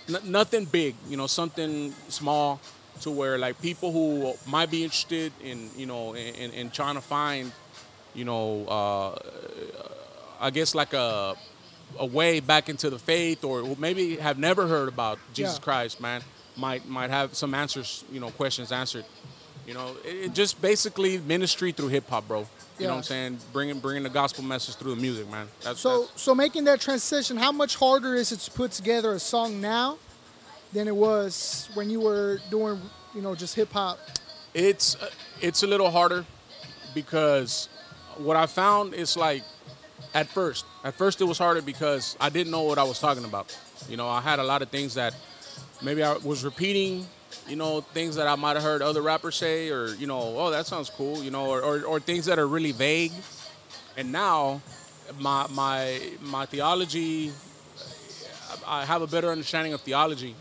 n- 0.08 0.18
nothing 0.24 0.64
big. 0.66 0.94
You 1.08 1.16
know, 1.16 1.26
something 1.26 1.92
small 2.08 2.60
to 3.02 3.10
where 3.10 3.38
like 3.38 3.60
people 3.62 3.92
who 3.92 4.34
might 4.50 4.70
be 4.70 4.84
interested 4.84 5.32
in 5.42 5.70
you 5.76 5.86
know 5.86 6.12
in, 6.14 6.34
in, 6.34 6.50
in 6.52 6.70
trying 6.70 6.96
to 6.96 7.00
find 7.00 7.52
you 8.14 8.24
know 8.24 8.66
uh, 8.66 9.18
I 10.40 10.50
guess 10.50 10.74
like 10.74 10.92
a 10.92 11.34
a 11.98 12.06
way 12.06 12.40
back 12.40 12.68
into 12.68 12.88
the 12.90 12.98
faith, 12.98 13.42
or 13.44 13.74
maybe 13.78 14.16
have 14.16 14.38
never 14.38 14.66
heard 14.68 14.88
about 14.88 15.18
Jesus 15.34 15.56
Yeah. 15.58 15.64
Christ, 15.64 16.00
man, 16.00 16.22
might 16.60 16.86
might 16.88 17.10
have 17.10 17.34
some 17.34 17.54
answers, 17.54 18.04
you 18.12 18.20
know, 18.20 18.30
questions 18.30 18.70
answered. 18.72 19.04
You 19.66 19.74
know, 19.74 19.96
it, 20.04 20.26
it 20.26 20.34
just 20.34 20.60
basically 20.60 21.18
ministry 21.18 21.72
through 21.72 21.88
hip 21.88 22.08
hop, 22.08 22.28
bro. 22.28 22.46
You 22.78 22.86
know 22.86 22.92
what 22.92 22.98
I'm 22.98 23.02
saying? 23.02 23.38
Bringing 23.52 23.78
bringing 23.78 24.02
the 24.04 24.10
gospel 24.10 24.44
message 24.44 24.76
through 24.76 24.94
the 24.94 25.00
music, 25.00 25.30
man. 25.30 25.48
That's, 25.62 25.80
So 25.80 26.02
that's 26.02 26.22
so 26.22 26.34
making 26.34 26.64
that 26.64 26.80
transition, 26.80 27.36
how 27.36 27.52
much 27.52 27.76
harder 27.76 28.14
is 28.14 28.32
it 28.32 28.40
to 28.40 28.50
put 28.50 28.72
together 28.72 29.12
a 29.12 29.18
song 29.18 29.60
now 29.60 29.98
than 30.72 30.88
it 30.88 30.96
was 30.96 31.68
when 31.74 31.90
you 31.90 32.00
were 32.00 32.40
doing, 32.50 32.80
you 33.14 33.20
know, 33.22 33.34
just 33.34 33.54
hip 33.54 33.72
hop? 33.72 33.98
it's 34.54 34.96
uh, 34.96 35.08
it's 35.40 35.62
a 35.62 35.66
little 35.66 35.90
harder 35.90 36.24
because 36.94 37.68
what 38.16 38.36
I 38.36 38.46
found 38.46 38.94
is 38.94 39.16
like 39.16 39.42
at 40.14 40.26
first, 40.26 40.64
at 40.84 40.94
first 40.94 41.20
it 41.20 41.24
was 41.24 41.38
harder 41.38 41.62
because 41.62 42.16
I 42.20 42.30
didn't 42.30 42.50
know 42.50 42.62
what 42.62 42.78
I 42.78 42.82
was 42.82 42.98
talking 42.98 43.24
about. 43.24 43.56
You 43.88 43.96
know, 43.96 44.08
I 44.08 44.20
had 44.20 44.38
a 44.38 44.42
lot 44.42 44.62
of 44.62 44.68
things 44.68 44.94
that 44.94 45.14
maybe 45.82 46.02
I 46.02 46.14
was 46.18 46.44
repeating. 46.44 47.06
You 47.48 47.56
know, 47.56 47.80
things 47.80 48.16
that 48.16 48.26
I 48.26 48.34
might 48.34 48.54
have 48.54 48.62
heard 48.62 48.82
other 48.82 49.02
rappers 49.02 49.36
say, 49.36 49.70
or 49.70 49.88
you 49.94 50.06
know, 50.06 50.20
oh 50.36 50.50
that 50.50 50.66
sounds 50.66 50.90
cool. 50.90 51.22
You 51.22 51.30
know, 51.30 51.46
or, 51.46 51.60
or, 51.60 51.82
or 51.82 52.00
things 52.00 52.26
that 52.26 52.38
are 52.38 52.46
really 52.46 52.72
vague. 52.72 53.12
And 53.96 54.12
now, 54.12 54.60
my 55.18 55.46
my 55.50 56.00
my 56.20 56.46
theology, 56.46 57.32
I 58.66 58.84
have 58.84 59.02
a 59.02 59.06
better 59.06 59.30
understanding 59.30 59.72
of 59.72 59.80
theology, 59.80 60.34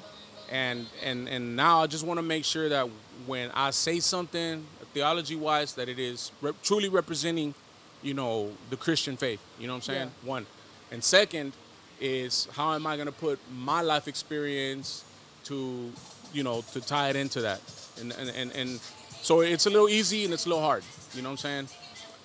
and 0.52 0.88
and 1.04 1.30
and 1.30 1.56
now 1.56 1.84
I 1.84 1.88
just 1.88 2.06
want 2.06 2.18
to 2.18 2.24
make 2.24 2.44
sure 2.44 2.70
that 2.70 2.88
when 3.28 3.52
I 3.52 3.70
say 3.72 4.00
something 4.00 4.66
theology 4.94 5.36
wise, 5.36 5.74
that 5.76 5.90
it 5.90 6.00
is 6.00 6.32
re- 6.42 6.54
truly 6.64 6.90
representing, 6.90 7.54
you 8.02 8.14
know, 8.14 8.52
the 8.70 8.78
Christian 8.78 9.16
faith. 9.18 9.40
You 9.60 9.68
know 9.68 9.74
what 9.74 9.78
I'm 9.90 9.96
saying? 9.96 10.12
One, 10.24 10.46
and 10.92 11.04
second 11.04 11.54
is 12.02 12.48
how 12.54 12.74
am 12.74 12.88
I 12.88 12.96
going 12.96 13.08
to 13.08 13.12
put 13.12 13.40
my 13.54 13.82
life 13.82 14.08
experience 14.08 15.04
to, 15.50 15.92
you 16.34 16.44
know, 16.44 16.64
to 16.74 16.82
tie 16.82 17.10
it 17.10 17.16
into 17.16 17.42
that, 17.42 17.62
and 18.00 18.14
and 18.14 18.30
and, 18.30 18.52
and 18.56 18.80
so 19.22 19.42
it's 19.42 19.66
a 19.66 19.70
little 19.70 19.90
easy 19.90 20.26
and 20.26 20.34
it's 20.34 20.46
a 20.46 20.50
little 20.50 20.64
hard. 20.64 20.84
You 21.14 21.22
know 21.22 21.30
what 21.30 21.44
I'm 21.46 21.68
saying? 21.68 21.68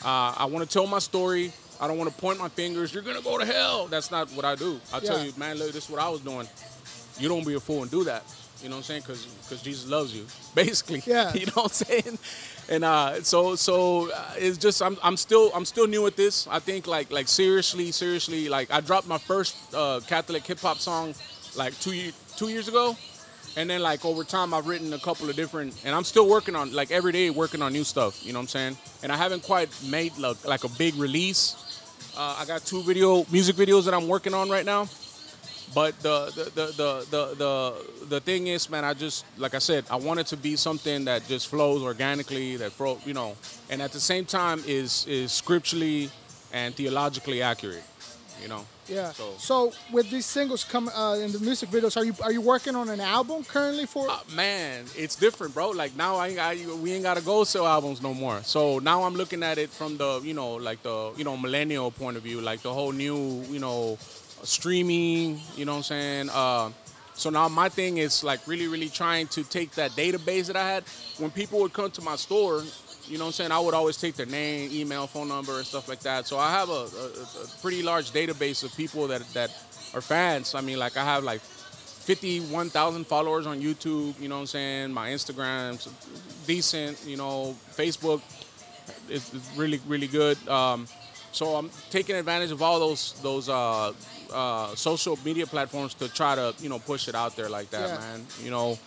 Uh, 0.05 0.35
I 0.37 0.45
want 0.47 0.69
to 0.69 0.73
tell 0.73 0.87
my 0.87 0.99
story. 0.99 1.53
I 1.81 1.89
don't 1.89 1.99
want 1.99 2.15
to 2.15 2.21
point 2.21 2.39
my 2.39 2.49
fingers. 2.49 2.95
You're 2.95 3.03
gonna 3.03 3.21
go 3.21 3.37
to 3.39 3.45
hell. 3.45 3.87
That's 3.87 4.11
not 4.11 4.31
what 4.33 4.45
I 4.45 4.55
do. 4.55 4.79
I 4.93 5.01
tell 5.01 5.23
you, 5.25 5.33
man, 5.37 5.59
look, 5.59 5.73
this 5.73 5.85
is 5.85 5.91
what 5.91 6.01
I 6.01 6.09
was 6.09 6.21
doing. 6.21 6.47
You 7.19 7.29
don't 7.29 7.47
be 7.47 7.55
a 7.55 7.61
fool 7.61 7.83
and 7.83 7.91
do 7.91 8.05
that. 8.05 8.23
You 8.63 8.69
know 8.69 8.77
what 8.77 8.91
I'm 8.91 9.03
saying? 9.03 9.03
Because 9.03 9.63
Jesus 9.63 9.91
loves 9.91 10.15
you, 10.17 10.25
basically. 10.55 11.03
Yeah. 11.07 11.33
You 11.35 11.47
know 11.47 11.65
what 11.65 11.83
I'm 11.83 11.87
saying? 11.87 12.19
And 12.71 12.85
uh, 12.85 13.23
so 13.23 13.57
so 13.57 14.11
uh, 14.11 14.33
it's 14.37 14.57
just 14.57 14.81
I'm 14.81 14.97
I'm 15.03 15.17
still 15.17 15.51
I'm 15.55 15.65
still 15.65 15.87
new 15.87 16.07
at 16.07 16.17
this. 16.17 16.47
I 16.49 16.61
think 16.61 16.87
like 16.87 17.11
like 17.11 17.29
seriously 17.29 17.91
seriously 17.93 18.49
like 18.49 18.71
I 18.71 18.81
dropped 18.81 19.09
my 19.09 19.19
first 19.19 19.57
uh, 19.75 20.01
Catholic 20.07 20.47
hip 20.47 20.61
hop 20.61 20.79
song 20.79 21.15
like 21.57 21.79
two 21.81 22.13
two 22.37 22.49
years 22.49 22.69
ago. 22.69 22.97
And 23.57 23.71
then 23.71 23.83
like 23.83 24.05
over 24.05 24.25
time 24.25 24.53
I've 24.53 24.67
written 24.67 24.93
a 24.93 24.99
couple 24.99 25.31
of 25.31 25.37
different 25.37 25.75
and 25.85 25.95
I'm 25.95 26.05
still 26.05 26.29
working 26.29 26.57
on 26.57 26.73
like 26.73 26.91
every 26.91 27.13
day 27.13 27.31
working 27.31 27.63
on 27.63 27.73
new 27.73 27.85
stuff, 27.85 28.25
you 28.25 28.33
know 28.33 28.41
what 28.41 28.45
I'm 28.45 28.49
saying? 28.49 28.77
And 29.03 29.13
I 29.13 29.17
haven't 29.17 29.43
quite 29.43 29.71
made 29.89 30.17
like, 30.19 30.45
like 30.45 30.65
a 30.65 30.69
big 30.71 30.95
release. 30.97 31.57
Uh, 32.17 32.37
I 32.39 32.45
got 32.45 32.65
two 32.65 32.83
video 32.83 33.25
music 33.31 33.57
videos 33.57 33.85
that 33.85 33.95
I'm 33.95 34.09
working 34.09 34.35
on 34.35 34.51
right 34.51 34.65
now. 34.65 34.89
But 35.75 35.99
the 36.03 36.27
the, 36.35 36.45
the 36.45 36.67
the 36.67 37.07
the 37.11 37.35
the 37.35 38.07
the 38.07 38.21
thing 38.21 38.47
is, 38.47 38.71
man, 38.71 38.85
I 38.85 38.95
just 38.95 39.25
like 39.39 39.55
I 39.55 39.59
said, 39.59 39.85
I 39.91 39.97
want 39.97 40.21
it 40.21 40.27
to 40.29 40.37
be 40.37 40.55
something 40.55 41.05
that 41.07 41.27
just 41.27 41.49
flows 41.49 41.83
organically, 41.83 42.57
that 42.57 42.71
flow, 42.71 42.99
you 43.05 43.15
know, 43.15 43.37
and 43.71 43.83
at 43.83 43.91
the 43.91 43.99
same 43.99 44.25
time 44.25 44.63
is 44.67 45.05
is 45.09 45.33
scripturally 45.33 46.11
and 46.53 46.75
theologically 46.75 47.43
accurate, 47.43 47.83
you 48.41 48.49
know. 48.49 48.65
Yeah. 48.89 49.13
So, 49.13 49.33
So 49.39 49.73
with 49.93 50.11
these 50.11 50.27
singles 50.27 50.65
come 50.65 50.89
uh, 50.89 51.15
in 51.17 51.33
the 51.33 51.39
music 51.39 51.71
videos, 51.71 51.97
are 51.97 52.05
you 52.05 52.15
are 52.23 52.33
you 52.33 52.41
working 52.41 52.75
on 52.77 52.89
an 52.91 53.01
album 53.01 53.45
currently 53.45 53.87
for? 53.87 54.11
Uh, 54.11 54.19
man, 54.35 54.85
it's 54.97 55.17
different, 55.17 55.55
bro. 55.55 55.71
Like 55.71 55.97
now, 55.97 56.17
I, 56.17 56.29
ain't 56.29 56.37
got- 56.37 56.79
we 56.79 56.93
ain't 56.93 57.03
gotta 57.03 57.23
go 57.23 57.45
sell 57.45 57.67
albums 57.67 58.03
no 58.03 58.13
more. 58.15 58.43
So 58.43 58.79
now 58.81 59.05
I'm 59.05 59.15
looking 59.15 59.43
at 59.43 59.59
it 59.59 59.71
from 59.71 59.97
the, 59.97 60.21
you 60.23 60.35
know, 60.35 60.55
like 60.55 60.83
the, 60.83 61.13
you 61.17 61.25
know, 61.25 61.37
millennial 61.37 61.91
point 61.91 62.17
of 62.17 62.23
view, 62.23 62.41
like 62.41 62.61
the 62.61 62.73
whole 62.73 62.93
new, 62.93 63.43
you 63.49 63.59
know, 63.59 63.97
streaming. 64.43 65.41
You 65.57 65.65
know 65.65 65.73
what 65.73 65.77
I'm 65.79 65.83
saying? 65.85 66.31
Uh, 66.31 66.71
so 67.15 67.31
now 67.31 67.49
my 67.49 67.69
thing 67.69 67.99
is 67.99 68.25
like 68.25 68.47
really, 68.47 68.67
really 68.67 68.89
trying 68.89 69.29
to 69.29 69.45
take 69.45 69.71
that 69.73 69.93
database 69.93 70.47
that 70.49 70.57
I 70.57 70.69
had. 70.69 70.85
When 71.19 71.31
people 71.31 71.61
would 71.61 71.73
come 71.73 71.91
to 71.93 72.03
my 72.03 72.17
store, 72.17 72.65
you 73.09 73.19
know 73.19 73.25
what 73.25 73.29
I'm 73.29 73.33
saying? 73.33 73.53
I 73.53 73.59
would 73.61 73.75
always 73.75 73.97
take 73.97 74.15
their 74.17 74.27
name, 74.27 74.71
email, 74.73 75.07
phone 75.07 75.29
number, 75.29 75.57
and 75.59 75.67
stuff 75.67 75.89
like 75.89 76.01
that. 76.01 76.27
So 76.27 76.39
I 76.39 76.51
have 76.51 76.69
a, 76.71 76.73
a, 76.73 77.07
a 77.45 77.47
pretty 77.63 77.83
large 77.83 78.11
database 78.13 78.65
of 78.65 78.75
people 78.77 79.07
that 79.09 79.23
that 79.35 79.51
are 79.95 80.01
fans. 80.01 80.55
I 80.55 80.61
mean, 80.61 80.79
like 80.79 80.97
I 80.97 81.05
have 81.05 81.23
like 81.25 81.41
51,000 81.41 83.07
followers 83.07 83.47
on 83.47 83.61
YouTube, 83.61 84.21
you 84.21 84.29
know 84.29 84.35
what 84.37 84.41
I'm 84.43 84.47
saying? 84.47 84.93
My 84.93 85.09
Instagram's 85.11 85.89
decent, 86.47 86.99
you 87.07 87.17
know, 87.17 87.57
Facebook 87.77 88.21
is, 89.09 89.33
is 89.33 89.51
really, 89.57 89.81
really 89.89 90.07
good. 90.07 90.37
Um, 90.49 90.87
so 91.33 91.57
I'm 91.57 91.71
taking 91.91 92.15
advantage 92.17 92.51
of 92.53 92.63
all 92.63 92.79
those 92.79 93.15
those 93.23 93.49
uh, 93.49 93.93
uh, 94.33 94.75
social 94.75 95.19
media 95.25 95.47
platforms 95.47 95.95
to 95.95 96.09
try 96.13 96.35
to, 96.35 96.55
you 96.61 96.69
know, 96.69 96.79
push 96.79 97.09
it 97.09 97.15
out 97.15 97.35
there 97.37 97.49
like 97.49 97.71
that, 97.71 97.89
Yeah. 97.89 97.99
man. 97.99 98.27
You 98.43 98.51
know, 98.51 98.79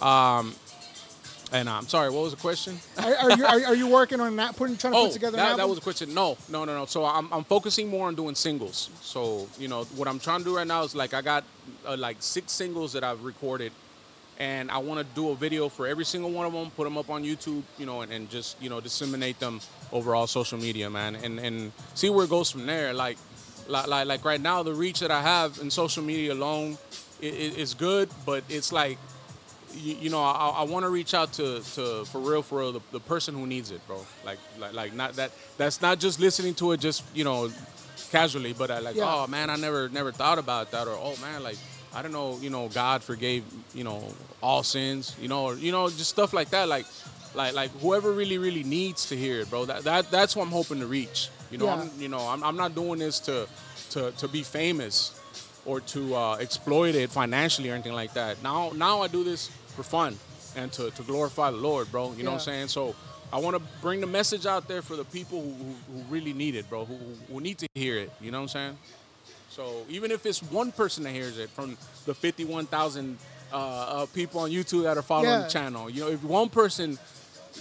um, 0.00 0.54
and 1.52 1.68
I'm 1.68 1.88
sorry, 1.88 2.10
what 2.10 2.22
was 2.22 2.34
the 2.34 2.40
question? 2.40 2.78
Are, 2.98 3.14
are 3.14 3.36
you 3.36 3.44
are, 3.44 3.64
are 3.66 3.74
you 3.74 3.86
working 3.88 4.20
on 4.20 4.36
that? 4.36 4.56
Putting 4.56 4.76
trying 4.76 4.92
to 4.92 4.98
Oh, 4.98 5.04
put 5.06 5.12
together 5.14 5.36
that, 5.36 5.56
that 5.56 5.68
was 5.68 5.78
a 5.78 5.80
question. 5.80 6.14
No, 6.14 6.36
no, 6.48 6.64
no, 6.64 6.76
no. 6.76 6.86
So 6.86 7.04
I'm, 7.04 7.32
I'm 7.32 7.44
focusing 7.44 7.88
more 7.88 8.08
on 8.08 8.14
doing 8.14 8.34
singles. 8.34 8.90
So 9.00 9.48
you 9.58 9.68
know 9.68 9.84
what 9.96 10.08
I'm 10.08 10.18
trying 10.18 10.40
to 10.40 10.44
do 10.44 10.56
right 10.56 10.66
now 10.66 10.82
is 10.82 10.94
like 10.94 11.14
I 11.14 11.22
got 11.22 11.44
uh, 11.86 11.96
like 11.96 12.16
six 12.20 12.52
singles 12.52 12.92
that 12.92 13.02
I've 13.04 13.22
recorded, 13.24 13.72
and 14.38 14.70
I 14.70 14.78
want 14.78 15.00
to 15.00 15.14
do 15.14 15.30
a 15.30 15.34
video 15.34 15.68
for 15.68 15.86
every 15.86 16.04
single 16.04 16.30
one 16.30 16.46
of 16.46 16.52
them, 16.52 16.70
put 16.70 16.84
them 16.84 16.96
up 16.96 17.10
on 17.10 17.24
YouTube, 17.24 17.62
you 17.78 17.86
know, 17.86 18.02
and, 18.02 18.12
and 18.12 18.30
just 18.30 18.60
you 18.62 18.70
know 18.70 18.80
disseminate 18.80 19.38
them 19.40 19.60
over 19.92 20.14
all 20.14 20.26
social 20.26 20.58
media, 20.58 20.88
man, 20.88 21.16
and 21.16 21.38
and 21.40 21.72
see 21.94 22.10
where 22.10 22.24
it 22.24 22.30
goes 22.30 22.50
from 22.50 22.66
there. 22.66 22.92
Like 22.92 23.18
like, 23.68 24.06
like, 24.06 24.24
right 24.24 24.40
now, 24.40 24.62
the 24.62 24.74
reach 24.74 24.98
that 25.00 25.10
I 25.12 25.22
have 25.22 25.58
in 25.60 25.70
social 25.70 26.02
media 26.02 26.32
alone 26.32 26.76
is 27.20 27.74
good, 27.74 28.08
but 28.26 28.42
it's 28.48 28.72
like, 28.72 28.98
you, 29.74 29.94
you 29.96 30.10
know, 30.10 30.22
I, 30.22 30.48
I 30.58 30.62
want 30.64 30.84
to 30.84 30.90
reach 30.90 31.14
out 31.14 31.32
to, 31.34 31.60
to 31.74 32.04
for 32.06 32.20
real, 32.20 32.42
for 32.42 32.58
real, 32.60 32.72
the, 32.72 32.80
the 32.92 33.00
person 33.00 33.34
who 33.34 33.46
needs 33.46 33.70
it, 33.70 33.86
bro. 33.86 34.04
Like, 34.24 34.38
like, 34.58 34.72
like 34.72 34.94
not 34.94 35.14
that. 35.14 35.32
That's 35.58 35.80
not 35.80 35.98
just 35.98 36.20
listening 36.20 36.54
to 36.54 36.72
it, 36.72 36.80
just 36.80 37.02
you 37.14 37.24
know, 37.24 37.50
casually, 38.10 38.52
but 38.52 38.70
I 38.70 38.78
like, 38.80 38.96
Yeah. 38.96 39.04
oh 39.14 39.26
man, 39.26 39.50
I 39.50 39.56
never, 39.56 39.88
never 39.88 40.12
thought 40.12 40.38
about 40.38 40.70
that, 40.72 40.86
or 40.88 40.92
oh 40.96 41.16
man, 41.20 41.42
like, 41.42 41.56
I 41.94 42.02
don't 42.02 42.12
know, 42.12 42.38
you 42.40 42.50
know, 42.50 42.68
God 42.68 43.02
forgave, 43.02 43.44
you 43.74 43.84
know, 43.84 44.02
all 44.42 44.62
sins, 44.62 45.16
you 45.20 45.28
know, 45.28 45.44
or 45.46 45.54
you 45.54 45.72
know, 45.72 45.88
just 45.88 46.10
stuff 46.10 46.32
like 46.32 46.50
that, 46.50 46.68
like, 46.68 46.86
like, 47.34 47.54
like 47.54 47.70
whoever 47.80 48.12
really, 48.12 48.38
really 48.38 48.62
needs 48.64 49.06
to 49.06 49.16
hear 49.16 49.40
it, 49.40 49.50
bro. 49.50 49.64
That, 49.64 49.84
that, 49.84 50.10
that's 50.10 50.34
what 50.36 50.44
I'm 50.44 50.52
hoping 50.52 50.80
to 50.80 50.86
reach. 50.86 51.28
You 51.50 51.58
know, 51.58 51.66
Yeah. 51.66 51.82
I'm, 51.82 51.90
you 51.98 52.08
know, 52.08 52.20
I'm, 52.20 52.42
I'm 52.44 52.56
not 52.56 52.74
doing 52.74 52.98
this 53.00 53.20
to, 53.20 53.46
to, 53.90 54.10
to 54.12 54.28
be 54.28 54.42
famous 54.42 55.16
or 55.66 55.80
to 55.80 56.14
uh, 56.14 56.36
exploit 56.36 56.94
it 56.94 57.10
financially 57.10 57.70
or 57.70 57.74
anything 57.74 57.92
like 57.92 58.14
that. 58.14 58.42
Now, 58.42 58.70
now 58.74 59.02
I 59.02 59.08
do 59.08 59.22
this 59.24 59.50
for 59.70 59.82
fun 59.82 60.18
and 60.56 60.72
to, 60.72 60.90
to 60.92 61.02
glorify 61.02 61.50
the 61.50 61.56
Lord, 61.56 61.90
bro. 61.92 62.12
You 62.12 62.24
know 62.24 62.30
what 62.30 62.36
I'm 62.36 62.44
saying? 62.44 62.68
So 62.68 62.94
I 63.32 63.38
want 63.38 63.56
to 63.56 63.62
bring 63.80 64.00
the 64.00 64.06
message 64.06 64.46
out 64.46 64.66
there 64.68 64.82
for 64.82 64.96
the 64.96 65.04
people 65.04 65.40
who, 65.40 65.50
who, 65.50 65.74
who 65.92 66.02
really 66.08 66.32
need 66.32 66.54
it, 66.56 66.68
bro, 66.68 66.84
who, 66.84 66.96
who- 67.30 67.40
need 67.40 67.58
to 67.58 67.68
hear 67.74 67.96
it. 67.98 68.10
You 68.20 68.30
know 68.30 68.38
what 68.38 68.42
I'm 68.42 68.48
saying? 68.48 68.78
So 69.50 69.84
even 69.88 70.10
if 70.10 70.26
it's 70.26 70.42
one 70.42 70.72
person 70.72 71.04
that 71.04 71.10
hears 71.12 71.38
it 71.38 71.50
from 71.50 71.76
the 72.06 72.14
51,000 72.14 73.18
uh, 73.52 73.56
uh, 73.56 74.06
people 74.06 74.40
on 74.40 74.50
YouTube 74.50 74.84
that 74.84 74.96
are 74.96 75.02
following 75.02 75.30
Yeah. 75.30 75.42
the 75.42 75.48
channel, 75.48 75.90
you 75.90 76.00
know, 76.02 76.08
if 76.08 76.22
one 76.22 76.48
person 76.48 76.98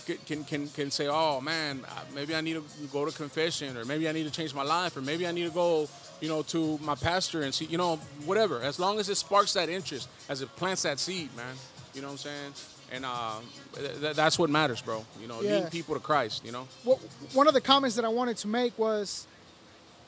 can, 0.05 0.17
can 0.25 0.43
can 0.43 0.67
can 0.69 0.91
say, 0.91 1.07
oh 1.07 1.41
man, 1.41 1.83
maybe 2.13 2.35
I 2.35 2.41
need 2.41 2.53
to 2.53 2.63
go 2.93 3.05
to 3.05 3.11
confession, 3.11 3.75
or 3.75 3.85
maybe 3.85 4.07
I 4.07 4.11
need 4.11 4.25
to 4.25 4.31
change 4.31 4.53
my 4.53 4.61
life, 4.63 4.95
or 4.95 5.01
maybe 5.01 5.25
I 5.25 5.31
need 5.31 5.45
to 5.45 5.49
go, 5.53 5.87
you 6.21 6.29
know, 6.29 6.43
to 6.43 6.77
my 6.83 6.93
pastor 6.93 7.41
and 7.41 7.51
see, 7.53 7.65
you 7.65 7.77
know, 7.79 7.95
whatever. 8.25 8.61
As 8.61 8.77
long 8.79 8.99
as 8.99 9.09
it 9.09 9.15
sparks 9.15 9.53
that 9.53 9.67
interest, 9.67 10.07
as 10.29 10.41
it 10.43 10.55
plants 10.55 10.83
that 10.83 10.99
seed, 10.99 11.35
man. 11.35 11.55
You 11.93 12.01
know 12.01 12.07
what 12.07 12.11
I'm 12.13 12.17
saying? 12.17 12.53
And 12.91 13.05
um, 13.05 13.43
th- 13.75 13.99
th- 13.99 14.15
that's 14.15 14.37
what 14.39 14.49
matters, 14.49 14.81
bro. 14.81 15.05
You 15.21 15.27
know, 15.27 15.41
Yeah. 15.41 15.55
leading 15.55 15.69
people 15.69 15.95
to 15.95 16.01
Christ. 16.01 16.45
You 16.45 16.51
know. 16.51 16.67
What, 16.83 16.99
one 17.33 17.47
of 17.47 17.53
the 17.53 17.61
comments 17.61 17.95
that 17.95 18.05
I 18.05 18.09
wanted 18.09 18.37
to 18.37 18.47
make 18.47 18.77
was 18.77 19.27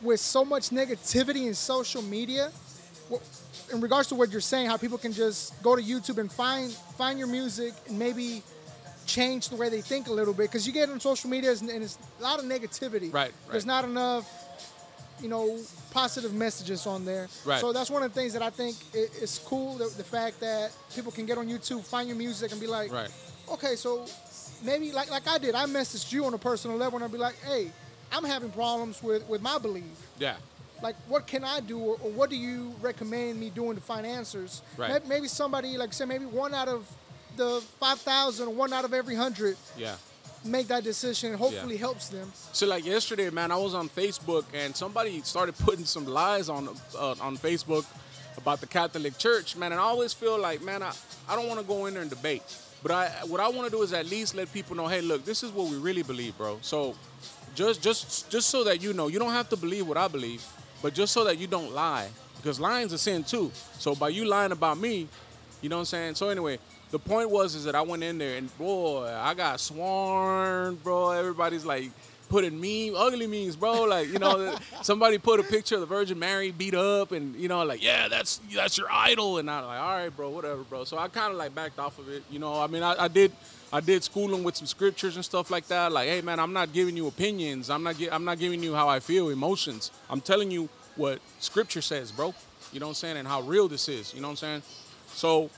with 0.01 0.19
so 0.19 0.43
much 0.43 0.69
negativity 0.69 1.45
in 1.47 1.53
social 1.53 2.01
media, 2.01 2.51
in 3.71 3.81
regards 3.81 4.07
to 4.09 4.15
what 4.15 4.31
you're 4.31 4.41
saying, 4.41 4.67
how 4.67 4.77
people 4.77 4.97
can 4.97 5.13
just 5.13 5.61
go 5.61 5.75
to 5.75 5.81
YouTube 5.81 6.17
and 6.17 6.31
find 6.31 6.71
find 6.97 7.17
your 7.19 7.27
music 7.27 7.73
and 7.87 7.97
maybe 7.99 8.41
change 9.05 9.49
the 9.49 9.55
way 9.55 9.67
they 9.69 9.81
think 9.81 10.07
a 10.07 10.11
little 10.13 10.33
bit 10.33 10.43
because 10.43 10.65
you 10.65 10.71
get 10.73 10.89
on 10.89 10.99
social 10.99 11.29
media 11.29 11.51
and 11.51 11.69
and 11.69 11.83
it's 11.83 11.97
a 12.19 12.23
lot 12.23 12.39
of 12.39 12.45
negativity. 12.45 13.11
Right, 13.13 13.13
right. 13.13 13.33
There's 13.51 13.65
not 13.65 13.83
enough, 13.85 14.25
you 15.21 15.29
know, 15.29 15.57
positive 15.91 16.33
messages 16.33 16.87
on 16.87 17.05
there. 17.05 17.27
Right. 17.45 17.59
So 17.61 17.71
that's 17.73 17.89
one 17.89 18.03
of 18.03 18.13
the 18.13 18.19
things 18.19 18.33
that 18.33 18.41
I 18.41 18.49
think 18.49 18.75
i- 18.93 18.97
is 19.21 19.39
cool. 19.45 19.75
The, 19.77 19.85
the 19.97 20.03
fact 20.03 20.39
that 20.39 20.71
people 20.95 21.11
can 21.11 21.25
get 21.25 21.37
on 21.37 21.47
YouTube, 21.47 21.83
find 21.85 22.07
your 22.07 22.17
music, 22.17 22.51
and 22.51 22.59
be 22.59 22.67
like, 22.67 22.91
Right. 22.91 23.09
okay, 23.51 23.75
so 23.75 24.05
maybe 24.63 24.91
like 24.91 25.09
like 25.11 25.27
I 25.27 25.37
did, 25.37 25.55
I 25.55 25.65
messaged 25.65 26.11
you 26.11 26.25
on 26.25 26.33
a 26.33 26.37
personal 26.37 26.77
level 26.77 26.97
and 26.97 27.05
I'd 27.05 27.11
be 27.11 27.17
like, 27.17 27.35
hey, 27.43 27.71
I'm 28.11 28.23
having 28.23 28.49
problems 28.51 29.01
with 29.03 29.27
with 29.27 29.41
my 29.41 29.57
belief. 29.57 29.85
Yeah. 30.19 30.35
Like, 30.81 30.95
what 31.07 31.27
can 31.27 31.43
I 31.43 31.59
do, 31.59 31.77
or, 31.77 31.97
or 32.01 32.09
what 32.11 32.31
do 32.31 32.35
you 32.35 32.73
recommend 32.81 33.39
me 33.39 33.51
doing 33.51 33.75
to 33.75 33.81
find 33.81 34.03
answers? 34.03 34.63
Right. 34.77 35.05
Maybe, 35.07 35.27
somebody, 35.27 35.77
like 35.77 35.93
say, 35.93 36.05
maybe 36.05 36.25
one 36.25 36.55
out 36.55 36.67
of 36.67 36.87
the 37.37 37.61
five 37.79 37.99
thousand, 38.01 38.47
or 38.47 38.53
one 38.55 38.73
out 38.73 38.83
of 38.83 38.91
every 38.91 39.13
hundred, 39.15 39.57
Yeah. 39.77 39.95
Make 40.43 40.67
that 40.67 40.83
decision. 40.83 41.31
and 41.31 41.39
Hopefully, 41.39 41.77
helps 41.77 42.09
them. 42.09 42.31
So 42.53 42.67
like 42.67 42.85
yesterday, 42.85 43.29
man, 43.29 43.51
I 43.51 43.57
was 43.57 43.73
on 43.73 43.89
Facebook 43.89 44.45
and 44.53 44.75
somebody 44.75 45.21
started 45.21 45.57
putting 45.59 45.85
some 45.85 46.05
lies 46.05 46.49
on 46.49 46.69
uh, 46.97 47.15
on 47.21 47.37
Facebook 47.37 47.85
about 48.37 48.61
the 48.61 48.67
Catholic 48.67 49.17
Church, 49.17 49.55
man. 49.55 49.71
And 49.71 49.79
I 49.79 49.83
always 49.83 50.13
feel 50.13 50.39
like, 50.39 50.61
man, 50.61 50.81
I, 50.81 50.93
I 51.27 51.35
don't 51.35 51.47
want 51.47 51.59
to 51.59 51.65
go 51.65 51.85
in 51.85 51.93
there 51.93 52.01
and 52.01 52.09
debate, 52.09 52.43
but 52.81 52.91
I 52.91 53.09
what 53.27 53.39
I 53.39 53.49
want 53.49 53.65
to 53.69 53.71
do 53.71 53.81
is 53.83 53.93
at 53.93 54.05
least 54.05 54.35
let 54.35 54.51
people 54.51 54.75
know, 54.75 54.87
hey, 54.87 55.01
look, 55.01 55.25
this 55.25 55.43
is 55.43 55.51
what 55.51 55.67
we 55.69 55.77
really 55.77 56.03
believe, 56.03 56.37
bro. 56.37 56.59
So 56.61 56.95
just 57.55 57.81
just 57.81 58.29
just 58.29 58.49
so 58.49 58.63
that 58.63 58.81
you 58.81 58.93
know, 58.93 59.07
you 59.07 59.19
don't 59.19 59.31
have 59.33 59.49
to 59.49 59.57
believe 59.57 59.87
what 59.87 59.97
I 59.97 60.07
believe, 60.07 60.45
but 60.81 60.93
just 60.93 61.13
so 61.13 61.23
that 61.25 61.37
you 61.37 61.47
don't 61.47 61.71
lie, 61.73 62.09
because 62.37 62.59
lying's 62.59 62.93
a 62.93 62.97
sin 62.97 63.23
too. 63.23 63.51
So 63.79 63.95
by 63.95 64.09
you 64.09 64.25
lying 64.25 64.51
about 64.51 64.77
me, 64.77 65.07
you 65.61 65.69
know 65.69 65.75
what 65.77 65.81
I'm 65.81 65.85
saying? 65.85 66.15
So 66.15 66.29
anyway, 66.29 66.59
the 66.91 66.99
point 66.99 67.29
was 67.29 67.55
is 67.55 67.63
that 67.65 67.75
I 67.75 67.81
went 67.81 68.03
in 68.03 68.17
there 68.17 68.37
and 68.37 68.55
boy, 68.57 69.05
I 69.07 69.33
got 69.33 69.59
swarmed, 69.59 70.83
bro. 70.83 71.11
Everybody's 71.11 71.65
like 71.65 71.91
putting 72.29 72.59
meme, 72.61 72.95
ugly 72.95 73.27
memes, 73.27 73.55
bro. 73.55 73.83
Like 73.83 74.09
you 74.09 74.19
know, 74.19 74.55
somebody 74.81 75.17
put 75.17 75.39
a 75.39 75.43
picture 75.43 75.75
of 75.75 75.81
the 75.81 75.87
Virgin 75.87 76.19
Mary 76.19 76.51
beat 76.51 76.73
up, 76.73 77.11
and 77.11 77.35
you 77.35 77.47
know, 77.47 77.63
like 77.63 77.83
yeah, 77.83 78.07
that's 78.07 78.39
that's 78.53 78.77
your 78.77 78.91
idol, 78.91 79.37
and 79.37 79.49
I'm 79.49 79.65
like, 79.65 79.79
all 79.79 79.95
right, 79.95 80.15
bro, 80.15 80.29
whatever, 80.29 80.63
bro. 80.63 80.83
So 80.83 80.97
I 80.97 81.07
kind 81.07 81.31
of 81.31 81.37
like 81.37 81.53
backed 81.55 81.79
off 81.79 81.99
of 81.99 82.09
it. 82.09 82.23
You 82.29 82.39
know, 82.39 82.59
I 82.59 82.67
mean, 82.67 82.83
I, 82.83 83.03
I 83.03 83.07
did. 83.07 83.31
I 83.73 83.79
did 83.79 84.03
school 84.03 84.27
them 84.27 84.43
with 84.43 84.57
some 84.57 84.67
scriptures 84.67 85.15
and 85.15 85.23
stuff 85.23 85.49
like 85.49 85.67
that. 85.67 85.93
Like, 85.93 86.09
hey 86.09 86.19
man, 86.19 86.41
I'm 86.41 86.51
not 86.51 86.73
giving 86.73 86.97
you 86.97 87.07
opinions. 87.07 87.69
I'm 87.69 87.83
not. 87.83 87.97
Gi- 87.97 88.11
I'm 88.11 88.25
not 88.25 88.37
giving 88.37 88.61
you 88.61 88.73
how 88.73 88.89
I 88.89 88.99
feel, 88.99 89.29
emotions. 89.29 89.91
I'm 90.09 90.19
telling 90.19 90.51
you 90.51 90.67
what 90.97 91.19
Scripture 91.39 91.81
says, 91.81 92.11
bro. 92.11 92.33
You 92.73 92.79
know 92.79 92.87
what 92.87 92.91
I'm 92.91 92.95
saying, 92.95 93.17
and 93.17 93.27
how 93.27 93.41
real 93.41 93.67
this 93.67 93.87
is. 93.87 94.13
You 94.13 94.21
know 94.21 94.27
what 94.27 94.31
I'm 94.31 94.37
saying. 94.37 94.61
So, 95.13 95.49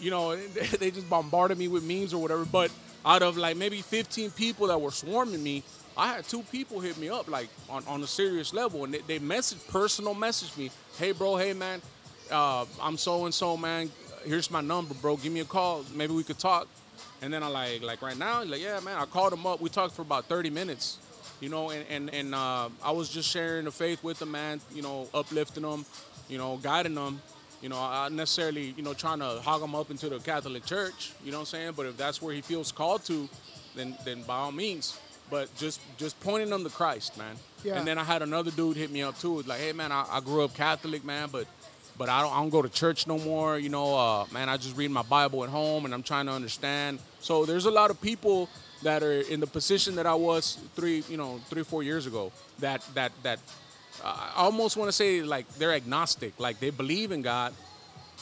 you 0.00 0.10
know, 0.10 0.36
they 0.78 0.90
just 0.90 1.08
bombarded 1.08 1.58
me 1.58 1.68
with 1.68 1.84
memes 1.84 2.12
or 2.14 2.20
whatever. 2.20 2.44
But 2.44 2.70
out 3.04 3.22
of 3.22 3.36
like 3.36 3.56
maybe 3.56 3.82
15 3.82 4.30
people 4.32 4.68
that 4.68 4.80
were 4.80 4.90
swarming 4.90 5.42
me, 5.42 5.62
I 5.96 6.14
had 6.14 6.24
two 6.24 6.42
people 6.44 6.80
hit 6.80 6.96
me 6.98 7.08
up 7.08 7.28
like 7.28 7.48
on, 7.68 7.84
on 7.86 8.02
a 8.02 8.06
serious 8.06 8.54
level, 8.54 8.84
and 8.84 8.94
they, 8.94 9.00
they 9.00 9.18
message 9.18 9.58
personal 9.68 10.14
message 10.14 10.56
me, 10.56 10.70
hey 10.98 11.12
bro, 11.12 11.36
hey 11.36 11.52
man, 11.52 11.82
uh, 12.30 12.64
I'm 12.80 12.96
so 12.96 13.24
and 13.24 13.34
so 13.34 13.56
man. 13.56 13.90
Here's 14.24 14.50
my 14.50 14.60
number, 14.60 14.92
bro. 14.94 15.16
Give 15.16 15.32
me 15.32 15.40
a 15.40 15.46
call. 15.46 15.82
Maybe 15.94 16.12
we 16.12 16.22
could 16.22 16.38
talk. 16.38 16.68
And 17.22 17.32
then 17.32 17.42
I 17.42 17.48
like 17.48 17.82
like 17.82 18.02
right 18.02 18.16
now, 18.16 18.42
like 18.44 18.60
yeah, 18.60 18.80
man. 18.80 18.96
I 18.96 19.06
called 19.06 19.32
him 19.32 19.46
up. 19.46 19.60
We 19.60 19.68
talked 19.68 19.94
for 19.94 20.02
about 20.02 20.26
30 20.26 20.50
minutes, 20.50 20.98
you 21.40 21.48
know, 21.48 21.70
and 21.70 21.84
and 21.90 22.14
and 22.14 22.34
uh, 22.34 22.68
I 22.82 22.92
was 22.92 23.08
just 23.08 23.28
sharing 23.28 23.64
the 23.64 23.70
faith 23.70 24.02
with 24.02 24.18
them, 24.18 24.30
man. 24.30 24.60
You 24.74 24.82
know, 24.82 25.08
uplifting 25.12 25.62
them, 25.62 25.84
you 26.28 26.38
know, 26.38 26.58
guiding 26.58 26.94
them. 26.94 27.20
You 27.60 27.68
know, 27.68 27.78
I'm 27.78 28.16
necessarily 28.16 28.74
you 28.76 28.82
know 28.82 28.94
trying 28.94 29.18
to 29.18 29.40
hog 29.42 29.60
them 29.60 29.74
up 29.74 29.90
into 29.90 30.08
the 30.08 30.18
Catholic 30.18 30.64
Church. 30.64 31.12
You 31.24 31.30
know 31.30 31.38
what 31.38 31.42
I'm 31.42 31.46
saying? 31.46 31.72
But 31.76 31.86
if 31.86 31.96
that's 31.96 32.22
where 32.22 32.34
he 32.34 32.40
feels 32.40 32.72
called 32.72 33.04
to, 33.06 33.28
then 33.74 33.96
then 34.04 34.22
by 34.22 34.36
all 34.36 34.52
means. 34.52 34.98
But 35.30 35.54
just 35.56 35.80
just 35.96 36.18
pointing 36.20 36.50
them 36.50 36.64
to 36.64 36.70
Christ, 36.70 37.16
man. 37.18 37.36
Yeah. 37.62 37.78
And 37.78 37.86
then 37.86 37.98
I 37.98 38.04
had 38.04 38.22
another 38.22 38.50
dude 38.50 38.76
hit 38.76 38.90
me 38.90 39.02
up 39.02 39.18
too. 39.18 39.42
Like, 39.42 39.60
hey 39.60 39.72
man, 39.72 39.92
I, 39.92 40.06
I 40.10 40.20
grew 40.20 40.42
up 40.42 40.54
Catholic, 40.54 41.04
man, 41.04 41.28
but 41.30 41.46
but 42.00 42.08
I 42.08 42.22
don't, 42.22 42.32
I 42.32 42.36
don't 42.40 42.48
go 42.48 42.62
to 42.62 42.68
church 42.70 43.06
no 43.06 43.18
more. 43.18 43.58
You 43.58 43.68
know, 43.68 43.94
uh, 43.94 44.24
man, 44.32 44.48
I 44.48 44.56
just 44.56 44.74
read 44.74 44.90
my 44.90 45.02
Bible 45.02 45.44
at 45.44 45.50
home 45.50 45.84
and 45.84 45.92
I'm 45.92 46.02
trying 46.02 46.26
to 46.26 46.32
understand. 46.32 46.98
So 47.20 47.44
there's 47.44 47.66
a 47.66 47.70
lot 47.70 47.90
of 47.90 48.00
people 48.00 48.48
that 48.82 49.02
are 49.02 49.20
in 49.20 49.40
the 49.40 49.46
position 49.46 49.96
that 49.96 50.06
I 50.06 50.14
was 50.14 50.58
three, 50.74 51.04
you 51.10 51.18
know, 51.18 51.40
three 51.50 51.62
four 51.62 51.82
years 51.82 52.06
ago. 52.06 52.32
That 52.60 52.82
that 52.94 53.12
that 53.22 53.38
I 54.04 54.32
almost 54.36 54.76
want 54.76 54.88
to 54.88 54.92
say 54.92 55.22
like 55.22 55.48
they're 55.58 55.72
agnostic, 55.74 56.38
like 56.38 56.60
they 56.60 56.70
believe 56.70 57.12
in 57.12 57.22
God, 57.22 57.52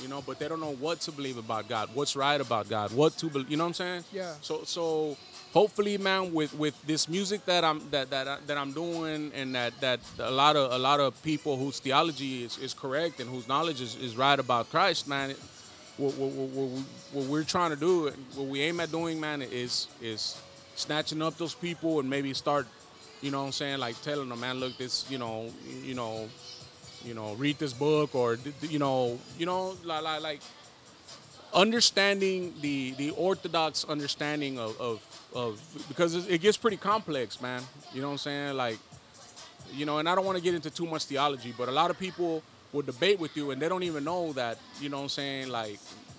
you 0.03 0.09
know, 0.09 0.23
but 0.27 0.39
they 0.39 0.49
don't 0.49 0.61
know 0.61 0.74
what 0.74 1.01
to 1.03 1.12
believe 1.12 1.39
about 1.39 1.69
God, 1.69 1.90
what's 1.95 2.16
right 2.16 2.40
about 2.40 2.69
God, 2.69 2.93
what 2.93 3.16
to 3.19 3.27
believe. 3.27 3.51
You 3.51 3.57
know 3.57 3.65
what 3.65 3.69
I'm 3.69 3.74
saying? 3.74 4.05
Yeah. 4.12 4.35
So 4.40 4.62
so 4.65 5.16
hopefully, 5.53 5.99
man, 5.99 6.32
with 6.32 6.53
with 6.55 6.74
this 6.86 7.09
music 7.09 7.45
that 7.47 7.65
I'm 7.65 7.89
that 7.90 8.11
that 8.11 8.27
I- 8.28 8.39
that 8.47 8.57
I'm 8.59 8.73
doing, 8.73 9.32
and 9.35 9.55
that 9.55 9.73
that 9.81 10.01
a 10.19 10.31
lot 10.31 10.57
of 10.57 10.73
a 10.73 10.78
lot 10.78 11.01
of 11.01 11.20
people 11.23 11.57
whose 11.57 11.78
theology 11.81 12.45
is, 12.45 12.59
is 12.59 12.74
correct 12.74 13.20
and 13.20 13.28
whose 13.31 13.47
knowledge 13.49 13.81
is, 13.81 13.95
is 13.97 14.16
right 14.16 14.39
about 14.39 14.70
Christ, 14.70 15.07
man. 15.09 15.31
It, 15.31 15.39
what, 15.97 16.15
what, 16.15 16.31
what, 16.31 16.49
what, 16.51 16.85
what 17.12 17.24
we're 17.27 17.43
trying 17.43 17.70
to 17.70 17.77
do, 17.77 18.12
what 18.36 18.47
we 18.47 18.61
aim 18.62 18.78
at 18.78 18.90
doing, 18.93 19.19
man, 19.20 19.43
is 19.43 19.89
is 20.01 20.40
snatching 20.77 21.20
up 21.23 21.36
those 21.39 21.55
people 21.55 21.99
and 21.99 22.09
maybe 22.09 22.32
start, 22.35 22.69
you 23.20 23.31
know, 23.31 23.40
what 23.40 23.47
I'm 23.47 23.53
saying, 23.53 23.78
like 23.78 24.01
telling 24.03 24.28
them, 24.28 24.40
man, 24.40 24.61
look, 24.61 24.77
this, 24.78 25.05
you 25.11 25.19
know, 25.19 25.51
you 25.82 25.95
know, 25.95 26.28
you 27.05 27.15
know, 27.15 27.35
read 27.35 27.59
this 27.59 27.73
book 27.73 28.15
or 28.15 28.39
you 28.62 28.78
know, 28.78 29.19
you 29.39 29.47
know, 29.47 29.77
like 29.85 30.03
like, 30.03 30.23
like 30.23 30.40
understanding 31.55 32.53
the 32.61 32.93
the 32.93 33.11
orthodox 33.11 33.85
understanding 33.85 34.59
of, 34.59 34.78
of, 34.81 35.01
of 35.35 35.85
because 35.89 36.15
it 36.15 36.31
it 36.31 36.39
gets 36.40 36.57
pretty 36.57 36.77
complex 36.77 37.40
man. 37.40 37.62
You 37.95 38.03
know 38.03 38.09
what 38.09 38.12
i'm 38.12 38.19
saying? 38.19 38.57
Like 38.57 38.78
you 39.73 39.86
know 39.86 39.99
and 39.99 40.09
i 40.09 40.15
don't 40.15 40.24
want 40.24 40.36
to 40.36 40.43
get 40.43 40.55
into 40.55 40.70
too 40.70 40.86
much 40.86 41.05
theology 41.05 41.55
but 41.57 41.69
a 41.69 41.73
lot 41.73 41.90
of 41.90 41.99
people 41.99 42.43
will 42.73 42.82
debate 42.82 43.19
with 43.19 43.36
you 43.36 43.51
and 43.51 43.61
they 43.61 43.69
don't 43.69 43.82
even 43.82 44.05
know 44.05 44.32
that 44.32 44.59
you 44.81 44.89
know 44.89 44.99
what 44.99 45.05
i'm 45.05 45.09
saying 45.09 45.49
like 45.49 45.78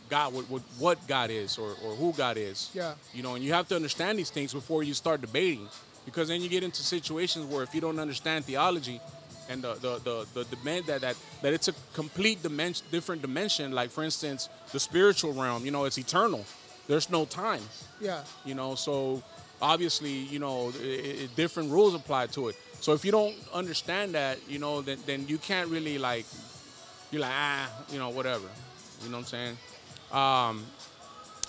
god 0.10 0.34
what, 0.34 0.50
what, 0.50 0.62
what 0.78 1.08
god 1.08 1.30
is 1.30 1.58
or, 1.58 1.76
or 1.86 1.96
who 1.96 2.14
god 2.14 2.38
is. 2.38 2.70
Yeah. 2.74 2.94
you 3.14 3.24
know 3.24 3.36
and 3.36 3.44
you 3.44 3.54
have 3.54 3.68
to 3.70 3.76
understand 3.76 4.18
these 4.18 4.30
things 4.30 4.54
before 4.54 4.84
you 4.84 4.94
start 4.94 5.22
debating 5.22 5.68
because 6.10 6.28
then 6.28 6.42
you 6.42 6.50
get 6.50 6.64
into 6.64 6.82
situations 6.82 7.46
where 7.46 7.64
if 7.64 7.74
you 7.76 7.82
don't 7.82 8.00
understand 8.00 8.46
theology 8.46 9.00
and 9.50 9.62
the 9.62 9.74
the 9.86 9.94
the, 10.08 10.16
the 10.34 10.44
demand 10.56 10.86
that, 10.86 11.02
that 11.02 11.16
that 11.42 11.54
it's 11.54 11.68
a 11.68 11.74
complete 11.94 12.42
dimension 12.44 12.86
different 12.92 13.22
dimension 13.22 13.72
like 13.72 13.90
for 13.92 14.04
instance 14.04 14.50
the 14.72 14.80
spiritual 14.80 15.34
realm 15.34 15.66
you 15.66 15.72
know 15.72 15.86
it's 15.86 15.98
eternal 15.98 16.44
there's 16.88 17.10
no 17.10 17.26
time 17.26 17.64
Yeah. 18.02 18.24
you 18.46 18.56
know 18.56 18.76
so 18.76 19.22
obviously, 19.62 20.12
you 20.34 20.40
know, 20.40 20.72
i 20.82 21.24
i 21.24 21.28
different 21.36 21.70
rules 21.72 21.94
apply 21.94 22.28
to 22.28 22.48
it. 22.50 22.56
So 22.80 22.94
if 22.94 23.04
you 23.04 23.12
don't 23.12 23.36
understand 23.54 24.14
that, 24.16 24.38
you 24.48 24.60
know, 24.64 24.82
then 24.82 24.98
then 25.06 25.28
you 25.28 25.38
can't 25.38 25.70
really 25.70 25.98
like, 25.98 26.26
you're 27.12 27.22
like 27.22 27.36
ah, 27.36 27.68
you 27.92 28.00
know, 28.00 28.10
whatever. 28.10 28.48
You 29.04 29.10
know 29.12 29.18
what 29.18 29.34
I'm 29.34 29.36
saying? 29.36 29.56
Um, 30.12 30.66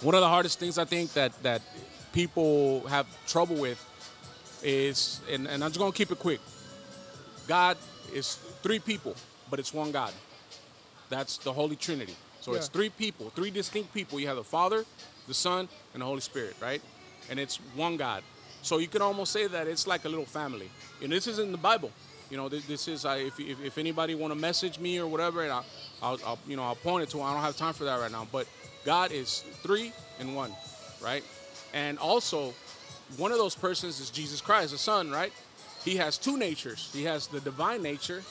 one 0.03 0.15
of 0.19 0.23
the 0.27 0.29
hardest 0.29 0.59
things 0.59 0.77
I 0.77 0.85
think 0.85 1.13
that 1.13 1.31
that 1.43 1.63
people 2.13 2.81
have 2.89 3.07
trouble 3.27 3.57
with 3.67 3.79
is, 4.63 5.21
and, 5.31 5.47
and 5.47 5.63
I'm 5.65 5.71
just 5.71 5.79
gonna 5.79 5.93
keep 5.93 6.11
it 6.11 6.19
quick. 6.19 6.41
God 7.47 7.77
is 8.13 8.37
three 8.63 8.79
people, 8.79 9.15
but 9.51 9.59
it's 9.59 9.75
one 9.75 9.93
God. 9.93 10.13
That's 11.09 11.39
the 11.39 11.53
Holy 11.53 11.77
Trinity. 11.77 12.15
So 12.41 12.55
it's 12.55 12.69
three 12.69 12.89
people, 12.91 13.31
three 13.31 13.51
distinct 13.51 13.93
people. 13.93 14.19
You 14.19 14.29
have 14.29 14.37
the 14.37 14.45
Father, 14.45 14.85
the 15.29 15.35
Son, 15.35 15.69
and 15.93 16.01
the 16.01 16.07
Holy 16.07 16.21
Spirit, 16.21 16.55
right? 16.61 16.81
And 17.29 17.39
it's 17.39 17.57
one 17.77 17.97
God. 17.97 18.23
So 18.63 18.79
you 18.79 18.89
can 18.89 19.03
almost 19.03 19.33
say 19.33 19.47
that 19.47 19.67
it's 19.67 19.87
like 19.87 20.05
a 20.05 20.09
little 20.09 20.25
family. 20.25 20.71
And 21.03 21.13
this 21.13 21.27
is 21.27 21.39
in 21.39 21.53
the 21.53 21.59
Bible. 21.59 21.91
You 22.31 22.37
know, 22.37 22.49
this, 22.49 22.65
this 22.67 22.89
is 22.89 23.05
uh, 23.05 23.19
if, 23.19 23.41
if 23.41 23.63
if 23.63 23.79
anybody 23.79 24.15
want 24.15 24.33
to 24.33 24.39
message 24.39 24.79
me 24.79 24.99
or 24.99 25.07
whatever, 25.09 25.43
and 25.43 25.53
I'll, 25.53 25.67
I'll, 26.03 26.19
I'll 26.25 26.39
you 26.47 26.57
know 26.57 26.63
I'll 26.63 26.77
point 26.77 27.03
it 27.03 27.11
to. 27.11 27.23
I 27.23 27.33
don't 27.33 27.43
have 27.43 27.57
time 27.57 27.75
for 27.75 27.85
that 27.85 27.99
right 27.99 28.13
now. 28.13 28.27
But 28.31 28.47
God 28.85 29.11
is 29.11 29.41
three 29.63 29.93
in 30.21 30.35
one, 30.35 30.53
right? 31.03 31.25
And 31.75 31.99
also, 31.99 32.55
one 33.17 33.33
of 33.33 33.39
those 33.39 33.55
persons 33.55 34.01
is 34.01 34.11
Jesus 34.11 34.41
Christ, 34.41 34.73
the 34.73 34.79
Son, 34.79 35.11
right? 35.11 35.33
He 35.85 35.97
has 35.97 36.19
two 36.19 36.37
natures. 36.37 36.91
He 36.93 37.05
has 37.05 37.27
the 37.27 37.41
divine 37.41 37.83
nature, 37.83 38.23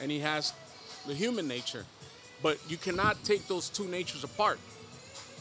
and 0.00 0.10
he 0.10 0.20
has 0.20 0.52
the 1.06 1.14
human 1.14 1.48
nature. 1.48 1.84
But 2.42 2.58
you 2.68 2.76
cannot 2.76 3.22
take 3.24 3.46
those 3.48 3.68
two 3.68 3.86
natures 3.88 4.24
apart. 4.24 4.58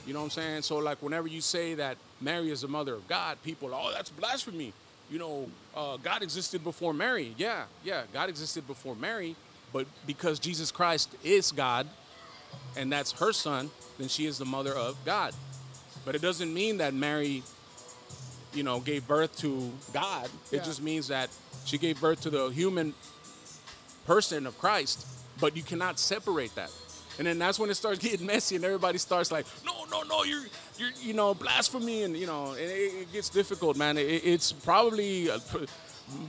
You 0.08 0.14
know 0.14 0.20
what 0.20 0.26
I'm 0.26 0.32
saying? 0.32 0.62
So 0.62 0.78
like 0.78 1.02
whenever 1.02 1.28
you 1.28 1.42
say 1.42 1.74
that 1.76 1.98
Mary 2.22 2.52
is 2.52 2.62
the 2.62 2.68
mother 2.68 2.94
of 2.94 3.08
God, 3.08 3.38
people 3.44 3.74
are, 3.74 3.90
oh, 3.90 3.92
that's 3.92 4.10
blasphemy. 4.10 4.74
You 5.10 5.20
know, 5.20 5.50
uh, 5.76 5.98
God 5.98 6.24
existed 6.24 6.64
before 6.64 6.94
Mary. 6.94 7.34
Yeah, 7.38 7.66
yeah, 7.84 8.04
God 8.14 8.30
existed 8.30 8.66
before 8.66 8.96
Mary, 8.96 9.36
but 9.74 9.88
because 10.08 10.40
Jesus 10.40 10.72
Christ 10.72 11.16
is 11.24 11.52
God, 11.52 11.88
and 12.76 12.92
that's 12.92 13.12
her 13.14 13.34
son, 13.34 13.70
then 13.98 14.08
she 14.08 14.26
is 14.26 14.38
the 14.38 14.46
mother 14.46 14.74
of 14.74 14.98
God. 15.06 15.34
But 16.06 16.16
it 16.16 16.22
doesn't 16.22 16.54
mean 16.54 16.78
that 16.78 16.94
Mary, 16.94 17.44
you 18.56 18.64
know, 18.64 18.80
gave 18.80 19.08
birth 19.08 19.38
to 19.40 19.72
God. 19.94 20.26
It 20.52 20.58
Yeah. 20.58 20.64
just 20.64 20.82
means 20.82 21.08
that 21.10 21.30
she 21.66 21.78
gave 21.78 22.00
birth 22.00 22.22
to 22.22 22.30
the 22.30 22.48
human 22.50 22.94
person 24.06 24.46
of 24.48 24.58
Christ, 24.60 25.06
but 25.40 25.56
you 25.56 25.64
cannot 25.64 26.00
separate 26.00 26.54
that. 26.56 26.72
And 27.18 27.26
then 27.28 27.40
that's 27.40 27.58
when 27.60 27.70
it 27.70 27.76
starts 27.76 28.00
getting 28.08 28.26
messy, 28.26 28.56
and 28.56 28.66
everybody 28.66 28.98
starts 28.98 29.32
like, 29.32 29.46
"No, 29.66 29.86
no, 29.90 30.04
no, 30.04 30.24
you're, 30.24 30.44
you're, 30.78 30.92
you 31.02 31.14
know, 31.14 31.34
blasphemy," 31.34 32.04
and 32.04 32.16
you 32.18 32.28
know, 32.28 32.52
and 32.52 32.60
it, 32.60 32.94
it 33.02 33.14
gets 33.14 33.30
difficult, 33.30 33.78
man. 33.78 33.98
It, 33.98 34.04
it's 34.26 34.52
probably 34.52 35.30
a, 35.30 35.40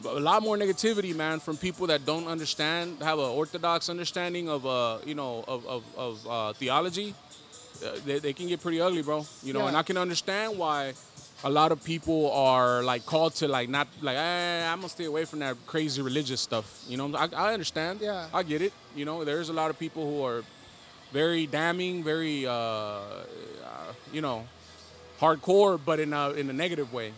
a 0.06 0.20
lot 0.20 0.42
more 0.42 0.56
negativity, 0.56 1.14
man, 1.14 1.40
from 1.40 1.56
people 1.56 1.86
that 1.88 2.06
don't 2.06 2.26
understand, 2.28 3.02
have 3.02 3.18
an 3.18 3.24
orthodox 3.26 3.88
understanding 3.88 4.48
of, 4.48 4.64
uh, 4.64 4.98
you 5.04 5.14
know, 5.14 5.44
of, 5.48 5.66
of, 5.66 5.82
of 5.96 6.26
uh, 6.26 6.52
theology. 6.54 7.14
Uh, 7.84 7.90
they, 8.06 8.18
they 8.20 8.32
can 8.32 8.46
get 8.48 8.62
pretty 8.62 8.80
ugly, 8.80 9.02
bro. 9.02 9.26
You 9.42 9.52
know, 9.52 9.60
Yeah. 9.62 9.68
and 9.68 9.76
I 9.76 9.82
can 9.82 9.98
understand 9.98 10.56
why 10.56 10.94
a 11.44 11.50
lot 11.50 11.72
of 11.72 11.82
people 11.84 12.32
are 12.32 12.82
like 12.82 13.04
called 13.04 13.34
to 13.36 13.48
like 13.48 13.68
not 13.68 13.88
like 14.00 14.16
eh, 14.16 14.66
I'm 14.66 14.78
gonna 14.78 14.88
stay 14.88 15.04
away 15.04 15.24
from 15.24 15.40
that 15.40 15.56
crazy 15.66 16.02
religious 16.02 16.40
stuff. 16.40 16.84
You 16.88 16.96
know, 16.96 17.14
I, 17.14 17.28
I 17.36 17.52
understand. 17.52 18.00
Yeah. 18.00 18.28
I 18.32 18.42
get 18.42 18.62
it. 18.62 18.72
You 18.94 19.04
know, 19.04 19.24
there's 19.24 19.48
a 19.48 19.52
lot 19.52 19.70
of 19.70 19.78
people 19.78 20.06
who 20.06 20.22
are 20.24 20.42
very 21.12 21.46
damning, 21.46 22.02
very 22.02 22.46
uh, 22.46 22.50
uh, 22.52 23.04
you 24.12 24.20
know, 24.20 24.46
hardcore, 25.20 25.78
but 25.82 26.00
in 26.00 26.12
a 26.12 26.30
in 26.30 26.48
a 26.50 26.52
negative 26.52 26.92
way. 26.92 27.12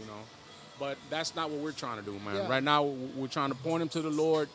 You 0.00 0.06
know, 0.06 0.20
but 0.78 0.96
that's 1.10 1.34
not 1.36 1.50
what 1.50 1.60
we're 1.60 1.72
trying 1.72 1.98
to 1.98 2.04
do, 2.04 2.18
man. 2.24 2.36
Yeah. 2.36 2.48
Right 2.48 2.62
now, 2.62 2.84
we're 2.84 3.28
trying 3.28 3.50
to 3.50 3.56
point 3.56 3.80
them 3.80 3.88
to 3.90 4.02
the 4.02 4.10
Lord, 4.10 4.48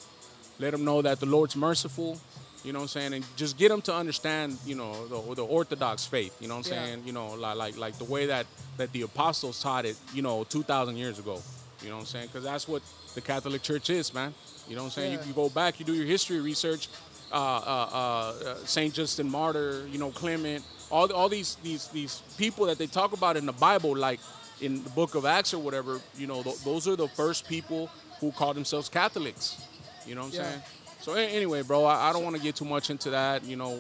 let 0.59 0.71
them 0.71 0.83
know 0.83 1.01
that 1.01 1.19
the 1.19 1.25
Lord's 1.25 1.55
merciful. 1.55 2.19
You 2.64 2.73
know 2.73 2.80
what 2.80 2.84
I'm 2.84 2.88
saying, 2.90 3.14
and 3.14 3.26
just 3.38 3.57
get 3.57 3.69
them 3.69 3.81
to 3.84 3.94
understand, 3.95 4.57
you 4.65 4.76
know, 4.76 5.07
the, 5.07 5.36
the 5.36 5.45
Orthodox 5.45 6.06
faith. 6.06 6.36
You 6.41 6.48
know 6.49 6.57
what 6.57 6.68
I'm 6.68 6.73
Yeah. 6.73 6.86
saying, 6.86 7.03
you 7.06 7.14
know, 7.14 7.30
like 7.36 7.56
like 7.57 7.77
like 7.77 7.98
the 7.98 8.03
way 8.03 8.26
that 8.27 8.45
that 8.77 8.91
the 8.91 9.03
apostles 9.03 9.61
taught 9.61 9.86
it, 9.86 9.95
you 10.14 10.22
know, 10.22 10.44
2,000 10.44 10.98
years 10.98 11.19
ago. 11.19 11.41
You 11.81 11.90
know 11.90 11.95
what 11.95 12.02
I'm 12.02 12.06
saying? 12.07 12.27
Because 12.27 12.44
that's 12.44 12.68
what 12.68 12.81
the 13.15 13.22
Catholic 13.22 13.61
Church 13.61 13.90
is, 13.90 14.14
man. 14.14 14.34
You 14.68 14.76
know 14.76 14.84
what 14.84 14.88
I'm 14.88 14.91
saying? 14.91 15.14
Yeah. 15.14 15.22
You, 15.22 15.27
you 15.30 15.34
go 15.34 15.49
back, 15.49 15.80
you 15.80 15.86
do 15.86 15.94
your 15.94 16.06
history 16.06 16.40
research. 16.41 16.90
Uh, 17.31 17.36
uh, 17.36 17.90
uh, 17.94 18.49
uh, 18.49 18.56
Saint 18.65 18.94
Justin 18.94 19.30
Martyr, 19.30 19.86
you 19.91 19.99
know, 19.99 20.10
Clement, 20.11 20.64
all 20.90 21.11
all 21.14 21.30
these 21.30 21.56
these 21.64 21.88
these 21.90 22.22
people 22.38 22.65
that 22.65 22.77
they 22.77 22.88
talk 22.88 23.14
about 23.14 23.38
in 23.38 23.45
the 23.45 23.53
Bible, 23.53 23.95
like 23.95 24.19
in 24.61 24.84
the 24.84 24.90
Book 24.90 25.14
of 25.15 25.26
Acts 25.26 25.53
or 25.53 25.60
whatever. 25.60 26.02
You 26.18 26.26
know, 26.27 26.41
th- 26.44 26.57
those 26.65 26.88
are 26.88 26.95
the 26.95 27.07
first 27.07 27.48
people 27.48 27.88
who 28.19 28.31
call 28.31 28.53
themselves 28.53 28.90
Catholics. 28.90 29.57
You 30.07 30.15
know 30.15 30.22
what 30.22 30.27
I'm 30.27 30.34
Yeah. 30.34 30.49
saying? 30.49 30.61
So 31.01 31.13
anyway, 31.13 31.61
bro, 31.63 31.85
I, 31.85 32.09
I 32.09 32.13
don't 32.13 32.23
want 32.23 32.35
to 32.35 32.41
get 32.41 32.55
too 32.55 32.65
much 32.65 32.89
into 32.89 33.09
that. 33.11 33.43
You 33.43 33.55
know. 33.55 33.80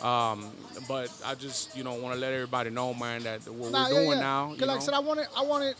Um, 0.00 0.52
but 0.86 1.10
I 1.26 1.34
just, 1.34 1.76
you 1.76 1.82
know, 1.82 1.94
want 1.94 2.14
to 2.14 2.20
let 2.20 2.32
everybody 2.32 2.70
know, 2.70 2.94
man, 2.94 3.24
that 3.24 3.40
what 3.48 3.72
Nah, 3.72 3.88
we're 3.88 3.94
yeah, 3.94 3.98
doing 4.04 4.10
yeah. 4.18 4.20
now. 4.20 4.48
'Cause 4.56 4.68
like 4.68 4.76
I 4.76 4.78
said, 4.78 4.94
I 4.94 5.00
wanted, 5.00 5.26
I 5.36 5.42
wanted, 5.42 5.74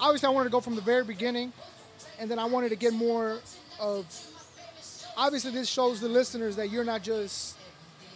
obviously, 0.00 0.26
I 0.26 0.30
wanted 0.30 0.48
to 0.48 0.50
go 0.50 0.60
from 0.60 0.74
the 0.74 0.80
very 0.80 1.04
beginning, 1.04 1.52
and 2.18 2.28
then 2.28 2.40
I 2.40 2.44
wanted 2.46 2.70
to 2.70 2.74
get 2.76 2.92
more 2.92 3.38
of. 3.78 4.04
Obviously, 5.16 5.52
this 5.52 5.68
shows 5.68 6.00
the 6.00 6.08
listeners 6.08 6.56
that 6.56 6.70
you're 6.70 6.82
not 6.82 7.04
just. 7.04 7.56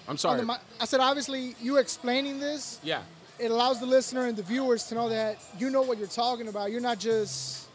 I'm 0.08 0.16
sorry. 0.16 0.42
my- 0.42 0.58
I 0.80 0.84
said, 0.84 0.98
obviously, 0.98 1.54
you 1.62 1.76
explaining 1.76 2.40
this, 2.40 2.80
yeah. 2.82 3.02
it 3.38 3.52
allows 3.52 3.78
the 3.78 3.86
listener 3.86 4.26
and 4.26 4.36
the 4.36 4.42
viewers 4.42 4.82
to 4.88 4.96
know 4.96 5.08
that 5.10 5.38
you 5.60 5.70
know 5.70 5.82
what 5.82 5.96
you're 5.96 6.08
talking 6.08 6.48
about. 6.48 6.72
You're 6.72 6.80
not 6.80 6.98
just, 6.98 7.68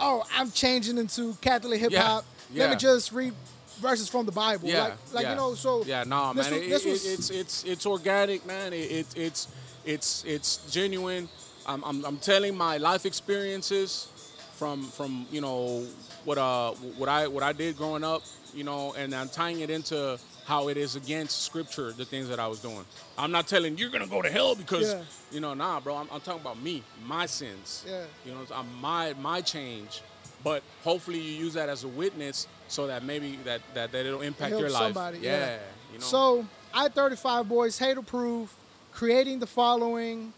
oh, 0.00 0.24
I'm 0.34 0.50
changing 0.52 0.96
into 0.96 1.34
Catholic 1.42 1.80
hip 1.80 1.92
hop. 1.92 2.24
Let 2.24 2.24
yeah. 2.52 2.70
me 2.70 2.76
just 2.76 3.12
read 3.12 3.32
verses 3.80 4.08
from 4.08 4.26
the 4.26 4.32
Bible. 4.32 4.68
Yeah, 4.68 4.82
like, 4.82 4.92
like 5.12 5.22
yeah. 5.24 5.30
you 5.30 5.36
know, 5.36 5.54
so 5.54 5.84
yeah, 5.84 6.04
no, 6.04 6.34
man, 6.34 6.36
was- 6.36 6.48
it, 6.52 6.62
it- 6.62 6.72
was- 6.72 7.06
it's 7.06 7.30
it's 7.30 7.64
it's 7.64 7.86
organic, 7.86 8.46
man. 8.46 8.72
It, 8.72 8.90
it, 8.90 9.06
it's 9.16 9.48
it's 9.84 10.24
it's 10.24 10.70
genuine. 10.70 11.28
I'm, 11.66 11.82
I'm 11.84 12.04
I'm 12.04 12.16
telling 12.18 12.56
my 12.56 12.78
life 12.78 13.04
experiences 13.06 14.08
from 14.54 14.82
from 14.84 15.26
you 15.30 15.40
know 15.40 15.86
what 16.24 16.38
uh 16.38 16.72
what 16.96 17.08
I 17.08 17.28
what 17.28 17.42
I 17.42 17.52
did 17.52 17.76
growing 17.76 18.04
up, 18.04 18.22
you 18.54 18.64
know, 18.64 18.94
and 18.94 19.14
I'm 19.14 19.28
tying 19.28 19.60
it 19.60 19.70
into 19.70 20.18
how 20.44 20.68
it 20.68 20.78
is 20.78 20.96
against 20.96 21.42
scripture, 21.42 21.92
the 21.92 22.06
things 22.06 22.26
that 22.30 22.40
I 22.40 22.48
was 22.48 22.58
doing. 22.60 22.84
I'm 23.18 23.30
not 23.30 23.46
telling 23.46 23.76
you're 23.76 23.90
gonna 23.90 24.06
go 24.06 24.22
to 24.22 24.30
hell 24.30 24.54
because 24.54 24.92
Yeah. 24.92 25.02
you 25.30 25.40
know, 25.40 25.52
nah, 25.54 25.78
bro. 25.78 25.94
I'm, 25.96 26.08
I'm 26.10 26.20
talking 26.22 26.40
about 26.40 26.60
me, 26.60 26.82
my 27.06 27.26
sins. 27.26 27.84
Yeah. 27.86 28.04
You 28.24 28.32
know, 28.32 28.40
I'm 28.54 28.66
my 28.80 29.14
my 29.20 29.40
change. 29.42 30.02
But 30.44 30.62
hopefully 30.84 31.18
you 31.18 31.44
use 31.44 31.54
that 31.54 31.68
as 31.68 31.84
a 31.84 31.88
witness 31.88 32.46
so 32.68 32.86
that 32.86 33.02
maybe 33.02 33.38
that 33.44 33.60
that, 33.74 33.92
that 33.92 34.06
it'll 34.06 34.20
impact 34.20 34.50
help 34.50 34.60
your 34.60 34.70
life. 34.70 34.94
somebody, 34.94 35.18
yeah. 35.18 35.38
yeah. 35.38 35.58
You 35.92 35.98
know. 35.98 36.04
So 36.04 36.46
I 36.72 36.88
35 36.88 37.48
boys, 37.48 37.78
Hataproof, 37.78 38.48
creating 38.92 39.40
the 39.40 39.46
following, 39.46 40.32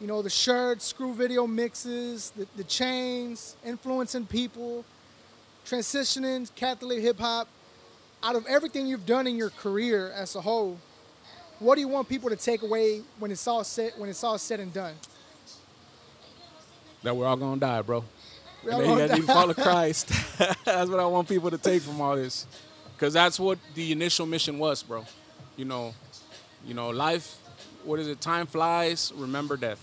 you 0.00 0.06
know, 0.06 0.22
the 0.22 0.30
shirts, 0.30 0.84
screw 0.86 1.14
video 1.14 1.46
mixes, 1.46 2.30
the, 2.36 2.46
the 2.56 2.64
chains, 2.64 3.56
influencing 3.64 4.26
people, 4.26 4.84
transitioning 5.66 6.54
Catholic 6.54 7.00
hip 7.00 7.18
hop. 7.18 7.48
Out 8.20 8.34
of 8.34 8.44
everything 8.46 8.88
you've 8.88 9.06
done 9.06 9.28
in 9.28 9.36
your 9.36 9.50
career 9.50 10.10
as 10.10 10.34
a 10.34 10.40
whole, 10.40 10.76
what 11.60 11.76
do 11.76 11.80
you 11.80 11.86
want 11.86 12.08
people 12.08 12.28
to 12.28 12.36
take 12.36 12.62
away 12.62 13.02
when 13.20 13.30
it's 13.30 13.46
all 13.46 13.62
set 13.62 13.96
when 13.96 14.10
it's 14.10 14.24
all 14.24 14.38
said 14.38 14.58
and 14.58 14.74
done? 14.74 14.94
that 17.02 17.16
we're 17.16 17.26
all 17.26 17.36
gonna 17.36 17.60
die, 17.60 17.82
bro. 17.82 18.04
And 18.62 18.72
then 18.80 18.90
you 18.90 18.96
gotta 19.08 19.20
die. 19.22 19.32
follow 19.34 19.54
Christ. 19.54 20.08
that's 20.64 20.90
what 20.90 21.00
I 21.00 21.06
want 21.06 21.28
people 21.28 21.50
to 21.50 21.58
take 21.58 21.82
from 21.82 22.00
all 22.00 22.16
this, 22.16 22.46
because 22.94 23.12
that's 23.14 23.38
what 23.38 23.58
the 23.74 23.92
initial 23.92 24.26
mission 24.26 24.58
was, 24.58 24.82
bro. 24.82 25.04
You 25.56 25.64
know, 25.64 25.94
you 26.64 26.74
know, 26.74 26.90
life. 26.90 27.36
What 27.84 28.00
is 28.00 28.08
it? 28.08 28.20
Time 28.20 28.46
flies. 28.46 29.12
Remember 29.16 29.56
death. 29.56 29.80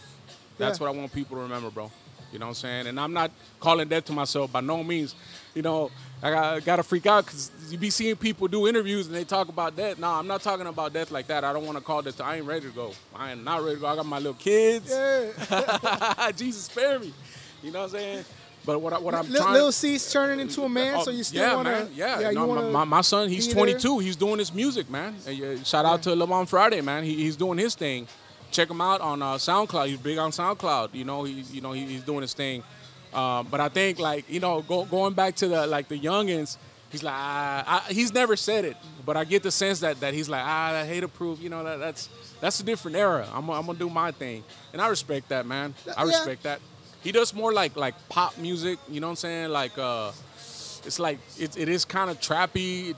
That's 0.58 0.80
Yeah. 0.80 0.88
what 0.88 0.96
I 0.96 1.00
want 1.00 1.14
people 1.14 1.38
to 1.38 1.44
remember, 1.44 1.70
bro. 1.72 1.92
You 2.32 2.40
know 2.40 2.46
what 2.48 2.50
I'm 2.50 2.56
saying? 2.56 2.88
And 2.88 3.00
I'm 3.00 3.14
not 3.14 3.32
calling 3.60 3.88
death 3.88 4.06
to 4.06 4.14
myself 4.14 4.52
by 4.52 4.60
no 4.62 4.84
means. 4.84 5.16
You 5.54 5.62
know, 5.62 5.90
I 6.22 6.32
got, 6.32 6.66
got 6.66 6.76
to 6.78 6.84
freak 6.84 7.06
out 7.06 7.26
because 7.26 7.50
you 7.70 7.78
be 7.78 7.90
seeing 7.90 8.18
people 8.18 8.48
do 8.50 8.68
interviews 8.68 9.08
and 9.08 9.16
they 9.16 9.24
talk 9.24 9.48
about 9.48 9.76
death. 9.78 9.98
No, 9.98 10.10
I'm 10.12 10.28
not 10.28 10.42
talking 10.42 10.68
about 10.68 10.92
death 10.92 11.12
like 11.12 11.28
that. 11.28 11.46
I 11.46 11.54
don't 11.54 11.66
want 11.66 11.78
to 11.78 11.84
call 11.84 12.02
death. 12.02 12.20
I 12.20 12.36
ain't 12.38 12.46
ready 12.46 12.66
to 12.68 12.74
go. 12.74 12.92
I 13.16 13.32
am 13.32 13.44
not 13.46 13.62
ready 13.64 13.76
to 13.76 13.82
go. 13.82 13.88
I 13.88 13.96
got 13.96 14.06
my 14.06 14.18
little 14.18 14.34
kids. 14.34 14.90
Yeah. 14.92 16.32
Jesus 16.36 16.64
spare 16.66 17.00
me. 17.00 17.14
You 17.64 17.72
know 17.72 17.80
what 17.80 17.86
I'm 17.86 18.00
saying? 18.00 18.26
But 18.66 18.80
what, 18.82 18.94
I, 18.94 18.98
what 19.00 19.14
I'm 19.14 19.30
Lil, 19.32 19.42
trying 19.42 19.54
Lil 19.54 19.72
Cease 19.72 20.12
turning 20.12 20.40
into 20.40 20.64
a 20.64 20.70
man, 20.70 20.96
Oh, 20.98 21.04
so 21.04 21.12
you 21.12 21.24
still 21.24 21.42
yeah, 21.42 21.56
wanna 21.56 21.70
man. 21.72 21.90
Yeah, 21.94 22.20
yeah, 22.20 22.32
no, 22.32 22.42
my- 22.42 22.46
wanna 22.56 22.70
my, 22.72 22.84
my 22.84 23.02
son, 23.02 23.30
he's 23.30 23.48
be 23.48 23.54
there? 23.54 23.64
22. 23.66 24.00
He's 24.00 24.16
doing 24.16 24.40
his 24.40 24.54
music, 24.54 24.90
man. 24.90 25.16
And, 25.28 25.44
uh, 25.44 25.64
shout 25.64 25.86
out 25.86 26.02
to 26.04 26.16
Lamont 26.16 26.50
Friday, 26.50 26.82
man. 26.82 27.04
He, 27.04 27.16
he's 27.16 27.36
doing 27.36 27.58
his 27.58 27.76
thing. 27.76 28.08
Check 28.52 28.70
him 28.70 28.82
out 28.82 29.02
on 29.02 29.22
uh, 29.22 29.34
SoundCloud. 29.36 29.88
He's 29.88 29.98
big 30.00 30.18
on 30.18 30.32
SoundCloud. 30.32 30.94
You 30.94 31.04
know, 31.06 31.24
he, 31.24 31.34
you 31.52 31.62
know, 31.62 31.74
he, 31.74 31.86
he's 31.86 32.04
doing 32.04 32.22
his 32.22 32.34
thing. 32.34 32.64
Um, 33.14 33.48
but 33.52 33.60
I 33.60 33.70
think, 33.70 34.00
like, 34.00 34.30
you 34.30 34.40
know, 34.40 34.62
go, 34.62 34.86
going 34.86 35.14
back 35.14 35.36
to 35.38 35.48
the 35.48 35.68
like 35.68 35.88
the 35.88 35.98
youngins, 36.00 36.58
he's 36.90 37.04
like, 37.04 37.14
ah, 37.16 37.84
I, 37.88 37.94
he's 37.94 38.14
never 38.14 38.36
said 38.36 38.66
it, 38.66 38.76
but 39.06 39.16
I 39.16 39.24
get 39.24 39.42
the 39.44 39.52
sense 39.52 39.80
that 39.82 40.00
that 40.02 40.14
he's 40.14 40.28
like, 40.28 40.42
ah, 40.44 40.82
I 40.82 40.86
Hataproof. 40.86 41.42
You 41.42 41.50
know, 41.50 41.64
that, 41.64 41.80
that's 41.80 42.10
that's 42.42 42.60
a 42.60 42.64
different 42.64 42.98
era. 42.98 43.28
I'm, 43.34 43.50
I'm 43.50 43.66
gonna 43.66 43.78
do 43.80 43.90
my 43.90 44.12
thing, 44.12 44.44
and 44.74 44.82
I 44.82 44.88
respect 44.90 45.30
that, 45.30 45.46
man. 45.46 45.74
I 45.96 46.04
Yeah. 46.04 46.10
respect 46.10 46.44
that. 46.44 46.60
He 47.06 47.12
does 47.14 47.34
more 47.34 47.54
like 47.54 47.78
like 47.78 47.96
pop 48.10 48.38
music. 48.38 48.78
You 48.90 49.00
know 49.00 49.08
what 49.08 49.12
I'm 49.12 49.16
saying? 49.28 49.50
Like 49.52 49.78
uh, 49.78 50.12
it's 50.86 51.00
like 51.00 51.20
it, 51.40 51.56
it 51.58 51.70
is 51.70 51.86
kind 51.86 52.10
of 52.10 52.20
trappy. 52.20 52.90
It, 52.92 52.96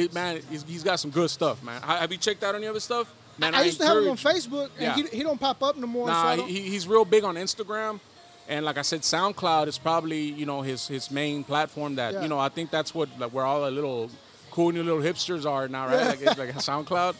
it- 0.00 0.14
man, 0.14 0.40
he's, 0.50 0.82
got 0.82 0.98
some 1.00 1.10
good 1.10 1.28
stuff, 1.30 1.62
man. 1.62 1.82
Have 1.82 2.10
you 2.10 2.18
checked 2.18 2.42
out 2.42 2.54
any 2.54 2.66
other 2.66 2.80
stuff? 2.80 3.12
Man, 3.36 3.54
I, 3.54 3.62
used 3.64 3.80
to 3.80 3.86
have 3.86 3.98
him 3.98 4.10
on 4.10 4.16
Facebook, 4.16 4.70
and 4.78 4.82
Yeah. 4.82 4.96
he, 4.96 5.18
he 5.18 5.22
don't 5.22 5.38
pop 5.38 5.62
up 5.62 5.76
no 5.76 5.86
more. 5.86 6.08
so 6.08 6.12
Nah, 6.12 6.36
don't- 6.36 6.48
he, 6.48 6.60
he's 6.62 6.88
real 6.88 7.04
big 7.04 7.22
on 7.24 7.36
Instagram, 7.36 8.00
and 8.48 8.64
like 8.64 8.78
I 8.78 8.82
said, 8.82 9.02
SoundCloud 9.02 9.66
is 9.68 9.78
probably 9.78 10.22
you 10.22 10.46
know 10.46 10.62
his 10.62 10.88
his 10.88 11.10
main 11.10 11.44
platform. 11.44 11.96
That 11.96 12.14
Yeah. 12.14 12.22
you 12.22 12.28
know 12.28 12.38
I 12.38 12.48
think 12.48 12.70
that's 12.70 12.94
what 12.94 13.08
like, 13.18 13.32
where 13.32 13.44
all 13.44 13.62
the 13.64 13.70
little 13.70 14.10
cool 14.50 14.72
new 14.72 14.82
little 14.82 15.00
hipsters 15.02 15.44
are 15.46 15.68
now, 15.68 15.86
right? 15.86 16.06
Like 16.06 16.22
it's 16.22 16.38
like 16.38 16.54
SoundCloud. 16.56 17.14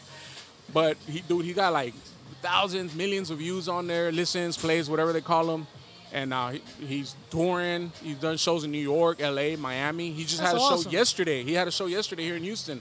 But 0.73 0.97
he 1.07 1.21
dude, 1.21 1.45
he 1.45 1.53
got 1.53 1.73
like 1.73 1.95
thousands, 2.43 2.95
millions 2.95 3.31
of 3.31 3.39
views 3.39 3.69
on 3.69 3.87
there, 3.87 4.11
listens, 4.13 4.57
plays, 4.57 4.89
whatever 4.91 5.13
they 5.13 5.21
call 5.21 5.47
them. 5.47 5.67
And 6.13 6.33
uh, 6.33 6.49
he, 6.51 6.63
he's 6.87 7.15
touring. 7.31 7.93
He's 8.03 8.17
done 8.17 8.37
shows 8.37 8.65
in 8.65 8.71
New 8.71 8.79
York, 8.79 9.21
L.A., 9.21 9.57
Miami. 9.57 10.11
He 10.11 10.25
just 10.25 10.39
That's 10.39 10.53
had 10.53 10.59
a 10.59 10.61
awesome. 10.61 10.91
show 10.91 10.97
yesterday. 10.97 11.45
He 11.45 11.53
had 11.55 11.69
a 11.69 11.71
show 11.71 11.87
yesterday 11.87 12.25
here 12.25 12.37
in 12.37 12.43
Houston. 12.43 12.81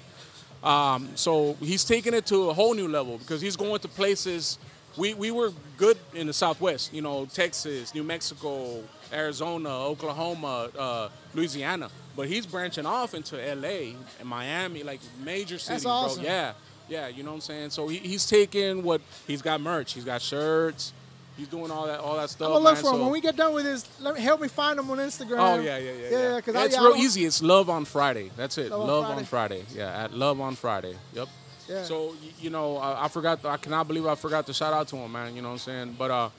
Um, 0.63 1.09
so 1.15 1.55
he's 1.59 1.83
taking 1.83 2.13
it 2.13 2.25
to 2.27 2.49
a 2.49 2.53
whole 2.53 2.73
new 2.73 2.87
level 2.87 3.17
because 3.17 3.41
he's 3.41 3.55
going 3.55 3.79
to 3.79 3.87
places. 3.87 4.57
We, 4.97 5.13
we 5.13 5.29
were 5.29 5.51
good 5.77 5.97
in 6.15 6.27
the 6.27 6.33
Southwest, 6.33 6.93
you 6.93 7.01
know, 7.01 7.25
Texas, 7.25 7.93
New 7.93 8.03
Mexico, 8.03 8.83
Arizona, 9.13 9.69
Oklahoma, 9.69 10.69
uh, 10.77 11.09
Louisiana. 11.35 11.89
But 12.15 12.27
he's 12.27 12.47
branching 12.47 12.87
off 12.87 13.13
into 13.13 13.35
LA 13.35 13.93
and 14.19 14.27
Miami, 14.27 14.81
like 14.81 14.99
major 15.23 15.59
cities, 15.59 15.85
awesome. 15.85 16.23
bro. 16.23 16.31
Yeah, 16.31 16.53
yeah, 16.89 17.07
you 17.07 17.21
know 17.21 17.29
what 17.29 17.35
I'm 17.35 17.41
saying. 17.41 17.69
So 17.69 17.87
he, 17.87 17.97
he's 17.97 18.25
taking 18.25 18.81
what 18.81 19.01
he's 19.27 19.43
got 19.43 19.61
merch, 19.61 19.93
he's 19.93 20.03
got 20.03 20.21
shirts, 20.21 20.93
he's 21.37 21.47
doing 21.47 21.71
all 21.71 21.87
that 21.87 21.99
all 21.99 22.17
that 22.17 22.29
stuff. 22.29 22.47
I'm 22.47 22.53
gonna 22.53 22.63
look 22.65 22.73
man. 22.73 22.83
for 22.83 22.89
him 22.89 22.95
So- 22.97 23.03
when 23.03 23.11
we 23.11 23.21
get 23.21 23.35
done 23.35 23.53
with 23.53 23.65
this. 23.65 23.87
Let 23.99 24.15
me 24.15 24.21
help 24.21 24.41
me 24.41 24.47
find 24.47 24.79
him 24.79 24.89
on 24.89 24.97
Instagram. 24.97 25.37
Oh 25.39 25.61
yeah, 25.61 25.77
yeah, 25.77 25.91
yeah, 25.91 25.91
yeah. 25.91 26.09
yeah. 26.09 26.35
Because 26.37 26.55
Yeah, 26.55 26.65
it's 26.65 26.77
I 26.77 26.83
real 26.83 26.95
easy. 26.97 27.25
It's 27.25 27.41
Love 27.41 27.69
on 27.69 27.85
Friday. 27.85 28.31
That's 28.35 28.57
it. 28.57 28.71
Love 28.71 29.05
on 29.05 29.05
Friday. 29.05 29.19
on 29.19 29.25
Friday. 29.25 29.65
Yeah, 29.73 30.03
at 30.03 30.13
Love 30.13 30.41
on 30.41 30.55
Friday. 30.55 30.95
Yep. 31.13 31.27
Yeah. 31.69 31.83
So 31.83 32.15
you 32.39 32.49
know, 32.49 32.77
I, 32.77 33.05
I 33.05 33.07
forgot. 33.07 33.45
I 33.45 33.57
cannot 33.57 33.87
believe 33.87 34.05
I 34.05 34.15
forgot 34.15 34.45
to 34.47 34.53
shout 34.53 34.73
out 34.73 34.87
to 34.89 34.95
him, 34.97 35.11
man. 35.11 35.35
You 35.35 35.41
know 35.41 35.49
what 35.49 35.53
I'm 35.53 35.59
saying? 35.59 35.95
But 35.97 36.11
uh, 36.11 36.29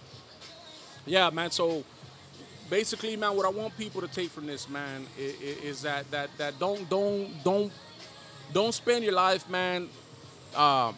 yeah, 1.07 1.31
man. 1.31 1.51
So 1.51 1.85
basically, 2.71 3.17
man, 3.17 3.37
what 3.37 3.47
I 3.47 3.51
want 3.51 3.77
people 3.77 4.01
to 4.01 4.09
take 4.09 4.31
from 4.31 4.47
this, 4.47 4.69
man, 4.69 5.07
is, 5.19 5.35
is 5.41 5.83
that 5.83 6.11
that 6.11 6.31
that 6.39 6.59
don't 6.59 6.89
don't 6.89 7.31
don't 7.45 7.73
don't 8.53 8.73
spend 8.73 9.05
your 9.05 9.13
life, 9.15 9.49
man, 9.51 9.89
uh, 10.57 10.93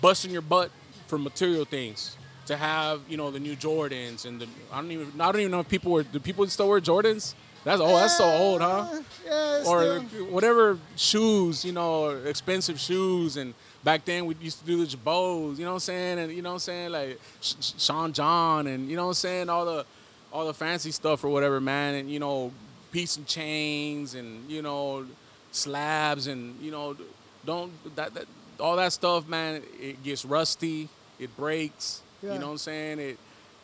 busting 0.00 0.30
your 0.30 0.42
butt 0.42 0.70
for 1.06 1.18
material 1.18 1.64
things. 1.64 2.16
To 2.46 2.56
have 2.56 3.00
you 3.08 3.16
know 3.16 3.30
the 3.30 3.40
new 3.40 3.56
Jordans 3.56 4.24
and 4.24 4.40
the 4.40 4.46
I 4.72 4.80
don't 4.80 4.90
even 4.92 5.20
I 5.20 5.32
don't 5.32 5.40
even 5.40 5.50
know 5.50 5.60
if 5.60 5.68
people 5.68 5.92
were 5.92 6.04
do 6.04 6.20
people 6.20 6.46
still 6.46 6.68
wear 6.68 6.80
Jordans. 6.80 7.34
That's 7.64 7.80
oh 7.80 7.96
that's 7.96 8.16
so 8.16 8.24
uh, 8.24 8.38
old, 8.38 8.60
huh? 8.60 9.00
Yeah, 9.26 9.64
or 9.66 9.82
still- 10.06 10.26
whatever 10.26 10.78
shoes, 10.94 11.64
you 11.64 11.72
know, 11.72 12.10
expensive 12.10 12.78
shoes. 12.78 13.36
And 13.36 13.54
back 13.82 14.04
then 14.04 14.26
we 14.26 14.36
used 14.40 14.60
to 14.60 14.64
do 14.64 14.84
the 14.84 14.96
Jabos, 14.96 15.58
you 15.58 15.64
know 15.64 15.70
what 15.70 15.74
I'm 15.74 15.80
saying? 15.80 16.18
And 16.20 16.32
you 16.32 16.42
know 16.42 16.50
what 16.50 16.54
I'm 16.54 16.58
saying, 16.60 16.90
like 16.92 17.18
Sean 17.40 18.12
John, 18.12 18.68
and 18.68 18.88
you 18.88 18.94
know 18.94 19.02
what 19.06 19.08
I'm 19.08 19.14
saying, 19.14 19.48
all 19.48 19.64
the 19.64 19.84
all 20.32 20.46
the 20.46 20.54
fancy 20.54 20.92
stuff 20.92 21.24
or 21.24 21.28
whatever, 21.28 21.60
man. 21.60 21.94
And 21.96 22.08
you 22.08 22.20
know, 22.20 22.52
piece 22.92 23.16
and 23.16 23.26
chains, 23.26 24.14
and 24.14 24.48
you 24.48 24.62
know, 24.62 25.04
slabs, 25.50 26.28
and 26.28 26.60
you 26.60 26.70
know, 26.70 26.96
don't 27.44 27.72
that, 27.96 28.14
that 28.14 28.26
all 28.60 28.76
that 28.76 28.92
stuff, 28.92 29.26
man. 29.26 29.62
It 29.80 30.04
gets 30.04 30.24
rusty, 30.24 30.88
it 31.18 31.36
breaks. 31.36 32.02
Yeah. 32.22 32.34
You 32.34 32.38
know 32.38 32.46
what 32.46 32.52
I'm 32.52 32.58
saying? 32.58 32.98
It, 32.98 33.18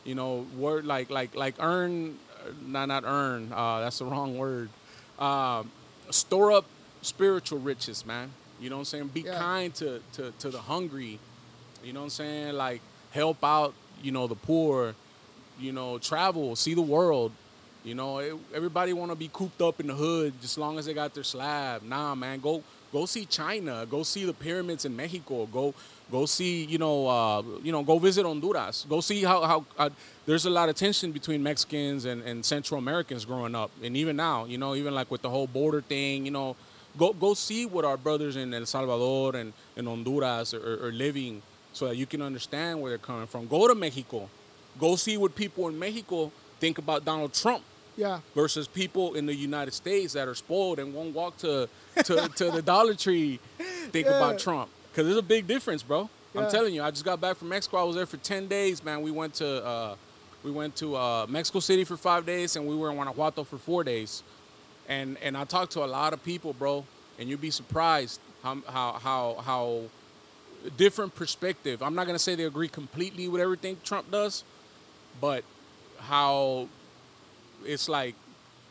you 0.04 0.14
know, 0.14 0.46
word 0.56 0.84
like 0.84 1.10
like 1.10 1.34
like 1.34 1.54
earn, 1.60 2.18
not 2.66 2.86
not 2.86 3.04
earn. 3.06 3.52
Uh, 3.52 3.80
that's 3.80 3.98
the 3.98 4.04
wrong 4.04 4.36
word. 4.36 4.68
Um, 5.18 5.70
store 6.10 6.52
up 6.52 6.64
spiritual 7.02 7.58
riches, 7.60 8.04
man. 8.04 8.30
You 8.60 8.70
know 8.70 8.76
what 8.76 8.80
I'm 8.80 8.84
saying? 8.86 9.08
Be 9.08 9.22
Yeah. 9.22 9.38
kind 9.38 9.74
to, 9.76 10.00
to 10.14 10.32
to 10.40 10.50
the 10.50 10.60
hungry. 10.60 11.18
You 11.84 11.92
know 11.92 12.00
what 12.00 12.04
I'm 12.04 12.10
saying? 12.10 12.54
Like 12.54 12.80
help 13.10 13.42
out. 13.44 13.74
You 14.02 14.12
know 14.12 14.26
the 14.26 14.34
poor. 14.36 14.94
You 15.60 15.72
know 15.72 15.98
travel, 15.98 16.56
see 16.56 16.74
the 16.74 16.82
world. 16.82 17.32
You 17.84 17.94
know 17.94 18.18
it, 18.18 18.34
everybody 18.54 18.92
want 18.92 19.10
to 19.10 19.16
be 19.16 19.28
cooped 19.32 19.60
up 19.60 19.80
in 19.80 19.86
the 19.88 19.94
hood 19.94 20.34
just 20.40 20.54
as 20.54 20.58
long 20.58 20.78
as 20.78 20.86
they 20.86 20.94
got 20.94 21.14
their 21.14 21.24
slab. 21.24 21.82
Nah, 21.82 22.14
man, 22.14 22.40
go 22.40 22.62
go 22.92 23.06
see 23.06 23.24
China. 23.26 23.86
Go 23.88 24.02
see 24.02 24.24
the 24.24 24.32
pyramids 24.32 24.84
in 24.84 24.94
Mexico. 24.96 25.46
Go 25.46 25.74
go 26.12 26.26
see 26.26 26.64
you 26.66 26.78
know 26.78 27.08
uh, 27.08 27.42
you 27.62 27.72
know 27.72 27.82
go 27.82 27.98
visit 27.98 28.24
Honduras. 28.24 28.86
Go 28.88 29.00
see 29.00 29.24
how 29.24 29.38
how 29.50 29.64
uh, 29.78 29.90
there's 30.26 30.46
a 30.46 30.50
lot 30.50 30.68
of 30.68 30.76
tension 30.76 31.10
between 31.10 31.42
Mexicans 31.42 32.04
and, 32.04 32.22
and 32.22 32.44
Central 32.44 32.78
Americans 32.78 33.24
growing 33.24 33.54
up, 33.56 33.70
and 33.82 33.96
even 33.96 34.14
now, 34.16 34.44
you 34.44 34.58
know, 34.58 34.74
even 34.76 34.94
like 34.94 35.10
with 35.10 35.22
the 35.22 35.30
whole 35.30 35.48
border 35.48 35.80
thing, 35.80 36.24
you 36.24 36.30
know, 36.30 36.54
go 36.96 37.12
go 37.12 37.34
see 37.34 37.66
what 37.66 37.84
our 37.84 37.96
brothers 37.96 38.36
in 38.36 38.54
El 38.54 38.66
Salvador 38.66 39.34
and 39.40 39.52
in 39.76 39.86
Honduras 39.86 40.54
are, 40.54 40.62
are, 40.84 40.86
are 40.88 40.92
living, 40.92 41.42
so 41.72 41.88
that 41.88 41.96
you 41.96 42.06
can 42.06 42.22
understand 42.22 42.80
where 42.80 42.90
they're 42.92 42.98
coming 43.12 43.26
from. 43.26 43.48
Go 43.48 43.66
to 43.66 43.74
Mexico, 43.74 44.28
go 44.78 44.94
see 44.96 45.16
what 45.16 45.34
people 45.34 45.66
in 45.68 45.76
Mexico 45.78 46.30
think 46.60 46.78
about 46.78 47.04
Donald 47.04 47.32
Trump 47.34 47.62
yeah. 47.96 48.20
versus 48.34 48.68
people 48.68 49.14
in 49.14 49.26
the 49.26 49.34
United 49.34 49.74
States 49.74 50.12
that 50.12 50.28
are 50.28 50.34
spoiled 50.36 50.78
and 50.78 50.94
won't 50.94 51.14
walk 51.14 51.36
to 51.38 51.68
to, 52.04 52.28
to 52.36 52.50
the 52.50 52.62
Dollar 52.62 52.94
Tree 52.94 53.40
think 53.90 54.06
Yeah. 54.06 54.16
about 54.18 54.38
Trump. 54.38 54.68
Because 54.92 55.06
there's 55.06 55.18
a 55.18 55.22
big 55.22 55.46
difference, 55.46 55.82
bro. 55.82 56.10
Yeah. 56.34 56.42
I'm 56.42 56.50
telling 56.50 56.74
you, 56.74 56.82
I 56.82 56.90
just 56.90 57.04
got 57.04 57.20
back 57.20 57.36
from 57.36 57.48
Mexico. 57.48 57.78
I 57.78 57.84
was 57.84 57.96
there 57.96 58.06
for 58.06 58.18
10 58.18 58.46
days, 58.46 58.84
man. 58.84 59.00
We 59.00 59.10
went 59.10 59.34
to 59.34 59.64
uh, 59.64 59.96
we 60.44 60.50
went 60.50 60.76
to 60.76 60.96
uh, 60.96 61.26
Mexico 61.28 61.60
City 61.60 61.84
for 61.84 61.96
five 61.96 62.26
days, 62.26 62.56
and 62.56 62.66
we 62.66 62.76
were 62.76 62.90
in 62.90 62.96
Guanajuato 62.96 63.44
for 63.44 63.58
four 63.58 63.84
days. 63.84 64.22
And 64.88 65.16
and 65.22 65.36
I 65.36 65.44
talked 65.44 65.72
to 65.72 65.84
a 65.84 65.86
lot 65.86 66.12
of 66.12 66.22
people, 66.22 66.52
bro, 66.52 66.84
and 67.18 67.28
you'd 67.28 67.40
be 67.40 67.50
surprised 67.50 68.20
how 68.42 68.58
how 68.66 68.92
how 68.92 69.42
how 69.44 69.82
different 70.76 71.14
perspective. 71.14 71.82
I'm 71.82 71.94
not 71.94 72.06
gonna 72.06 72.18
say 72.18 72.34
they 72.34 72.44
agree 72.44 72.68
completely 72.68 73.28
with 73.28 73.40
everything 73.40 73.78
Trump 73.84 74.10
does, 74.10 74.44
but 75.20 75.44
how 76.00 76.68
it's 77.64 77.88
like 77.88 78.14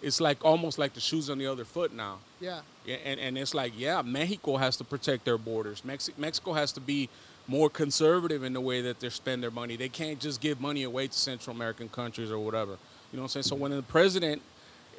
it's 0.01 0.19
like 0.19 0.43
almost 0.43 0.77
like 0.77 0.93
the 0.93 0.99
shoes 0.99 1.29
on 1.29 1.37
the 1.37 1.47
other 1.47 1.65
foot 1.65 1.93
now. 1.93 2.19
Yeah. 2.39 2.61
Yeah, 2.85 2.97
and, 3.05 3.19
and 3.19 3.37
it's 3.37 3.53
like, 3.53 3.73
yeah, 3.77 4.01
Mexico 4.01 4.57
has 4.57 4.77
to 4.77 4.83
protect 4.83 5.25
their 5.25 5.37
borders. 5.37 5.81
Mexi- 5.81 6.17
Mexico 6.17 6.53
has 6.53 6.71
to 6.73 6.79
be 6.79 7.09
more 7.47 7.69
conservative 7.69 8.43
in 8.43 8.53
the 8.53 8.61
way 8.61 8.81
that 8.81 8.99
they 8.99 9.09
spend 9.09 9.43
their 9.43 9.51
money. 9.51 9.75
They 9.75 9.89
can't 9.89 10.19
just 10.19 10.41
give 10.41 10.59
money 10.59 10.83
away 10.83 11.07
to 11.07 11.13
Central 11.13 11.55
American 11.55 11.89
countries 11.89 12.31
or 12.31 12.39
whatever. 12.39 12.71
You 13.11 13.17
know 13.17 13.23
what 13.23 13.35
I'm 13.35 13.43
saying? 13.43 13.43
So 13.43 13.55
when 13.55 13.71
the 13.71 13.81
president 13.83 14.41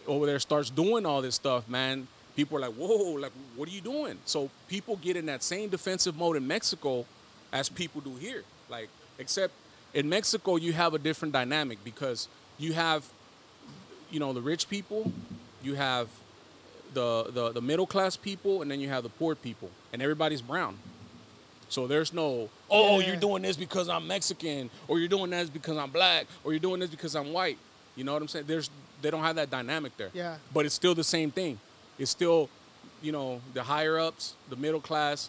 over 0.07 0.27
there 0.27 0.39
starts 0.39 0.71
doing 0.71 1.07
all 1.07 1.23
this 1.23 1.35
stuff, 1.35 1.69
man, 1.69 2.07
people 2.37 2.59
are 2.59 2.61
like, 2.61 2.75
whoa, 2.75 3.13
like, 3.13 3.33
what 3.57 3.69
are 3.69 3.73
you 3.73 3.81
doing? 3.81 4.19
So 4.25 4.51
people 4.69 4.97
get 4.97 5.17
in 5.17 5.27
that 5.27 5.43
same 5.43 5.69
defensive 5.69 6.17
mode 6.17 6.37
in 6.37 6.47
Mexico 6.47 7.07
as 7.53 7.69
people 7.69 8.01
do 8.01 8.15
here. 8.17 8.45
Like, 8.69 8.89
except 9.19 9.53
in 9.95 10.09
Mexico, 10.09 10.57
you 10.57 10.73
have 10.73 10.95
a 10.95 10.99
different 10.99 11.33
dynamic 11.33 11.83
because 11.85 12.29
you 12.59 12.73
have, 12.73 13.05
you 14.13 14.21
know, 14.21 14.33
the 14.33 14.41
rich 14.43 14.69
people, 14.69 15.11
you 15.63 15.75
have 15.75 16.09
the, 16.95 17.25
the, 17.31 17.53
the 17.53 17.61
middle 17.61 17.87
class 17.87 18.17
people, 18.17 18.63
and 18.63 18.71
then 18.71 18.79
you 18.79 18.89
have 18.89 19.03
the 19.03 19.09
poor 19.09 19.35
people, 19.35 19.71
and 19.93 20.03
everybody's 20.03 20.43
brown. 20.43 20.77
So 21.69 21.87
there's 21.87 22.13
no, 22.13 22.23
oh, 22.23 22.49
oh 22.71 22.99
Yeah. 23.01 23.07
you're 23.09 23.17
doing 23.17 23.43
this 23.43 23.57
because 23.57 23.89
I'm 23.89 24.07
Mexican, 24.07 24.71
or 24.87 24.99
you're 24.99 25.09
doing 25.09 25.31
this 25.31 25.49
because 25.49 25.77
I'm 25.79 25.91
black, 25.91 26.27
or 26.45 26.53
you're 26.53 26.61
doing 26.61 26.81
this 26.81 26.91
because 26.91 27.17
I'm 27.17 27.33
white. 27.33 27.57
You 27.97 28.05
know 28.05 28.13
what 28.13 28.23
I'm 28.23 28.29
saying? 28.29 28.45
There's 28.47 28.71
they 29.01 29.11
don't 29.11 29.23
have 29.23 29.37
that 29.37 29.51
dynamic 29.51 29.97
there. 29.97 30.11
Yeah. 30.15 30.37
But 30.55 30.65
it's 30.67 30.75
still 30.75 30.95
the 30.95 31.05
same 31.05 31.31
thing. 31.31 31.59
It's 31.99 32.11
still, 32.11 32.49
you 33.03 33.11
know, 33.11 33.41
the 33.53 33.63
higher 33.63 33.99
ups, 33.99 34.35
the 34.49 34.57
middle 34.57 34.81
class, 34.81 35.29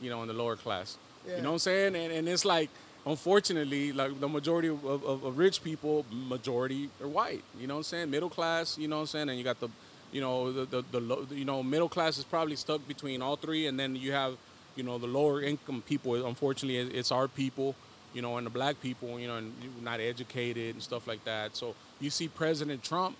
you 0.00 0.10
know, 0.10 0.20
and 0.20 0.28
the 0.28 0.34
lower 0.34 0.56
class. 0.56 0.98
Yeah. 1.26 1.36
You 1.36 1.42
know 1.42 1.48
what 1.50 1.54
I'm 1.54 1.58
saying? 1.60 1.96
And, 1.96 2.12
and 2.12 2.28
it's 2.28 2.44
like, 2.44 2.68
unfortunately, 3.06 3.92
like 3.92 4.18
the 4.20 4.28
majority 4.28 4.68
of, 4.68 4.84
of, 4.84 5.04
of 5.24 5.38
rich 5.38 5.62
people, 5.62 6.04
majority 6.10 6.90
are 7.00 7.08
white. 7.08 7.44
You 7.58 7.68
know 7.68 7.74
what 7.74 7.78
I'm 7.78 7.84
saying? 7.84 8.10
Middle 8.10 8.28
class, 8.28 8.76
you 8.76 8.88
know 8.88 8.96
what 8.96 9.02
I'm 9.02 9.06
saying? 9.06 9.28
And 9.28 9.38
you 9.38 9.44
got 9.44 9.60
the, 9.60 9.68
you 10.12 10.20
know, 10.20 10.52
the, 10.52 10.82
the, 10.82 10.82
the 11.00 11.26
you 11.34 11.44
know, 11.44 11.62
middle 11.62 11.88
class 11.88 12.18
is 12.18 12.24
probably 12.24 12.56
stuck 12.56 12.86
between 12.88 13.22
all 13.22 13.36
three. 13.36 13.68
And 13.68 13.78
then 13.78 13.94
you 13.94 14.12
have, 14.12 14.36
you 14.74 14.82
know, 14.82 14.98
the 14.98 15.06
lower 15.06 15.40
income 15.40 15.82
people. 15.86 16.26
Unfortunately, 16.26 16.78
it's 16.98 17.12
our 17.12 17.28
people, 17.28 17.76
you 18.12 18.22
know, 18.22 18.36
and 18.36 18.46
the 18.46 18.50
black 18.50 18.80
people, 18.80 19.20
you 19.20 19.28
know, 19.28 19.36
and 19.36 19.52
not 19.82 20.00
educated 20.00 20.74
and 20.74 20.82
stuff 20.82 21.06
like 21.06 21.24
that. 21.24 21.56
So 21.56 21.74
you 22.00 22.10
see 22.10 22.28
President 22.28 22.82
Trump 22.82 23.16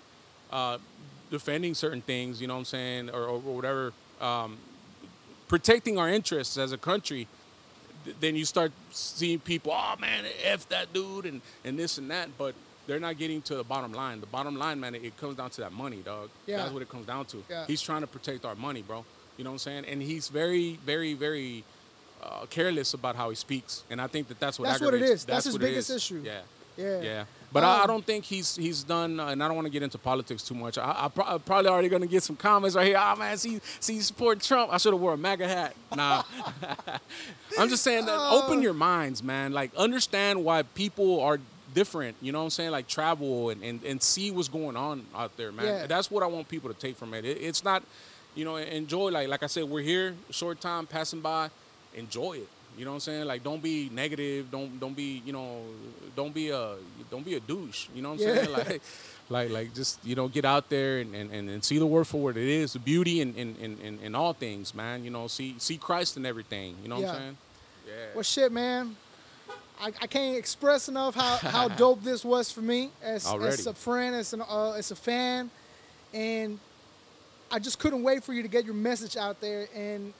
uh, 0.51 0.77
defending 1.31 1.73
certain 1.73 2.01
things, 2.01 2.41
you 2.41 2.47
know 2.47 2.55
what 2.55 2.59
I'm 2.59 2.65
saying, 2.65 3.09
or, 3.09 3.23
or 3.23 3.39
whatever, 3.39 3.93
um, 4.19 4.57
protecting 5.47 5.97
our 5.97 6.09
interests 6.09 6.57
as 6.57 6.71
a 6.73 6.77
country, 6.77 7.27
then 8.19 8.35
you 8.35 8.45
start 8.45 8.71
seeing 8.91 9.39
people, 9.39 9.71
oh 9.75 9.95
man, 9.99 10.25
F 10.43 10.67
that 10.69 10.93
dude 10.93 11.25
and, 11.25 11.41
and 11.63 11.77
this 11.77 11.97
and 11.97 12.09
that, 12.11 12.29
but 12.37 12.55
they're 12.87 12.99
not 12.99 13.17
getting 13.17 13.41
to 13.43 13.55
the 13.55 13.63
bottom 13.63 13.91
line. 13.93 14.21
The 14.21 14.27
bottom 14.27 14.57
line, 14.57 14.79
man, 14.79 14.95
it, 14.95 15.17
comes 15.17 15.35
down 15.35 15.49
to 15.51 15.61
that 15.61 15.73
money, 15.73 15.97
dog. 15.97 16.29
Yeah. 16.45 16.57
That's 16.57 16.71
what 16.71 16.81
it 16.81 16.89
comes 16.89 17.05
down 17.05 17.25
to. 17.25 17.43
Yeah. 17.49 17.65
He's 17.67 17.81
trying 17.81 18.01
to 18.01 18.07
protect 18.07 18.45
our 18.45 18.55
money, 18.55 18.81
bro. 18.81 19.03
You 19.37 19.43
know 19.43 19.51
what 19.51 19.55
I'm 19.55 19.59
saying? 19.59 19.85
And 19.85 20.01
he's 20.01 20.29
very, 20.29 20.79
very, 20.85 21.13
very 21.13 21.63
uh, 22.23 22.45
careless 22.49 22.93
about 22.93 23.15
how 23.15 23.29
he 23.29 23.35
speaks. 23.35 23.83
And 23.89 24.01
I 24.01 24.07
think 24.07 24.29
that 24.29 24.39
that's 24.39 24.57
what 24.57 24.69
That's 24.69 24.81
what 24.81 24.93
it 24.93 25.01
is. 25.01 25.25
That's 25.25 25.45
his 25.45 25.57
biggest 25.57 25.89
is. 25.89 25.97
issue. 25.97 26.23
Yeah. 26.25 26.39
Yeah. 26.77 27.01
Yeah. 27.01 27.23
But 27.51 27.63
I, 27.63 27.77
I 27.77 27.81
Um, 27.83 27.87
don't 27.87 28.05
think 28.05 28.25
he's 28.25 28.55
he's 28.57 28.83
done, 28.83 29.19
uh, 29.19 29.27
and 29.27 29.41
I 29.41 29.47
don't 29.47 29.55
want 29.55 29.65
to 29.67 29.71
get 29.71 29.81
into 29.81 29.97
politics 29.97 30.43
too 30.43 30.53
much. 30.53 30.77
I, 30.77 31.05
I 31.05 31.07
pro- 31.07 31.23
I'm 31.25 31.39
probably 31.39 31.69
already 31.69 31.87
gonna 31.89 32.05
get 32.07 32.21
some 32.23 32.35
comments 32.35 32.75
right 32.75 32.87
here. 32.87 32.97
Oh 32.99 33.15
man, 33.15 33.37
see, 33.37 33.61
see, 33.79 33.93
you 33.95 34.01
support 34.01 34.41
Trump. 34.41 34.71
I 34.73 34.77
should 34.77 34.91
have 34.93 34.99
wore 35.01 35.13
a 35.13 35.17
MAGA 35.17 35.47
hat. 35.47 35.73
Nah, 35.95 36.23
I'm 37.59 37.69
just 37.69 37.83
saying 37.83 38.05
that 38.05 38.15
Oh. 38.19 38.43
open 38.43 38.61
your 38.61 38.73
minds, 38.73 39.23
man. 39.23 39.53
Like 39.53 39.73
understand 39.75 40.43
why 40.43 40.63
people 40.63 41.21
are 41.21 41.39
different. 41.73 42.17
You 42.21 42.31
know 42.31 42.39
what 42.39 42.45
I'm 42.45 42.49
saying? 42.51 42.71
Like 42.71 42.87
travel 42.87 43.49
and, 43.49 43.63
and, 43.63 43.83
and 43.83 44.01
see 44.01 44.31
what's 44.31 44.47
going 44.49 44.75
on 44.75 45.05
out 45.15 45.35
there, 45.37 45.51
man. 45.51 45.65
Yeah. 45.65 45.87
That's 45.87 46.09
what 46.11 46.23
I 46.23 46.27
want 46.27 46.47
people 46.49 46.71
to 46.73 46.79
take 46.79 46.97
from 46.97 47.13
it. 47.13 47.23
it. 47.25 47.37
It's 47.41 47.63
not, 47.63 47.83
you 48.35 48.45
know, 48.45 48.55
enjoy. 48.57 49.09
Like 49.09 49.27
like 49.29 49.43
I 49.43 49.47
said, 49.47 49.63
we're 49.65 49.81
here, 49.81 50.15
short 50.31 50.59
time 50.59 50.85
passing 50.85 51.21
by. 51.21 51.49
Enjoy 51.95 52.33
it. 52.33 52.49
You 52.77 52.85
know 52.85 52.91
what 52.91 52.95
I'm 52.95 52.99
saying? 53.01 53.25
Like 53.25 53.43
don't 53.43 53.61
be 53.61 53.89
negative. 53.91 54.51
Don't 54.51 54.79
don't 54.79 54.95
be 54.95 55.21
you 55.25 55.33
know 55.33 55.61
don't 56.15 56.33
be 56.33 56.49
a 56.49 56.75
don't 57.09 57.25
be 57.25 57.35
a 57.35 57.39
douche. 57.39 57.87
You 57.95 58.01
know 58.01 58.11
what 58.11 58.21
I'm 58.21 58.35
saying? 58.35 58.49
Like 58.57 58.81
like 59.29 59.49
like 59.49 59.73
just 59.73 59.99
you 60.05 60.15
know 60.15 60.27
get 60.27 60.45
out 60.45 60.69
there 60.69 60.99
and, 60.99 61.13
and, 61.13 61.49
and, 61.49 61.63
see 61.63 61.77
the 61.79 61.85
word 61.85 62.07
for 62.07 62.21
what 62.21 62.37
it 62.37 62.47
is 62.47 62.73
the 62.73 62.79
beauty 62.79 63.19
in 63.19 63.35
in, 63.35 63.55
in, 63.57 63.99
in 63.99 64.15
all 64.15 64.31
things 64.31 64.73
man 64.73 65.03
you 65.03 65.09
know 65.09 65.27
see 65.27 65.53
see 65.57 65.75
christ 65.77 66.15
in 66.15 66.25
everything 66.25 66.77
you 66.81 66.87
know 66.87 66.95
what 66.95 67.01
Yeah. 67.01 67.11
i'm 67.11 67.17
saying 67.17 67.37
yeah 67.87 67.93
Well, 68.13 68.23
shit, 68.23 68.51
man. 68.53 68.95
I, 69.81 69.87
I 70.01 70.07
can't 70.07 70.37
express 70.37 70.87
enough 70.89 71.13
how, 71.13 71.35
how 71.57 71.67
dope 71.67 72.03
this 72.03 72.23
was 72.25 72.51
for 72.51 72.61
me 72.61 72.89
as, 73.03 73.27
as 73.27 73.67
a 73.67 73.73
friend, 73.73 74.15
as 74.15 74.33
an 74.33 74.41
uh, 74.41 74.71
as 74.71 74.91
a 74.91 74.95
fan, 74.95 75.51
and 76.13 76.57
I 77.51 77.59
just 77.59 77.79
couldn't 77.79 78.03
wait 78.03 78.23
for 78.23 78.33
you 78.33 78.41
to 78.41 78.47
get 78.47 78.65
your 78.65 78.73
message 78.73 79.15
out 79.17 79.39
there. 79.39 79.67
And 79.75 80.13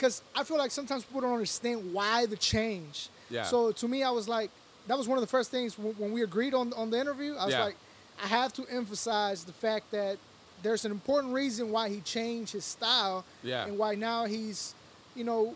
because 0.00 0.22
I 0.34 0.44
feel 0.44 0.56
like 0.56 0.70
sometimes 0.70 1.04
people 1.04 1.20
don't 1.20 1.34
understand 1.34 1.92
why 1.92 2.24
the 2.24 2.36
change. 2.36 3.10
Yeah. 3.28 3.42
So 3.44 3.70
to 3.72 3.86
me, 3.86 4.02
I 4.02 4.10
was 4.10 4.26
like, 4.28 4.50
that 4.86 4.96
was 4.96 5.06
one 5.06 5.18
of 5.18 5.20
the 5.22 5.28
first 5.28 5.50
things 5.50 5.78
when, 5.78 6.10
we 6.10 6.22
agreed 6.22 6.54
on 6.54 6.72
on 6.72 6.90
the 6.90 6.98
interview. 6.98 7.34
I 7.36 7.44
was 7.44 7.52
Yeah. 7.54 7.64
like, 7.64 7.76
I 8.22 8.26
have 8.26 8.52
to 8.54 8.64
emphasize 8.70 9.44
the 9.44 9.52
fact 9.52 9.90
that 9.90 10.16
there's 10.62 10.84
an 10.86 10.90
important 10.90 11.34
reason 11.34 11.70
why 11.70 11.90
he 11.90 12.00
changed 12.00 12.52
his 12.54 12.64
style. 12.64 13.24
Yeah. 13.42 13.66
And 13.66 13.76
why 13.78 13.94
now 13.94 14.24
he's, 14.24 14.74
you 15.14 15.24
know, 15.24 15.54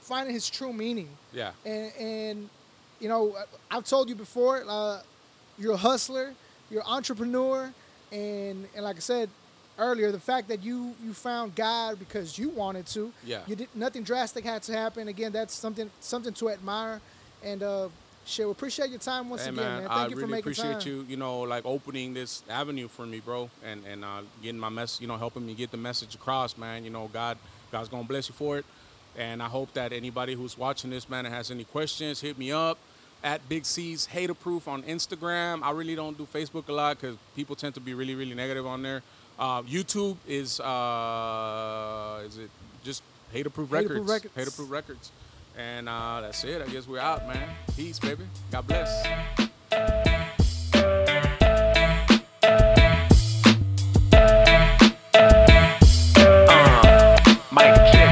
finding 0.00 0.34
his 0.34 0.48
true 0.48 0.72
meaning 0.72 1.08
yeah 1.32 1.52
and, 1.64 1.92
and 2.00 2.48
you 3.00 3.08
know 3.08 3.36
i've 3.70 3.84
told 3.84 4.08
you 4.08 4.14
before 4.14 4.64
uh, 4.66 5.00
you're 5.58 5.74
a 5.74 5.76
hustler 5.90 6.32
you're 6.70 6.80
an 6.80 6.86
entrepreneur 6.88 7.70
and 8.10 8.66
and 8.74 8.82
like 8.82 8.96
i 8.96 8.98
said 8.98 9.28
earlier 9.80 10.12
the 10.12 10.20
fact 10.20 10.48
that 10.48 10.62
you 10.62 10.94
you 11.04 11.12
found 11.12 11.54
god 11.54 11.98
because 11.98 12.38
you 12.38 12.48
wanted 12.50 12.86
to. 12.86 13.12
Yeah. 13.24 13.40
you 13.46 13.56
did 13.56 13.68
nothing 13.74 14.02
drastic 14.02 14.44
had 14.44 14.62
to 14.64 14.72
happen. 14.72 15.08
Again 15.08 15.32
that's 15.32 15.54
something 15.54 15.90
something 16.00 16.32
to 16.34 16.50
admire 16.50 17.00
and 17.42 17.62
uh 17.62 17.88
shit 18.26 18.46
we 18.46 18.52
appreciate 18.52 18.90
your 18.90 18.98
time 18.98 19.30
once 19.30 19.42
hey 19.44 19.50
again 19.50 19.64
man, 19.64 19.78
man, 19.80 19.88
thank 19.88 19.98
i 19.98 20.04
you 20.04 20.10
for 20.10 20.16
really 20.16 20.30
making 20.30 20.40
appreciate 20.40 20.80
time. 20.80 20.88
you 20.88 21.06
you 21.08 21.16
know 21.16 21.40
like 21.40 21.64
opening 21.64 22.12
this 22.12 22.42
avenue 22.50 22.86
for 22.86 23.06
me 23.06 23.18
bro 23.18 23.48
and 23.64 23.82
and 23.86 24.04
uh 24.04 24.20
getting 24.42 24.60
my 24.60 24.68
mess 24.68 25.00
you 25.00 25.06
know 25.08 25.16
helping 25.16 25.44
me 25.44 25.54
get 25.54 25.70
the 25.70 25.76
message 25.76 26.14
across 26.14 26.56
man. 26.58 26.84
You 26.84 26.90
know 26.90 27.08
god 27.12 27.38
god's 27.72 27.88
gonna 27.88 28.04
bless 28.04 28.28
you 28.28 28.34
for 28.34 28.58
it. 28.58 28.64
And 29.16 29.42
i 29.42 29.46
hope 29.46 29.72
that 29.72 29.92
anybody 29.92 30.34
who's 30.34 30.56
watching 30.56 30.90
this 30.90 31.08
man 31.08 31.24
and 31.26 31.34
has 31.34 31.50
any 31.50 31.64
questions 31.64 32.20
hit 32.20 32.38
me 32.38 32.52
up 32.52 32.78
at 33.22 33.46
Big 33.48 33.64
Cease 33.66 34.06
Hataproof 34.06 34.66
on 34.66 34.82
Instagram. 34.84 35.62
I 35.62 35.72
really 35.72 35.94
don't 35.94 36.16
do 36.16 36.26
Facebook 36.32 36.68
a 36.68 36.72
lot 36.72 36.98
because 36.98 37.16
people 37.36 37.54
tend 37.54 37.74
to 37.74 37.80
be 37.80 37.94
really, 37.94 38.14
really 38.14 38.34
negative 38.34 38.66
on 38.66 38.82
there. 38.82 39.02
Uh, 39.40 39.62
YouTube 39.62 40.18
is 40.28 40.60
uh, 40.60 42.20
is 42.26 42.36
it 42.36 42.50
just 42.84 43.02
Hataproof 43.34 43.70
Hater 43.70 43.94
Records? 43.94 43.94
Proof 43.94 44.08
Records. 44.10 44.34
Hataproof 44.36 44.70
Records. 44.70 45.12
And 45.56 45.88
uh, 45.88 46.20
that's 46.20 46.44
it. 46.44 46.60
I 46.60 46.66
guess 46.66 46.86
we're 46.86 47.00
out, 47.00 47.26
man. 47.26 47.48
Peace, 47.74 47.98
baby. 47.98 48.24
God 48.50 48.66
bless. 48.66 49.06
Mic 57.50 57.74
check 57.92 58.09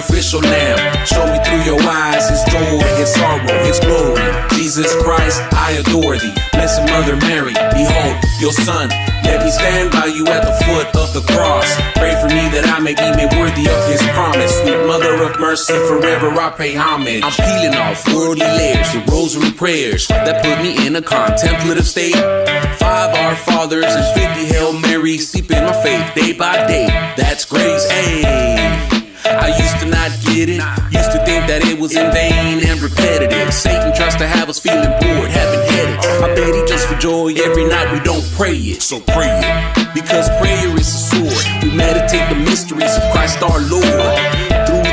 sacrificial 0.00 0.40
lamb. 0.40 1.06
Show 1.06 1.26
me 1.26 1.38
through 1.44 1.62
your 1.64 1.80
eyes 1.82 2.28
his 2.28 2.42
joy, 2.44 2.80
his 2.96 3.12
sorrow, 3.12 3.64
his 3.64 3.78
glory. 3.80 4.22
Jesus 4.50 4.94
Christ, 5.02 5.40
I 5.52 5.72
adore 5.72 6.16
thee. 6.16 6.32
Blessed 6.52 6.82
Mother 6.90 7.16
Mary, 7.16 7.52
behold 7.52 8.16
your 8.40 8.52
son. 8.52 8.88
Let 9.24 9.44
me 9.44 9.50
stand 9.50 9.92
by 9.92 10.06
you 10.06 10.26
at 10.26 10.44
the 10.44 10.64
foot 10.64 10.86
of 10.96 11.12
the 11.12 11.20
cross. 11.32 11.68
Pray 11.94 12.14
for 12.20 12.28
me 12.28 12.48
that 12.56 12.64
I 12.66 12.80
may 12.80 12.94
be 12.94 13.08
made 13.16 13.32
worthy 13.38 13.68
of 13.68 13.80
his 13.88 14.02
promise. 14.12 14.52
Sweet 14.60 14.86
Mother 14.86 15.22
of 15.22 15.38
mercy, 15.38 15.74
forever 15.86 16.28
I 16.28 16.50
pay 16.50 16.74
homage. 16.74 17.22
I'm 17.24 17.32
peeling 17.32 17.76
off 17.76 18.06
worldly 18.08 18.46
layers, 18.46 18.92
the 18.92 19.04
rosary 19.10 19.52
prayers 19.52 20.08
that 20.08 20.42
put 20.42 20.62
me 20.62 20.86
in 20.86 20.96
a 20.96 21.02
contemplative 21.02 21.86
state. 21.86 22.16
Five 22.78 23.14
Our 23.14 23.36
Fathers 23.36 23.84
and 23.84 24.14
50 24.14 24.44
Hail 24.46 24.72
Marys 24.72 25.28
seep 25.28 25.50
in 25.50 25.64
my 25.64 25.82
faith 25.82 26.14
day 26.14 26.32
by 26.32 26.66
day. 26.66 26.86
That's 27.16 27.44
grace, 27.44 27.86
ayy. 27.92 28.99
I 29.30 29.56
used 29.56 29.78
to 29.80 29.86
not 29.86 30.10
get 30.26 30.48
it, 30.48 30.60
used 30.90 31.12
to 31.12 31.20
think 31.24 31.46
that 31.46 31.62
it 31.64 31.78
was 31.78 31.94
in 31.94 32.10
vain 32.10 32.66
and 32.66 32.80
repetitive. 32.82 33.54
Satan 33.54 33.94
tries 33.94 34.16
to 34.16 34.26
have 34.26 34.48
us 34.48 34.58
feeling 34.58 34.90
bored, 34.98 35.30
having 35.30 35.62
headaches. 35.70 36.06
I 36.06 36.34
bet 36.34 36.54
he 36.54 36.62
just 36.66 36.88
for 36.88 36.98
joy 36.98 37.34
every 37.38 37.64
night 37.64 37.92
we 37.92 38.00
don't 38.00 38.24
pray 38.34 38.56
it. 38.56 38.82
So 38.82 39.00
pray 39.00 39.30
it, 39.30 39.94
because 39.94 40.28
prayer 40.42 40.74
is 40.76 40.88
a 40.88 41.00
sword. 41.10 41.44
We 41.62 41.70
meditate 41.76 42.28
the 42.28 42.40
mysteries 42.42 42.96
of 42.96 43.02
Christ 43.12 43.42
our 43.42 43.60
Lord 43.70 44.39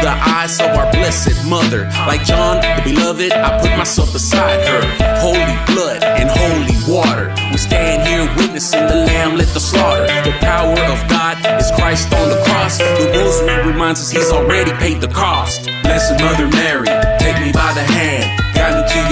the 0.07 0.15
eyes 0.39 0.57
of 0.61 0.71
our 0.79 0.89
blessed 0.93 1.35
mother. 1.45 1.83
Like 2.07 2.23
John, 2.23 2.61
the 2.63 2.81
beloved, 2.85 3.33
I 3.33 3.59
put 3.59 3.75
myself 3.77 4.13
beside 4.13 4.63
her. 4.65 4.81
Holy 5.19 5.55
blood 5.67 6.01
and 6.01 6.29
holy 6.31 6.77
water. 6.87 7.35
We 7.51 7.57
stand 7.57 8.07
here 8.07 8.23
witnessing 8.37 8.87
the 8.87 9.03
lamb 9.03 9.35
let 9.35 9.49
the 9.53 9.59
slaughter. 9.59 10.07
The 10.23 10.31
power 10.39 10.79
of 10.93 10.99
God 11.09 11.35
is 11.59 11.71
Christ 11.71 12.13
on 12.13 12.29
the 12.29 12.41
cross. 12.45 12.77
The 12.77 13.11
rosary 13.19 13.67
reminds 13.67 13.99
us 13.99 14.09
he's 14.09 14.31
already 14.31 14.71
paid 14.83 15.01
the 15.01 15.09
cost. 15.09 15.65
Blessed 15.83 16.21
Mother 16.23 16.47
Mary, 16.47 16.87
take 17.19 17.37
me 17.43 17.51
by 17.51 17.73
the 17.73 17.83
hand. 17.83 18.46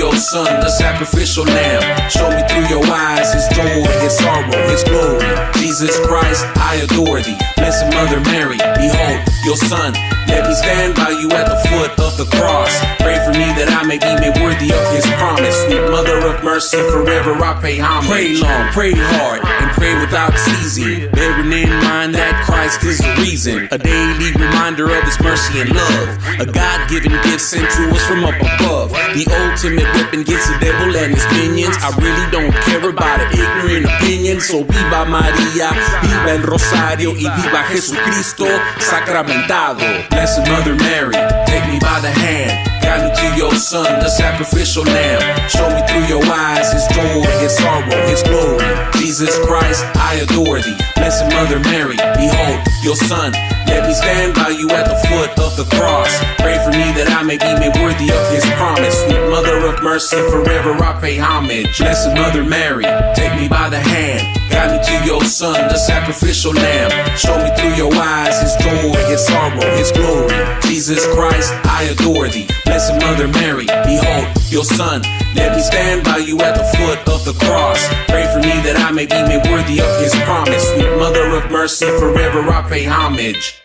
Your 0.06 0.18
son, 0.18 0.46
the 0.62 0.70
sacrificial 0.70 1.46
lamb. 1.46 1.82
Show 2.12 2.30
me 2.30 2.46
through 2.48 2.70
your 2.70 2.86
eyes 2.86 3.34
his 3.34 3.48
joy, 3.58 3.82
his 4.06 4.16
sorrow, 4.16 4.54
his 4.70 4.84
glory. 4.84 5.26
Jesus 5.58 5.98
Christ, 6.06 6.46
I 6.58 6.76
adore 6.76 7.22
thee. 7.22 7.36
Blessed 7.58 7.90
Mother 7.90 8.22
Mary, 8.30 8.58
behold 8.78 9.26
your 9.46 9.58
son. 9.58 9.98
Let 10.28 10.48
me 10.48 10.54
stand 10.54 10.96
by 10.96 11.10
you 11.10 11.30
at 11.32 11.50
the 11.50 11.58
foot 11.70 11.98
of 11.98 12.18
the 12.18 12.26
cross. 12.38 12.74
Pray 13.02 13.18
for 13.26 13.34
me 13.34 13.46
that 13.58 13.70
I 13.70 13.86
may 13.86 13.98
be 13.98 14.10
made 14.22 14.38
worthy 14.42 14.74
of 14.74 14.84
his 14.94 15.06
promise. 15.18 15.54
Sweet 15.66 15.86
Mother 15.90 16.18
of 16.28 16.44
mercy, 16.44 16.78
forever 16.94 17.34
I 17.42 17.58
pay 17.62 17.78
homage. 17.78 18.10
Pray 18.10 18.34
long, 18.38 18.66
pray 18.74 18.94
hard, 18.94 19.42
and 19.46 19.72
pray 19.74 19.94
without 20.02 20.38
ceasing. 20.38 21.10
Bearing 21.14 21.54
in 21.54 21.70
mind 21.82 22.14
that 22.14 22.46
Christ 22.46 22.84
is 22.84 22.98
the 22.98 23.14
reason. 23.22 23.70
A 23.72 23.78
daily 23.78 24.34
reminder 24.34 24.90
of 24.90 25.02
his 25.06 25.18
mercy 25.22 25.62
and 25.62 25.74
love. 25.74 26.10
A 26.42 26.46
God 26.46 26.90
given 26.90 27.14
gift 27.22 27.42
sent 27.42 27.70
to 27.78 27.84
us 27.94 28.04
from 28.06 28.26
up 28.26 28.38
above. 28.38 28.92
The 29.14 29.26
ultimate 29.30 29.90
weapon 29.96 30.20
against 30.22 30.48
the 30.52 30.60
devil 30.60 30.92
and 30.96 31.16
his 31.16 31.26
minions. 31.32 31.76
I 31.80 31.90
really 31.98 32.28
don't 32.32 32.54
care 32.68 32.84
about 32.84 33.24
an 33.24 33.32
ignorant 33.32 33.86
opinion. 33.88 34.42
So 34.42 34.64
viva 34.64 35.08
María, 35.08 35.72
viva 36.04 36.32
el 36.36 36.44
Rosario, 36.44 37.12
y 37.16 37.24
viva 37.24 37.64
Jesucristo 37.72 38.46
sacramentado. 38.80 39.80
Blessed 40.12 40.48
Mother 40.52 40.76
Mary, 40.76 41.16
take 41.48 41.66
me 41.72 41.80
by 41.80 42.00
the 42.02 42.12
hand. 42.12 42.76
Guide 42.84 43.10
me 43.10 43.12
to 43.16 43.38
your 43.38 43.56
son, 43.56 44.00
the 44.00 44.10
sacrificial 44.10 44.84
lamb. 44.84 45.50
Show 45.50 45.68
me 45.74 45.82
through 45.88 46.06
your 46.06 46.24
eyes 46.26 46.72
his 46.72 46.86
joy, 46.94 47.26
his 47.42 47.58
sorrow, 47.58 48.08
his 48.08 48.22
glory. 48.24 48.62
Jesus 49.00 49.40
Christ, 49.46 49.84
I 49.96 50.22
adore 50.22 50.62
thee. 50.62 50.78
Blessed 50.96 51.26
Mother 51.34 51.60
Mary, 51.60 51.98
behold 51.98 52.60
your 52.84 52.96
son. 52.96 53.34
Let 53.68 53.88
me 53.88 53.94
stand 53.94 54.36
by 54.36 54.50
you 54.50 54.70
at 54.70 54.86
the 54.86 54.96
foot 55.08 55.32
of 55.40 55.58
the 55.58 55.66
cross. 55.76 56.14
Pray 56.38 56.58
for 56.64 56.72
me 56.72 56.86
that 56.96 57.10
I 57.10 57.24
may 57.24 57.38
be 57.38 57.52
made 57.58 57.76
worthy 57.82 58.12
of 58.14 58.24
his 58.30 58.46
promise. 58.56 58.94
Sweet 59.04 59.26
Mother 59.30 59.66
of 59.66 59.82
mercy, 59.82 60.18
forever 60.30 60.72
I 60.78 61.00
pay 61.02 61.18
homage. 61.18 61.78
Blessed 61.78 62.14
Mother 62.14 62.44
Mary, 62.44 62.86
take 63.16 63.34
me 63.36 63.48
by 63.48 63.70
the 63.70 63.80
hand. 63.80 64.22
Guide 64.52 64.72
me 64.72 64.80
to 64.86 64.96
your 65.06 65.24
son, 65.26 65.58
the 65.68 65.78
sacrificial 65.78 66.54
lamb. 66.54 66.92
Show 67.18 67.36
me 67.42 67.50
through 67.58 67.76
your 67.76 67.94
eyes 67.94 68.40
his 68.42 68.56
joy, 68.62 68.94
his 69.10 69.26
sorrow, 69.26 69.66
his 69.76 69.92
glory. 69.92 70.30
Jesus 70.62 71.06
Christ, 71.14 71.52
I 71.66 71.90
adore 71.90 72.30
thee. 72.30 72.48
Blessed 72.66 72.94
Mother 73.02 73.28
Mary, 73.28 73.66
behold 73.66 74.28
your 74.52 74.64
son. 74.64 75.02
Let 75.36 75.56
me 75.56 75.62
stand 75.62 76.06
by 76.06 76.18
you 76.18 76.40
at 76.40 76.56
the 76.56 76.64
foot 76.78 77.00
of 77.10 77.16
of 77.16 77.26
the 77.26 77.46
cross. 77.46 77.88
Pray 78.08 78.26
for 78.32 78.40
me 78.40 78.54
that 78.68 78.76
I 78.78 78.92
may 78.92 79.06
be 79.06 79.22
made 79.24 79.50
worthy 79.50 79.80
of 79.80 80.02
his 80.02 80.14
promise. 80.24 80.68
Sweet 80.74 80.98
mother 80.98 81.26
of 81.36 81.50
mercy, 81.50 81.86
forever 81.86 82.42
I 82.50 82.62
pay 82.70 82.84
homage. 82.84 83.65